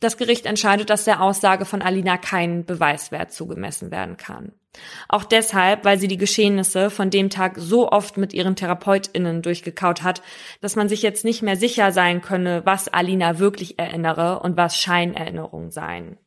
Das 0.00 0.16
Gericht 0.16 0.46
entscheidet, 0.46 0.90
dass 0.90 1.04
der 1.04 1.20
Aussage 1.20 1.64
von 1.64 1.82
Alina 1.82 2.16
kein 2.16 2.64
Beweiswert 2.64 3.32
zugemessen 3.32 3.90
werden 3.90 4.16
kann. 4.16 4.52
Auch 5.08 5.24
deshalb, 5.24 5.84
weil 5.84 5.98
sie 5.98 6.08
die 6.08 6.18
Geschehnisse 6.18 6.90
von 6.90 7.10
dem 7.10 7.30
Tag 7.30 7.54
so 7.56 7.90
oft 7.90 8.16
mit 8.16 8.32
ihren 8.32 8.54
TherapeutInnen 8.54 9.42
durchgekaut 9.42 10.02
hat, 10.02 10.22
dass 10.60 10.76
man 10.76 10.88
sich 10.88 11.02
jetzt 11.02 11.24
nicht 11.24 11.42
mehr 11.42 11.56
sicher 11.56 11.90
sein 11.90 12.20
könne, 12.20 12.62
was 12.64 12.88
Alina 12.88 13.38
wirklich 13.38 13.78
erinnere 13.78 14.40
und 14.40 14.56
was 14.56 14.76
Scheinerinnerungen 14.76 15.70
seien. 15.70 16.18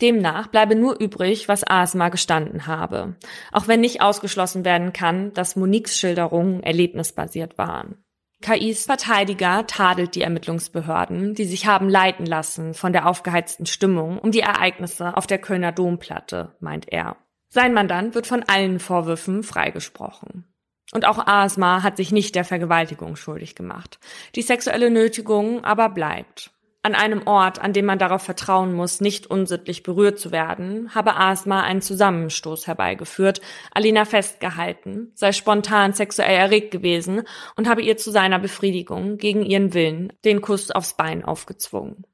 Demnach 0.00 0.48
bleibe 0.48 0.76
nur 0.76 1.00
übrig, 1.00 1.48
was 1.48 1.66
Asma 1.66 2.10
gestanden 2.10 2.66
habe, 2.66 3.16
auch 3.50 3.66
wenn 3.66 3.80
nicht 3.80 4.02
ausgeschlossen 4.02 4.64
werden 4.64 4.92
kann, 4.92 5.32
dass 5.32 5.56
Moniques 5.56 5.98
Schilderungen 5.98 6.62
erlebnisbasiert 6.62 7.56
waren. 7.56 8.04
KIs 8.42 8.84
Verteidiger 8.84 9.66
tadelt 9.66 10.14
die 10.14 10.22
Ermittlungsbehörden, 10.22 11.34
die 11.34 11.44
sich 11.44 11.66
haben 11.66 11.88
leiten 11.88 12.26
lassen 12.26 12.74
von 12.74 12.92
der 12.92 13.06
aufgeheizten 13.06 13.66
Stimmung 13.66 14.18
um 14.18 14.30
die 14.30 14.40
Ereignisse 14.40 15.16
auf 15.16 15.26
der 15.26 15.38
Kölner 15.38 15.72
Domplatte, 15.72 16.54
meint 16.60 16.92
er. 16.92 17.16
Sein 17.48 17.72
Mandant 17.72 18.14
wird 18.14 18.26
von 18.26 18.42
allen 18.42 18.78
Vorwürfen 18.78 19.42
freigesprochen. 19.42 20.44
Und 20.92 21.04
auch 21.04 21.26
Asma 21.26 21.82
hat 21.82 21.96
sich 21.96 22.12
nicht 22.12 22.34
der 22.34 22.44
Vergewaltigung 22.44 23.16
schuldig 23.16 23.54
gemacht. 23.54 23.98
Die 24.34 24.42
sexuelle 24.42 24.90
Nötigung 24.90 25.64
aber 25.64 25.88
bleibt. 25.88 26.52
An 26.86 26.94
einem 26.94 27.26
Ort, 27.26 27.58
an 27.58 27.72
dem 27.72 27.84
man 27.84 27.98
darauf 27.98 28.22
vertrauen 28.22 28.72
muss, 28.72 29.00
nicht 29.00 29.26
unsittlich 29.26 29.82
berührt 29.82 30.20
zu 30.20 30.30
werden, 30.30 30.94
habe 30.94 31.16
Asma 31.16 31.62
einen 31.64 31.82
Zusammenstoß 31.82 32.68
herbeigeführt, 32.68 33.40
Alina 33.72 34.04
festgehalten, 34.04 35.10
sei 35.16 35.32
spontan 35.32 35.94
sexuell 35.94 36.36
erregt 36.36 36.70
gewesen 36.70 37.24
und 37.56 37.68
habe 37.68 37.82
ihr 37.82 37.96
zu 37.96 38.12
seiner 38.12 38.38
Befriedigung 38.38 39.16
gegen 39.16 39.44
ihren 39.44 39.74
Willen 39.74 40.12
den 40.24 40.40
Kuss 40.40 40.70
aufs 40.70 40.96
Bein 40.96 41.24
aufgezwungen. 41.24 42.04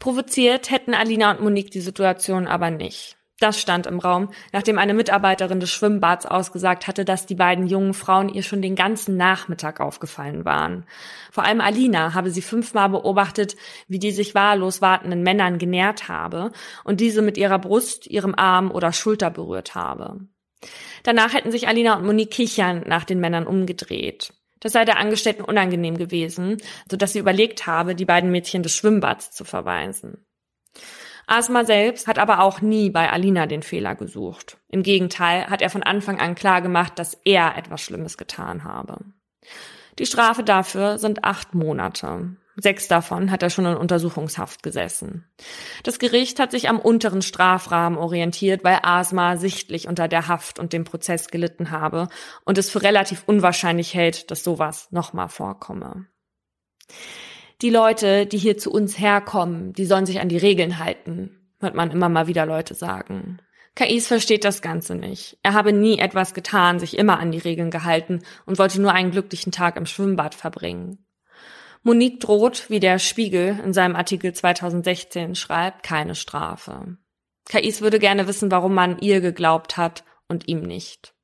Provoziert 0.00 0.72
hätten 0.72 0.92
Alina 0.92 1.30
und 1.30 1.42
Monique 1.42 1.70
die 1.70 1.80
Situation 1.80 2.48
aber 2.48 2.72
nicht. 2.72 3.16
Das 3.40 3.60
stand 3.60 3.86
im 3.86 3.98
Raum, 3.98 4.30
nachdem 4.52 4.78
eine 4.78 4.94
Mitarbeiterin 4.94 5.58
des 5.58 5.70
Schwimmbads 5.70 6.24
ausgesagt 6.24 6.86
hatte, 6.86 7.04
dass 7.04 7.26
die 7.26 7.34
beiden 7.34 7.66
jungen 7.66 7.92
Frauen 7.92 8.28
ihr 8.28 8.44
schon 8.44 8.62
den 8.62 8.76
ganzen 8.76 9.16
Nachmittag 9.16 9.80
aufgefallen 9.80 10.44
waren. 10.44 10.86
Vor 11.32 11.44
allem 11.44 11.60
Alina 11.60 12.14
habe 12.14 12.30
sie 12.30 12.42
fünfmal 12.42 12.90
beobachtet, 12.90 13.56
wie 13.88 13.98
die 13.98 14.12
sich 14.12 14.36
wahllos 14.36 14.80
wartenden 14.80 15.22
Männern 15.22 15.58
genährt 15.58 16.08
habe 16.08 16.52
und 16.84 17.00
diese 17.00 17.22
mit 17.22 17.36
ihrer 17.36 17.58
Brust, 17.58 18.06
ihrem 18.06 18.36
Arm 18.36 18.70
oder 18.70 18.92
Schulter 18.92 19.30
berührt 19.30 19.74
habe. 19.74 20.20
Danach 21.02 21.34
hätten 21.34 21.50
sich 21.50 21.66
Alina 21.66 21.96
und 21.96 22.06
Monique 22.06 22.30
kichernd 22.30 22.86
nach 22.86 23.04
den 23.04 23.18
Männern 23.18 23.46
umgedreht. 23.48 24.32
Das 24.60 24.72
sei 24.72 24.84
der 24.84 24.98
Angestellten 24.98 25.42
unangenehm 25.42 25.98
gewesen, 25.98 26.56
so 26.88 26.96
dass 26.96 27.12
sie 27.12 27.18
überlegt 27.18 27.66
habe, 27.66 27.94
die 27.94 28.06
beiden 28.06 28.30
Mädchen 28.30 28.62
des 28.62 28.74
Schwimmbads 28.74 29.32
zu 29.32 29.44
verweisen. 29.44 30.24
Asma 31.26 31.64
selbst 31.64 32.06
hat 32.06 32.18
aber 32.18 32.40
auch 32.40 32.60
nie 32.60 32.90
bei 32.90 33.10
Alina 33.10 33.46
den 33.46 33.62
Fehler 33.62 33.94
gesucht. 33.94 34.58
Im 34.68 34.82
Gegenteil 34.82 35.46
hat 35.46 35.62
er 35.62 35.70
von 35.70 35.82
Anfang 35.82 36.20
an 36.20 36.34
klar 36.34 36.62
gemacht, 36.62 36.98
dass 36.98 37.14
er 37.24 37.56
etwas 37.56 37.80
Schlimmes 37.80 38.18
getan 38.18 38.64
habe. 38.64 38.98
Die 39.98 40.06
Strafe 40.06 40.42
dafür 40.42 40.98
sind 40.98 41.24
acht 41.24 41.54
Monate. 41.54 42.36
Sechs 42.56 42.86
davon 42.86 43.30
hat 43.30 43.42
er 43.42 43.50
schon 43.50 43.66
in 43.66 43.76
Untersuchungshaft 43.76 44.62
gesessen. 44.62 45.24
Das 45.82 45.98
Gericht 45.98 46.38
hat 46.38 46.52
sich 46.52 46.68
am 46.68 46.78
unteren 46.78 47.22
Strafrahmen 47.22 47.98
orientiert, 47.98 48.62
weil 48.62 48.78
Asma 48.82 49.36
sichtlich 49.36 49.88
unter 49.88 50.06
der 50.06 50.28
Haft 50.28 50.60
und 50.60 50.72
dem 50.72 50.84
Prozess 50.84 51.28
gelitten 51.28 51.72
habe 51.72 52.08
und 52.44 52.58
es 52.58 52.70
für 52.70 52.82
relativ 52.82 53.24
unwahrscheinlich 53.26 53.94
hält, 53.94 54.30
dass 54.30 54.44
sowas 54.44 54.88
nochmal 54.92 55.28
vorkomme 55.28 56.06
die 57.64 57.70
Leute, 57.70 58.26
die 58.26 58.36
hier 58.36 58.58
zu 58.58 58.70
uns 58.70 58.98
herkommen, 58.98 59.72
die 59.72 59.86
sollen 59.86 60.04
sich 60.04 60.20
an 60.20 60.28
die 60.28 60.36
Regeln 60.36 60.78
halten, 60.78 61.30
hört 61.60 61.74
man 61.74 61.90
immer 61.90 62.10
mal 62.10 62.26
wieder 62.26 62.44
Leute 62.44 62.74
sagen. 62.74 63.38
Kais 63.74 64.06
versteht 64.06 64.44
das 64.44 64.60
Ganze 64.60 64.94
nicht. 64.94 65.38
Er 65.42 65.54
habe 65.54 65.72
nie 65.72 65.98
etwas 65.98 66.34
getan, 66.34 66.78
sich 66.78 66.98
immer 66.98 67.18
an 67.18 67.32
die 67.32 67.38
Regeln 67.38 67.70
gehalten 67.70 68.20
und 68.44 68.58
wollte 68.58 68.82
nur 68.82 68.92
einen 68.92 69.12
glücklichen 69.12 69.50
Tag 69.50 69.76
im 69.76 69.86
Schwimmbad 69.86 70.34
verbringen. 70.34 71.06
Monique 71.82 72.20
droht, 72.20 72.68
wie 72.68 72.80
der 72.80 72.98
Spiegel 72.98 73.58
in 73.64 73.72
seinem 73.72 73.96
Artikel 73.96 74.34
2016 74.34 75.34
schreibt, 75.34 75.82
keine 75.82 76.14
Strafe. 76.14 76.98
Kais 77.48 77.80
würde 77.80 77.98
gerne 77.98 78.28
wissen, 78.28 78.50
warum 78.50 78.74
man 78.74 78.98
ihr 78.98 79.22
geglaubt 79.22 79.78
hat 79.78 80.04
und 80.28 80.48
ihm 80.48 80.60
nicht. 80.60 81.14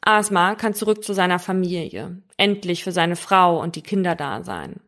Asma 0.00 0.54
kann 0.54 0.74
zurück 0.74 1.02
zu 1.02 1.12
seiner 1.12 1.40
Familie, 1.40 2.22
endlich 2.36 2.84
für 2.84 2.92
seine 2.92 3.16
Frau 3.16 3.60
und 3.60 3.74
die 3.74 3.82
Kinder 3.82 4.14
da 4.14 4.44
sein. 4.44 4.78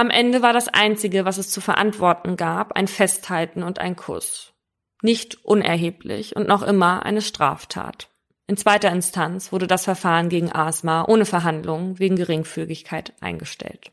Am 0.00 0.08
Ende 0.08 0.40
war 0.40 0.54
das 0.54 0.68
Einzige, 0.68 1.26
was 1.26 1.36
es 1.36 1.50
zu 1.50 1.60
verantworten 1.60 2.38
gab, 2.38 2.72
ein 2.72 2.88
Festhalten 2.88 3.62
und 3.62 3.80
ein 3.80 3.96
Kuss. 3.96 4.54
Nicht 5.02 5.44
unerheblich 5.44 6.34
und 6.36 6.48
noch 6.48 6.62
immer 6.62 7.04
eine 7.04 7.20
Straftat. 7.20 8.08
In 8.46 8.56
zweiter 8.56 8.90
Instanz 8.90 9.52
wurde 9.52 9.66
das 9.66 9.84
Verfahren 9.84 10.30
gegen 10.30 10.50
Asma 10.50 11.04
ohne 11.06 11.26
Verhandlung 11.26 11.98
wegen 11.98 12.16
Geringfügigkeit 12.16 13.12
eingestellt. 13.20 13.92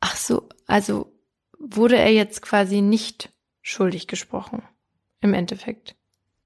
Ach 0.00 0.16
so, 0.16 0.48
also 0.66 1.12
wurde 1.56 1.96
er 1.96 2.10
jetzt 2.10 2.42
quasi 2.42 2.80
nicht 2.80 3.30
schuldig 3.62 4.08
gesprochen, 4.08 4.64
im 5.20 5.32
Endeffekt. 5.32 5.94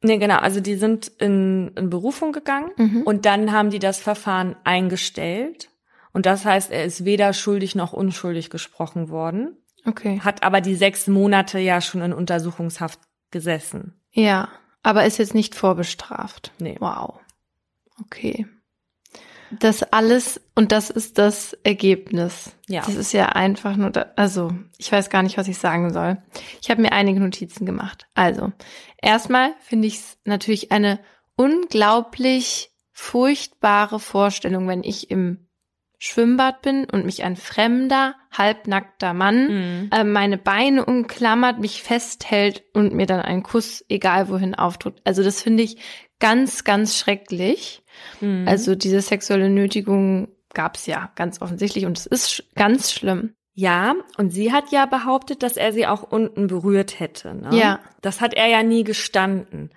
Nee, 0.03 0.19
genau. 0.19 0.37
Also 0.37 0.61
die 0.61 0.75
sind 0.75 1.09
in, 1.19 1.69
in 1.75 1.89
Berufung 1.89 2.33
gegangen 2.33 2.71
mhm. 2.77 3.03
und 3.05 3.25
dann 3.25 3.51
haben 3.51 3.71
die 3.71 3.79
das 3.79 3.99
Verfahren 3.99 4.57
eingestellt 4.65 5.71
und 6.13 6.27
das 6.27 6.45
heißt, 6.45 6.71
er 6.71 6.85
ist 6.85 7.05
weder 7.05 7.33
schuldig 7.33 7.75
noch 7.75 7.93
unschuldig 7.93 8.51
gesprochen 8.51 9.09
worden. 9.09 9.57
Okay. 9.85 10.21
Hat 10.21 10.43
aber 10.43 10.61
die 10.61 10.75
sechs 10.75 11.07
Monate 11.07 11.59
ja 11.59 11.81
schon 11.81 12.03
in 12.03 12.13
Untersuchungshaft 12.13 13.01
gesessen. 13.31 14.01
Ja, 14.13 14.49
aber 14.83 15.05
ist 15.05 15.19
jetzt 15.19 15.35
nicht 15.35 15.55
vorbestraft. 15.55 16.53
Nee. 16.59 16.77
Wow. 16.81 17.21
Okay. 18.01 18.47
Das 19.51 19.83
alles, 19.83 20.41
und 20.55 20.73
das 20.73 20.91
ist 20.91 21.17
das 21.17 21.55
Ergebnis. 21.65 22.53
Ja. 22.69 22.83
Das 22.83 22.97
ist 22.97 23.13
ja 23.13 23.31
einfach 23.31 23.77
nur, 23.77 23.91
da, 23.91 24.13
also 24.17 24.53
ich 24.77 24.93
weiß 24.93 25.09
gar 25.09 25.23
nicht, 25.23 25.39
was 25.39 25.49
ich 25.49 25.57
sagen 25.57 25.93
soll. 25.93 26.19
Ich 26.61 26.71
habe 26.71 26.83
mir 26.83 26.93
einige 26.93 27.21
Notizen 27.21 27.65
gemacht. 27.65 28.07
Also, 28.15 28.53
erstmal 29.01 29.55
finde 29.61 29.89
ich 29.89 29.97
es 29.97 30.19
natürlich 30.25 30.71
eine 30.71 31.01
unglaublich 31.37 32.73
furchtbare 32.93 34.01
Vorstellung, 34.01 34.69
wenn 34.69 34.83
ich 34.83 35.11
im 35.11 35.48
Schwimmbad 35.99 36.63
bin 36.63 36.85
und 36.85 37.05
mich 37.05 37.25
ein 37.25 37.37
fremder, 37.37 38.15
halbnackter 38.31 39.15
Mann 39.15 39.49
mhm. 39.49 39.91
äh, 39.93 40.05
meine 40.05 40.39
Beine 40.39 40.85
umklammert, 40.85 41.59
mich 41.59 41.83
festhält 41.83 42.65
und 42.73 42.95
mir 42.95 43.07
dann 43.07 43.21
einen 43.21 43.43
Kuss, 43.43 43.85
egal 43.89 44.29
wohin, 44.29 44.55
auftut. 44.55 45.01
Also 45.05 45.23
das 45.25 45.43
finde 45.43 45.65
ich 45.65 45.79
ganz, 46.21 46.65
ganz 46.65 46.97
schrecklich. 46.97 47.83
Mhm. 48.21 48.47
Also 48.47 48.75
diese 48.75 49.01
sexuelle 49.01 49.51
Nötigung 49.51 50.29
gab 50.55 50.77
es 50.77 50.87
ja 50.87 51.11
ganz 51.17 51.43
offensichtlich 51.43 51.85
und 51.87 51.99
es 51.99 52.07
ist 52.07 52.45
ganz 52.55 52.93
schlimm. 52.93 53.35
Ja, 53.61 53.97
und 54.17 54.31
sie 54.31 54.53
hat 54.53 54.71
ja 54.71 54.87
behauptet, 54.87 55.43
dass 55.43 55.57
er 55.57 55.73
sie 55.73 55.85
auch 55.85 56.05
unten 56.05 56.47
berührt 56.47 57.01
hätte. 57.01 57.35
Ne? 57.35 57.59
Ja. 57.59 57.81
Das 58.03 58.21
hat 58.21 58.35
er 58.35 58.47
ja 58.47 58.63
nie 58.63 58.85
gestanden. 58.85 59.71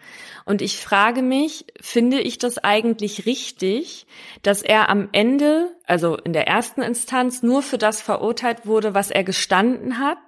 Und 0.45 0.61
ich 0.61 0.77
frage 0.77 1.23
mich, 1.23 1.65
finde 1.81 2.19
ich 2.19 2.37
das 2.37 2.59
eigentlich 2.59 3.25
richtig, 3.25 4.05
dass 4.43 4.61
er 4.61 4.89
am 4.89 5.09
Ende, 5.13 5.71
also 5.87 6.15
in 6.15 6.31
der 6.31 6.47
ersten 6.47 6.83
Instanz, 6.83 7.41
nur 7.41 7.63
für 7.63 7.79
das 7.79 8.03
verurteilt 8.03 8.67
wurde, 8.67 8.93
was 8.93 9.09
er 9.09 9.23
gestanden 9.23 9.97
hat, 9.97 10.19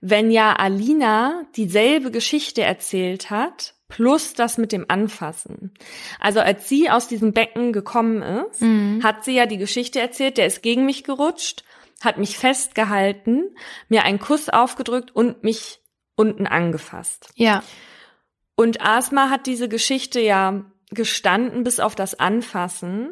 wenn 0.00 0.30
ja 0.30 0.54
Alina 0.54 1.42
dieselbe 1.56 2.10
Geschichte 2.10 2.62
erzählt 2.62 3.28
hat, 3.28 3.74
plus 3.88 4.32
das 4.32 4.56
mit 4.56 4.72
dem 4.72 4.86
Anfassen. 4.88 5.74
Also 6.20 6.40
als 6.40 6.70
sie 6.70 6.88
aus 6.88 7.06
diesem 7.06 7.34
Becken 7.34 7.74
gekommen 7.74 8.22
ist, 8.22 8.62
mhm. 8.62 9.02
hat 9.02 9.24
sie 9.24 9.34
ja 9.34 9.44
die 9.44 9.58
Geschichte 9.58 10.00
erzählt, 10.00 10.38
der 10.38 10.46
ist 10.46 10.62
gegen 10.62 10.86
mich 10.86 11.04
gerutscht 11.04 11.64
hat 12.02 12.18
mich 12.18 12.38
festgehalten, 12.38 13.54
mir 13.88 14.04
einen 14.04 14.18
Kuss 14.18 14.48
aufgedrückt 14.48 15.14
und 15.14 15.42
mich 15.42 15.80
unten 16.14 16.46
angefasst. 16.46 17.30
Ja. 17.34 17.62
Und 18.56 18.80
Asma 18.80 19.30
hat 19.30 19.46
diese 19.46 19.68
Geschichte 19.68 20.20
ja 20.20 20.64
gestanden 20.90 21.64
bis 21.64 21.80
auf 21.80 21.94
das 21.94 22.18
Anfassen. 22.18 23.10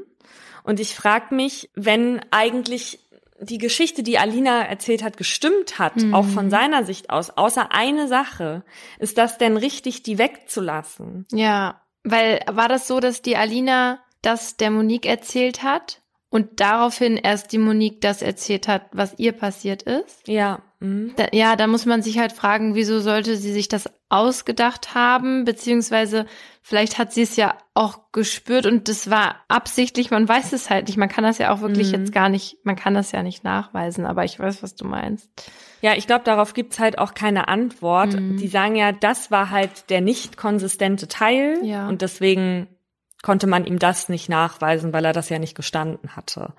Und 0.65 0.81
ich 0.81 0.95
frage 0.95 1.35
mich, 1.35 1.71
wenn 1.75 2.21
eigentlich 2.31 3.01
die 3.41 3.59
Geschichte, 3.59 4.03
die 4.03 4.19
Alina 4.19 4.63
erzählt 4.63 5.03
hat, 5.03 5.17
gestimmt 5.17 5.79
hat, 5.79 5.97
mhm. 5.97 6.15
auch 6.15 6.25
von 6.25 6.51
seiner 6.51 6.85
Sicht 6.85 7.11
aus, 7.11 7.31
außer 7.31 7.73
eine 7.73 8.09
Sache, 8.09 8.65
ist 8.99 9.19
das 9.19 9.39
denn 9.39 9.57
richtig, 9.57 10.03
die 10.03 10.19
wegzulassen? 10.19 11.27
Ja, 11.31 11.83
weil 12.03 12.41
war 12.51 12.69
das 12.69 12.89
so, 12.89 12.99
dass 13.01 13.23
die 13.23 13.37
Alina 13.37 14.01
das 14.23 14.57
der 14.57 14.71
Monique 14.71 15.07
erzählt 15.07 15.63
hat? 15.63 16.03
Und 16.29 16.61
daraufhin 16.61 17.17
erst 17.17 17.53
die 17.53 17.59
Monique 17.59 18.01
das 18.01 18.21
erzählt 18.21 18.67
hat, 18.69 18.83
was 18.93 19.19
ihr 19.19 19.33
passiert 19.33 19.83
ist. 19.83 20.27
Ja. 20.27 20.61
Mhm. 20.81 21.15
Da, 21.17 21.29
ja, 21.33 21.57
da 21.57 21.67
muss 21.67 21.87
man 21.87 22.03
sich 22.03 22.19
halt 22.19 22.33
fragen, 22.33 22.75
wieso 22.75 23.01
sollte 23.01 23.37
sie 23.37 23.53
sich 23.53 23.69
das 23.69 23.89
ausgedacht 24.09 24.95
haben, 24.95 25.45
beziehungsweise 25.45 26.27
vielleicht 26.63 26.99
hat 26.99 27.13
sie 27.13 27.23
es 27.23 27.37
ja 27.37 27.57
auch 27.75 28.13
gespürt 28.13 28.67
und 28.67 28.89
das 28.89 29.09
war 29.09 29.37
absichtlich, 29.49 30.11
man 30.11 30.29
weiß 30.29 30.53
es 30.53 30.69
halt 30.69 30.89
nicht. 30.89 30.97
Man 30.97 31.09
kann 31.09 31.25
das 31.25 31.39
ja 31.39 31.53
auch 31.53 31.61
wirklich 31.61 31.93
mhm. 31.93 32.01
jetzt 32.01 32.13
gar 32.13 32.29
nicht, 32.29 32.59
man 32.65 32.77
kann 32.77 32.95
das 32.95 33.13
ja 33.13 33.23
nicht 33.23 33.43
nachweisen, 33.43 34.05
aber 34.05 34.25
ich 34.25 34.39
weiß, 34.39 34.63
was 34.63 34.75
du 34.75 34.85
meinst. 34.85 35.31
Ja, 35.81 35.95
ich 35.95 36.07
glaube, 36.07 36.25
darauf 36.25 36.55
gibt's 36.55 36.79
halt 36.79 36.99
auch 36.99 37.15
keine 37.15 37.49
Antwort. 37.49 38.15
Mhm. 38.15 38.37
Die 38.37 38.49
sagen 38.49 38.77
ja, 38.77 38.93
das 38.93 39.31
war 39.31 39.51
halt 39.51 39.91
der 39.91 40.01
nicht 40.01 40.37
konsistente 40.37 41.09
Teil 41.09 41.59
ja. 41.63 41.89
und 41.89 42.03
deswegen 42.03 42.69
konnte 43.27 43.49
man 43.49 43.67
ihm 43.67 43.81
das 43.81 44.09
nicht 44.09 44.29
nachweisen, 44.29 44.93
weil 44.93 45.05
er 45.05 45.13
das 45.13 45.31
ja 45.31 45.41
nicht 45.41 45.57
gestanden 45.57 46.15
hatte. 46.15 46.53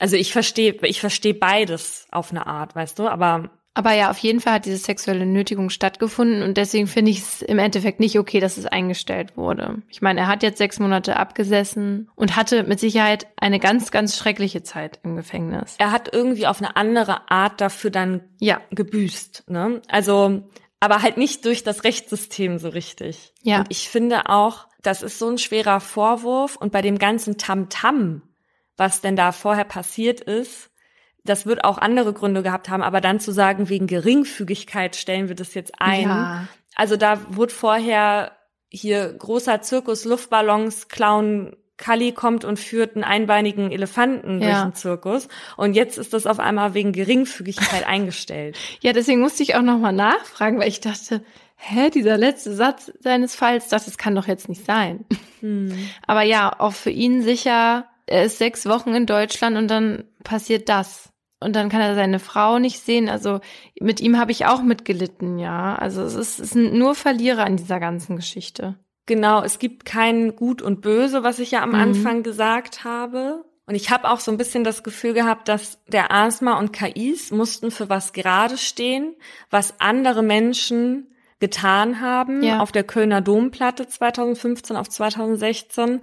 Also 0.00 0.16
ich 0.16 0.32
verstehe, 0.32 0.72
ich 0.82 0.98
verstehe 0.98 1.32
beides 1.32 2.08
auf 2.10 2.32
eine 2.32 2.48
Art, 2.48 2.74
weißt 2.74 2.98
du, 2.98 3.06
aber 3.06 3.50
aber 3.72 3.92
ja, 3.92 4.10
auf 4.10 4.18
jeden 4.18 4.40
Fall 4.40 4.54
hat 4.54 4.64
diese 4.64 4.78
sexuelle 4.78 5.26
Nötigung 5.26 5.70
stattgefunden 5.70 6.42
und 6.42 6.56
deswegen 6.56 6.88
finde 6.88 7.12
ich 7.12 7.20
es 7.20 7.42
im 7.42 7.60
Endeffekt 7.60 8.00
nicht 8.00 8.18
okay, 8.18 8.40
dass 8.40 8.56
es 8.56 8.66
eingestellt 8.66 9.36
wurde. 9.36 9.80
Ich 9.88 10.02
meine, 10.02 10.18
er 10.18 10.26
hat 10.26 10.42
jetzt 10.42 10.58
sechs 10.58 10.80
Monate 10.80 11.16
abgesessen 11.16 12.10
und 12.16 12.34
hatte 12.34 12.64
mit 12.64 12.80
Sicherheit 12.80 13.28
eine 13.36 13.60
ganz, 13.60 13.92
ganz 13.92 14.16
schreckliche 14.16 14.64
Zeit 14.64 14.98
im 15.04 15.14
Gefängnis. 15.14 15.76
Er 15.78 15.92
hat 15.92 16.12
irgendwie 16.12 16.48
auf 16.48 16.60
eine 16.60 16.74
andere 16.74 17.30
Art 17.30 17.60
dafür 17.60 17.92
dann 17.92 18.22
ja. 18.40 18.60
gebüßt. 18.72 19.44
Ne? 19.46 19.80
Also, 19.86 20.42
aber 20.80 21.02
halt 21.02 21.18
nicht 21.18 21.44
durch 21.44 21.62
das 21.62 21.84
Rechtssystem 21.84 22.58
so 22.58 22.70
richtig. 22.70 23.32
Ja. 23.42 23.58
Und 23.60 23.66
ich 23.68 23.88
finde 23.88 24.28
auch, 24.28 24.66
das 24.82 25.02
ist 25.02 25.18
so 25.18 25.28
ein 25.28 25.38
schwerer 25.38 25.80
Vorwurf 25.80 26.56
und 26.56 26.72
bei 26.72 26.82
dem 26.82 26.98
ganzen 26.98 27.36
Tamtam, 27.36 27.68
-Tam, 27.68 28.22
was 28.76 29.02
denn 29.02 29.14
da 29.14 29.32
vorher 29.32 29.64
passiert 29.64 30.20
ist, 30.20 30.70
das 31.22 31.44
wird 31.44 31.64
auch 31.64 31.76
andere 31.76 32.14
Gründe 32.14 32.42
gehabt 32.42 32.70
haben, 32.70 32.82
aber 32.82 33.02
dann 33.02 33.20
zu 33.20 33.30
sagen, 33.30 33.68
wegen 33.68 33.86
Geringfügigkeit 33.86 34.96
stellen 34.96 35.28
wir 35.28 35.36
das 35.36 35.52
jetzt 35.52 35.74
ein. 35.78 36.02
Ja. 36.02 36.48
Also 36.74 36.96
da 36.96 37.20
wurde 37.34 37.52
vorher 37.52 38.32
hier 38.70 39.12
großer 39.12 39.60
Zirkus, 39.60 40.04
Luftballons, 40.04 40.88
Clown, 40.88 41.56
Kali 41.80 42.12
kommt 42.12 42.44
und 42.44 42.60
führt 42.60 42.94
einen 42.94 43.04
einbeinigen 43.04 43.72
Elefanten 43.72 44.40
ja. 44.40 44.50
durch 44.50 44.62
den 44.62 44.74
Zirkus. 44.74 45.28
Und 45.56 45.74
jetzt 45.74 45.98
ist 45.98 46.12
das 46.12 46.26
auf 46.26 46.38
einmal 46.38 46.74
wegen 46.74 46.92
Geringfügigkeit 46.92 47.84
eingestellt. 47.86 48.56
Ja, 48.80 48.92
deswegen 48.92 49.20
musste 49.20 49.42
ich 49.42 49.56
auch 49.56 49.62
nochmal 49.62 49.92
nachfragen, 49.92 50.60
weil 50.60 50.68
ich 50.68 50.80
dachte, 50.80 51.24
hä, 51.56 51.90
dieser 51.90 52.16
letzte 52.16 52.54
Satz 52.54 52.92
seines 53.00 53.34
Falls, 53.34 53.68
das, 53.68 53.86
das 53.86 53.98
kann 53.98 54.14
doch 54.14 54.28
jetzt 54.28 54.48
nicht 54.48 54.64
sein. 54.64 55.04
Hm. 55.40 55.76
Aber 56.06 56.22
ja, 56.22 56.52
auch 56.58 56.74
für 56.74 56.90
ihn 56.90 57.22
sicher, 57.22 57.86
er 58.06 58.24
ist 58.24 58.38
sechs 58.38 58.66
Wochen 58.66 58.94
in 58.94 59.06
Deutschland 59.06 59.56
und 59.56 59.68
dann 59.68 60.04
passiert 60.22 60.68
das. 60.68 61.10
Und 61.42 61.56
dann 61.56 61.70
kann 61.70 61.80
er 61.80 61.94
seine 61.94 62.18
Frau 62.18 62.58
nicht 62.58 62.80
sehen. 62.80 63.08
Also 63.08 63.40
mit 63.80 64.00
ihm 64.00 64.18
habe 64.18 64.32
ich 64.32 64.44
auch 64.44 64.62
mitgelitten, 64.62 65.38
ja. 65.38 65.74
Also 65.74 66.02
es, 66.02 66.14
ist, 66.14 66.38
es 66.38 66.50
sind 66.50 66.74
nur 66.74 66.94
Verlierer 66.94 67.46
in 67.46 67.56
dieser 67.56 67.80
ganzen 67.80 68.16
Geschichte. 68.16 68.78
Genau, 69.10 69.42
es 69.42 69.58
gibt 69.58 69.86
kein 69.86 70.36
Gut 70.36 70.62
und 70.62 70.82
Böse, 70.82 71.24
was 71.24 71.40
ich 71.40 71.50
ja 71.50 71.62
am 71.64 71.70
mhm. 71.70 71.74
Anfang 71.74 72.22
gesagt 72.22 72.84
habe. 72.84 73.44
Und 73.66 73.74
ich 73.74 73.90
habe 73.90 74.08
auch 74.08 74.20
so 74.20 74.30
ein 74.30 74.36
bisschen 74.36 74.62
das 74.62 74.84
Gefühl 74.84 75.14
gehabt, 75.14 75.48
dass 75.48 75.84
der 75.88 76.12
Asma 76.12 76.60
und 76.60 76.72
KIs 76.72 77.32
mussten 77.32 77.72
für 77.72 77.88
was 77.88 78.12
gerade 78.12 78.56
stehen, 78.56 79.16
was 79.50 79.80
andere 79.80 80.22
Menschen 80.22 81.08
getan 81.40 82.00
haben 82.00 82.44
ja. 82.44 82.60
auf 82.60 82.70
der 82.70 82.84
Kölner 82.84 83.20
Domplatte 83.20 83.88
2015 83.88 84.76
auf 84.76 84.88
2016. 84.88 86.02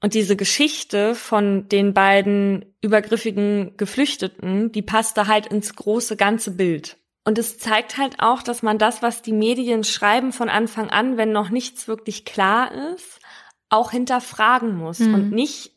Und 0.00 0.14
diese 0.14 0.34
Geschichte 0.34 1.14
von 1.14 1.68
den 1.68 1.92
beiden 1.92 2.64
übergriffigen 2.80 3.76
Geflüchteten, 3.76 4.72
die 4.72 4.80
passte 4.80 5.26
halt 5.26 5.48
ins 5.48 5.74
große 5.76 6.16
ganze 6.16 6.52
Bild. 6.52 6.96
Und 7.28 7.36
es 7.36 7.58
zeigt 7.58 7.98
halt 7.98 8.20
auch, 8.20 8.42
dass 8.42 8.62
man 8.62 8.78
das, 8.78 9.02
was 9.02 9.20
die 9.20 9.34
Medien 9.34 9.84
schreiben 9.84 10.32
von 10.32 10.48
Anfang 10.48 10.88
an, 10.88 11.18
wenn 11.18 11.30
noch 11.30 11.50
nichts 11.50 11.86
wirklich 11.86 12.24
klar 12.24 12.72
ist, 12.94 13.20
auch 13.68 13.90
hinterfragen 13.90 14.74
muss 14.74 15.00
mhm. 15.00 15.12
und 15.12 15.32
nicht 15.32 15.72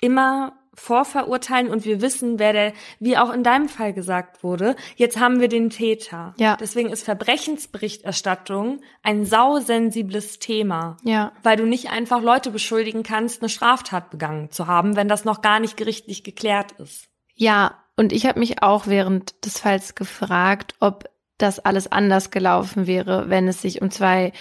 immer 0.00 0.54
vorverurteilen 0.72 1.68
und 1.68 1.84
wir 1.84 2.00
wissen, 2.00 2.38
wer 2.38 2.54
der, 2.54 2.72
wie 3.00 3.18
auch 3.18 3.30
in 3.34 3.42
deinem 3.42 3.68
Fall 3.68 3.92
gesagt 3.92 4.42
wurde, 4.42 4.76
jetzt 4.96 5.20
haben 5.20 5.40
wir 5.40 5.48
den 5.48 5.68
Täter. 5.68 6.32
Ja. 6.38 6.56
Deswegen 6.56 6.88
ist 6.88 7.04
Verbrechensberichterstattung 7.04 8.80
ein 9.02 9.26
sausensibles 9.26 10.38
Thema. 10.38 10.96
Ja. 11.04 11.32
Weil 11.42 11.58
du 11.58 11.66
nicht 11.66 11.90
einfach 11.90 12.22
Leute 12.22 12.50
beschuldigen 12.50 13.02
kannst, 13.02 13.42
eine 13.42 13.50
Straftat 13.50 14.08
begangen 14.08 14.52
zu 14.52 14.66
haben, 14.66 14.96
wenn 14.96 15.08
das 15.08 15.26
noch 15.26 15.42
gar 15.42 15.60
nicht 15.60 15.76
gerichtlich 15.76 16.24
geklärt 16.24 16.72
ist. 16.78 17.10
Ja, 17.34 17.76
und 17.98 18.12
ich 18.12 18.26
habe 18.26 18.38
mich 18.38 18.62
auch 18.62 18.86
während 18.86 19.44
des 19.44 19.58
Falls 19.58 19.96
gefragt, 19.96 20.74
ob 20.78 21.10
das 21.36 21.58
alles 21.58 21.90
anders 21.90 22.30
gelaufen 22.30 22.86
wäre, 22.86 23.28
wenn 23.28 23.48
es 23.48 23.60
sich 23.60 23.82
um 23.82 23.90
zwei 23.90 24.32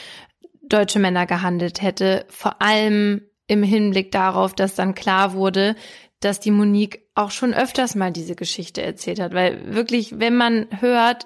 deutsche 0.61 0.99
Männer 0.99 1.25
gehandelt 1.25 1.81
hätte. 1.81 2.25
Vor 2.29 2.61
allem 2.61 3.21
im 3.47 3.63
Hinblick 3.63 4.11
darauf, 4.11 4.53
dass 4.53 4.75
dann 4.75 4.93
klar 4.93 5.33
wurde, 5.33 5.75
dass 6.19 6.39
die 6.39 6.51
Monique 6.51 7.09
auch 7.15 7.31
schon 7.31 7.55
öfters 7.55 7.95
mal 7.95 8.11
diese 8.11 8.35
Geschichte 8.35 8.83
erzählt 8.83 9.19
hat, 9.19 9.33
weil 9.33 9.73
wirklich, 9.73 10.19
wenn 10.19 10.35
man 10.35 10.67
hört, 10.79 11.25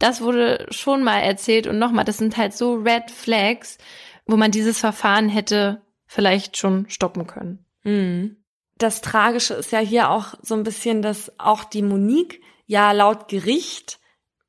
das 0.00 0.22
wurde 0.22 0.66
schon 0.70 1.04
mal 1.04 1.20
erzählt 1.20 1.68
und 1.68 1.78
nochmal, 1.78 2.04
das 2.04 2.18
sind 2.18 2.36
halt 2.36 2.52
so 2.52 2.74
Red 2.74 3.12
Flags, 3.12 3.78
wo 4.26 4.36
man 4.36 4.50
dieses 4.50 4.80
Verfahren 4.80 5.28
hätte 5.28 5.82
vielleicht 6.06 6.56
schon 6.56 6.88
stoppen 6.88 7.28
können. 7.28 7.64
Mhm. 7.84 8.39
Das 8.80 9.02
Tragische 9.02 9.54
ist 9.54 9.72
ja 9.72 9.78
hier 9.78 10.10
auch 10.10 10.34
so 10.42 10.54
ein 10.54 10.64
bisschen, 10.64 11.02
dass 11.02 11.30
auch 11.38 11.64
die 11.64 11.82
Monique 11.82 12.40
ja 12.66 12.92
laut 12.92 13.28
Gericht 13.28 14.00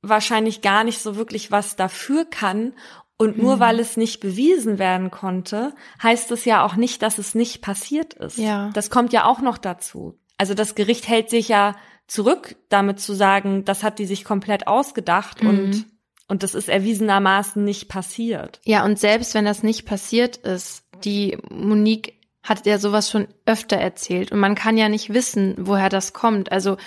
wahrscheinlich 0.02 0.62
gar 0.62 0.84
nicht 0.84 1.00
so 1.00 1.16
wirklich 1.16 1.52
was 1.52 1.76
dafür 1.76 2.26
kann 2.26 2.74
und 3.18 3.38
nur 3.38 3.58
mhm. 3.58 3.60
weil 3.60 3.80
es 3.80 3.98
nicht 3.98 4.20
bewiesen 4.20 4.80
werden 4.80 5.12
konnte, 5.12 5.76
heißt 6.02 6.32
es 6.32 6.46
ja 6.46 6.66
auch 6.66 6.76
nicht, 6.76 7.04
dass 7.04 7.20
es 7.20 7.36
nicht 7.36 7.62
passiert 7.62 8.16
ist. 8.16 8.38
Ja. 8.38 8.72
Das 8.74 8.90
kommt 8.90 9.14
ja 9.14 9.26
auch 9.26 9.42
noch 9.42 9.60
dazu. 9.60 10.18
Also 10.38 10.56
das 10.56 10.74
Gericht 10.74 11.08
hält 11.08 11.30
sich 11.30 11.50
ja 11.50 11.76
zurück, 12.08 12.56
damit 12.70 13.00
zu 13.00 13.14
sagen, 13.14 13.64
das 13.64 13.84
hat 13.84 14.00
die 14.00 14.08
sich 14.08 14.24
komplett 14.24 14.66
ausgedacht 14.66 15.44
mhm. 15.44 15.50
und 15.50 15.86
und 16.28 16.44
das 16.44 16.56
ist 16.56 16.70
erwiesenermaßen 16.70 17.62
nicht 17.62 17.90
passiert. 17.90 18.62
Ja, 18.64 18.86
und 18.86 18.98
selbst 18.98 19.34
wenn 19.34 19.44
das 19.44 19.64
nicht 19.64 19.86
passiert 19.86 20.38
ist, 20.38 20.86
die 21.04 21.38
Monique 21.50 22.21
hat 22.44 22.66
ja 22.66 22.80
sowas 22.80 23.10
schon 23.10 23.28
öfter 23.46 23.78
erzählt 23.78 24.32
und 24.32 24.40
man 24.40 24.56
kann 24.56 24.78
ja 24.78 24.90
nicht 24.90 25.14
wissen, 25.14 25.56
woher 25.60 25.90
das 25.90 26.14
kommt. 26.14 26.52
Also 26.52 26.78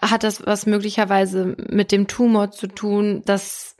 hat 0.00 0.22
das 0.22 0.46
was 0.46 0.66
möglicherweise 0.66 1.56
mit 1.68 1.92
dem 1.92 2.06
Tumor 2.06 2.50
zu 2.50 2.68
tun, 2.68 3.22
dass 3.24 3.76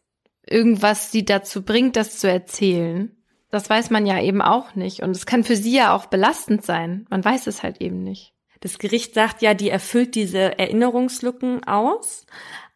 irgendwas 0.46 1.12
sie 1.12 1.24
dazu 1.24 1.64
bringt, 1.64 1.96
das 1.96 2.18
zu 2.18 2.28
erzählen. 2.30 3.14
Das 3.50 3.70
weiß 3.70 3.90
man 3.90 4.06
ja 4.06 4.20
eben 4.20 4.42
auch 4.42 4.74
nicht. 4.74 5.02
Und 5.02 5.10
es 5.12 5.24
kann 5.24 5.44
für 5.44 5.56
sie 5.56 5.74
ja 5.74 5.94
auch 5.94 6.06
belastend 6.06 6.64
sein. 6.64 7.06
Man 7.08 7.24
weiß 7.24 7.46
es 7.46 7.62
halt 7.62 7.80
eben 7.80 8.02
nicht. 8.02 8.34
Das 8.60 8.78
Gericht 8.78 9.14
sagt 9.14 9.40
ja, 9.40 9.54
die 9.54 9.70
erfüllt 9.70 10.14
diese 10.14 10.58
Erinnerungslücken 10.58 11.64
aus. 11.64 12.26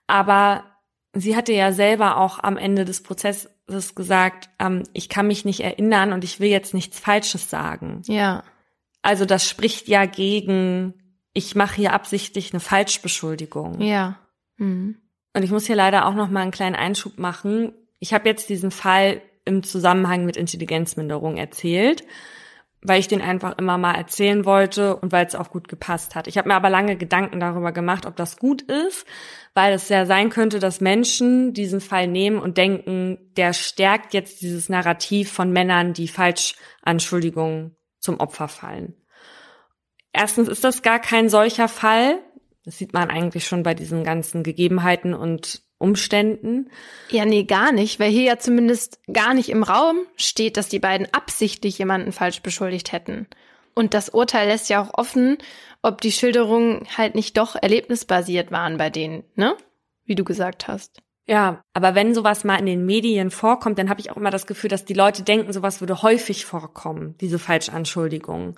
Aber 0.06 0.64
sie 1.12 1.36
hatte 1.36 1.52
ja 1.52 1.72
selber 1.72 2.18
auch 2.18 2.38
am 2.38 2.56
Ende 2.56 2.84
des 2.84 3.02
Prozesses 3.02 3.51
letztes 3.66 3.94
gesagt, 3.94 4.50
ähm, 4.58 4.84
ich 4.92 5.08
kann 5.08 5.26
mich 5.26 5.44
nicht 5.44 5.60
erinnern 5.60 6.12
und 6.12 6.24
ich 6.24 6.40
will 6.40 6.48
jetzt 6.48 6.74
nichts 6.74 6.98
Falsches 6.98 7.50
sagen. 7.50 8.02
Ja. 8.06 8.42
Also 9.02 9.24
das 9.24 9.48
spricht 9.48 9.88
ja 9.88 10.04
gegen, 10.04 10.94
ich 11.32 11.54
mache 11.54 11.76
hier 11.76 11.92
absichtlich 11.92 12.52
eine 12.52 12.60
Falschbeschuldigung. 12.60 13.80
Ja. 13.80 14.18
Mhm. 14.56 14.96
Und 15.34 15.42
ich 15.42 15.50
muss 15.50 15.66
hier 15.66 15.76
leider 15.76 16.06
auch 16.06 16.14
noch 16.14 16.28
mal 16.28 16.42
einen 16.42 16.50
kleinen 16.50 16.76
Einschub 16.76 17.18
machen. 17.18 17.72
Ich 17.98 18.12
habe 18.12 18.28
jetzt 18.28 18.48
diesen 18.48 18.70
Fall 18.70 19.22
im 19.44 19.62
Zusammenhang 19.62 20.24
mit 20.24 20.36
Intelligenzminderung 20.36 21.36
erzählt 21.36 22.04
weil 22.82 22.98
ich 22.98 23.08
den 23.08 23.22
einfach 23.22 23.56
immer 23.58 23.78
mal 23.78 23.94
erzählen 23.94 24.44
wollte 24.44 24.96
und 24.96 25.12
weil 25.12 25.24
es 25.24 25.34
auch 25.34 25.50
gut 25.50 25.68
gepasst 25.68 26.14
hat. 26.14 26.26
Ich 26.26 26.36
habe 26.36 26.48
mir 26.48 26.54
aber 26.56 26.68
lange 26.68 26.96
Gedanken 26.96 27.38
darüber 27.38 27.70
gemacht, 27.72 28.06
ob 28.06 28.16
das 28.16 28.36
gut 28.36 28.62
ist, 28.62 29.06
weil 29.54 29.72
es 29.72 29.88
ja 29.88 30.04
sein 30.04 30.30
könnte, 30.30 30.58
dass 30.58 30.80
Menschen 30.80 31.52
diesen 31.54 31.80
Fall 31.80 32.08
nehmen 32.08 32.38
und 32.38 32.58
denken, 32.58 33.18
der 33.36 33.52
stärkt 33.52 34.14
jetzt 34.14 34.42
dieses 34.42 34.68
Narrativ 34.68 35.30
von 35.30 35.52
Männern, 35.52 35.92
die 35.92 36.08
Falschanschuldigungen 36.08 37.76
zum 38.00 38.18
Opfer 38.18 38.48
fallen. 38.48 38.96
Erstens 40.12 40.48
ist 40.48 40.64
das 40.64 40.82
gar 40.82 40.98
kein 40.98 41.28
solcher 41.28 41.68
Fall. 41.68 42.18
Das 42.64 42.78
sieht 42.78 42.92
man 42.92 43.10
eigentlich 43.10 43.46
schon 43.46 43.62
bei 43.62 43.74
diesen 43.74 44.04
ganzen 44.04 44.42
Gegebenheiten 44.42 45.14
und 45.14 45.62
Umständen. 45.82 46.70
Ja, 47.10 47.24
nee, 47.24 47.44
gar 47.44 47.72
nicht, 47.72 48.00
weil 48.00 48.10
hier 48.10 48.22
ja 48.22 48.38
zumindest 48.38 49.00
gar 49.12 49.34
nicht 49.34 49.48
im 49.48 49.62
Raum 49.62 49.98
steht, 50.16 50.56
dass 50.56 50.68
die 50.68 50.78
beiden 50.78 51.08
absichtlich 51.12 51.78
jemanden 51.78 52.12
falsch 52.12 52.40
beschuldigt 52.40 52.92
hätten. 52.92 53.26
Und 53.74 53.94
das 53.94 54.08
Urteil 54.08 54.48
lässt 54.48 54.70
ja 54.70 54.82
auch 54.82 54.94
offen, 54.94 55.38
ob 55.82 56.00
die 56.00 56.12
Schilderungen 56.12 56.86
halt 56.96 57.14
nicht 57.14 57.36
doch 57.36 57.56
erlebnisbasiert 57.60 58.50
waren 58.52 58.76
bei 58.76 58.90
denen, 58.90 59.24
ne? 59.34 59.56
Wie 60.04 60.14
du 60.14 60.24
gesagt 60.24 60.68
hast. 60.68 61.02
Ja, 61.26 61.62
aber 61.72 61.94
wenn 61.94 62.14
sowas 62.14 62.44
mal 62.44 62.58
in 62.58 62.66
den 62.66 62.84
Medien 62.84 63.30
vorkommt, 63.30 63.78
dann 63.78 63.88
habe 63.88 64.00
ich 64.00 64.10
auch 64.10 64.16
immer 64.16 64.30
das 64.30 64.46
Gefühl, 64.46 64.70
dass 64.70 64.84
die 64.84 64.94
Leute 64.94 65.22
denken, 65.22 65.52
sowas 65.52 65.80
würde 65.80 66.02
häufig 66.02 66.44
vorkommen, 66.44 67.16
diese 67.20 67.38
Falschanschuldigungen. 67.38 68.56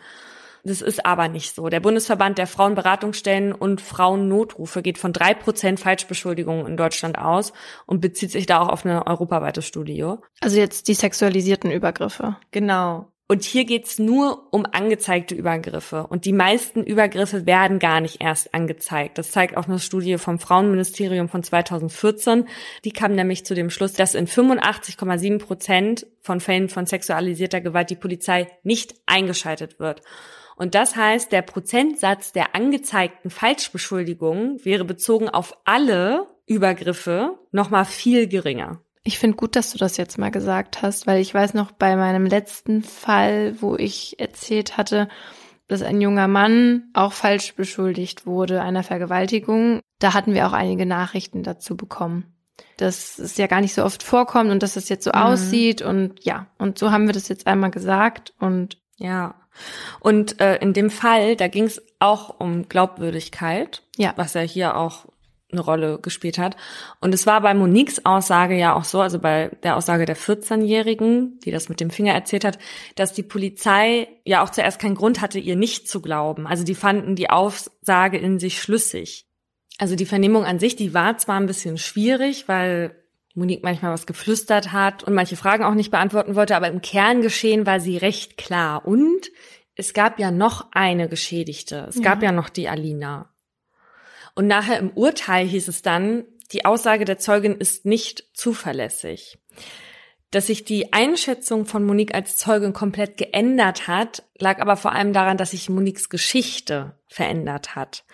Das 0.64 0.80
ist 0.80 1.04
aber 1.04 1.28
nicht 1.28 1.54
so. 1.54 1.68
Der 1.68 1.80
Bundesverband 1.80 2.38
der 2.38 2.46
Frauenberatungsstellen 2.46 3.52
und 3.52 3.82
Frauennotrufe 3.82 4.80
geht 4.82 4.96
von 4.96 5.12
drei 5.12 5.34
Prozent 5.34 5.78
Falschbeschuldigungen 5.78 6.66
in 6.66 6.76
Deutschland 6.78 7.18
aus 7.18 7.52
und 7.86 8.00
bezieht 8.00 8.30
sich 8.30 8.46
da 8.46 8.60
auch 8.60 8.68
auf 8.68 8.86
eine 8.86 9.06
europaweite 9.06 9.60
Studie. 9.60 10.06
Also 10.40 10.56
jetzt 10.58 10.88
die 10.88 10.94
sexualisierten 10.94 11.70
Übergriffe. 11.70 12.36
Genau. 12.50 13.08
Und 13.26 13.42
hier 13.42 13.64
geht's 13.64 13.98
nur 13.98 14.48
um 14.52 14.66
angezeigte 14.70 15.34
Übergriffe. 15.34 16.06
Und 16.06 16.26
die 16.26 16.32
meisten 16.34 16.82
Übergriffe 16.82 17.46
werden 17.46 17.78
gar 17.78 18.00
nicht 18.00 18.22
erst 18.22 18.52
angezeigt. 18.52 19.16
Das 19.16 19.30
zeigt 19.30 19.56
auch 19.56 19.66
eine 19.66 19.78
Studie 19.78 20.18
vom 20.18 20.38
Frauenministerium 20.38 21.30
von 21.30 21.42
2014. 21.42 22.46
Die 22.84 22.90
kam 22.90 23.14
nämlich 23.14 23.46
zu 23.46 23.54
dem 23.54 23.70
Schluss, 23.70 23.94
dass 23.94 24.14
in 24.14 24.26
85,7 24.26 25.38
Prozent 25.38 26.06
von 26.20 26.40
Fällen 26.40 26.68
von 26.68 26.84
sexualisierter 26.84 27.62
Gewalt 27.62 27.88
die 27.88 27.96
Polizei 27.96 28.46
nicht 28.62 28.94
eingeschaltet 29.06 29.78
wird. 29.80 30.02
Und 30.56 30.74
das 30.74 30.96
heißt, 30.96 31.32
der 31.32 31.42
Prozentsatz 31.42 32.32
der 32.32 32.54
angezeigten 32.54 33.30
Falschbeschuldigungen 33.30 34.64
wäre 34.64 34.84
bezogen 34.84 35.28
auf 35.28 35.56
alle 35.64 36.28
Übergriffe 36.46 37.38
nochmal 37.50 37.84
viel 37.84 38.28
geringer. 38.28 38.80
Ich 39.02 39.18
finde 39.18 39.36
gut, 39.36 39.54
dass 39.54 39.72
du 39.72 39.78
das 39.78 39.96
jetzt 39.98 40.18
mal 40.18 40.30
gesagt 40.30 40.80
hast, 40.80 41.06
weil 41.06 41.20
ich 41.20 41.34
weiß 41.34 41.54
noch 41.54 41.72
bei 41.72 41.94
meinem 41.96 42.24
letzten 42.24 42.82
Fall, 42.82 43.54
wo 43.60 43.76
ich 43.76 44.18
erzählt 44.18 44.78
hatte, 44.78 45.08
dass 45.68 45.82
ein 45.82 46.00
junger 46.00 46.28
Mann 46.28 46.84
auch 46.94 47.12
falsch 47.12 47.54
beschuldigt 47.54 48.26
wurde 48.26 48.62
einer 48.62 48.82
Vergewaltigung. 48.82 49.80
Da 49.98 50.14
hatten 50.14 50.34
wir 50.34 50.46
auch 50.46 50.52
einige 50.52 50.86
Nachrichten 50.86 51.42
dazu 51.42 51.76
bekommen. 51.76 52.34
Dass 52.76 53.18
es 53.18 53.36
ja 53.36 53.46
gar 53.46 53.60
nicht 53.60 53.74
so 53.74 53.84
oft 53.84 54.02
vorkommt 54.02 54.50
und 54.50 54.62
dass 54.62 54.76
es 54.76 54.88
jetzt 54.88 55.04
so 55.04 55.10
mhm. 55.10 55.18
aussieht 55.18 55.82
und 55.82 56.24
ja, 56.24 56.46
und 56.58 56.78
so 56.78 56.90
haben 56.90 57.06
wir 57.06 57.12
das 57.12 57.28
jetzt 57.28 57.46
einmal 57.46 57.70
gesagt 57.70 58.32
und 58.38 58.78
ja. 58.96 59.34
Und 60.00 60.40
äh, 60.40 60.56
in 60.56 60.72
dem 60.72 60.90
Fall, 60.90 61.36
da 61.36 61.48
ging 61.48 61.64
es 61.64 61.82
auch 62.00 62.40
um 62.40 62.68
Glaubwürdigkeit, 62.68 63.82
ja. 63.96 64.12
was 64.16 64.34
ja 64.34 64.40
hier 64.40 64.76
auch 64.76 65.06
eine 65.54 65.60
Rolle 65.60 65.98
gespielt 66.00 66.38
hat. 66.38 66.56
Und 67.00 67.14
es 67.14 67.26
war 67.26 67.40
bei 67.40 67.54
Moniques 67.54 68.04
Aussage 68.04 68.56
ja 68.56 68.74
auch 68.74 68.84
so, 68.84 69.00
also 69.00 69.18
bei 69.18 69.50
der 69.62 69.76
Aussage 69.76 70.04
der 70.04 70.16
14-Jährigen, 70.16 71.38
die 71.44 71.50
das 71.50 71.68
mit 71.68 71.80
dem 71.80 71.90
Finger 71.90 72.12
erzählt 72.12 72.44
hat, 72.44 72.58
dass 72.96 73.12
die 73.12 73.22
Polizei 73.22 74.08
ja 74.24 74.42
auch 74.42 74.50
zuerst 74.50 74.80
keinen 74.80 74.96
Grund 74.96 75.20
hatte, 75.20 75.38
ihr 75.38 75.56
nicht 75.56 75.88
zu 75.88 76.00
glauben. 76.00 76.46
Also 76.46 76.64
die 76.64 76.74
fanden 76.74 77.14
die 77.14 77.30
Aussage 77.30 78.18
in 78.18 78.38
sich 78.38 78.60
schlüssig. 78.60 79.26
Also 79.78 79.96
die 79.96 80.06
Vernehmung 80.06 80.44
an 80.44 80.58
sich, 80.58 80.76
die 80.76 80.94
war 80.94 81.18
zwar 81.18 81.40
ein 81.40 81.46
bisschen 81.46 81.78
schwierig, 81.78 82.48
weil 82.48 83.03
Monique 83.34 83.64
manchmal 83.64 83.92
was 83.92 84.06
geflüstert 84.06 84.72
hat 84.72 85.02
und 85.02 85.14
manche 85.14 85.36
Fragen 85.36 85.64
auch 85.64 85.74
nicht 85.74 85.90
beantworten 85.90 86.36
wollte, 86.36 86.54
aber 86.56 86.68
im 86.68 86.80
Kerngeschehen 86.80 87.66
war 87.66 87.80
sie 87.80 87.96
recht 87.96 88.36
klar. 88.36 88.86
Und 88.86 89.30
es 89.74 89.92
gab 89.92 90.18
ja 90.18 90.30
noch 90.30 90.68
eine 90.72 91.08
Geschädigte. 91.08 91.86
Es 91.88 91.96
ja. 91.96 92.02
gab 92.02 92.22
ja 92.22 92.30
noch 92.30 92.48
die 92.48 92.68
Alina. 92.68 93.34
Und 94.36 94.46
nachher 94.46 94.78
im 94.78 94.90
Urteil 94.90 95.46
hieß 95.46 95.68
es 95.68 95.82
dann, 95.82 96.24
die 96.52 96.64
Aussage 96.64 97.04
der 97.04 97.18
Zeugin 97.18 97.56
ist 97.56 97.84
nicht 97.84 98.24
zuverlässig. 98.34 99.38
Dass 100.30 100.48
sich 100.48 100.64
die 100.64 100.92
Einschätzung 100.92 101.66
von 101.66 101.84
Monique 101.84 102.14
als 102.14 102.36
Zeugin 102.36 102.72
komplett 102.72 103.16
geändert 103.16 103.86
hat, 103.86 104.24
lag 104.38 104.60
aber 104.60 104.76
vor 104.76 104.92
allem 104.92 105.12
daran, 105.12 105.36
dass 105.36 105.52
sich 105.52 105.68
Moniques 105.68 106.08
Geschichte 106.08 106.98
verändert 107.06 107.76
hat. 107.76 108.04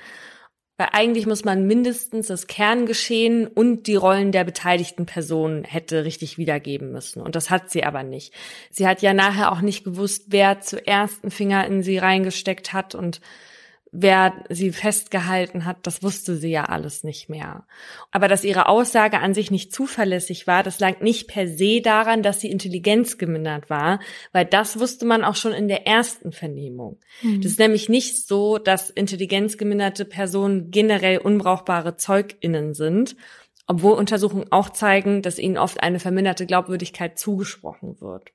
Weil 0.80 0.88
eigentlich 0.92 1.26
muss 1.26 1.44
man 1.44 1.66
mindestens 1.66 2.28
das 2.28 2.46
Kerngeschehen 2.46 3.46
und 3.46 3.86
die 3.86 3.96
Rollen 3.96 4.32
der 4.32 4.44
beteiligten 4.44 5.04
Personen 5.04 5.62
hätte 5.62 6.06
richtig 6.06 6.38
wiedergeben 6.38 6.90
müssen. 6.90 7.20
Und 7.20 7.36
das 7.36 7.50
hat 7.50 7.68
sie 7.68 7.84
aber 7.84 8.02
nicht. 8.02 8.32
Sie 8.70 8.88
hat 8.88 9.02
ja 9.02 9.12
nachher 9.12 9.52
auch 9.52 9.60
nicht 9.60 9.84
gewusst, 9.84 10.28
wer 10.28 10.62
zuerst 10.62 11.22
einen 11.22 11.32
Finger 11.32 11.66
in 11.66 11.82
sie 11.82 11.98
reingesteckt 11.98 12.72
hat 12.72 12.94
und 12.94 13.20
wer 13.92 14.44
sie 14.48 14.70
festgehalten 14.70 15.64
hat, 15.64 15.78
das 15.82 16.02
wusste 16.02 16.36
sie 16.36 16.50
ja 16.50 16.64
alles 16.64 17.02
nicht 17.02 17.28
mehr. 17.28 17.66
Aber 18.12 18.28
dass 18.28 18.44
ihre 18.44 18.68
Aussage 18.68 19.18
an 19.18 19.34
sich 19.34 19.50
nicht 19.50 19.72
zuverlässig 19.72 20.46
war, 20.46 20.62
das 20.62 20.78
lag 20.78 21.00
nicht 21.00 21.28
per 21.28 21.48
se 21.48 21.80
daran, 21.80 22.22
dass 22.22 22.40
sie 22.40 22.50
Intelligenz 22.50 23.18
gemindert 23.18 23.68
war, 23.68 23.98
weil 24.32 24.44
das 24.44 24.78
wusste 24.78 25.06
man 25.06 25.24
auch 25.24 25.36
schon 25.36 25.52
in 25.52 25.68
der 25.68 25.86
ersten 25.86 26.32
Vernehmung. 26.32 26.98
Mhm. 27.22 27.42
Das 27.42 27.52
ist 27.52 27.58
nämlich 27.58 27.88
nicht 27.88 28.26
so, 28.26 28.58
dass 28.58 28.90
intelligenzgeminderte 28.90 30.04
Personen 30.04 30.70
generell 30.70 31.18
unbrauchbare 31.18 31.96
ZeugInnen 31.96 32.74
sind, 32.74 33.16
obwohl 33.66 33.92
Untersuchungen 33.92 34.50
auch 34.50 34.70
zeigen, 34.70 35.22
dass 35.22 35.38
ihnen 35.38 35.58
oft 35.58 35.82
eine 35.82 36.00
verminderte 36.00 36.46
Glaubwürdigkeit 36.46 37.18
zugesprochen 37.18 38.00
wird. 38.00 38.32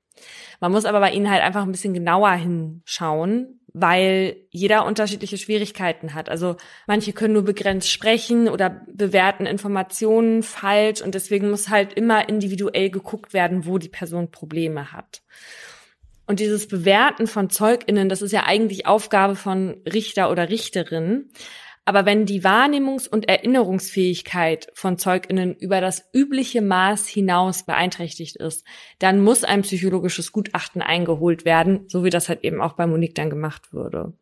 Man 0.60 0.72
muss 0.72 0.86
aber 0.86 1.00
bei 1.00 1.12
ihnen 1.12 1.30
halt 1.30 1.44
einfach 1.44 1.64
ein 1.64 1.72
bisschen 1.72 1.94
genauer 1.94 2.32
hinschauen, 2.32 3.60
weil 3.78 4.38
jeder 4.52 4.86
unterschiedliche 4.86 5.38
Schwierigkeiten 5.38 6.14
hat. 6.14 6.30
Also 6.30 6.56
manche 6.88 7.12
können 7.12 7.34
nur 7.34 7.44
begrenzt 7.44 7.92
sprechen 7.92 8.48
oder 8.48 8.86
bewerten 8.88 9.46
Informationen 9.46 10.44
falsch 10.44 11.02
und 11.02 11.14
deswegen 11.14 11.50
muss 11.50 11.68
halt 11.68 11.92
immer 11.92 12.30
individuell 12.30 12.90
geguckt 12.90 13.34
werden, 13.34 13.66
wo 13.66 13.78
die 13.78 13.90
Person 13.90 14.32
Probleme 14.32 14.94
hat. 14.94 15.24
Und 16.26 16.40
dieses 16.40 16.70
Bewerten 16.70 17.28
von 17.28 17.50
ZeugInnen, 17.50 18.08
das 18.08 18.22
ist 18.22 18.32
ja 18.32 18.46
eigentlich 18.46 18.88
Aufgabe 18.88 19.36
von 19.36 19.76
Richter 19.86 20.32
oder 20.32 20.48
Richterin. 20.48 21.30
Aber 21.86 22.06
wenn 22.06 22.26
die 22.26 22.44
Wahrnehmungs- 22.44 23.08
und 23.08 23.30
Erinnerungsfähigkeit 23.30 24.70
von 24.74 24.98
Zeuginnen 24.98 25.56
über 25.56 25.82
das 25.82 26.10
übliche 26.14 26.62
Maß 26.62 27.08
hinaus 27.08 27.64
beeinträchtigt 27.64 28.36
ist, 28.38 28.66
dann 28.98 29.22
muss 29.22 29.44
ein 29.44 29.62
psychologisches 29.62 30.32
Gutachten 30.32 30.82
eingeholt 30.82 31.46
werden, 31.46 31.86
so 31.88 32.04
wie 32.04 32.10
das 32.10 32.28
halt 32.28 32.44
eben 32.44 32.60
auch 32.60 32.74
bei 32.74 32.88
Monique 32.88 33.14
dann 33.14 33.30
gemacht 33.30 33.72
würde. 33.72 34.14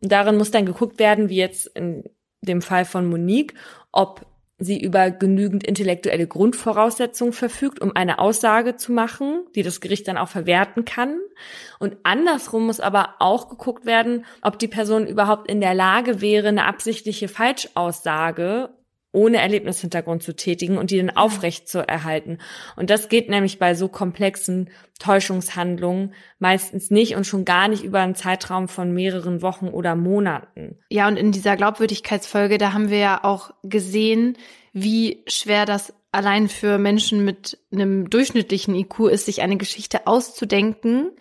Und 0.00 0.12
darin 0.12 0.38
muss 0.38 0.50
dann 0.50 0.66
geguckt 0.66 0.98
werden, 0.98 1.28
wie 1.28 1.36
jetzt 1.36 1.66
in 1.66 2.04
dem 2.40 2.62
Fall 2.62 2.86
von 2.86 3.06
Monique, 3.06 3.54
ob 3.92 4.26
sie 4.58 4.80
über 4.80 5.10
genügend 5.10 5.64
intellektuelle 5.64 6.26
Grundvoraussetzungen 6.26 7.34
verfügt, 7.34 7.80
um 7.80 7.94
eine 7.94 8.18
Aussage 8.18 8.76
zu 8.76 8.92
machen, 8.92 9.44
die 9.54 9.62
das 9.62 9.80
Gericht 9.80 10.08
dann 10.08 10.16
auch 10.16 10.28
verwerten 10.28 10.84
kann. 10.84 11.18
Und 11.78 11.96
andersrum 12.04 12.66
muss 12.66 12.80
aber 12.80 13.16
auch 13.18 13.48
geguckt 13.48 13.84
werden, 13.84 14.24
ob 14.40 14.58
die 14.58 14.68
Person 14.68 15.06
überhaupt 15.06 15.50
in 15.50 15.60
der 15.60 15.74
Lage 15.74 16.22
wäre, 16.22 16.48
eine 16.48 16.64
absichtliche 16.64 17.28
Falschaussage 17.28 18.70
ohne 19.12 19.38
Erlebnishintergrund 19.38 20.22
zu 20.22 20.34
tätigen 20.34 20.76
und 20.78 20.90
die 20.90 20.98
dann 20.98 21.10
aufrecht 21.10 21.68
zu 21.68 21.86
erhalten. 21.86 22.38
Und 22.76 22.90
das 22.90 23.08
geht 23.08 23.30
nämlich 23.30 23.58
bei 23.58 23.74
so 23.74 23.88
komplexen 23.88 24.70
Täuschungshandlungen 24.98 26.14
meistens 26.38 26.90
nicht 26.90 27.16
und 27.16 27.26
schon 27.26 27.44
gar 27.44 27.68
nicht 27.68 27.82
über 27.82 28.00
einen 28.00 28.14
Zeitraum 28.14 28.68
von 28.68 28.92
mehreren 28.92 29.42
Wochen 29.42 29.68
oder 29.68 29.94
Monaten. 29.94 30.78
Ja, 30.90 31.08
und 31.08 31.16
in 31.16 31.32
dieser 31.32 31.56
Glaubwürdigkeitsfolge, 31.56 32.58
da 32.58 32.72
haben 32.72 32.90
wir 32.90 32.98
ja 32.98 33.24
auch 33.24 33.50
gesehen, 33.62 34.36
wie 34.72 35.22
schwer 35.26 35.64
das 35.64 35.94
allein 36.12 36.48
für 36.48 36.78
Menschen 36.78 37.24
mit 37.24 37.58
einem 37.72 38.10
durchschnittlichen 38.10 38.74
IQ 38.74 39.08
ist, 39.10 39.26
sich 39.26 39.42
eine 39.42 39.56
Geschichte 39.56 40.06
auszudenken 40.06 41.12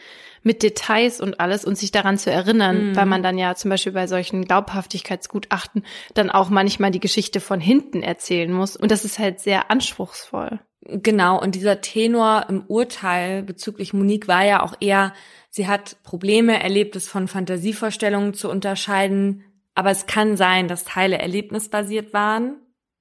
mit 0.46 0.62
Details 0.62 1.20
und 1.20 1.40
alles 1.40 1.66
und 1.66 1.76
sich 1.76 1.92
daran 1.92 2.20
zu 2.20 2.32
erinnern, 2.32 2.90
mhm. 2.90 2.96
weil 2.96 3.08
man 3.08 3.24
dann 3.24 3.38
ja 3.38 3.56
zum 3.56 3.70
Beispiel 3.70 3.94
bei 3.94 4.06
solchen 4.06 4.46
Glaubhaftigkeitsgutachten 4.46 5.84
dann 6.14 6.30
auch 6.30 6.50
manchmal 6.50 6.92
die 6.92 7.00
Geschichte 7.00 7.42
von 7.42 7.60
hinten 7.60 8.04
erzählen 8.04 8.54
muss. 8.54 8.76
Und 8.76 8.92
das 8.92 9.06
ist 9.06 9.18
halt 9.18 9.40
sehr 9.40 9.72
anspruchsvoll. 9.72 10.60
Genau, 10.88 11.42
und 11.42 11.56
dieser 11.56 11.82
Tenor 11.82 12.46
im 12.48 12.64
Urteil 12.68 13.42
bezüglich 13.42 13.92
Monique 13.92 14.28
war 14.28 14.46
ja 14.46 14.62
auch 14.62 14.76
eher, 14.80 15.14
sie 15.50 15.68
hat 15.68 15.98
Probleme 16.04 16.62
erlebt, 16.62 16.96
es 16.96 17.08
von 17.08 17.28
Fantasievorstellungen 17.28 18.36
zu 18.36 18.48
unterscheiden, 18.48 19.44
aber 19.74 19.90
es 19.90 20.06
kann 20.06 20.38
sein, 20.38 20.68
dass 20.68 20.86
Teile 20.86 21.18
erlebnisbasiert 21.18 22.14
waren. 22.14 22.58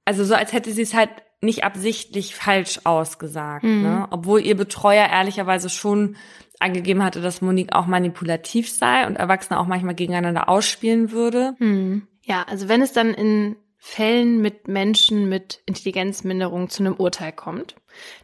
Also 0.06 0.24
so, 0.24 0.34
als 0.34 0.54
hätte 0.54 0.72
sie 0.72 0.82
es 0.82 0.94
halt 0.94 1.10
nicht 1.42 1.62
absichtlich 1.62 2.34
falsch 2.34 2.80
ausgesagt, 2.84 3.64
mhm. 3.64 3.82
ne? 3.82 4.08
obwohl 4.10 4.40
ihr 4.40 4.56
Betreuer 4.56 5.06
ehrlicherweise 5.06 5.68
schon 5.68 6.16
angegeben 6.60 7.02
hatte, 7.02 7.20
dass 7.20 7.42
Monique 7.42 7.74
auch 7.74 7.86
manipulativ 7.86 8.70
sei 8.70 9.06
und 9.06 9.16
Erwachsene 9.16 9.58
auch 9.58 9.66
manchmal 9.66 9.94
gegeneinander 9.94 10.48
ausspielen 10.48 11.10
würde. 11.10 11.54
Hm. 11.58 12.06
Ja, 12.22 12.42
also 12.42 12.68
wenn 12.68 12.82
es 12.82 12.92
dann 12.92 13.12
in 13.12 13.56
Fällen 13.76 14.40
mit 14.40 14.66
Menschen 14.66 15.28
mit 15.28 15.60
Intelligenzminderung 15.66 16.70
zu 16.70 16.82
einem 16.82 16.94
Urteil 16.94 17.32
kommt, 17.32 17.76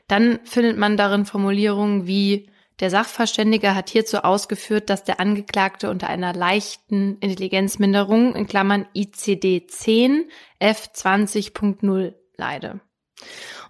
dann 0.08 0.40
findet 0.44 0.78
man 0.78 0.96
darin 0.96 1.26
Formulierungen 1.26 2.06
wie 2.06 2.48
der 2.80 2.88
Sachverständige 2.88 3.74
hat 3.74 3.90
hierzu 3.90 4.24
ausgeführt, 4.24 4.88
dass 4.88 5.04
der 5.04 5.20
Angeklagte 5.20 5.90
unter 5.90 6.08
einer 6.08 6.32
leichten 6.32 7.18
Intelligenzminderung 7.18 8.34
in 8.34 8.46
Klammern 8.46 8.86
ICD-10 8.96 10.22
F20.0 10.62 12.14
leide. 12.38 12.80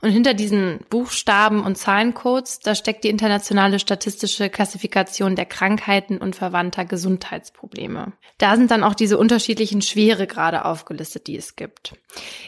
Und 0.03 0.11
hinter 0.11 0.33
diesen 0.33 0.81
Buchstaben 0.89 1.63
und 1.63 1.77
Zahlencodes, 1.77 2.61
da 2.61 2.75
steckt 2.75 3.05
die 3.05 3.11
internationale 3.11 3.79
statistische 3.79 4.49
Klassifikation 4.49 5.37
der 5.37 5.45
Krankheiten 5.45 6.19
und 6.19 6.37
verwandter 6.37 6.87
Gesundheitsprobleme. 6.87 8.13
Da 8.39 8.57
sind 8.57 8.71
dann 8.71 8.83
auch 8.83 8.95
diese 8.95 9.19
unterschiedlichen 9.19 9.83
Schweregrade 9.83 10.65
aufgelistet, 10.65 11.27
die 11.27 11.37
es 11.37 11.55
gibt. 11.55 11.95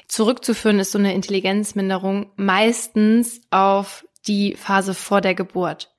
Zurückzuführen 0.08 0.78
ist 0.80 0.92
so 0.92 0.98
eine 0.98 1.14
Intelligenzminderung 1.14 2.30
meistens 2.36 3.42
auf 3.50 4.06
die 4.26 4.54
Phase 4.54 4.94
vor 4.94 5.20
der 5.20 5.34
Geburt. 5.34 5.90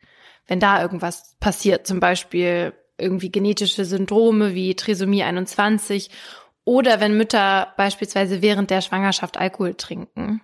Wenn 0.47 0.59
da 0.59 0.81
irgendwas 0.81 1.35
passiert, 1.39 1.85
zum 1.85 1.99
Beispiel 1.99 2.73
irgendwie 2.97 3.31
genetische 3.31 3.85
Syndrome 3.85 4.55
wie 4.55 4.75
Trisomie 4.75 5.23
21 5.23 6.09
oder 6.65 6.99
wenn 6.99 7.17
Mütter 7.17 7.73
beispielsweise 7.77 8.41
während 8.41 8.69
der 8.69 8.81
Schwangerschaft 8.81 9.37
Alkohol 9.37 9.75
trinken. 9.75 10.41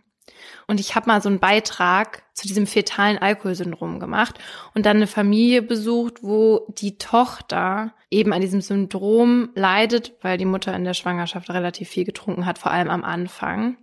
Und 0.69 0.79
ich 0.79 0.93
habe 0.93 1.07
mal 1.07 1.19
so 1.19 1.29
einen 1.29 1.39
Beitrag 1.39 2.21
zu 2.33 2.47
diesem 2.47 2.67
fetalen 2.67 3.17
Alkoholsyndrom 3.17 3.99
gemacht 3.99 4.37
und 4.75 4.85
dann 4.85 4.97
eine 4.97 5.07
Familie 5.07 5.63
besucht, 5.63 6.21
wo 6.21 6.67
die 6.77 6.99
Tochter 6.99 7.95
eben 8.11 8.33
an 8.33 8.41
diesem 8.41 8.61
Syndrom 8.61 9.49
leidet, 9.55 10.13
weil 10.21 10.37
die 10.37 10.45
Mutter 10.45 10.75
in 10.75 10.83
der 10.83 10.93
Schwangerschaft 10.93 11.49
relativ 11.49 11.89
viel 11.89 12.05
getrunken 12.05 12.45
hat, 12.45 12.59
vor 12.59 12.69
allem 12.69 12.91
am 12.91 13.03
Anfang. 13.03 13.77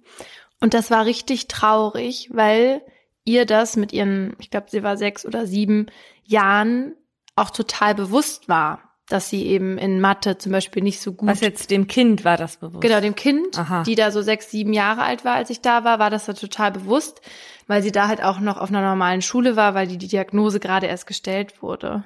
Und 0.60 0.74
das 0.74 0.92
war 0.92 1.06
richtig 1.06 1.48
traurig, 1.48 2.30
weil 2.32 2.82
ihr 3.24 3.46
das 3.46 3.74
mit 3.74 3.92
ihren, 3.92 4.36
ich 4.38 4.52
glaube, 4.52 4.68
sie 4.70 4.84
war 4.84 4.96
sechs 4.96 5.26
oder 5.26 5.44
sieben 5.44 5.86
Jahren 6.22 6.94
auch 7.34 7.50
total 7.50 7.96
bewusst 7.96 8.48
war 8.48 8.85
dass 9.08 9.30
sie 9.30 9.46
eben 9.46 9.78
in 9.78 10.00
Mathe 10.00 10.36
zum 10.36 10.52
Beispiel 10.52 10.82
nicht 10.82 11.00
so 11.00 11.12
gut. 11.12 11.28
Was 11.28 11.40
jetzt 11.40 11.70
dem 11.70 11.86
Kind 11.86 12.24
war 12.24 12.36
das 12.36 12.56
bewusst? 12.56 12.80
Genau, 12.80 13.00
dem 13.00 13.14
Kind, 13.14 13.56
Aha. 13.56 13.84
die 13.84 13.94
da 13.94 14.10
so 14.10 14.20
sechs, 14.20 14.50
sieben 14.50 14.72
Jahre 14.72 15.02
alt 15.02 15.24
war, 15.24 15.34
als 15.34 15.50
ich 15.50 15.60
da 15.60 15.84
war, 15.84 15.98
war 15.98 16.10
das 16.10 16.26
da 16.26 16.32
total 16.32 16.72
bewusst, 16.72 17.20
weil 17.68 17.82
sie 17.82 17.92
da 17.92 18.08
halt 18.08 18.22
auch 18.22 18.40
noch 18.40 18.56
auf 18.56 18.68
einer 18.68 18.82
normalen 18.82 19.22
Schule 19.22 19.54
war, 19.54 19.74
weil 19.74 19.86
die, 19.86 19.98
die 19.98 20.08
Diagnose 20.08 20.58
gerade 20.58 20.86
erst 20.86 21.06
gestellt 21.06 21.62
wurde. 21.62 22.04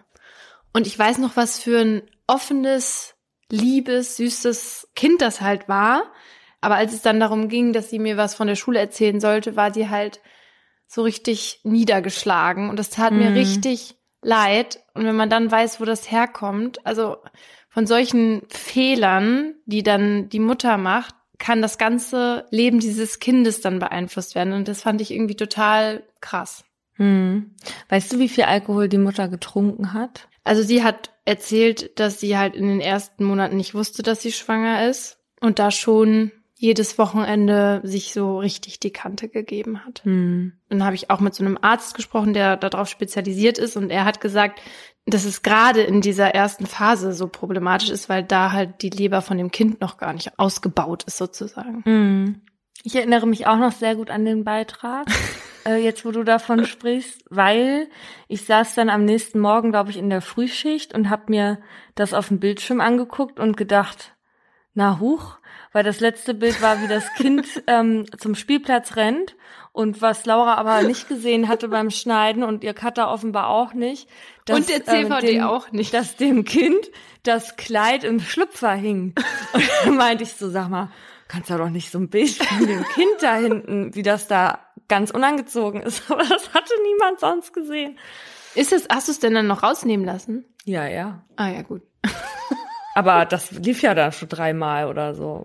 Und 0.73 0.87
ich 0.87 0.99
weiß 0.99 1.19
noch, 1.19 1.37
was 1.37 1.59
für 1.59 1.81
ein 1.81 2.03
offenes, 2.27 3.15
liebes, 3.51 4.17
süßes 4.17 4.89
Kind 4.95 5.23
das 5.23 5.41
halt 5.41 5.69
war. 5.69 6.03
Aber 6.61 6.77
als 6.77 6.93
es 6.93 7.03
dann 7.03 7.19
darum 7.19 7.49
ging, 7.49 7.73
dass 7.73 7.91
sie 7.91 7.99
mir 7.99 8.17
was 8.17 8.35
von 8.35 8.47
der 8.47 8.57
Schule 8.57 8.79
erzählen 8.79 9.21
sollte, 9.21 9.57
war 9.57 9.73
sie 9.73 9.89
halt 9.89 10.21
so 10.87 11.03
richtig 11.03 11.61
niedergeschlagen. 11.65 12.69
Und 12.69 12.79
das 12.79 12.91
tat 12.91 13.13
mhm. 13.13 13.19
mir 13.19 13.35
richtig 13.35 13.97
leid. 14.23 14.83
Und 14.95 15.05
wenn 15.05 15.17
man 15.17 15.31
dann 15.31 15.51
weiß, 15.51 15.81
wo 15.81 15.85
das 15.85 16.11
herkommt, 16.11 16.85
also 16.87 17.17
von 17.69 17.87
solchen 17.87 18.43
Fehlern, 18.49 19.55
die 19.67 19.83
dann 19.83 20.29
die 20.29 20.41
Mutter 20.41 20.77
macht, 20.77 21.15
kann 21.39 21.63
das 21.63 21.79
ganze 21.79 22.45
Leben 22.51 22.81
dieses 22.81 23.19
Kindes 23.19 23.61
dann 23.61 23.79
beeinflusst 23.79 24.35
werden. 24.35 24.53
Und 24.53 24.69
das 24.69 24.83
fand 24.83 25.01
ich 25.01 25.11
irgendwie 25.11 25.37
total 25.37 26.03
krass. 26.21 26.65
Hm. 26.95 27.55
Weißt 27.89 28.13
du, 28.13 28.19
wie 28.19 28.29
viel 28.29 28.45
Alkohol 28.45 28.89
die 28.89 28.99
Mutter 28.99 29.29
getrunken 29.29 29.95
hat? 29.95 30.29
Also 30.45 30.63
sie 30.63 30.85
hat 30.85 31.11
erzählt, 31.25 31.99
dass 31.99 32.21
sie 32.21 32.37
halt 32.37 32.55
in 32.55 32.69
den 32.69 32.81
ersten 32.81 33.25
Monaten 33.25 33.57
nicht 33.57 33.75
wusste, 33.75 34.03
dass 34.03 34.21
sie 34.21 34.33
schwanger 34.33 34.89
ist 34.89 35.19
und 35.41 35.59
da 35.59 35.71
schon 35.71 36.33
jedes 36.61 36.99
Wochenende 36.99 37.81
sich 37.85 38.13
so 38.13 38.39
richtig 38.39 38.81
die 38.81 38.93
Kante 38.93 39.31
gegeben 39.31 39.83
hat. 39.87 40.05
Hm. 40.05 40.53
Dann 40.69 40.85
habe 40.85 40.95
ich 40.95 41.09
auch 41.09 41.21
mit 41.21 41.35
so 41.35 41.43
einem 41.43 41.57
Arzt 41.59 41.95
gesprochen, 41.95 42.35
der 42.35 42.59
darauf 42.59 42.87
spezialisiert 42.87 43.57
ist 43.57 43.79
und 43.79 43.89
er 43.89 44.05
hat 44.05 44.21
gesagt, 44.21 44.61
dass 45.07 45.25
es 45.25 45.41
gerade 45.41 45.81
in 45.81 46.03
dieser 46.03 46.35
ersten 46.35 46.67
Phase 46.67 47.15
so 47.15 47.29
problematisch 47.29 47.89
ist, 47.89 48.11
weil 48.11 48.23
da 48.23 48.53
halt 48.53 48.83
die 48.83 48.91
Leber 48.91 49.23
von 49.23 49.39
dem 49.39 49.51
Kind 49.51 49.81
noch 49.81 49.97
gar 49.97 50.13
nicht 50.13 50.39
ausgebaut 50.39 51.05
ist 51.05 51.17
sozusagen. 51.17 51.83
Hm. 51.85 52.43
Ich 52.83 52.95
erinnere 52.95 53.27
mich 53.27 53.47
auch 53.47 53.57
noch 53.57 53.73
sehr 53.73 53.97
gut 53.97 54.11
an 54.11 54.27
den 54.27 54.45
Beitrag, 54.45 55.07
äh, 55.65 55.83
jetzt 55.83 56.05
wo 56.05 56.11
du 56.11 56.25
davon 56.25 56.67
sprichst, 56.67 57.25
weil 57.31 57.89
ich 58.29 58.45
saß 58.45 58.75
dann 58.75 58.91
am 58.91 59.07
nächsten 59.07 59.39
Morgen, 59.39 59.71
glaube 59.71 59.89
ich, 59.89 59.97
in 59.97 60.11
der 60.11 60.21
Frühschicht 60.21 60.95
und 60.95 61.09
habe 61.09 61.23
mir 61.29 61.59
das 61.95 62.13
auf 62.13 62.29
dem 62.29 62.39
Bildschirm 62.39 62.83
angeguckt 62.83 63.41
und 63.41 63.57
gedacht, 63.57 64.15
na 64.75 65.01
huch, 65.01 65.39
weil 65.73 65.85
das 65.85 66.01
letzte 66.01 66.35
Bild 66.35 66.61
war, 66.63 66.83
wie 66.83 66.89
das 66.89 67.05
Kind 67.15 67.47
ähm, 67.67 68.07
zum 68.19 68.35
Spielplatz 68.35 68.97
rennt 68.97 69.37
und 69.73 70.03
was 70.03 70.27
Laura 70.27 70.55
aber 70.55 70.83
nicht 70.83 71.09
gesehen 71.09 71.49
hatte 71.49 71.69
beim 71.69 71.91
Schneiden 71.91 72.43
und 72.43 72.65
ihr 72.65 72.75
Cutter 72.75 73.11
offenbar 73.11 73.49
auch 73.49 73.73
nicht. 73.73 74.09
Dass, 74.45 74.59
und 74.59 74.69
der 74.69 74.85
CVD 74.85 75.29
ähm, 75.29 75.35
dem, 75.35 75.43
auch 75.43 75.71
nicht. 75.71 75.95
Dass 75.95 76.17
dem 76.17 76.45
Kind 76.45 76.91
das 77.23 77.57
Kleid 77.57 78.05
im 78.05 78.21
Schlüpfer 78.21 78.73
hing. 78.73 79.15
Und 79.53 79.71
dann 79.85 79.97
meinte 79.97 80.25
ich 80.25 80.33
so, 80.33 80.49
sag 80.51 80.71
mal, 80.71 80.91
kannst 81.29 81.51
du 81.51 81.57
doch 81.57 81.69
nicht 81.69 81.93
so 81.93 81.99
ein 81.99 82.09
Bild 82.09 82.31
von 82.31 82.67
dem 82.67 82.83
Kind 82.85 83.17
da 83.21 83.37
hinten, 83.37 83.95
wie 83.95 84.03
das 84.03 84.27
da 84.27 84.59
ganz 84.89 85.11
unangezogen 85.11 85.83
ist. 85.83 86.03
Aber 86.11 86.25
das 86.25 86.53
hatte 86.53 86.73
niemand 86.83 87.21
sonst 87.21 87.53
gesehen. 87.53 87.99
Ist 88.55 88.73
es, 88.73 88.89
hast 88.91 89.09
du 89.09 89.13
es 89.13 89.21
denn 89.21 89.35
dann 89.35 89.47
noch 89.47 89.63
rausnehmen 89.63 90.05
lassen? 90.05 90.45
Ja, 90.65 90.87
ja. 90.87 91.23
Ah 91.37 91.49
ja, 91.49 91.63
gut. 91.63 91.83
Aber 92.95 93.25
das 93.25 93.51
lief 93.53 93.83
ja 93.83 93.95
da 93.95 94.13
schon 94.13 94.29
dreimal 94.29 94.87
oder 94.87 95.15
so. 95.15 95.45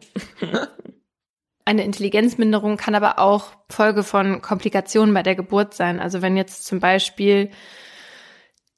Eine 1.65 1.83
Intelligenzminderung 1.83 2.77
kann 2.77 2.93
aber 2.93 3.17
auch 3.19 3.47
Folge 3.69 4.03
von 4.03 4.41
Komplikationen 4.41 5.13
bei 5.13 5.23
der 5.23 5.35
Geburt 5.35 5.73
sein. 5.73 5.99
Also 5.99 6.21
wenn 6.21 6.37
jetzt 6.37 6.65
zum 6.65 6.79
Beispiel 6.79 7.49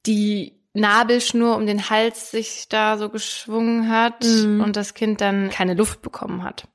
die 0.06 0.58
Nabelschnur 0.74 1.56
um 1.58 1.66
den 1.66 1.90
Hals 1.90 2.32
sich 2.32 2.68
da 2.70 2.98
so 2.98 3.10
geschwungen 3.10 3.90
hat 3.90 4.24
mhm. 4.24 4.62
und 4.62 4.76
das 4.76 4.94
Kind 4.94 5.22
dann 5.22 5.50
keine 5.50 5.74
Luft 5.74 6.02
bekommen 6.02 6.44
hat. 6.44 6.68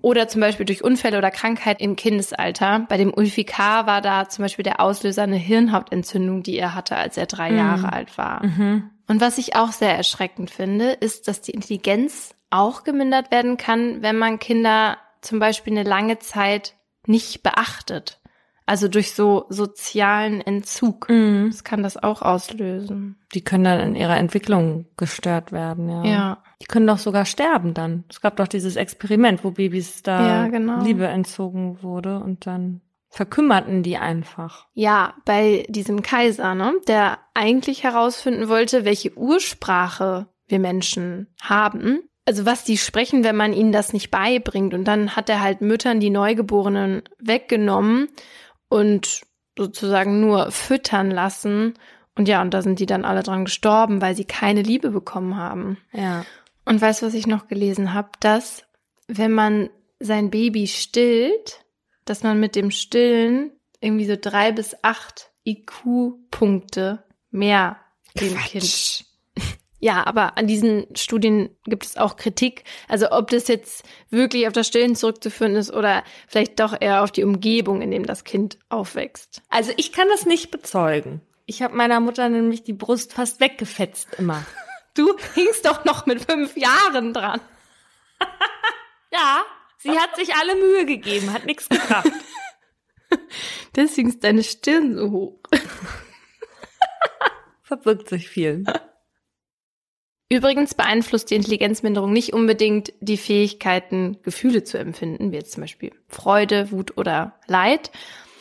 Oder 0.00 0.28
zum 0.28 0.40
Beispiel 0.40 0.66
durch 0.66 0.84
Unfälle 0.84 1.18
oder 1.18 1.30
Krankheit 1.30 1.80
im 1.80 1.96
Kindesalter. 1.96 2.86
Bei 2.88 2.96
dem 2.96 3.12
Ulfi 3.12 3.44
K. 3.44 3.86
war 3.86 4.00
da 4.00 4.28
zum 4.28 4.44
Beispiel 4.44 4.62
der 4.62 4.80
Auslöser 4.80 5.22
eine 5.22 5.36
Hirnhauptentzündung, 5.36 6.42
die 6.42 6.56
er 6.56 6.74
hatte, 6.74 6.96
als 6.96 7.16
er 7.16 7.26
drei 7.26 7.50
mhm. 7.50 7.58
Jahre 7.58 7.92
alt 7.92 8.16
war. 8.16 8.44
Mhm. 8.44 8.90
Und 9.08 9.20
was 9.20 9.38
ich 9.38 9.56
auch 9.56 9.72
sehr 9.72 9.96
erschreckend 9.96 10.50
finde, 10.50 10.92
ist, 10.92 11.28
dass 11.28 11.40
die 11.40 11.52
Intelligenz 11.52 12.34
auch 12.50 12.84
gemindert 12.84 13.30
werden 13.30 13.56
kann, 13.56 14.02
wenn 14.02 14.16
man 14.16 14.38
Kinder 14.38 14.98
zum 15.20 15.38
Beispiel 15.38 15.72
eine 15.72 15.88
lange 15.88 16.18
Zeit 16.18 16.74
nicht 17.06 17.42
beachtet. 17.42 18.20
Also 18.66 18.86
durch 18.86 19.14
so 19.14 19.46
sozialen 19.48 20.42
Entzug. 20.42 21.08
Mhm. 21.08 21.48
Das 21.50 21.64
kann 21.64 21.82
das 21.82 21.96
auch 21.96 22.20
auslösen. 22.20 23.16
Die 23.32 23.42
können 23.42 23.64
dann 23.64 23.80
in 23.80 23.94
ihrer 23.96 24.18
Entwicklung 24.18 24.84
gestört 24.98 25.52
werden, 25.52 25.88
ja. 25.88 26.04
Ja. 26.04 26.42
Die 26.60 26.66
können 26.66 26.86
doch 26.86 26.98
sogar 26.98 27.24
sterben 27.24 27.72
dann. 27.72 28.04
Es 28.10 28.20
gab 28.20 28.36
doch 28.36 28.48
dieses 28.48 28.76
Experiment, 28.76 29.42
wo 29.42 29.52
Babys 29.52 30.02
da 30.02 30.42
ja, 30.42 30.48
genau. 30.48 30.82
Liebe 30.82 31.06
entzogen 31.06 31.82
wurde 31.82 32.20
und 32.20 32.46
dann 32.46 32.82
verkümmerten 33.08 33.82
die 33.82 33.96
einfach. 33.96 34.66
Ja, 34.74 35.14
bei 35.24 35.66
diesem 35.68 36.02
Kaiser, 36.02 36.54
ne, 36.54 36.74
der 36.86 37.18
eigentlich 37.34 37.82
herausfinden 37.82 38.48
wollte, 38.48 38.84
welche 38.84 39.16
Ursprache 39.16 40.28
wir 40.46 40.58
Menschen 40.58 41.28
haben. 41.40 42.00
Also 42.26 42.44
was 42.44 42.64
die 42.64 42.76
sprechen, 42.76 43.24
wenn 43.24 43.36
man 43.36 43.54
ihnen 43.54 43.72
das 43.72 43.92
nicht 43.92 44.10
beibringt. 44.10 44.74
Und 44.74 44.84
dann 44.84 45.16
hat 45.16 45.30
er 45.30 45.40
halt 45.40 45.62
Müttern 45.62 46.00
die 46.00 46.10
Neugeborenen 46.10 47.02
weggenommen 47.18 48.08
und 48.68 49.22
sozusagen 49.56 50.20
nur 50.20 50.50
füttern 50.50 51.10
lassen. 51.10 51.74
Und 52.14 52.28
ja, 52.28 52.42
und 52.42 52.52
da 52.52 52.62
sind 52.62 52.80
die 52.80 52.86
dann 52.86 53.04
alle 53.04 53.22
dran 53.22 53.46
gestorben, 53.46 54.02
weil 54.02 54.14
sie 54.14 54.24
keine 54.24 54.62
Liebe 54.62 54.90
bekommen 54.90 55.36
haben. 55.36 55.78
Ja. 55.92 56.24
Und 56.64 56.80
weißt 56.82 57.00
du, 57.00 57.06
was 57.06 57.14
ich 57.14 57.26
noch 57.26 57.48
gelesen 57.48 57.94
habe? 57.94 58.10
Dass, 58.20 58.64
wenn 59.06 59.32
man 59.32 59.70
sein 60.00 60.30
Baby 60.30 60.66
stillt, 60.66 61.64
dass 62.08 62.22
man 62.22 62.40
mit 62.40 62.56
dem 62.56 62.70
Stillen 62.70 63.52
irgendwie 63.80 64.06
so 64.06 64.16
drei 64.20 64.52
bis 64.52 64.76
acht 64.82 65.30
IQ-Punkte 65.46 67.04
mehr 67.30 67.78
dem 68.18 68.34
Quatsch. 68.34 68.50
Kind. 68.50 69.04
Ja, 69.80 70.04
aber 70.08 70.36
an 70.36 70.48
diesen 70.48 70.88
Studien 70.96 71.50
gibt 71.64 71.86
es 71.86 71.96
auch 71.96 72.16
Kritik. 72.16 72.64
Also 72.88 73.12
ob 73.12 73.30
das 73.30 73.46
jetzt 73.46 73.84
wirklich 74.10 74.48
auf 74.48 74.52
das 74.52 74.66
Stillen 74.66 74.96
zurückzuführen 74.96 75.54
ist 75.54 75.72
oder 75.72 76.02
vielleicht 76.26 76.58
doch 76.58 76.74
eher 76.80 77.04
auf 77.04 77.12
die 77.12 77.22
Umgebung, 77.22 77.80
in 77.80 77.92
dem 77.92 78.04
das 78.04 78.24
Kind 78.24 78.58
aufwächst. 78.70 79.40
Also 79.48 79.72
ich 79.76 79.92
kann 79.92 80.08
das 80.08 80.26
nicht 80.26 80.50
bezeugen. 80.50 81.20
Ich 81.46 81.62
habe 81.62 81.76
meiner 81.76 82.00
Mutter 82.00 82.28
nämlich 82.28 82.64
die 82.64 82.72
Brust 82.72 83.12
fast 83.12 83.40
weggefetzt 83.40 84.08
immer. 84.18 84.44
Du 84.94 85.16
hingst 85.36 85.64
doch 85.64 85.84
noch 85.84 86.06
mit 86.06 86.24
fünf 86.24 86.56
Jahren 86.56 87.12
dran. 87.12 87.40
Ja, 89.12 89.42
sie 89.78 89.98
hat 89.98 90.16
sich 90.16 90.34
alle 90.34 90.54
Mühe 90.54 90.86
gegeben, 90.86 91.32
hat 91.32 91.46
nichts 91.46 91.68
gebracht. 91.68 92.10
Deswegen 93.76 94.08
ist 94.08 94.22
deine 94.22 94.42
Stirn 94.42 94.96
so 94.96 95.10
hoch. 95.10 95.40
Verbirgt 97.62 98.08
sich 98.08 98.28
viel. 98.28 98.64
Übrigens 100.30 100.74
beeinflusst 100.74 101.30
die 101.30 101.36
Intelligenzminderung 101.36 102.12
nicht 102.12 102.34
unbedingt 102.34 102.92
die 103.00 103.16
Fähigkeiten, 103.16 104.18
Gefühle 104.22 104.62
zu 104.62 104.78
empfinden, 104.78 105.32
wie 105.32 105.36
jetzt 105.36 105.52
zum 105.52 105.62
Beispiel 105.62 105.92
Freude, 106.06 106.70
Wut 106.70 106.98
oder 106.98 107.38
Leid. 107.46 107.90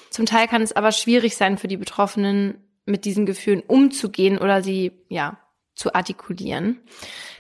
Zum 0.10 0.26
Teil 0.26 0.48
kann 0.48 0.62
es 0.62 0.74
aber 0.74 0.92
schwierig 0.92 1.38
sein 1.38 1.58
für 1.58 1.68
die 1.68 1.78
Betroffenen, 1.78 2.62
mit 2.86 3.06
diesen 3.06 3.26
Gefühlen 3.26 3.62
umzugehen 3.62 4.38
oder 4.38 4.64
sie, 4.64 4.92
ja, 5.10 5.40
zu 5.78 5.94
artikulieren. 5.94 6.82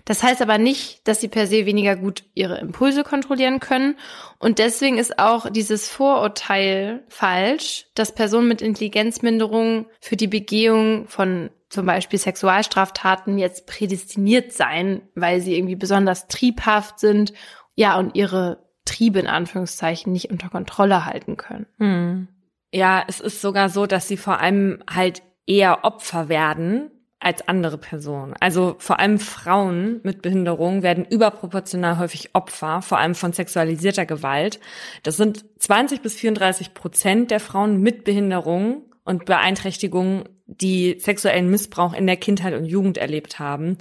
Das 0.05 0.23
heißt 0.23 0.41
aber 0.41 0.57
nicht, 0.57 1.05
dass 1.07 1.19
sie 1.19 1.27
per 1.27 1.47
se 1.47 1.65
weniger 1.65 1.95
gut 1.97 2.23
ihre 2.33 2.59
Impulse 2.59 3.03
kontrollieren 3.03 3.59
können. 3.59 3.97
Und 4.39 4.59
deswegen 4.59 4.97
ist 4.97 5.19
auch 5.19 5.49
dieses 5.49 5.89
Vorurteil 5.89 7.03
falsch, 7.09 7.87
dass 7.95 8.15
Personen 8.15 8.47
mit 8.47 8.61
Intelligenzminderung 8.61 9.87
für 9.99 10.15
die 10.15 10.27
Begehung 10.27 11.07
von 11.07 11.49
zum 11.69 11.85
Beispiel 11.85 12.19
Sexualstraftaten 12.19 13.37
jetzt 13.37 13.67
prädestiniert 13.67 14.53
seien, 14.53 15.01
weil 15.15 15.41
sie 15.41 15.57
irgendwie 15.57 15.75
besonders 15.75 16.27
triebhaft 16.27 16.99
sind, 16.99 17.33
ja, 17.75 17.99
und 17.99 18.15
ihre 18.15 18.65
Triebe 18.85 19.19
in 19.19 19.27
Anführungszeichen 19.27 20.13
nicht 20.13 20.31
unter 20.31 20.49
Kontrolle 20.49 21.05
halten 21.05 21.35
können. 21.35 21.65
Hm. 21.79 22.27
Ja, 22.71 23.03
es 23.07 23.19
ist 23.19 23.41
sogar 23.41 23.67
so, 23.67 23.85
dass 23.85 24.07
sie 24.07 24.17
vor 24.17 24.39
allem 24.39 24.81
halt 24.89 25.21
eher 25.45 25.83
Opfer 25.83 26.29
werden 26.29 26.91
als 27.19 27.47
andere 27.47 27.77
Personen. 27.77 28.35
Also 28.39 28.75
vor 28.77 28.99
allem 28.99 29.19
Frauen 29.19 29.99
mit 30.03 30.21
Behinderung 30.21 30.83
werden 30.83 31.05
überproportional 31.05 31.97
häufig 31.97 32.29
Opfer, 32.33 32.81
vor 32.81 32.99
allem 32.99 33.15
von 33.15 33.33
sexualisierter 33.33 34.05
Gewalt. 34.05 34.59
Das 35.03 35.17
sind 35.17 35.43
20 35.59 36.01
bis 36.01 36.15
34 36.15 36.73
Prozent 36.73 37.31
der 37.31 37.39
Frauen 37.39 37.81
mit 37.81 38.03
Behinderung 38.03 38.83
und 39.03 39.25
Beeinträchtigungen, 39.25 40.25
die 40.45 40.97
sexuellen 40.99 41.49
Missbrauch 41.49 41.93
in 41.93 42.07
der 42.07 42.17
Kindheit 42.17 42.53
und 42.53 42.65
Jugend 42.65 42.97
erlebt 42.97 43.39
haben. 43.39 43.77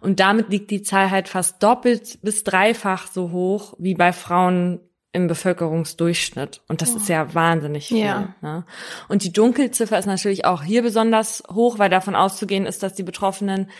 Und 0.00 0.18
damit 0.18 0.48
liegt 0.48 0.70
die 0.70 0.82
Zahl 0.82 1.10
halt 1.10 1.28
fast 1.28 1.62
doppelt 1.62 2.18
bis 2.22 2.42
dreifach 2.42 3.06
so 3.06 3.30
hoch 3.30 3.74
wie 3.78 3.94
bei 3.94 4.12
Frauen 4.12 4.80
im 5.12 5.26
Bevölkerungsdurchschnitt. 5.26 6.62
Und 6.68 6.82
das 6.82 6.94
Oh. 6.94 6.96
ist 6.98 7.08
ja 7.08 7.34
wahnsinnig 7.34 7.88
viel. 7.88 8.04
Ja. 8.04 8.34
Ne? 8.42 8.64
Und 9.08 9.24
die 9.24 9.32
Dunkelziffer 9.32 9.98
ist 9.98 10.06
natürlich 10.06 10.44
auch 10.44 10.62
hier 10.62 10.82
besonders 10.82 11.42
hoch, 11.50 11.78
weil 11.78 11.90
davon 11.90 12.14
auszugehen 12.14 12.66
ist, 12.66 12.82
dass 12.82 12.94
die 12.94 13.02
Betroffenen 13.02 13.70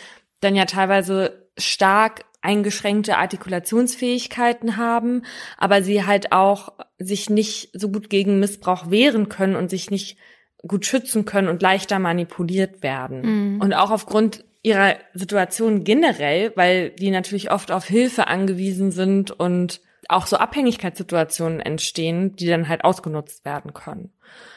dann 0.41 0.57
ja 0.57 0.65
teilweise 0.65 1.49
stark 1.59 2.25
eingeschränkte 2.41 3.17
Artikulationsfähigkeiten 3.19 4.77
haben, 4.77 5.23
aber 5.57 5.83
sie 5.83 6.07
halt 6.07 6.33
auch 6.33 6.73
sich 6.99 7.31
nicht 7.31 7.71
so 7.73 7.91
gut 7.91 8.11
gegen 8.11 8.39
Missbrauch 8.41 8.91
wehren 8.91 9.29
können 9.29 9.57
und 9.57 9.71
sich 9.71 9.91
nicht 9.91 10.19
gut 10.67 10.87
schützen 10.87 11.25
können 11.25 11.49
und 11.49 11.63
leichter 11.63 11.99
manipuliert 11.99 12.83
werden. 12.83 13.55
Mhm. 13.55 13.61
Und 13.61 13.75
auch 13.75 13.91
aufgrund 13.91 14.45
ihrer 14.63 14.97
Situation 15.15 15.85
generell, 15.85 16.53
weil 16.57 16.91
die 16.91 17.11
natürlich 17.11 17.51
oft 17.51 17.71
auf 17.71 17.85
Hilfe 17.85 18.27
angewiesen 18.27 18.91
sind 18.91 19.31
und 19.31 19.81
auch 20.09 20.27
so 20.27 20.39
Abhängigkeitssituationen 20.39 21.61
entstehen, 21.61 22.35
die 22.35 22.47
dann 22.47 22.69
halt 22.69 22.85
ausgenutzt 22.85 23.45
werden 23.45 23.75
können. 23.75 24.13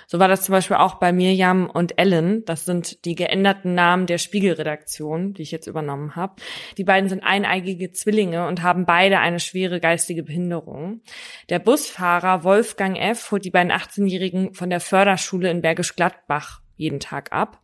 So 0.07 0.19
war 0.19 0.27
das 0.27 0.43
zum 0.43 0.53
Beispiel 0.53 0.77
auch 0.77 0.95
bei 0.95 1.13
Mirjam 1.13 1.69
und 1.69 1.97
Ellen. 1.97 2.43
Das 2.45 2.65
sind 2.65 3.05
die 3.05 3.15
geänderten 3.15 3.75
Namen 3.75 4.05
der 4.05 4.17
Spiegelredaktion, 4.17 5.33
die 5.33 5.41
ich 5.41 5.51
jetzt 5.51 5.67
übernommen 5.67 6.15
habe. 6.15 6.35
Die 6.77 6.83
beiden 6.83 7.09
sind 7.09 7.23
eineigige 7.23 7.91
Zwillinge 7.91 8.47
und 8.47 8.63
haben 8.63 8.85
beide 8.85 9.19
eine 9.19 9.39
schwere 9.39 9.79
geistige 9.79 10.23
Behinderung. 10.23 11.01
Der 11.49 11.59
Busfahrer 11.59 12.43
Wolfgang 12.43 12.97
F. 12.97 13.31
holt 13.31 13.45
die 13.45 13.51
beiden 13.51 13.71
18-Jährigen 13.71 14.53
von 14.53 14.69
der 14.69 14.81
Förderschule 14.81 15.49
in 15.49 15.61
Bergisch 15.61 15.95
Gladbach 15.95 16.61
jeden 16.75 16.99
Tag 16.99 17.31
ab. 17.31 17.61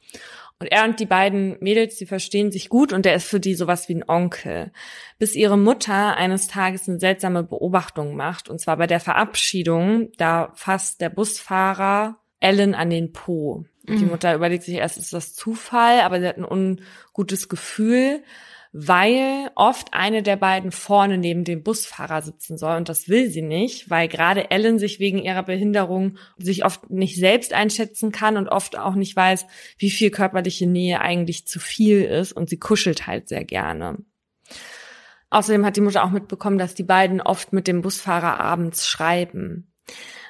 Und 0.59 0.67
er 0.71 0.85
und 0.85 0.99
die 0.99 1.05
beiden 1.05 1.57
Mädels, 1.59 1.97
die 1.97 2.07
verstehen 2.07 2.51
sich 2.51 2.69
gut 2.69 2.91
und 2.91 3.05
der 3.05 3.13
ist 3.15 3.27
für 3.27 3.39
die 3.39 3.53
sowas 3.53 3.89
wie 3.89 3.95
ein 3.95 4.07
Onkel. 4.07 4.71
Bis 5.19 5.35
ihre 5.35 5.57
Mutter 5.57 6.17
eines 6.17 6.47
Tages 6.47 6.89
eine 6.89 6.99
seltsame 6.99 7.43
Beobachtung 7.43 8.15
macht. 8.15 8.49
Und 8.49 8.59
zwar 8.59 8.77
bei 8.77 8.87
der 8.87 8.99
Verabschiedung, 8.99 10.09
da 10.17 10.51
fasst 10.55 10.99
der 11.01 11.09
Busfahrer 11.09 12.17
Ellen 12.39 12.73
an 12.75 12.89
den 12.89 13.11
Po. 13.11 13.65
Die 13.87 14.03
Mhm. 14.05 14.09
Mutter 14.09 14.33
überlegt 14.35 14.63
sich 14.63 14.75
erst, 14.75 14.97
ist 14.97 15.13
das 15.13 15.33
Zufall, 15.33 16.01
aber 16.01 16.19
sie 16.19 16.27
hat 16.27 16.37
ein 16.37 16.43
ungutes 16.45 17.49
Gefühl, 17.49 18.23
weil 18.73 19.51
oft 19.55 19.93
eine 19.93 20.23
der 20.23 20.35
beiden 20.35 20.71
vorne 20.71 21.17
neben 21.17 21.43
dem 21.43 21.63
Busfahrer 21.63 22.21
sitzen 22.21 22.57
soll 22.57 22.77
und 22.77 22.89
das 22.89 23.07
will 23.07 23.29
sie 23.29 23.41
nicht, 23.41 23.89
weil 23.89 24.07
gerade 24.07 24.51
Ellen 24.51 24.79
sich 24.79 24.99
wegen 24.99 25.19
ihrer 25.19 25.43
Behinderung 25.43 26.17
sich 26.37 26.65
oft 26.65 26.89
nicht 26.89 27.17
selbst 27.17 27.53
einschätzen 27.53 28.11
kann 28.11 28.37
und 28.37 28.49
oft 28.49 28.77
auch 28.77 28.95
nicht 28.95 29.15
weiß, 29.15 29.45
wie 29.77 29.89
viel 29.89 30.11
körperliche 30.11 30.67
Nähe 30.67 31.01
eigentlich 31.01 31.47
zu 31.47 31.59
viel 31.59 32.03
ist 32.03 32.33
und 32.33 32.49
sie 32.49 32.59
kuschelt 32.59 33.07
halt 33.07 33.29
sehr 33.29 33.45
gerne. 33.45 33.97
Außerdem 35.29 35.65
hat 35.65 35.75
die 35.75 35.81
Mutter 35.81 36.03
auch 36.03 36.11
mitbekommen, 36.11 36.57
dass 36.57 36.73
die 36.73 36.83
beiden 36.83 37.21
oft 37.21 37.51
mit 37.51 37.67
dem 37.67 37.81
Busfahrer 37.81 38.39
abends 38.39 38.87
schreiben. 38.87 39.73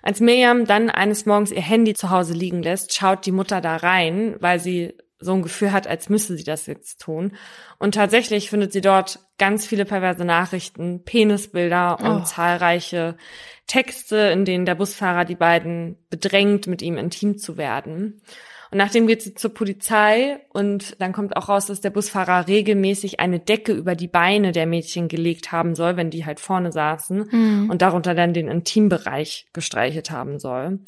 Als 0.02 0.20
Miriam 0.20 0.66
dann 0.66 0.90
eines 0.90 1.26
Morgens 1.26 1.52
ihr 1.52 1.62
Handy 1.62 1.94
zu 1.94 2.10
Hause 2.10 2.34
liegen 2.34 2.64
lässt, 2.64 2.96
schaut 2.96 3.26
die 3.26 3.32
Mutter 3.32 3.62
da 3.62 3.78
rein, 3.78 4.36
weil 4.40 4.60
sie 4.60 4.94
so 5.20 5.34
ein 5.34 5.42
Gefühl 5.42 5.72
hat, 5.72 5.88
als 5.88 6.10
müsse 6.10 6.38
sie 6.38 6.44
das 6.44 6.66
jetzt 6.68 7.02
tun. 7.02 7.34
Und 7.80 7.96
tatsächlich 7.96 8.50
findet 8.50 8.72
sie 8.74 8.82
dort 8.82 9.20
ganz 9.40 9.66
viele 9.66 9.86
perverse 9.86 10.26
Nachrichten, 10.26 11.04
Penisbilder 11.04 12.00
und 12.00 12.22
Oh. 12.22 12.24
zahlreiche 12.24 13.18
Texte, 13.66 14.16
in 14.18 14.46
denen 14.46 14.66
der 14.66 14.76
Busfahrer 14.76 15.26
die 15.26 15.36
beiden 15.36 15.98
bedrängt, 16.10 16.68
mit 16.68 16.82
ihm 16.82 16.98
intim 16.98 17.38
zu 17.38 17.58
werden. 17.58 18.22
Und 18.70 18.80
nachdem 18.80 19.08
geht 19.08 19.22
sie 19.22 19.34
zur 19.34 19.54
Polizei 19.54 20.42
und 20.52 21.00
dann 21.00 21.14
kommt 21.14 21.38
auch 21.38 21.48
raus, 21.48 21.68
dass 21.68 21.80
der 21.80 21.90
Busfahrer 21.90 22.48
regelmäßig 22.50 23.20
eine 23.22 23.40
Decke 23.40 23.72
über 23.72 23.96
die 23.96 24.10
Beine 24.10 24.52
der 24.52 24.66
Mädchen 24.66 25.08
gelegt 25.08 25.54
haben 25.54 25.74
soll, 25.74 25.96
wenn 25.96 26.10
die 26.10 26.26
halt 26.26 26.42
vorne 26.42 26.74
saßen 26.74 27.30
Mhm. 27.32 27.70
und 27.70 27.82
darunter 27.82 28.14
dann 28.14 28.34
den 28.34 28.50
Intimbereich 28.50 29.48
gestreichelt 29.54 30.12
haben 30.12 30.38
soll. 30.38 30.80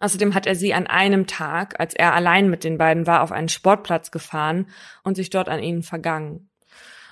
Außerdem 0.00 0.34
hat 0.34 0.46
er 0.46 0.54
sie 0.54 0.74
an 0.74 0.86
einem 0.86 1.26
Tag, 1.26 1.78
als 1.78 1.94
er 1.94 2.14
allein 2.14 2.50
mit 2.50 2.64
den 2.64 2.78
beiden 2.78 3.06
war, 3.06 3.22
auf 3.22 3.32
einen 3.32 3.50
Sportplatz 3.50 4.10
gefahren 4.10 4.66
und 5.04 5.14
sich 5.14 5.30
dort 5.30 5.48
an 5.48 5.62
ihnen 5.62 5.82
vergangen. 5.82 6.48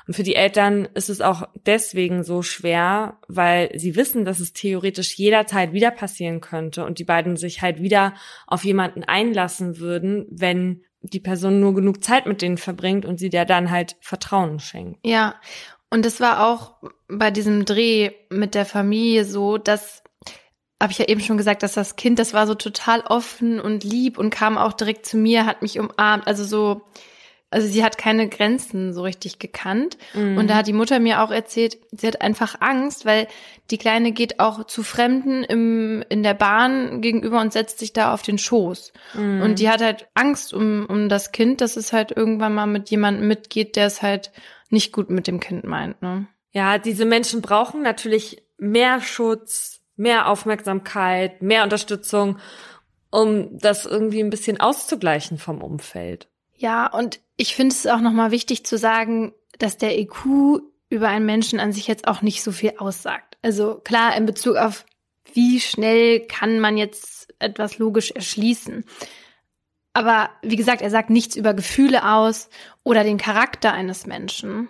Und 0.06 0.14
für 0.14 0.22
die 0.22 0.36
Eltern 0.36 0.88
ist 0.94 1.10
es 1.10 1.20
auch 1.20 1.46
deswegen 1.66 2.24
so 2.24 2.40
schwer, 2.40 3.18
weil 3.28 3.70
sie 3.78 3.94
wissen, 3.94 4.24
dass 4.24 4.40
es 4.40 4.54
theoretisch 4.54 5.14
jederzeit 5.16 5.74
wieder 5.74 5.90
passieren 5.90 6.40
könnte 6.40 6.86
und 6.86 6.98
die 6.98 7.04
beiden 7.04 7.36
sich 7.36 7.60
halt 7.60 7.82
wieder 7.82 8.14
auf 8.46 8.64
jemanden 8.64 9.04
einlassen 9.04 9.78
würden, 9.78 10.26
wenn 10.30 10.82
die 11.02 11.20
Person 11.20 11.60
nur 11.60 11.74
genug 11.74 12.02
Zeit 12.02 12.24
mit 12.24 12.40
denen 12.40 12.56
verbringt 12.56 13.04
und 13.04 13.18
sie 13.18 13.28
der 13.28 13.44
dann 13.44 13.70
halt 13.70 13.96
Vertrauen 14.00 14.60
schenkt. 14.60 14.98
Ja, 15.04 15.34
und 15.90 16.06
es 16.06 16.20
war 16.20 16.46
auch 16.48 16.76
bei 17.08 17.30
diesem 17.30 17.66
Dreh 17.66 18.12
mit 18.30 18.54
der 18.54 18.64
Familie 18.64 19.26
so, 19.26 19.58
dass 19.58 20.02
habe 20.80 20.92
ich 20.92 20.98
ja 20.98 21.08
eben 21.08 21.20
schon 21.20 21.36
gesagt, 21.36 21.62
dass 21.62 21.72
das 21.74 21.96
Kind, 21.96 22.18
das 22.18 22.34
war 22.34 22.46
so 22.46 22.54
total 22.54 23.00
offen 23.00 23.60
und 23.60 23.84
lieb 23.84 24.18
und 24.18 24.30
kam 24.30 24.58
auch 24.58 24.72
direkt 24.72 25.06
zu 25.06 25.16
mir, 25.16 25.46
hat 25.46 25.62
mich 25.62 25.78
umarmt, 25.78 26.26
also 26.26 26.44
so 26.44 26.82
also 27.50 27.66
sie 27.66 27.82
hat 27.82 27.96
keine 27.96 28.28
Grenzen 28.28 28.92
so 28.92 29.02
richtig 29.02 29.38
gekannt 29.38 29.96
und 30.12 30.48
da 30.48 30.56
hat 30.56 30.66
die 30.66 30.74
Mutter 30.74 30.98
mir 31.00 31.22
auch 31.22 31.30
erzählt, 31.30 31.78
sie 31.92 32.06
hat 32.06 32.20
einfach 32.20 32.60
Angst, 32.60 33.06
weil 33.06 33.26
die 33.70 33.78
kleine 33.78 34.12
geht 34.12 34.38
auch 34.38 34.64
zu 34.64 34.82
Fremden 34.82 35.44
im 35.44 36.04
in 36.10 36.22
der 36.22 36.34
Bahn 36.34 37.00
gegenüber 37.00 37.40
und 37.40 37.54
setzt 37.54 37.78
sich 37.78 37.94
da 37.94 38.12
auf 38.12 38.20
den 38.20 38.36
Schoß. 38.36 38.92
Mhm. 39.14 39.40
Und 39.40 39.58
die 39.60 39.70
hat 39.70 39.80
halt 39.80 40.08
Angst 40.12 40.52
um, 40.52 40.84
um 40.86 41.08
das 41.08 41.32
Kind, 41.32 41.62
dass 41.62 41.76
es 41.78 41.94
halt 41.94 42.14
irgendwann 42.14 42.54
mal 42.54 42.66
mit 42.66 42.90
jemandem 42.90 43.26
mitgeht, 43.26 43.76
der 43.76 43.86
es 43.86 44.02
halt 44.02 44.30
nicht 44.68 44.92
gut 44.92 45.08
mit 45.08 45.26
dem 45.26 45.40
Kind 45.40 45.64
meint. 45.64 46.02
Ne? 46.02 46.26
Ja, 46.52 46.76
diese 46.76 47.06
Menschen 47.06 47.40
brauchen 47.40 47.80
natürlich 47.80 48.42
mehr 48.58 49.00
Schutz, 49.00 49.77
mehr 49.98 50.28
Aufmerksamkeit, 50.28 51.42
mehr 51.42 51.64
Unterstützung, 51.64 52.38
um 53.10 53.58
das 53.58 53.86
irgendwie 53.86 54.20
ein 54.20 54.30
bisschen 54.30 54.60
auszugleichen 54.60 55.38
vom 55.38 55.62
Umfeld. 55.62 56.28
Ja, 56.54 56.86
und 56.86 57.20
ich 57.36 57.54
finde 57.54 57.74
es 57.74 57.86
auch 57.86 58.00
nochmal 58.00 58.30
wichtig 58.30 58.66
zu 58.66 58.78
sagen, 58.78 59.32
dass 59.58 59.76
der 59.76 59.98
IQ 59.98 60.60
über 60.90 61.08
einen 61.08 61.26
Menschen 61.26 61.60
an 61.60 61.72
sich 61.72 61.86
jetzt 61.86 62.08
auch 62.08 62.22
nicht 62.22 62.42
so 62.42 62.52
viel 62.52 62.74
aussagt. 62.78 63.36
Also 63.42 63.76
klar, 63.76 64.16
in 64.16 64.26
Bezug 64.26 64.56
auf 64.56 64.84
wie 65.34 65.60
schnell 65.60 66.20
kann 66.26 66.58
man 66.58 66.76
jetzt 66.76 67.34
etwas 67.38 67.78
logisch 67.78 68.10
erschließen. 68.10 68.84
Aber 69.92 70.30
wie 70.42 70.56
gesagt, 70.56 70.82
er 70.82 70.90
sagt 70.90 71.10
nichts 71.10 71.36
über 71.36 71.54
Gefühle 71.54 72.08
aus 72.08 72.48
oder 72.82 73.04
den 73.04 73.18
Charakter 73.18 73.72
eines 73.72 74.06
Menschen. 74.06 74.68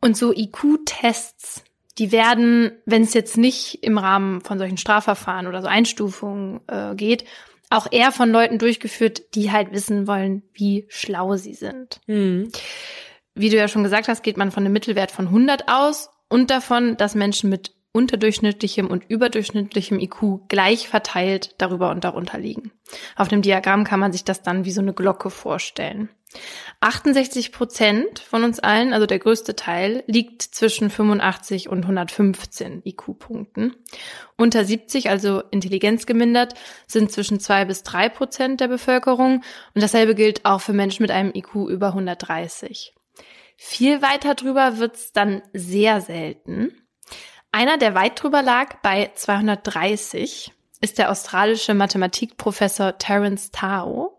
Und 0.00 0.16
so 0.16 0.32
IQ-Tests, 0.32 1.64
die 1.98 2.12
werden, 2.12 2.72
wenn 2.86 3.02
es 3.02 3.14
jetzt 3.14 3.36
nicht 3.36 3.82
im 3.82 3.98
Rahmen 3.98 4.40
von 4.40 4.58
solchen 4.58 4.78
Strafverfahren 4.78 5.46
oder 5.46 5.62
so 5.62 5.68
Einstufungen 5.68 6.60
äh, 6.68 6.94
geht, 6.94 7.24
auch 7.70 7.86
eher 7.90 8.12
von 8.12 8.30
Leuten 8.30 8.58
durchgeführt, 8.58 9.34
die 9.34 9.50
halt 9.50 9.72
wissen 9.72 10.06
wollen, 10.06 10.42
wie 10.52 10.86
schlau 10.88 11.36
sie 11.36 11.54
sind. 11.54 12.00
Hm. 12.06 12.50
Wie 13.34 13.48
du 13.48 13.56
ja 13.56 13.68
schon 13.68 13.82
gesagt 13.82 14.08
hast, 14.08 14.22
geht 14.22 14.36
man 14.36 14.50
von 14.50 14.64
einem 14.64 14.74
Mittelwert 14.74 15.10
von 15.10 15.26
100 15.26 15.68
aus 15.68 16.10
und 16.28 16.50
davon, 16.50 16.96
dass 16.96 17.14
Menschen 17.14 17.48
mit 17.48 17.74
unterdurchschnittlichem 17.92 18.86
und 18.86 19.04
überdurchschnittlichem 19.08 19.98
IQ 19.98 20.48
gleich 20.48 20.88
verteilt 20.88 21.54
darüber 21.58 21.90
und 21.90 22.04
darunter 22.04 22.38
liegen. 22.38 22.72
Auf 23.16 23.28
dem 23.28 23.42
Diagramm 23.42 23.84
kann 23.84 24.00
man 24.00 24.12
sich 24.12 24.24
das 24.24 24.42
dann 24.42 24.64
wie 24.64 24.72
so 24.72 24.80
eine 24.80 24.94
Glocke 24.94 25.30
vorstellen. 25.30 26.08
68 26.80 27.52
Prozent 27.52 28.18
von 28.18 28.44
uns 28.44 28.58
allen, 28.58 28.92
also 28.92 29.06
der 29.06 29.18
größte 29.18 29.54
Teil, 29.54 30.02
liegt 30.06 30.42
zwischen 30.42 30.88
85 30.88 31.68
und 31.68 31.82
115 31.82 32.82
IQ-Punkten. 32.84 33.76
Unter 34.36 34.64
70, 34.64 35.10
also 35.10 35.42
intelligenzgemindert, 35.50 36.54
sind 36.86 37.12
zwischen 37.12 37.38
zwei 37.38 37.64
bis 37.66 37.82
drei 37.82 38.08
Prozent 38.08 38.60
der 38.60 38.68
Bevölkerung. 38.68 39.42
Und 39.74 39.82
dasselbe 39.82 40.14
gilt 40.14 40.44
auch 40.44 40.62
für 40.62 40.72
Menschen 40.72 41.02
mit 41.02 41.10
einem 41.10 41.32
IQ 41.34 41.68
über 41.68 41.88
130. 41.88 42.94
Viel 43.56 44.02
weiter 44.02 44.34
drüber 44.34 44.78
wird's 44.78 45.12
dann 45.12 45.42
sehr 45.52 46.00
selten. 46.00 46.81
Einer, 47.52 47.76
der 47.76 47.94
weit 47.94 48.20
drüber 48.20 48.40
lag, 48.40 48.76
bei 48.82 49.10
230, 49.14 50.52
ist 50.80 50.98
der 50.98 51.10
australische 51.10 51.74
Mathematikprofessor 51.74 52.96
Terence 52.96 53.50
Tao. 53.50 54.18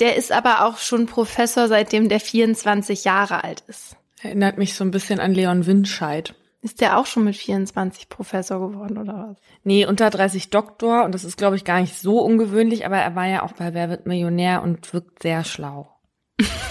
Der 0.00 0.16
ist 0.16 0.32
aber 0.32 0.64
auch 0.64 0.78
schon 0.78 1.04
Professor, 1.06 1.68
seitdem 1.68 2.08
der 2.08 2.20
24 2.20 3.04
Jahre 3.04 3.44
alt 3.44 3.62
ist. 3.68 3.96
Erinnert 4.22 4.56
mich 4.56 4.74
so 4.74 4.82
ein 4.82 4.90
bisschen 4.90 5.20
an 5.20 5.34
Leon 5.34 5.66
Winscheid. 5.66 6.34
Ist 6.62 6.80
der 6.80 6.98
auch 6.98 7.06
schon 7.06 7.24
mit 7.24 7.36
24 7.36 8.08
Professor 8.08 8.66
geworden 8.66 8.96
oder 8.96 9.28
was? 9.28 9.36
Nee, 9.62 9.84
unter 9.84 10.08
30 10.08 10.48
Doktor 10.48 11.04
und 11.04 11.12
das 11.12 11.24
ist, 11.24 11.36
glaube 11.36 11.56
ich, 11.56 11.64
gar 11.64 11.80
nicht 11.80 11.96
so 11.96 12.20
ungewöhnlich, 12.20 12.86
aber 12.86 12.96
er 12.96 13.14
war 13.14 13.26
ja 13.26 13.42
auch 13.42 13.52
bei 13.52 13.74
Wer 13.74 13.90
wird 13.90 14.06
Millionär 14.06 14.62
und 14.62 14.92
wirkt 14.92 15.22
sehr 15.22 15.44
schlau. 15.44 15.94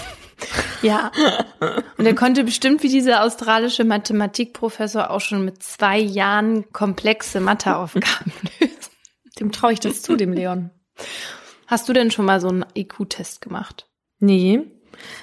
Ja. 0.82 1.10
Und 1.96 2.06
er 2.06 2.14
konnte 2.14 2.44
bestimmt 2.44 2.82
wie 2.82 2.88
dieser 2.88 3.24
australische 3.24 3.84
Mathematikprofessor 3.84 5.10
auch 5.10 5.20
schon 5.20 5.44
mit 5.44 5.62
zwei 5.62 5.98
Jahren 5.98 6.70
komplexe 6.72 7.40
Matheaufgaben 7.40 8.32
lösen. 8.60 8.76
Dem 9.40 9.52
traue 9.52 9.72
ich 9.72 9.80
das 9.80 10.02
zu, 10.02 10.16
dem 10.16 10.32
Leon. 10.32 10.70
Hast 11.66 11.88
du 11.88 11.92
denn 11.92 12.10
schon 12.10 12.24
mal 12.24 12.40
so 12.40 12.48
einen 12.48 12.64
IQ-Test 12.74 13.40
gemacht? 13.40 13.86
Nee. 14.18 14.60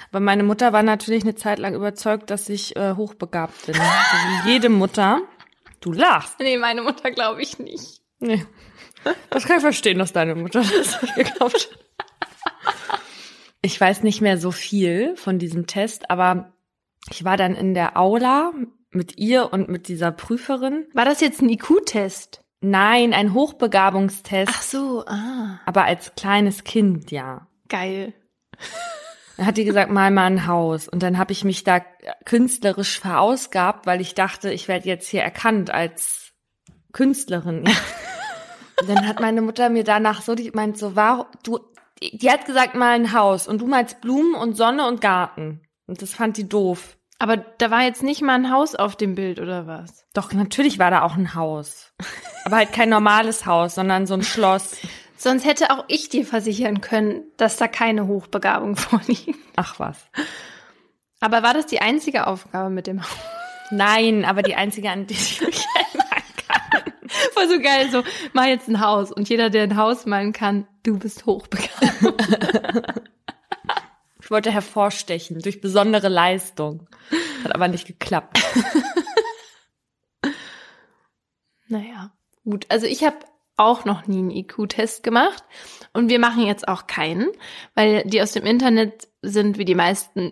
Aber 0.10 0.20
meine 0.20 0.44
Mutter 0.44 0.74
war 0.74 0.84
natürlich 0.84 1.24
eine 1.24 1.36
Zeit 1.36 1.60
lang 1.60 1.74
überzeugt, 1.74 2.30
dass 2.30 2.48
ich 2.50 2.76
äh, 2.76 2.94
hochbegabt 2.94 3.66
bin. 3.66 3.76
So 3.76 3.82
wie 3.82 4.52
jede 4.52 4.70
Mutter. 4.70 5.22
Du 5.82 5.92
lachst. 5.92 6.40
Nee, 6.40 6.58
meine 6.58 6.82
Mutter 6.82 7.12
glaube 7.12 7.42
ich 7.42 7.60
nicht. 7.60 8.02
Nee. 8.20 8.46
Das 9.30 9.46
kann 9.46 9.58
ich 9.58 9.62
verstehen, 9.62 10.00
dass 10.00 10.14
deine 10.14 10.36
Mutter 10.36 10.62
das 10.62 11.00
geglaubt 11.16 11.70
hat. 11.72 13.02
Ich 13.66 13.82
weiß 13.82 14.04
nicht 14.04 14.22
mehr 14.22 14.38
so 14.38 14.52
viel 14.52 15.16
von 15.16 15.40
diesem 15.40 15.66
Test, 15.66 16.12
aber 16.12 16.54
ich 17.10 17.24
war 17.24 17.36
dann 17.36 17.56
in 17.56 17.74
der 17.74 17.98
Aula 17.98 18.54
mit 18.92 19.18
ihr 19.18 19.52
und 19.52 19.70
mit 19.70 19.88
dieser 19.88 20.12
Prüferin. 20.12 20.86
War 20.94 21.04
das 21.04 21.20
jetzt 21.20 21.42
ein 21.42 21.50
IQ-Test? 21.50 22.42
Nein, 22.62 23.12
ein 23.12 23.34
Hochbegabungstest. 23.34 24.52
Ach 24.54 24.62
so, 24.62 25.04
ah. 25.08 25.60
Aber 25.66 25.86
als 25.86 26.14
kleines 26.14 26.64
Kind, 26.64 27.10
ja. 27.10 27.48
Geil. 27.68 28.14
Dann 29.38 29.48
hat 29.48 29.58
die 29.58 29.66
gesagt, 29.66 29.90
mal 29.92 30.12
mal 30.12 30.28
ein 30.28 30.46
Haus. 30.46 30.88
Und 30.88 31.02
dann 31.02 31.18
habe 31.18 31.32
ich 31.32 31.44
mich 31.44 31.64
da 31.64 31.80
künstlerisch 32.24 33.00
verausgabt, 33.00 33.88
weil 33.88 34.00
ich 34.00 34.14
dachte, 34.14 34.52
ich 34.52 34.68
werde 34.68 34.88
jetzt 34.88 35.08
hier 35.08 35.24
erkannt 35.24 35.72
als 35.72 36.34
Künstlerin. 36.94 37.64
Und 38.80 38.90
dann 38.90 39.08
hat 39.08 39.22
meine 39.22 39.42
Mutter 39.42 39.70
mir 39.70 39.84
danach 39.84 40.22
so, 40.22 40.36
die 40.36 40.52
meint 40.52 40.78
so, 40.78 40.96
warum, 40.96 41.26
du, 41.42 41.60
die 42.02 42.30
hat 42.30 42.46
gesagt, 42.46 42.76
mal 42.76 42.96
ein 42.96 43.14
Haus. 43.14 43.48
Und 43.48 43.62
du 43.62 43.68
meinst 43.68 44.02
Blumen 44.02 44.36
und 44.36 44.56
Sonne 44.56 44.88
und 44.88 45.02
Garten. 45.02 45.62
Und 45.88 46.02
das 46.02 46.14
fand 46.14 46.38
die 46.38 46.50
doof. 46.50 46.98
Aber 47.20 47.38
da 47.38 47.72
war 47.72 47.84
jetzt 47.84 48.04
nicht 48.04 48.22
mal 48.22 48.36
ein 48.36 48.52
Haus 48.52 48.76
auf 48.76 48.96
dem 48.96 49.16
Bild, 49.16 49.40
oder 49.40 49.68
was? 49.68 50.06
Doch, 50.14 50.34
natürlich 50.34 50.80
war 50.80 50.92
da 50.92 51.04
auch 51.04 51.16
ein 51.16 51.34
Haus. 51.34 51.94
Aber 52.44 52.58
halt 52.58 52.74
kein 52.74 52.90
normales 52.90 53.46
Haus, 53.46 53.76
sondern 53.76 54.06
so 54.06 54.16
ein 54.16 54.24
Schloss. 54.24 54.76
Sonst 55.18 55.46
hätte 55.46 55.72
auch 55.72 55.86
ich 55.88 56.10
dir 56.10 56.26
versichern 56.26 56.82
können, 56.82 57.24
dass 57.38 57.56
da 57.56 57.68
keine 57.68 58.08
Hochbegabung 58.08 58.76
vorliegt. 58.76 59.40
Ach 59.56 59.80
was. 59.80 59.98
Aber 61.22 61.42
war 61.42 61.54
das 61.54 61.68
die 61.68 61.82
einzige 61.82 62.28
Aufgabe 62.28 62.70
mit 62.70 62.86
dem 62.86 63.02
Haus? 63.02 63.18
Nein, 63.72 64.26
aber 64.26 64.44
die 64.44 64.56
einzige, 64.56 64.92
an 64.92 65.08
die 65.08 65.14
ich 65.14 65.42
mich 65.42 65.66
erinnern 65.76 66.05
kann. 66.05 66.05
Voll 67.34 67.50
so 67.50 67.60
geil, 67.60 67.90
so, 67.92 68.04
mal 68.34 68.50
jetzt 68.50 68.68
ein 68.68 68.80
Haus. 68.80 69.12
Und 69.12 69.30
jeder, 69.30 69.50
der 69.50 69.64
ein 69.64 69.78
Haus 69.78 70.06
malen 70.06 70.34
kann, 70.34 70.68
du 70.84 70.98
bist 70.98 71.26
hochbegabt. 71.26 73.02
Ich 74.22 74.32
wollte 74.32 74.50
hervorstechen 74.50 75.38
durch 75.40 75.62
besondere 75.62 76.10
Leistung. 76.10 76.88
Hat 77.44 77.54
aber 77.54 77.68
nicht 77.68 77.86
geklappt. 77.86 78.40
Naja, 81.68 82.12
gut. 82.44 82.66
Also 82.70 82.86
ich 82.86 83.04
habe 83.04 83.18
auch 83.58 83.86
noch 83.86 84.08
nie 84.08 84.20
einen 84.20 84.32
IQ-Test 84.32 85.04
gemacht 85.04 85.44
und 85.94 86.10
wir 86.10 86.20
machen 86.20 86.46
jetzt 86.46 86.68
auch 86.68 86.88
keinen, 86.88 87.30
weil 87.74 88.04
die 88.04 88.22
aus 88.22 88.34
dem 88.34 88.46
Internet 88.46 89.08
sind 89.22 89.58
wie 89.58 89.66
die 89.66 89.76
meisten 89.76 90.32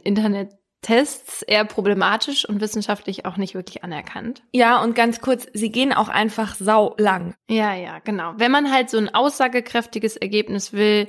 Internet-Tests 0.83 1.41
eher 1.43 1.65
problematisch 1.65 2.47
und 2.47 2.61
wissenschaftlich 2.61 3.25
auch 3.25 3.37
nicht 3.37 3.55
wirklich 3.55 3.83
anerkannt. 3.83 4.43
Ja, 4.51 4.81
und 4.81 4.95
ganz 4.95 5.21
kurz, 5.21 5.47
sie 5.53 5.71
gehen 5.71 5.93
auch 5.93 6.09
einfach 6.09 6.55
sau 6.55 6.95
lang. 6.97 7.35
Ja, 7.49 7.73
ja, 7.73 7.99
genau. 7.99 8.33
Wenn 8.37 8.51
man 8.51 8.71
halt 8.71 8.89
so 8.89 8.97
ein 8.97 9.13
aussagekräftiges 9.13 10.17
Ergebnis 10.17 10.73
will, 10.73 11.07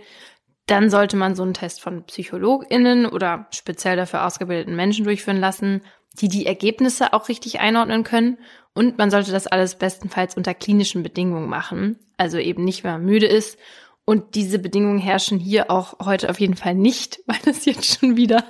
dann 0.66 0.88
sollte 0.88 1.16
man 1.16 1.34
so 1.34 1.42
einen 1.42 1.55
Test 1.55 1.82
von 1.82 2.05
PsychologInnen 2.05 3.06
oder 3.06 3.46
speziell 3.51 3.96
dafür 3.96 4.24
ausgebildeten 4.24 4.76
Menschen 4.76 5.05
durchführen 5.05 5.40
lassen, 5.40 5.82
die 6.18 6.28
die 6.28 6.46
Ergebnisse 6.46 7.12
auch 7.12 7.28
richtig 7.28 7.60
einordnen 7.60 8.05
können. 8.05 8.38
Und 8.72 8.96
man 8.96 9.10
sollte 9.10 9.32
das 9.32 9.46
alles 9.46 9.74
bestenfalls 9.74 10.36
unter 10.36 10.55
klinischen 10.55 11.02
Bedingungen 11.02 11.48
machen. 11.48 11.98
Also 12.16 12.38
eben 12.38 12.64
nicht, 12.64 12.84
wenn 12.84 12.92
man 12.92 13.05
müde 13.05 13.26
ist. 13.26 13.59
Und 14.06 14.34
diese 14.34 14.59
Bedingungen 14.59 14.98
herrschen 14.98 15.38
hier 15.38 15.70
auch 15.70 15.98
heute 16.05 16.30
auf 16.30 16.38
jeden 16.40 16.56
Fall 16.56 16.74
nicht, 16.74 17.20
weil 17.26 17.40
es 17.46 17.64
jetzt 17.66 18.01
schon 18.01 18.16
wieder 18.16 18.44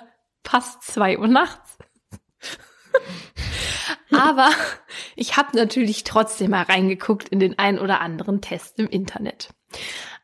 fast 0.44 0.82
zwei 0.82 1.18
Uhr 1.18 1.28
nachts. 1.28 1.78
Aber 4.10 4.50
ich 5.16 5.36
habe 5.36 5.56
natürlich 5.56 6.04
trotzdem 6.04 6.50
mal 6.52 6.62
reingeguckt 6.62 7.28
in 7.28 7.40
den 7.40 7.58
ein 7.58 7.78
oder 7.78 8.00
anderen 8.00 8.40
Test 8.40 8.78
im 8.78 8.88
Internet. 8.88 9.50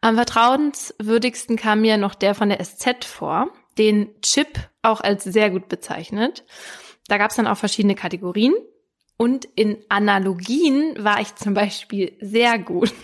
Am 0.01 0.15
vertrauenswürdigsten 0.15 1.57
kam 1.57 1.81
mir 1.81 1.97
noch 1.97 2.15
der 2.15 2.35
von 2.35 2.49
der 2.49 2.65
SZ 2.65 3.05
vor, 3.05 3.49
den 3.79 4.09
Chip 4.23 4.59
auch 4.83 5.01
als 5.01 5.25
sehr 5.25 5.51
gut 5.51 5.69
bezeichnet. 5.69 6.45
Da 7.09 7.19
gab 7.19 7.31
es 7.31 7.37
dann 7.37 7.47
auch 7.47 7.57
verschiedene 7.57 7.95
Kategorien. 7.95 8.55
Und 9.17 9.45
in 9.45 9.77
Analogien 9.91 10.95
war 10.99 11.21
ich 11.21 11.35
zum 11.35 11.53
Beispiel 11.53 12.17
sehr 12.21 12.59
gut. 12.59 12.95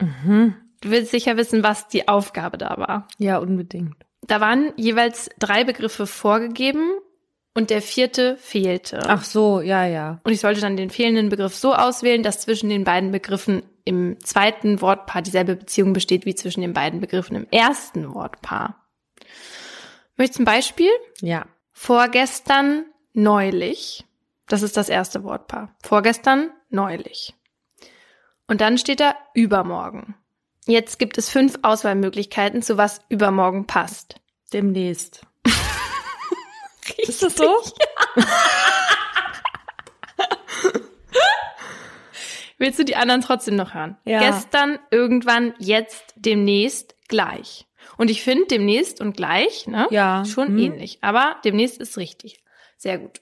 Mhm. 0.00 0.54
Du 0.80 0.90
willst 0.90 1.10
sicher 1.10 1.36
wissen, 1.36 1.64
was 1.64 1.88
die 1.88 2.06
Aufgabe 2.06 2.58
da 2.58 2.76
war. 2.76 3.08
Ja, 3.18 3.38
unbedingt. 3.38 4.05
Da 4.26 4.40
waren 4.40 4.72
jeweils 4.76 5.30
drei 5.38 5.64
Begriffe 5.64 6.06
vorgegeben 6.06 6.90
und 7.54 7.70
der 7.70 7.80
vierte 7.80 8.36
fehlte. 8.36 9.00
Ach 9.06 9.24
so, 9.24 9.60
ja, 9.60 9.86
ja. 9.86 10.20
Und 10.24 10.32
ich 10.32 10.40
sollte 10.40 10.60
dann 10.60 10.76
den 10.76 10.90
fehlenden 10.90 11.28
Begriff 11.28 11.54
so 11.54 11.74
auswählen, 11.74 12.22
dass 12.22 12.40
zwischen 12.40 12.68
den 12.68 12.84
beiden 12.84 13.12
Begriffen 13.12 13.62
im 13.84 14.18
zweiten 14.20 14.80
Wortpaar 14.80 15.22
dieselbe 15.22 15.56
Beziehung 15.56 15.92
besteht 15.92 16.26
wie 16.26 16.34
zwischen 16.34 16.60
den 16.60 16.72
beiden 16.72 17.00
Begriffen 17.00 17.36
im 17.36 17.46
ersten 17.50 18.14
Wortpaar. 18.14 18.84
Möchtest 20.16 20.38
du 20.38 20.42
ein 20.42 20.46
Beispiel? 20.46 20.90
Ja. 21.20 21.46
Vorgestern 21.72 22.84
neulich. 23.12 24.04
Das 24.48 24.62
ist 24.62 24.76
das 24.76 24.88
erste 24.88 25.24
Wortpaar. 25.24 25.74
Vorgestern 25.82 26.50
neulich. 26.68 27.34
Und 28.48 28.60
dann 28.60 28.78
steht 28.78 29.00
da 29.00 29.14
übermorgen. 29.34 30.14
Jetzt 30.66 30.98
gibt 30.98 31.16
es 31.18 31.28
fünf 31.30 31.58
Auswahlmöglichkeiten, 31.62 32.60
zu 32.62 32.76
was 32.76 33.00
übermorgen 33.08 33.66
passt. 33.66 34.16
Demnächst. 34.52 35.22
Ist 36.98 37.22
das 37.22 37.36
so? 37.36 37.48
Willst 42.58 42.78
du 42.78 42.84
die 42.84 42.96
anderen 42.96 43.20
trotzdem 43.20 43.56
noch 43.56 43.74
hören? 43.74 43.96
Ja. 44.04 44.18
Gestern, 44.20 44.78
irgendwann, 44.90 45.52
jetzt, 45.58 46.14
demnächst, 46.16 46.94
gleich. 47.08 47.66
Und 47.98 48.10
ich 48.10 48.22
finde 48.22 48.46
demnächst 48.46 49.00
und 49.00 49.16
gleich, 49.16 49.66
ne? 49.66 49.86
Ja. 49.90 50.24
Schon 50.24 50.48
Hm. 50.48 50.58
ähnlich. 50.58 50.98
Aber 51.02 51.36
demnächst 51.44 51.78
ist 51.80 51.96
richtig. 51.98 52.42
Sehr 52.78 52.98
gut. 52.98 53.20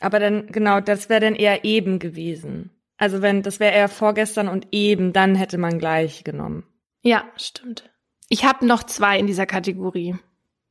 Aber 0.00 0.18
dann, 0.18 0.48
genau, 0.48 0.80
das 0.80 1.08
wäre 1.08 1.20
dann 1.20 1.36
eher 1.36 1.64
eben 1.64 1.98
gewesen. 2.00 2.70
Also 2.98 3.22
wenn, 3.22 3.42
das 3.42 3.60
wäre 3.60 3.72
eher 3.74 3.88
vorgestern 3.88 4.48
und 4.48 4.66
eben, 4.72 5.12
dann 5.12 5.34
hätte 5.36 5.58
man 5.58 5.78
gleich 5.78 6.24
genommen. 6.24 6.64
Ja, 7.02 7.24
stimmt. 7.36 7.90
Ich 8.28 8.44
habe 8.44 8.66
noch 8.66 8.84
zwei 8.84 9.18
in 9.18 9.26
dieser 9.26 9.46
Kategorie. 9.46 10.16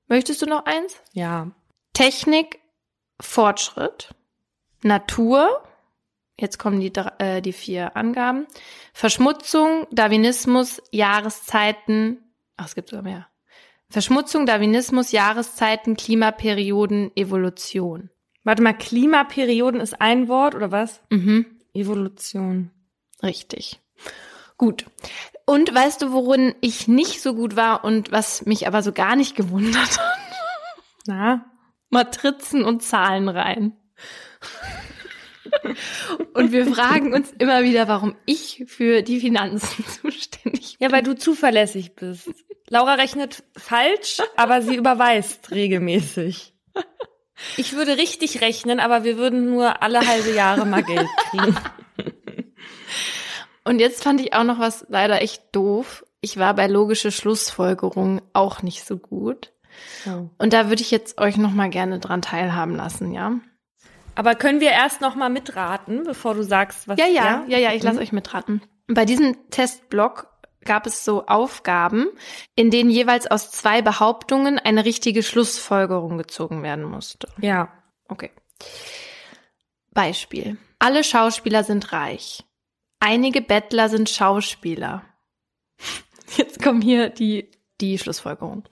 Möchtest 0.07 0.41
du 0.41 0.45
noch 0.45 0.65
eins? 0.65 1.01
Ja. 1.13 1.51
Technik, 1.93 2.59
Fortschritt, 3.19 4.13
Natur, 4.81 5.63
jetzt 6.39 6.57
kommen 6.57 6.79
die, 6.79 6.91
äh, 7.19 7.41
die 7.41 7.53
vier 7.53 7.95
Angaben, 7.95 8.47
Verschmutzung, 8.93 9.87
Darwinismus, 9.91 10.81
Jahreszeiten, 10.91 12.17
ach, 12.57 12.65
es 12.65 12.75
gibt 12.75 12.89
sogar 12.89 13.03
mehr. 13.03 13.27
Verschmutzung, 13.89 14.45
Darwinismus, 14.45 15.11
Jahreszeiten, 15.11 15.97
Klimaperioden, 15.97 17.11
Evolution. 17.15 18.09
Warte 18.43 18.63
mal, 18.63 18.73
Klimaperioden 18.73 19.81
ist 19.81 19.99
ein 20.01 20.27
Wort 20.29 20.55
oder 20.55 20.71
was? 20.71 21.01
Mhm. 21.09 21.45
Evolution. 21.73 22.71
Richtig. 23.21 23.79
Gut. 24.57 24.85
Und 25.51 25.75
weißt 25.75 26.01
du, 26.01 26.13
worin 26.13 26.55
ich 26.61 26.87
nicht 26.87 27.21
so 27.21 27.33
gut 27.35 27.57
war 27.57 27.83
und 27.83 28.09
was 28.13 28.45
mich 28.45 28.67
aber 28.67 28.81
so 28.81 28.93
gar 28.93 29.17
nicht 29.17 29.35
gewundert 29.35 29.99
hat? 29.99 30.17
Na? 31.07 31.45
Matrizen 31.89 32.63
und 32.63 32.81
Zahlen 32.81 33.27
rein. 33.27 33.73
Und 36.33 36.53
wir 36.53 36.73
fragen 36.73 37.13
uns 37.13 37.33
immer 37.37 37.63
wieder, 37.63 37.89
warum 37.89 38.15
ich 38.25 38.63
für 38.67 39.01
die 39.01 39.19
Finanzen 39.19 39.83
zuständig 40.01 40.77
bin. 40.79 40.87
Ja, 40.87 40.93
weil 40.93 41.03
du 41.03 41.17
zuverlässig 41.17 41.95
bist. 41.95 42.29
Laura 42.69 42.93
rechnet 42.93 43.43
falsch, 43.57 44.21
aber 44.37 44.61
sie 44.61 44.77
überweist 44.77 45.51
regelmäßig. 45.51 46.53
Ich 47.57 47.73
würde 47.73 47.97
richtig 47.97 48.39
rechnen, 48.39 48.79
aber 48.79 49.03
wir 49.03 49.17
würden 49.17 49.49
nur 49.49 49.83
alle 49.83 49.99
halbe 50.07 50.31
Jahre 50.31 50.65
mal 50.65 50.83
Geld 50.83 51.09
kriegen. 51.29 51.57
Und 53.63 53.79
jetzt 53.79 54.03
fand 54.03 54.19
ich 54.21 54.33
auch 54.33 54.43
noch 54.43 54.59
was 54.59 54.85
leider 54.89 55.21
echt 55.21 55.43
doof. 55.51 56.05
Ich 56.21 56.37
war 56.37 56.53
bei 56.53 56.67
logische 56.67 57.11
Schlussfolgerungen 57.11 58.21
auch 58.33 58.61
nicht 58.61 58.85
so 58.85 58.97
gut. 58.97 59.53
Oh. 60.05 60.29
Und 60.37 60.53
da 60.53 60.69
würde 60.69 60.81
ich 60.81 60.91
jetzt 60.91 61.19
euch 61.19 61.37
noch 61.37 61.51
mal 61.51 61.69
gerne 61.69 61.99
dran 61.99 62.21
teilhaben 62.21 62.75
lassen, 62.75 63.11
ja? 63.11 63.39
Aber 64.15 64.35
können 64.35 64.59
wir 64.59 64.71
erst 64.71 65.01
noch 65.01 65.15
mal 65.15 65.29
mitraten, 65.29 66.03
bevor 66.03 66.33
du 66.33 66.43
sagst, 66.43 66.87
was 66.87 66.99
Ja, 66.99 67.07
ja, 67.07 67.23
ja, 67.23 67.43
ja, 67.47 67.57
ja 67.57 67.73
ich 67.73 67.83
lasse 67.83 67.97
mhm. 67.97 68.01
euch 68.01 68.11
mitraten. 68.11 68.61
Bei 68.87 69.05
diesem 69.05 69.49
Testblock 69.49 70.27
gab 70.65 70.85
es 70.85 71.05
so 71.05 71.25
Aufgaben, 71.25 72.07
in 72.55 72.71
denen 72.71 72.89
jeweils 72.89 73.25
aus 73.25 73.51
zwei 73.51 73.81
Behauptungen 73.81 74.59
eine 74.59 74.85
richtige 74.85 75.23
Schlussfolgerung 75.23 76.17
gezogen 76.17 76.61
werden 76.61 76.83
musste. 76.83 77.29
Ja. 77.39 77.69
Okay. 78.07 78.31
Beispiel. 79.91 80.57
Alle 80.79 81.03
Schauspieler 81.03 81.63
sind 81.63 81.93
reich. 81.93 82.43
Einige 83.01 83.41
Bettler 83.41 83.89
sind 83.89 84.09
Schauspieler. 84.11 85.01
Jetzt 86.37 86.61
kommen 86.61 86.81
hier 86.81 87.09
die, 87.09 87.49
die 87.81 87.97
Schlussfolgerung. 87.97 88.63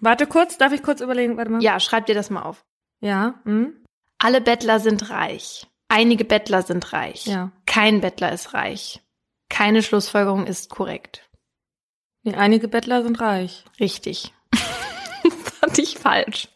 Warte 0.00 0.26
kurz, 0.26 0.58
darf 0.58 0.72
ich 0.72 0.82
kurz 0.82 1.00
überlegen? 1.00 1.38
Warte 1.38 1.50
mal. 1.50 1.62
Ja, 1.62 1.80
schreib 1.80 2.06
dir 2.06 2.14
das 2.14 2.28
mal 2.28 2.42
auf. 2.42 2.62
Ja. 3.00 3.40
Hm? 3.44 3.74
Alle 4.18 4.42
Bettler 4.42 4.80
sind 4.80 5.08
reich. 5.08 5.66
Einige 5.88 6.26
Bettler 6.26 6.62
sind 6.62 6.92
reich. 6.92 7.24
Ja. 7.24 7.52
Kein 7.64 8.02
Bettler 8.02 8.32
ist 8.32 8.52
reich. 8.52 9.00
Keine 9.48 9.82
Schlussfolgerung 9.82 10.46
ist 10.46 10.68
korrekt. 10.68 11.26
Nee, 12.22 12.34
einige 12.34 12.68
Bettler 12.68 13.02
sind 13.02 13.18
reich. 13.18 13.64
Richtig. 13.80 14.34
fand 15.60 15.78
ich 15.78 15.98
falsch. 15.98 16.48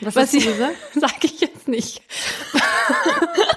Was, 0.00 0.16
Was 0.16 0.24
hast 0.24 0.34
du 0.34 0.40
gesagt? 0.40 0.76
Sag 0.94 1.22
ich 1.22 1.40
jetzt 1.40 1.68
nicht. 1.68 2.02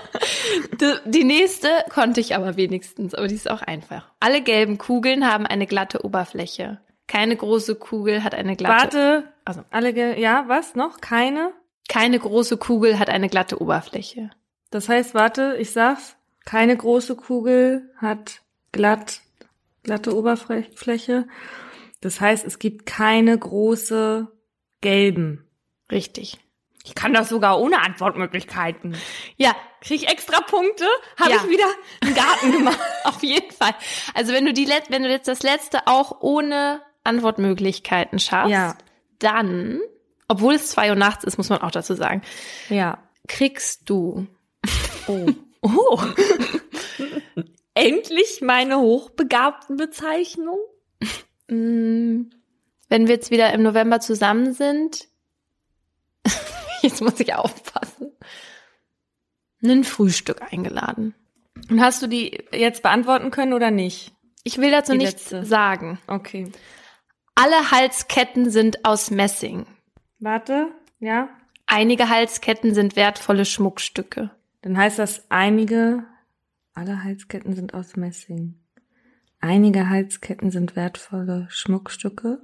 die 1.05 1.23
nächste 1.23 1.67
konnte 1.89 2.19
ich 2.19 2.35
aber 2.35 2.57
wenigstens, 2.57 3.13
aber 3.13 3.27
die 3.27 3.35
ist 3.35 3.49
auch 3.49 3.61
einfach. 3.61 4.11
Alle 4.19 4.41
gelben 4.41 4.77
Kugeln 4.77 5.27
haben 5.27 5.45
eine 5.45 5.67
glatte 5.67 6.03
Oberfläche. 6.05 6.79
Keine 7.07 7.35
große 7.35 7.75
Kugel 7.75 8.23
hat 8.23 8.33
eine 8.33 8.55
glatte. 8.55 8.97
Warte. 8.97 9.33
Also 9.43 9.63
alle 9.69 10.17
ja, 10.19 10.45
was 10.47 10.75
noch? 10.75 11.01
Keine? 11.01 11.51
Keine 11.89 12.19
große 12.19 12.57
Kugel 12.57 12.99
hat 12.99 13.09
eine 13.09 13.27
glatte 13.27 13.61
Oberfläche. 13.61 14.29
Das 14.69 14.87
heißt, 14.87 15.13
warte, 15.13 15.57
ich 15.59 15.71
sag's. 15.71 16.15
Keine 16.45 16.75
große 16.75 17.15
Kugel 17.15 17.91
hat 17.97 18.41
glatt, 18.71 19.21
glatte 19.83 20.15
Oberfläche. 20.15 21.27
Das 21.99 22.19
heißt, 22.19 22.45
es 22.45 22.57
gibt 22.57 22.85
keine 22.85 23.37
große 23.37 24.27
gelben. 24.81 25.45
Richtig. 25.91 26.39
Ich 26.83 26.95
kann 26.95 27.13
das 27.13 27.29
sogar 27.29 27.59
ohne 27.59 27.81
Antwortmöglichkeiten. 27.81 28.97
Ja. 29.37 29.55
Krieg 29.81 30.03
ich 30.03 30.09
extra 30.09 30.41
Punkte? 30.41 30.85
Habe 31.19 31.31
ja. 31.31 31.37
ich 31.37 31.49
wieder 31.49 31.67
einen 32.01 32.15
Garten 32.15 32.51
gemacht. 32.51 32.79
Auf 33.03 33.23
jeden 33.23 33.51
Fall. 33.51 33.73
Also 34.13 34.33
wenn 34.33 34.45
du 34.45 34.53
die 34.53 34.67
wenn 34.89 35.03
du 35.03 35.09
jetzt 35.09 35.27
das 35.27 35.43
letzte 35.43 35.87
auch 35.87 36.21
ohne 36.21 36.81
Antwortmöglichkeiten 37.03 38.19
schaffst, 38.19 38.51
ja. 38.51 38.75
dann 39.19 39.81
obwohl 40.31 40.53
es 40.53 40.69
zwei 40.69 40.89
Uhr 40.89 40.95
nachts 40.95 41.25
ist, 41.25 41.37
muss 41.37 41.49
man 41.49 41.61
auch 41.61 41.71
dazu 41.71 41.93
sagen. 41.93 42.21
Ja. 42.69 42.99
Kriegst 43.27 43.89
du. 43.89 44.27
Oh. 45.07 45.27
oh. 45.61 46.01
Endlich 47.73 48.39
meine 48.39 48.79
hochbegabten 48.79 49.75
Bezeichnung. 49.75 50.57
Mm, 51.49 52.31
wenn 52.87 53.07
wir 53.07 53.15
jetzt 53.15 53.29
wieder 53.29 53.51
im 53.51 53.61
November 53.61 53.99
zusammen 53.99 54.53
sind, 54.53 55.09
jetzt 56.83 57.01
muss 57.01 57.19
ich 57.19 57.33
aufpassen, 57.33 58.11
ein 59.63 59.83
Frühstück 59.83 60.41
eingeladen. 60.51 61.13
Und 61.69 61.81
hast 61.81 62.01
du 62.01 62.07
die 62.07 62.43
jetzt 62.51 62.83
beantworten 62.83 63.31
können 63.31 63.53
oder 63.53 63.71
nicht? 63.71 64.13
Ich 64.43 64.57
will 64.57 64.71
dazu 64.71 64.93
die 64.93 64.99
nichts 64.99 65.31
letzte. 65.31 65.45
sagen. 65.45 65.99
Okay. 66.07 66.51
Alle 67.35 67.71
Halsketten 67.71 68.49
sind 68.49 68.85
aus 68.85 69.11
Messing. 69.11 69.65
Warte, 70.19 70.69
ja. 70.99 71.29
Einige 71.65 72.09
Halsketten 72.09 72.73
sind 72.73 72.95
wertvolle 72.95 73.45
Schmuckstücke. 73.45 74.31
Dann 74.61 74.77
heißt 74.77 74.99
das 74.99 75.25
einige, 75.29 76.03
alle 76.73 77.03
Halsketten 77.03 77.55
sind 77.55 77.73
aus 77.73 77.95
Messing. 77.95 78.55
Einige 79.39 79.89
Halsketten 79.89 80.51
sind 80.51 80.75
wertvolle 80.75 81.47
Schmuckstücke. 81.49 82.41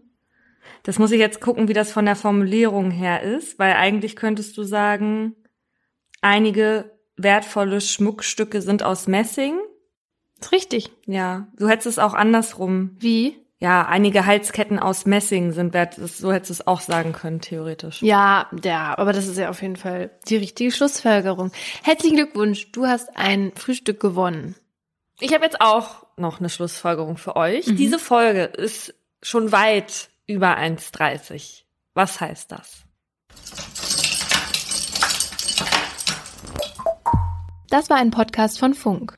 Das 0.83 0.99
muss 0.99 1.11
ich 1.11 1.19
jetzt 1.19 1.41
gucken, 1.41 1.67
wie 1.67 1.73
das 1.73 1.91
von 1.91 2.05
der 2.05 2.15
Formulierung 2.15 2.91
her 2.91 3.21
ist, 3.21 3.59
weil 3.59 3.73
eigentlich 3.73 4.15
könntest 4.15 4.57
du 4.57 4.63
sagen, 4.63 5.35
einige 6.21 6.91
wertvolle 7.17 7.81
Schmuckstücke 7.81 8.61
sind 8.61 8.83
aus 8.83 9.07
Messing. 9.07 9.59
ist 10.39 10.51
richtig. 10.51 10.91
Ja, 11.05 11.47
du 11.57 11.67
hättest 11.67 11.87
es 11.87 11.99
auch 11.99 12.13
andersrum. 12.13 12.95
Wie? 12.99 13.35
ja, 13.59 13.85
einige 13.87 14.25
Halsketten 14.25 14.77
aus 14.77 15.05
Messing 15.05 15.51
sind 15.51 15.73
wert, 15.73 15.95
so 15.95 16.31
hättest 16.31 16.49
du 16.49 16.53
es 16.53 16.67
auch 16.67 16.79
sagen 16.79 17.11
können, 17.11 17.41
theoretisch. 17.41 18.01
Ja, 18.03 18.49
ja, 18.63 18.95
aber 18.97 19.13
das 19.13 19.27
ist 19.27 19.37
ja 19.37 19.49
auf 19.49 19.61
jeden 19.63 19.77
Fall 19.77 20.11
die 20.27 20.37
richtige 20.37 20.71
Schlussfolgerung. 20.71 21.51
Herzlichen 21.83 22.17
Glückwunsch, 22.17 22.71
du 22.71 22.85
hast 22.85 23.09
ein 23.15 23.51
Frühstück 23.55 23.99
gewonnen. 23.99 24.55
Ich 25.19 25.33
habe 25.33 25.43
jetzt 25.43 25.59
auch 25.59 26.05
noch 26.17 26.39
eine 26.39 26.49
Schlussfolgerung 26.49 27.17
für 27.17 27.35
euch. 27.35 27.65
Mhm. 27.65 27.77
Diese 27.77 27.97
Folge 27.97 28.43
ist 28.43 28.93
schon 29.23 29.51
weit 29.51 30.09
über 30.27 30.57
1,30. 30.57 31.63
Was 31.93 32.21
heißt 32.21 32.51
das? 32.51 32.83
Das 37.69 37.89
war 37.89 37.97
ein 37.97 38.11
Podcast 38.11 38.59
von 38.59 38.73
Funk. 38.73 39.17